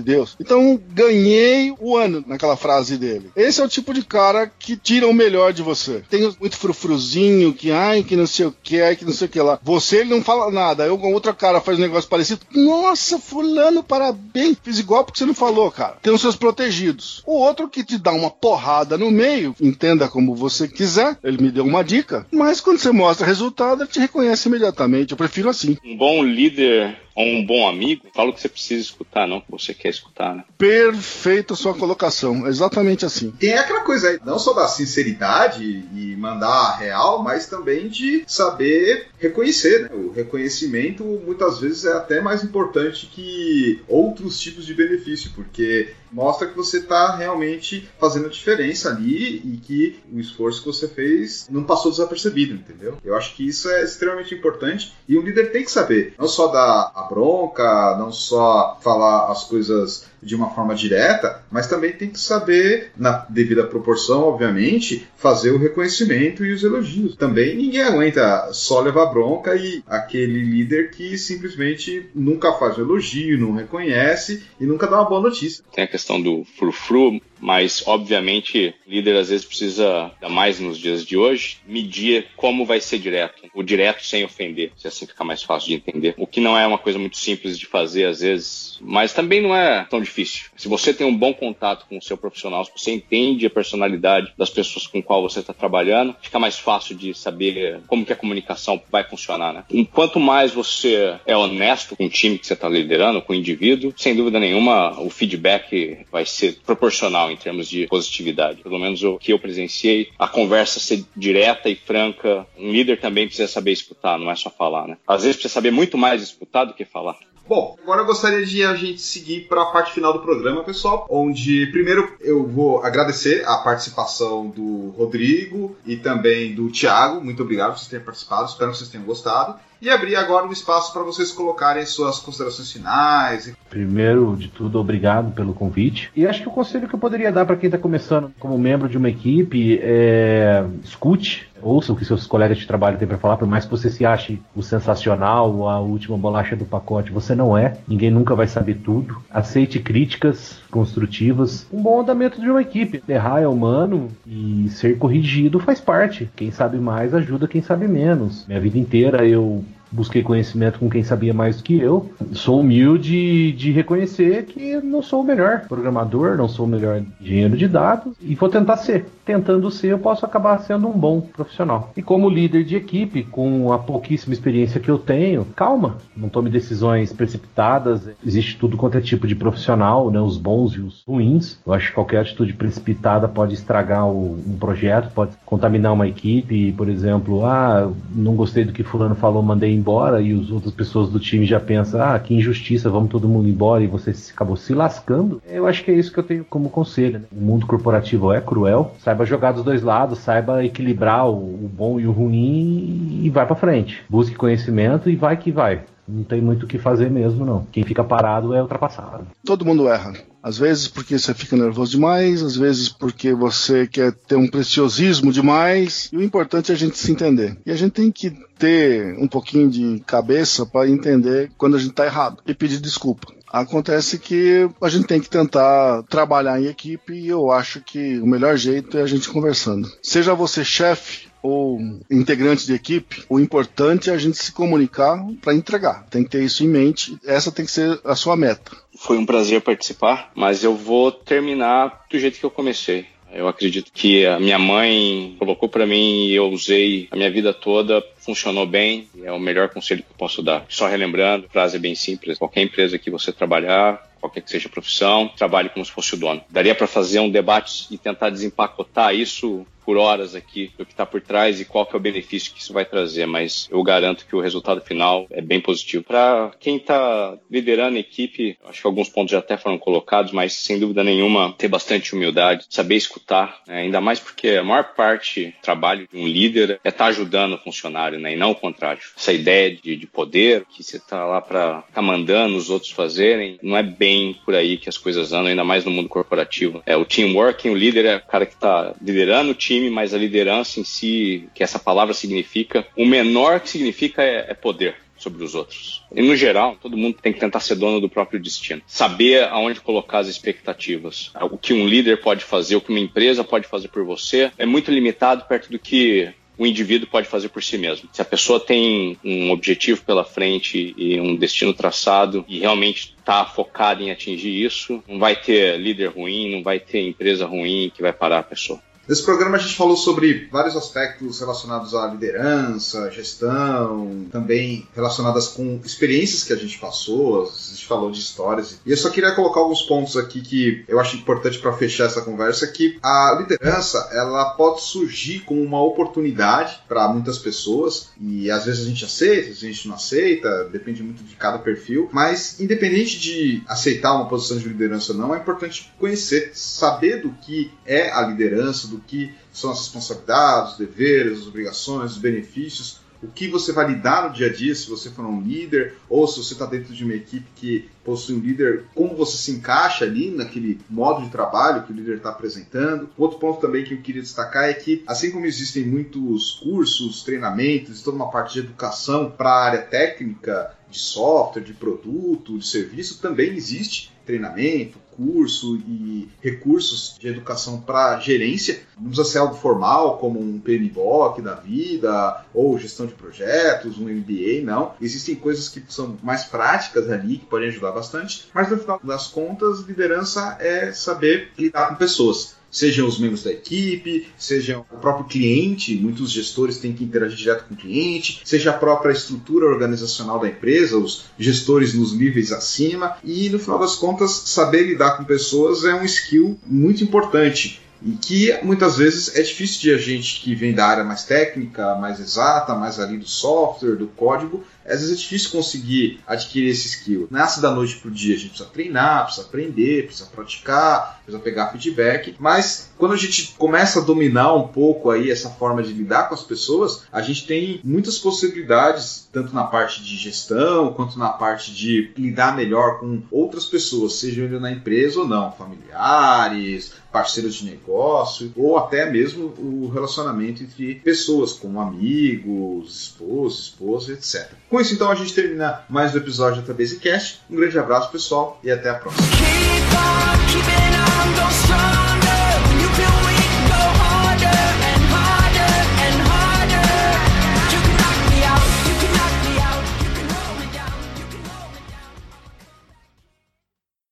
Deus. 0.00 0.36
Então, 0.40 0.80
ganhei 0.90 1.74
o 1.78 1.96
ano 1.96 2.24
naquela 2.26 2.56
frase 2.56 2.96
dele. 2.96 3.30
Esse 3.36 3.60
é 3.60 3.64
o 3.64 3.68
tipo 3.68 3.92
de 3.92 4.02
cara 4.02 4.50
que 4.58 4.76
tira 4.76 5.06
o 5.06 5.12
melhor 5.12 5.52
de 5.52 5.62
você. 5.62 6.02
Tem 6.08 6.32
muito 6.40 6.56
frufruzinho, 6.56 7.52
que 7.52 7.70
ai, 7.70 8.02
que 8.02 8.16
não 8.16 8.26
sei 8.26 8.46
o 8.46 8.54
que, 8.62 8.80
ai, 8.80 8.96
que 8.96 9.04
não 9.04 9.12
sei 9.12 9.26
o 9.26 9.30
que 9.30 9.40
lá. 9.40 9.58
Você, 9.62 9.98
ele 9.98 10.10
não 10.10 10.22
fala 10.22 10.50
nada. 10.50 10.86
Eu, 10.86 10.96
com 10.96 11.12
outro 11.12 11.34
cara, 11.34 11.60
faz 11.60 11.78
um 11.78 11.82
negócio 11.82 12.08
parecido. 12.08 12.40
Nossa, 12.54 13.18
fulano, 13.18 13.82
parabéns. 13.82 14.56
Fiz 14.62 14.78
igual 14.78 15.04
porque 15.04 15.18
você 15.18 15.26
não 15.26 15.34
falou, 15.34 15.70
cara. 15.70 15.98
Tem 16.00 16.12
os 16.12 16.20
seus 16.20 16.36
protegidos. 16.36 17.22
O 17.26 17.34
outro 17.34 17.68
que 17.68 17.84
te 17.84 17.98
dá 17.98 18.12
uma 18.12 18.30
porrada 18.30 18.96
no 18.96 19.10
meio, 19.10 19.54
entenda 19.82 20.08
como 20.08 20.36
você 20.36 20.68
quiser. 20.68 21.18
Ele 21.24 21.42
me 21.42 21.50
deu 21.50 21.64
uma 21.64 21.82
dica, 21.82 22.24
mas 22.30 22.60
quando 22.60 22.78
você 22.78 22.92
mostra 22.92 23.26
resultado, 23.26 23.82
ele 23.82 23.90
te 23.90 23.98
reconhece 23.98 24.48
imediatamente. 24.48 25.10
Eu 25.10 25.16
prefiro 25.16 25.48
assim. 25.48 25.76
Um 25.84 25.96
bom 25.96 26.22
líder 26.22 26.96
ou 27.14 27.26
um 27.26 27.46
bom 27.46 27.68
amigo, 27.68 28.06
fala 28.14 28.30
o 28.30 28.32
que 28.32 28.40
você 28.40 28.48
precisa 28.48 28.80
escutar, 28.80 29.26
não 29.26 29.38
o 29.38 29.42
que 29.42 29.50
você 29.50 29.74
quer 29.74 29.88
escutar, 29.88 30.34
né? 30.34 30.44
Perfeita 30.56 31.54
sua 31.54 31.74
colocação, 31.74 32.46
exatamente 32.46 33.04
assim. 33.04 33.30
Tem 33.32 33.54
aquela 33.54 33.80
coisa 33.80 34.10
aí, 34.10 34.20
não 34.24 34.38
só 34.38 34.52
da 34.52 34.68
sinceridade 34.68 35.62
e 35.64 36.16
mandar 36.16 36.48
a 36.48 36.76
real, 36.76 37.22
mas 37.22 37.46
também 37.46 37.88
de 37.88 38.24
saber 38.26 39.08
reconhecer. 39.18 39.82
Né? 39.82 39.90
O 39.92 40.12
reconhecimento 40.12 41.04
muitas 41.04 41.60
vezes 41.60 41.84
é 41.84 41.92
até 41.92 42.20
mais 42.20 42.42
importante 42.42 43.06
que 43.06 43.82
outros 43.88 44.40
tipos 44.40 44.64
de 44.64 44.74
benefício, 44.74 45.32
porque 45.34 45.94
mostra 46.12 46.46
que 46.46 46.56
você 46.56 46.78
está 46.78 47.16
realmente 47.16 47.88
fazendo 47.98 48.26
a 48.26 48.30
diferença 48.30 48.90
ali 48.90 49.36
e 49.38 49.56
que 49.56 50.00
o 50.12 50.20
esforço 50.20 50.60
que 50.60 50.66
você 50.66 50.86
fez 50.86 51.46
não 51.50 51.64
passou 51.64 51.90
desapercebido, 51.90 52.54
entendeu? 52.54 52.98
Eu 53.02 53.16
acho 53.16 53.34
que 53.34 53.46
isso 53.46 53.68
é 53.70 53.82
extremamente 53.82 54.34
importante 54.34 54.92
e 55.08 55.16
o 55.16 55.22
líder 55.22 55.50
tem 55.50 55.64
que 55.64 55.70
saber, 55.70 56.14
não 56.18 56.28
só 56.28 56.48
dar 56.48 56.92
a 57.02 57.08
bronca, 57.08 57.96
não 57.96 58.12
só 58.12 58.78
falar 58.80 59.30
as 59.30 59.44
coisas 59.44 60.06
de 60.22 60.34
uma 60.34 60.50
forma 60.50 60.74
direta, 60.74 61.42
mas 61.50 61.66
também 61.66 61.92
tem 61.92 62.08
que 62.08 62.20
saber, 62.20 62.92
na 62.96 63.26
devida 63.28 63.64
proporção, 63.64 64.22
obviamente, 64.22 65.06
fazer 65.16 65.50
o 65.50 65.58
reconhecimento 65.58 66.44
e 66.44 66.52
os 66.52 66.62
elogios. 66.62 67.16
Também 67.16 67.56
ninguém 67.56 67.82
aguenta 67.82 68.52
só 68.52 68.80
levar 68.80 69.06
bronca 69.06 69.54
e 69.54 69.82
aquele 69.86 70.42
líder 70.44 70.90
que 70.90 71.18
simplesmente 71.18 72.06
nunca 72.14 72.52
faz 72.52 72.78
o 72.78 72.82
elogio, 72.82 73.38
não 73.38 73.54
reconhece 73.54 74.42
e 74.60 74.64
nunca 74.64 74.86
dá 74.86 74.96
uma 74.96 75.08
boa 75.08 75.20
notícia. 75.20 75.64
Tem 75.74 75.84
a 75.84 75.88
questão 75.88 76.20
do 76.20 76.44
frufru, 76.56 77.20
mas 77.40 77.82
obviamente 77.86 78.74
o 78.86 78.90
líder 78.90 79.16
às 79.16 79.28
vezes 79.28 79.44
precisa, 79.44 80.12
ainda 80.14 80.28
mais 80.28 80.60
nos 80.60 80.78
dias 80.78 81.04
de 81.04 81.16
hoje, 81.16 81.58
medir 81.66 82.28
como 82.36 82.64
vai 82.64 82.80
ser 82.80 82.98
direto. 82.98 83.42
O 83.54 83.62
direto 83.62 84.04
sem 84.04 84.24
ofender, 84.24 84.72
se 84.76 84.86
assim 84.86 85.06
fica 85.06 85.24
mais 85.24 85.42
fácil 85.42 85.68
de 85.68 85.74
entender. 85.74 86.14
O 86.16 86.26
que 86.26 86.40
não 86.40 86.56
é 86.56 86.66
uma 86.66 86.78
coisa 86.78 86.98
muito 86.98 87.16
simples 87.16 87.58
de 87.58 87.66
fazer 87.66 88.04
às 88.04 88.20
vezes, 88.20 88.78
mas 88.80 89.12
também 89.12 89.42
não 89.42 89.54
é 89.54 89.84
tão 89.90 90.00
difícil. 90.00 90.11
Se 90.56 90.68
você 90.68 90.92
tem 90.92 91.06
um 91.06 91.16
bom 91.16 91.32
contato 91.32 91.86
com 91.88 91.98
o 91.98 92.02
seu 92.02 92.16
profissional, 92.16 92.64
se 92.64 92.72
você 92.76 92.92
entende 92.92 93.46
a 93.46 93.50
personalidade 93.50 94.32
das 94.36 94.50
pessoas 94.50 94.86
com 94.86 95.02
qual 95.02 95.22
você 95.22 95.40
está 95.40 95.52
trabalhando, 95.52 96.14
fica 96.20 96.38
mais 96.38 96.58
fácil 96.58 96.94
de 96.96 97.14
saber 97.14 97.80
como 97.86 98.04
que 98.04 98.12
a 98.12 98.16
comunicação 98.16 98.80
vai 98.90 99.04
funcionar, 99.04 99.52
né? 99.52 99.64
Enquanto 99.70 100.20
mais 100.20 100.52
você 100.52 101.18
é 101.26 101.36
honesto 101.36 101.96
com 101.96 102.06
o 102.06 102.10
time 102.10 102.38
que 102.38 102.46
você 102.46 102.54
está 102.54 102.68
liderando, 102.68 103.22
com 103.22 103.32
o 103.32 103.36
indivíduo, 103.36 103.94
sem 103.96 104.14
dúvida 104.14 104.38
nenhuma 104.38 105.00
o 105.00 105.10
feedback 105.10 106.06
vai 106.10 106.24
ser 106.24 106.58
proporcional 106.64 107.30
em 107.30 107.36
termos 107.36 107.68
de 107.68 107.86
positividade. 107.86 108.62
Pelo 108.62 108.78
menos 108.78 109.02
o 109.02 109.18
que 109.18 109.32
eu 109.32 109.38
presenciei, 109.38 110.10
a 110.18 110.28
conversa 110.28 110.80
ser 110.80 111.04
direta 111.16 111.68
e 111.68 111.74
franca. 111.74 112.46
Um 112.58 112.70
líder 112.70 113.00
também 113.00 113.26
precisa 113.26 113.48
saber 113.48 113.72
escutar, 113.72 114.18
não 114.18 114.30
é 114.30 114.36
só 114.36 114.50
falar, 114.50 114.86
né? 114.86 114.98
Às 115.06 115.22
vezes 115.22 115.36
precisa 115.36 115.54
saber 115.54 115.70
muito 115.70 115.96
mais 115.96 116.22
escutar 116.22 116.64
do 116.64 116.74
que 116.74 116.84
falar. 116.84 117.16
Bom, 117.48 117.76
agora 117.82 118.02
eu 118.02 118.06
gostaria 118.06 118.46
de 118.46 118.64
a 118.64 118.74
gente 118.74 119.00
seguir 119.00 119.48
para 119.48 119.62
a 119.62 119.66
parte 119.66 119.92
final 119.92 120.12
do 120.12 120.20
programa, 120.20 120.62
pessoal, 120.62 121.06
onde 121.10 121.66
primeiro 121.66 122.16
eu 122.20 122.46
vou 122.46 122.82
agradecer 122.82 123.44
a 123.46 123.58
participação 123.58 124.48
do 124.48 124.90
Rodrigo 124.90 125.76
e 125.84 125.96
também 125.96 126.54
do 126.54 126.70
Thiago. 126.70 127.20
Muito 127.20 127.42
obrigado 127.42 127.72
por 127.72 127.78
vocês 127.78 127.88
terem 127.88 128.04
participado, 128.04 128.48
espero 128.48 128.70
que 128.70 128.78
vocês 128.78 128.90
tenham 128.90 129.04
gostado. 129.04 129.58
E 129.82 129.90
abrir 129.90 130.14
agora 130.14 130.46
um 130.46 130.52
espaço 130.52 130.92
para 130.92 131.02
vocês 131.02 131.32
colocarem 131.32 131.84
suas 131.84 132.20
considerações 132.20 132.70
finais. 132.70 133.52
Primeiro 133.68 134.36
de 134.36 134.46
tudo, 134.46 134.78
obrigado 134.78 135.32
pelo 135.32 135.52
convite. 135.52 136.08
E 136.14 136.24
acho 136.24 136.40
que 136.40 136.46
o 136.46 136.52
conselho 136.52 136.86
que 136.86 136.94
eu 136.94 137.00
poderia 137.00 137.32
dar 137.32 137.44
para 137.44 137.56
quem 137.56 137.66
está 137.66 137.76
começando 137.76 138.32
como 138.38 138.56
membro 138.56 138.88
de 138.88 138.96
uma 138.96 139.08
equipe 139.08 139.80
é 139.82 140.64
escute 140.84 141.50
ouça 141.62 141.92
o 141.92 141.96
que 141.96 142.04
seus 142.04 142.26
colegas 142.26 142.58
de 142.58 142.66
trabalho 142.66 142.98
têm 142.98 143.06
para 143.06 143.16
falar, 143.16 143.36
por 143.36 143.46
mais 143.46 143.64
que 143.64 143.70
você 143.70 143.88
se 143.88 144.04
ache 144.04 144.40
o 144.54 144.62
sensacional, 144.62 145.68
a 145.68 145.80
última 145.80 146.18
bolacha 146.18 146.56
do 146.56 146.64
pacote, 146.64 147.12
você 147.12 147.34
não 147.34 147.56
é. 147.56 147.78
Ninguém 147.86 148.10
nunca 148.10 148.34
vai 148.34 148.48
saber 148.48 148.80
tudo. 148.84 149.16
Aceite 149.30 149.78
críticas 149.78 150.60
construtivas. 150.70 151.66
Um 151.72 151.80
bom 151.80 152.00
andamento 152.00 152.40
de 152.40 152.50
uma 152.50 152.60
equipe. 152.60 153.02
Errar 153.08 153.40
é 153.40 153.48
humano 153.48 154.08
e 154.26 154.68
ser 154.70 154.98
corrigido 154.98 155.60
faz 155.60 155.80
parte. 155.80 156.28
Quem 156.34 156.50
sabe 156.50 156.78
mais 156.78 157.14
ajuda 157.14 157.48
quem 157.48 157.62
sabe 157.62 157.86
menos. 157.86 158.44
Minha 158.46 158.60
vida 158.60 158.78
inteira 158.78 159.24
eu 159.26 159.64
busquei 159.92 160.22
conhecimento 160.22 160.78
com 160.78 160.88
quem 160.88 161.04
sabia 161.04 161.34
mais 161.34 161.58
do 161.58 161.62
que 161.62 161.78
eu. 161.78 162.10
Sou 162.32 162.60
humilde 162.60 163.52
de 163.52 163.70
reconhecer 163.70 164.46
que 164.46 164.80
não 164.80 165.02
sou 165.02 165.20
o 165.20 165.24
melhor 165.24 165.66
programador, 165.68 166.36
não 166.36 166.48
sou 166.48 166.66
o 166.66 166.68
melhor 166.68 167.02
engenheiro 167.20 167.56
de 167.56 167.68
dados 167.68 168.14
e 168.20 168.34
vou 168.34 168.48
tentar 168.48 168.78
ser. 168.78 169.06
Tentando 169.24 169.70
ser, 169.70 169.92
eu 169.92 169.98
posso 169.98 170.26
acabar 170.26 170.58
sendo 170.58 170.88
um 170.88 170.92
bom 170.92 171.20
profissional. 171.20 171.92
E 171.96 172.02
como 172.02 172.28
líder 172.28 172.64
de 172.64 172.74
equipe, 172.74 173.22
com 173.22 173.72
a 173.72 173.78
pouquíssima 173.78 174.34
experiência 174.34 174.80
que 174.80 174.90
eu 174.90 174.98
tenho, 174.98 175.44
calma, 175.54 175.98
não 176.16 176.28
tome 176.28 176.50
decisões 176.50 177.12
precipitadas. 177.12 178.08
Existe 178.26 178.58
tudo 178.58 178.76
quanto 178.76 178.98
é 178.98 179.00
tipo 179.00 179.26
de 179.28 179.36
profissional, 179.36 180.10
né? 180.10 180.20
Os 180.20 180.36
bons 180.36 180.74
e 180.74 180.80
os 180.80 181.04
ruins. 181.06 181.60
Eu 181.64 181.72
acho 181.72 181.88
que 181.88 181.94
qualquer 181.94 182.22
atitude 182.22 182.52
precipitada 182.54 183.28
pode 183.28 183.54
estragar 183.54 184.08
o, 184.08 184.40
um 184.44 184.56
projeto, 184.58 185.12
pode 185.12 185.32
contaminar 185.46 185.92
uma 185.92 186.08
equipe. 186.08 186.72
Por 186.72 186.88
exemplo, 186.88 187.44
ah, 187.44 187.92
não 188.12 188.34
gostei 188.34 188.64
do 188.64 188.72
que 188.72 188.82
fulano 188.82 189.14
falou, 189.14 189.42
mandei 189.42 189.72
embora 189.82 190.22
e 190.22 190.32
as 190.32 190.50
outras 190.50 190.72
pessoas 190.72 191.08
do 191.08 191.18
time 191.18 191.44
já 191.44 191.58
pensam, 191.58 192.00
ah, 192.00 192.18
que 192.18 192.32
injustiça, 192.32 192.88
vamos 192.88 193.10
todo 193.10 193.28
mundo 193.28 193.48
embora 193.48 193.82
e 193.82 193.88
você 193.88 194.14
acabou 194.32 194.56
se 194.56 194.72
lascando. 194.72 195.42
Eu 195.50 195.66
acho 195.66 195.84
que 195.84 195.90
é 195.90 195.94
isso 195.94 196.12
que 196.12 196.18
eu 196.18 196.22
tenho 196.22 196.44
como 196.44 196.70
conselho. 196.70 197.18
Né? 197.18 197.24
O 197.32 197.44
mundo 197.44 197.66
corporativo 197.66 198.32
é 198.32 198.40
cruel, 198.40 198.94
saiba 199.00 199.26
jogar 199.26 199.52
dos 199.52 199.64
dois 199.64 199.82
lados, 199.82 200.20
saiba 200.20 200.64
equilibrar 200.64 201.28
o, 201.28 201.34
o 201.34 201.70
bom 201.72 201.98
e 201.98 202.06
o 202.06 202.12
ruim 202.12 203.20
e 203.24 203.30
vai 203.30 203.44
para 203.44 203.56
frente. 203.56 204.04
Busque 204.08 204.36
conhecimento 204.36 205.10
e 205.10 205.16
vai 205.16 205.36
que 205.36 205.50
vai. 205.50 205.82
Não 206.06 206.24
tem 206.24 206.40
muito 206.40 206.64
o 206.64 206.66
que 206.66 206.78
fazer 206.78 207.10
mesmo, 207.10 207.44
não. 207.44 207.64
Quem 207.70 207.84
fica 207.84 208.02
parado 208.02 208.54
é 208.54 208.60
ultrapassado. 208.60 209.26
Todo 209.44 209.64
mundo 209.64 209.88
erra. 209.88 210.12
Às 210.42 210.58
vezes 210.58 210.88
porque 210.88 211.16
você 211.16 211.32
fica 211.32 211.56
nervoso 211.56 211.92
demais, 211.92 212.42
às 212.42 212.56
vezes 212.56 212.88
porque 212.88 213.32
você 213.32 213.86
quer 213.86 214.12
ter 214.12 214.34
um 214.34 214.48
preciosismo 214.48 215.32
demais. 215.32 216.08
E 216.12 216.16
o 216.16 216.22
importante 216.22 216.72
é 216.72 216.74
a 216.74 216.78
gente 216.78 216.98
se 216.98 217.12
entender. 217.12 217.56
E 217.64 217.70
a 217.70 217.76
gente 217.76 217.92
tem 217.92 218.10
que 218.10 218.32
ter 218.58 219.16
um 219.18 219.28
pouquinho 219.28 219.70
de 219.70 220.02
cabeça 220.04 220.66
para 220.66 220.88
entender 220.88 221.52
quando 221.56 221.76
a 221.76 221.78
gente 221.78 221.90
está 221.90 222.04
errado 222.04 222.42
e 222.46 222.52
pedir 222.52 222.80
desculpa. 222.80 223.32
Acontece 223.52 224.18
que 224.18 224.68
a 224.80 224.88
gente 224.88 225.06
tem 225.06 225.20
que 225.20 225.28
tentar 225.28 226.02
trabalhar 226.04 226.60
em 226.60 226.66
equipe 226.66 227.12
e 227.12 227.28
eu 227.28 227.52
acho 227.52 227.82
que 227.82 228.18
o 228.18 228.26
melhor 228.26 228.56
jeito 228.56 228.96
é 228.96 229.02
a 229.02 229.06
gente 229.06 229.28
conversando. 229.28 229.88
Seja 230.02 230.34
você 230.34 230.64
chefe 230.64 231.31
ou 231.42 231.78
integrante 232.10 232.66
de 232.66 232.74
equipe, 232.74 233.24
o 233.28 233.40
importante 233.40 234.10
é 234.10 234.12
a 234.12 234.18
gente 234.18 234.38
se 234.38 234.52
comunicar 234.52 235.18
para 235.40 235.54
entregar. 235.54 236.06
Tem 236.08 236.22
que 236.22 236.30
ter 236.30 236.42
isso 236.42 236.64
em 236.64 236.68
mente. 236.68 237.18
Essa 237.26 237.50
tem 237.50 237.64
que 237.64 237.70
ser 237.70 238.00
a 238.04 238.14
sua 238.14 238.36
meta. 238.36 238.70
Foi 238.96 239.18
um 239.18 239.26
prazer 239.26 239.60
participar, 239.60 240.30
mas 240.34 240.62
eu 240.62 240.74
vou 240.74 241.10
terminar 241.10 242.04
do 242.10 242.18
jeito 242.18 242.38
que 242.38 242.44
eu 242.44 242.50
comecei. 242.50 243.06
Eu 243.32 243.48
acredito 243.48 243.90
que 243.92 244.26
a 244.26 244.38
minha 244.38 244.58
mãe 244.58 245.36
colocou 245.38 245.66
para 245.66 245.86
mim 245.86 246.26
e 246.26 246.34
eu 246.34 246.50
usei 246.50 247.08
a 247.10 247.16
minha 247.16 247.30
vida 247.30 247.54
toda, 247.54 248.04
funcionou 248.18 248.66
bem, 248.66 249.08
é 249.22 249.32
o 249.32 249.40
melhor 249.40 249.70
conselho 249.70 250.02
que 250.02 250.10
eu 250.10 250.16
posso 250.18 250.42
dar. 250.42 250.66
Só 250.68 250.86
relembrando, 250.86 251.48
frase 251.50 251.78
bem 251.78 251.94
simples: 251.94 252.36
qualquer 252.36 252.62
empresa 252.62 252.98
que 252.98 253.10
você 253.10 253.32
trabalhar, 253.32 254.06
qualquer 254.22 254.40
que 254.40 254.50
seja 254.50 254.68
a 254.68 254.70
profissão, 254.70 255.28
trabalhe 255.36 255.68
como 255.68 255.84
se 255.84 255.90
fosse 255.90 256.14
o 256.14 256.16
dono. 256.16 256.42
Daria 256.48 256.74
para 256.74 256.86
fazer 256.86 257.18
um 257.18 257.28
debate 257.28 257.86
e 257.90 257.98
tentar 257.98 258.30
desempacotar 258.30 259.14
isso 259.14 259.66
por 259.84 259.96
horas 259.96 260.34
aqui 260.34 260.70
do 260.78 260.86
que 260.86 260.92
está 260.92 261.04
por 261.04 261.20
trás 261.20 261.60
e 261.60 261.64
qual 261.64 261.84
que 261.84 261.94
é 261.94 261.98
o 261.98 262.00
benefício 262.00 262.52
que 262.52 262.60
isso 262.60 262.72
vai 262.72 262.84
trazer, 262.84 263.26
mas 263.26 263.68
eu 263.70 263.82
garanto 263.82 264.26
que 264.26 264.36
o 264.36 264.40
resultado 264.40 264.80
final 264.80 265.26
é 265.30 265.40
bem 265.40 265.60
positivo. 265.60 266.04
Para 266.04 266.52
quem 266.58 266.76
está 266.76 267.36
liderando 267.50 267.96
a 267.96 268.00
equipe, 268.00 268.56
acho 268.64 268.80
que 268.80 268.86
alguns 268.86 269.08
pontos 269.08 269.32
já 269.32 269.38
até 269.38 269.56
foram 269.56 269.78
colocados, 269.78 270.32
mas 270.32 270.54
sem 270.54 270.78
dúvida 270.78 271.04
nenhuma 271.04 271.52
ter 271.58 271.68
bastante 271.68 272.14
humildade, 272.14 272.66
saber 272.70 272.96
escutar, 272.96 273.60
né? 273.66 273.82
ainda 273.82 274.00
mais 274.00 274.20
porque 274.20 274.50
a 274.50 274.64
maior 274.64 274.94
parte 274.94 275.46
do 275.46 275.62
trabalho 275.62 276.08
de 276.10 276.18
um 276.18 276.26
líder 276.26 276.80
é 276.84 276.88
estar 276.88 277.04
tá 277.04 277.06
ajudando 277.06 277.54
o 277.54 277.58
funcionário, 277.58 278.18
né? 278.18 278.34
e 278.34 278.36
não 278.36 278.52
o 278.52 278.56
contrário. 278.56 279.02
Essa 279.16 279.32
ideia 279.32 279.74
de, 279.74 279.96
de 279.96 280.06
poder, 280.06 280.64
que 280.70 280.82
você 280.82 280.96
está 280.96 281.24
lá 281.24 281.40
para 281.40 281.82
ficar 281.82 281.92
tá 281.92 282.02
mandando 282.02 282.56
os 282.56 282.70
outros 282.70 282.92
fazerem, 282.92 283.58
não 283.62 283.76
é 283.76 283.82
bem 283.82 284.11
por 284.44 284.54
aí 284.54 284.76
que 284.76 284.88
as 284.88 284.96
coisas 284.96 285.32
andam, 285.32 285.48
ainda 285.48 285.64
mais 285.64 285.84
no 285.84 285.90
mundo 285.90 286.08
corporativo. 286.08 286.82
É 286.86 286.96
o 286.96 287.04
teamwork, 287.04 287.68
o 287.68 287.74
líder 287.74 288.04
é 288.04 288.16
o 288.16 288.20
cara 288.20 288.46
que 288.46 288.54
está 288.54 288.94
liderando 289.00 289.50
o 289.50 289.54
time 289.54 289.72
time, 289.72 289.90
mas 289.90 290.12
a 290.12 290.18
liderança 290.18 290.80
em 290.80 290.84
si, 290.84 291.48
que 291.54 291.62
essa 291.62 291.78
palavra 291.78 292.12
significa, 292.12 292.86
o 292.96 293.06
menor 293.06 293.60
que 293.60 293.70
significa 293.70 294.22
é, 294.22 294.46
é 294.50 294.54
poder 294.54 294.96
sobre 295.16 295.44
os 295.44 295.54
outros. 295.54 296.02
E 296.12 296.20
no 296.20 296.34
geral, 296.34 296.76
todo 296.82 296.96
mundo 296.96 297.16
tem 297.22 297.32
que 297.32 297.38
tentar 297.38 297.60
ser 297.60 297.76
dono 297.76 298.00
do 298.00 298.08
próprio 298.08 298.40
destino. 298.40 298.82
Saber 298.86 299.44
aonde 299.44 299.80
colocar 299.80 300.18
as 300.18 300.26
expectativas. 300.26 301.30
O 301.42 301.56
que 301.56 301.72
um 301.72 301.86
líder 301.86 302.20
pode 302.20 302.44
fazer, 302.44 302.74
o 302.74 302.80
que 302.80 302.90
uma 302.90 302.98
empresa 302.98 303.44
pode 303.44 303.68
fazer 303.68 303.86
por 303.88 304.04
você, 304.04 304.50
é 304.58 304.66
muito 304.66 304.90
limitado 304.90 305.44
perto 305.44 305.70
do 305.70 305.78
que 305.78 306.32
o 306.62 306.66
indivíduo 306.66 307.08
pode 307.08 307.26
fazer 307.26 307.48
por 307.48 307.60
si 307.60 307.76
mesmo. 307.76 308.08
Se 308.12 308.22
a 308.22 308.24
pessoa 308.24 308.60
tem 308.60 309.18
um 309.24 309.50
objetivo 309.50 310.00
pela 310.04 310.24
frente 310.24 310.94
e 310.96 311.20
um 311.20 311.34
destino 311.34 311.74
traçado 311.74 312.44
e 312.46 312.60
realmente 312.60 313.16
está 313.18 313.44
focada 313.44 314.00
em 314.00 314.12
atingir 314.12 314.64
isso, 314.64 315.02
não 315.08 315.18
vai 315.18 315.34
ter 315.34 315.76
líder 315.76 316.10
ruim, 316.10 316.52
não 316.52 316.62
vai 316.62 316.78
ter 316.78 317.00
empresa 317.00 317.46
ruim 317.46 317.90
que 317.92 318.00
vai 318.00 318.12
parar 318.12 318.38
a 318.38 318.44
pessoa. 318.44 318.80
Nesse 319.08 319.24
programa 319.24 319.56
a 319.56 319.60
gente 319.60 319.74
falou 319.74 319.96
sobre 319.96 320.48
vários 320.50 320.76
aspectos 320.76 321.40
relacionados 321.40 321.92
à 321.92 322.06
liderança, 322.06 323.10
gestão, 323.10 324.26
também 324.30 324.86
relacionadas 324.94 325.48
com 325.48 325.80
experiências 325.84 326.44
que 326.44 326.52
a 326.52 326.56
gente 326.56 326.78
passou, 326.78 327.42
a 327.42 327.70
gente 327.70 327.84
falou 327.84 328.12
de 328.12 328.20
histórias. 328.20 328.78
E 328.86 328.90
eu 328.92 328.96
só 328.96 329.10
queria 329.10 329.34
colocar 329.34 329.60
alguns 329.60 329.82
pontos 329.82 330.16
aqui 330.16 330.40
que 330.40 330.84
eu 330.86 331.00
acho 331.00 331.16
importante 331.16 331.58
para 331.58 331.72
fechar 331.72 332.04
essa 332.04 332.22
conversa, 332.22 332.66
que 332.68 332.98
a 333.02 333.36
liderança, 333.40 334.08
ela 334.12 334.50
pode 334.50 334.82
surgir 334.82 335.40
como 335.40 335.60
uma 335.60 335.82
oportunidade 335.82 336.80
para 336.86 337.08
muitas 337.08 337.38
pessoas, 337.38 338.10
e 338.20 338.50
às 338.50 338.66
vezes 338.66 338.86
a 338.86 338.88
gente 338.88 339.04
aceita, 339.04 339.40
às 339.40 339.46
vezes 339.46 339.64
a 339.64 339.66
gente 339.66 339.88
não 339.88 339.96
aceita, 339.96 340.64
depende 340.70 341.02
muito 341.02 341.24
de 341.24 341.34
cada 341.34 341.58
perfil, 341.58 342.08
mas 342.12 342.60
independente 342.60 343.18
de 343.18 343.64
aceitar 343.66 344.14
uma 344.14 344.28
posição 344.28 344.58
de 344.58 344.68
liderança 344.68 345.12
ou 345.12 345.18
não, 345.18 345.34
é 345.34 345.38
importante 345.38 345.92
conhecer, 345.98 346.52
saber 346.54 347.20
do 347.20 347.30
que 347.30 347.72
é 347.84 348.12
a 348.12 348.22
liderança, 348.22 348.91
do 348.92 348.98
que 349.00 349.34
são 349.52 349.70
as 349.70 349.78
responsabilidades, 349.78 350.72
os 350.72 350.78
deveres, 350.78 351.40
as 351.40 351.46
obrigações, 351.46 352.12
os 352.12 352.18
benefícios, 352.18 353.02
o 353.22 353.28
que 353.28 353.46
você 353.46 353.72
vai 353.72 353.86
lidar 353.86 354.28
no 354.28 354.34
dia 354.34 354.48
a 354.48 354.52
dia 354.52 354.74
se 354.74 354.90
você 354.90 355.08
for 355.08 355.24
um 355.24 355.40
líder, 355.40 355.94
ou 356.08 356.26
se 356.26 356.42
você 356.42 356.54
está 356.54 356.66
dentro 356.66 356.92
de 356.92 357.04
uma 357.04 357.14
equipe 357.14 357.46
que 357.54 357.88
possui 358.04 358.34
um 358.34 358.40
líder, 358.40 358.86
como 358.96 359.14
você 359.14 359.36
se 359.36 359.52
encaixa 359.52 360.04
ali 360.04 360.30
naquele 360.32 360.80
modo 360.90 361.22
de 361.22 361.30
trabalho 361.30 361.84
que 361.84 361.92
o 361.92 361.94
líder 361.94 362.16
está 362.16 362.30
apresentando. 362.30 363.08
Outro 363.16 363.38
ponto 363.38 363.60
também 363.60 363.84
que 363.84 363.94
eu 363.94 364.00
queria 364.00 364.22
destacar 364.22 364.64
é 364.64 364.74
que, 364.74 365.04
assim 365.06 365.30
como 365.30 365.46
existem 365.46 365.86
muitos 365.86 366.58
cursos, 366.62 367.22
treinamentos, 367.22 368.02
toda 368.02 368.16
uma 368.16 368.30
parte 368.30 368.54
de 368.54 368.60
educação 368.60 369.30
para 369.30 369.50
a 369.50 369.64
área 369.64 369.82
técnica, 369.82 370.76
de 370.92 370.98
software, 370.98 371.62
de 371.62 371.72
produto, 371.72 372.58
de 372.58 372.66
serviço, 372.66 373.20
também 373.20 373.54
existe 373.54 374.12
treinamento, 374.24 374.98
curso 375.16 375.76
e 375.76 376.28
recursos 376.40 377.16
de 377.18 377.28
educação 377.28 377.80
para 377.80 378.20
gerência. 378.20 378.82
Não 378.96 379.08
precisa 379.08 379.28
ser 379.28 379.38
algo 379.38 379.54
formal, 379.54 380.18
como 380.18 380.40
um 380.40 380.60
PMBOK 380.60 381.42
da 381.42 381.54
vida, 381.54 382.44
ou 382.54 382.78
gestão 382.78 383.06
de 383.06 383.14
projetos, 383.14 383.98
um 383.98 384.04
MBA, 384.04 384.62
não. 384.62 384.94
Existem 385.00 385.34
coisas 385.34 385.68
que 385.68 385.82
são 385.88 386.16
mais 386.22 386.44
práticas 386.44 387.10
ali, 387.10 387.38
que 387.38 387.46
podem 387.46 387.68
ajudar 387.68 387.92
bastante, 387.92 388.48
mas 388.54 388.70
no 388.70 388.78
final 388.78 389.00
das 389.02 389.26
contas, 389.26 389.80
liderança 389.80 390.56
é 390.60 390.92
saber 390.92 391.50
lidar 391.58 391.88
com 391.88 391.94
pessoas 391.96 392.54
sejam 392.72 393.06
os 393.06 393.18
membros 393.18 393.42
da 393.42 393.52
equipe, 393.52 394.26
seja 394.36 394.78
o 394.78 394.96
próprio 394.96 395.26
cliente, 395.26 395.94
muitos 395.94 396.30
gestores 396.32 396.78
têm 396.78 396.94
que 396.94 397.04
interagir 397.04 397.36
direto 397.36 397.66
com 397.68 397.74
o 397.74 397.76
cliente, 397.76 398.40
seja 398.44 398.70
a 398.70 398.72
própria 398.72 399.12
estrutura 399.12 399.66
organizacional 399.66 400.40
da 400.40 400.48
empresa, 400.48 400.96
os 400.96 401.26
gestores 401.38 401.92
nos 401.92 402.14
níveis 402.14 402.50
acima, 402.50 403.18
e 403.22 403.50
no 403.50 403.58
final 403.58 403.78
das 403.78 403.94
contas, 403.94 404.30
saber 404.46 404.84
lidar 404.84 405.18
com 405.18 405.24
pessoas 405.24 405.84
é 405.84 405.94
um 405.94 406.04
skill 406.04 406.58
muito 406.66 407.04
importante. 407.04 407.80
E 408.04 408.12
que 408.12 408.58
muitas 408.64 408.96
vezes 408.96 409.36
é 409.36 409.42
difícil 409.42 409.80
de 409.80 409.94
a 409.94 409.98
gente 409.98 410.40
que 410.40 410.54
vem 410.54 410.74
da 410.74 410.86
área 410.86 411.04
mais 411.04 411.24
técnica, 411.24 411.94
mais 411.94 412.18
exata, 412.18 412.74
mais 412.74 412.98
ali 412.98 413.16
do 413.16 413.28
software, 413.28 413.96
do 413.96 414.08
código, 414.08 414.64
às 414.84 415.00
vezes 415.00 415.12
é 415.12 415.16
difícil 415.16 415.50
conseguir 415.50 416.20
adquirir 416.26 416.70
esse 416.70 416.88
skill. 416.88 417.28
Nasce 417.30 417.60
da 417.62 417.70
noite 417.70 417.96
pro 417.96 418.10
dia, 418.10 418.34
a 418.34 418.38
gente 418.38 418.50
precisa 418.50 418.68
treinar, 418.68 419.24
precisa 419.24 419.46
aprender, 419.46 420.06
precisa 420.06 420.28
praticar, 420.28 421.20
precisa 421.22 421.42
pegar 421.42 421.68
feedback, 421.68 422.34
mas 422.38 422.90
quando 422.98 423.12
a 423.12 423.16
gente 423.16 423.54
começa 423.56 424.00
a 424.00 424.02
dominar 424.02 424.54
um 424.54 424.68
pouco 424.68 425.10
aí 425.10 425.30
essa 425.30 425.50
forma 425.50 425.82
de 425.82 425.92
lidar 425.92 426.28
com 426.28 426.34
as 426.34 426.42
pessoas, 426.42 427.04
a 427.12 427.22
gente 427.22 427.46
tem 427.46 427.80
muitas 427.84 428.18
possibilidades, 428.18 429.28
tanto 429.32 429.54
na 429.54 429.64
parte 429.64 430.02
de 430.02 430.16
gestão, 430.16 430.92
quanto 430.92 431.18
na 431.18 431.28
parte 431.28 431.72
de 431.72 432.10
lidar 432.16 432.56
melhor 432.56 432.98
com 432.98 433.22
outras 433.30 433.66
pessoas, 433.66 434.14
sejam 434.14 434.44
ele 434.44 434.58
na 434.58 434.72
empresa 434.72 435.20
ou 435.20 435.28
não, 435.28 435.52
familiares, 435.52 436.92
parceiros 437.12 437.54
de 437.54 437.66
negócio, 437.66 438.52
ou 438.56 438.78
até 438.78 439.10
mesmo 439.10 439.52
o 439.58 439.90
relacionamento 439.92 440.62
entre 440.62 440.96
pessoas, 440.96 441.52
como 441.52 441.80
amigos, 441.80 443.02
esposo, 443.02 443.60
esposa, 443.60 444.12
etc. 444.12 444.52
Com 444.68 444.80
isso, 444.80 444.94
então, 444.94 445.10
a 445.10 445.14
gente 445.14 445.34
termina 445.34 445.84
mais 445.88 446.14
um 446.14 446.18
episódio 446.18 446.62
da 446.62 446.72
Basecast. 446.72 447.42
Um 447.50 447.56
grande 447.56 447.78
abraço, 447.78 448.10
pessoal, 448.10 448.58
e 448.64 448.70
até 448.70 448.88
a 448.90 448.94
próxima. 448.94 449.26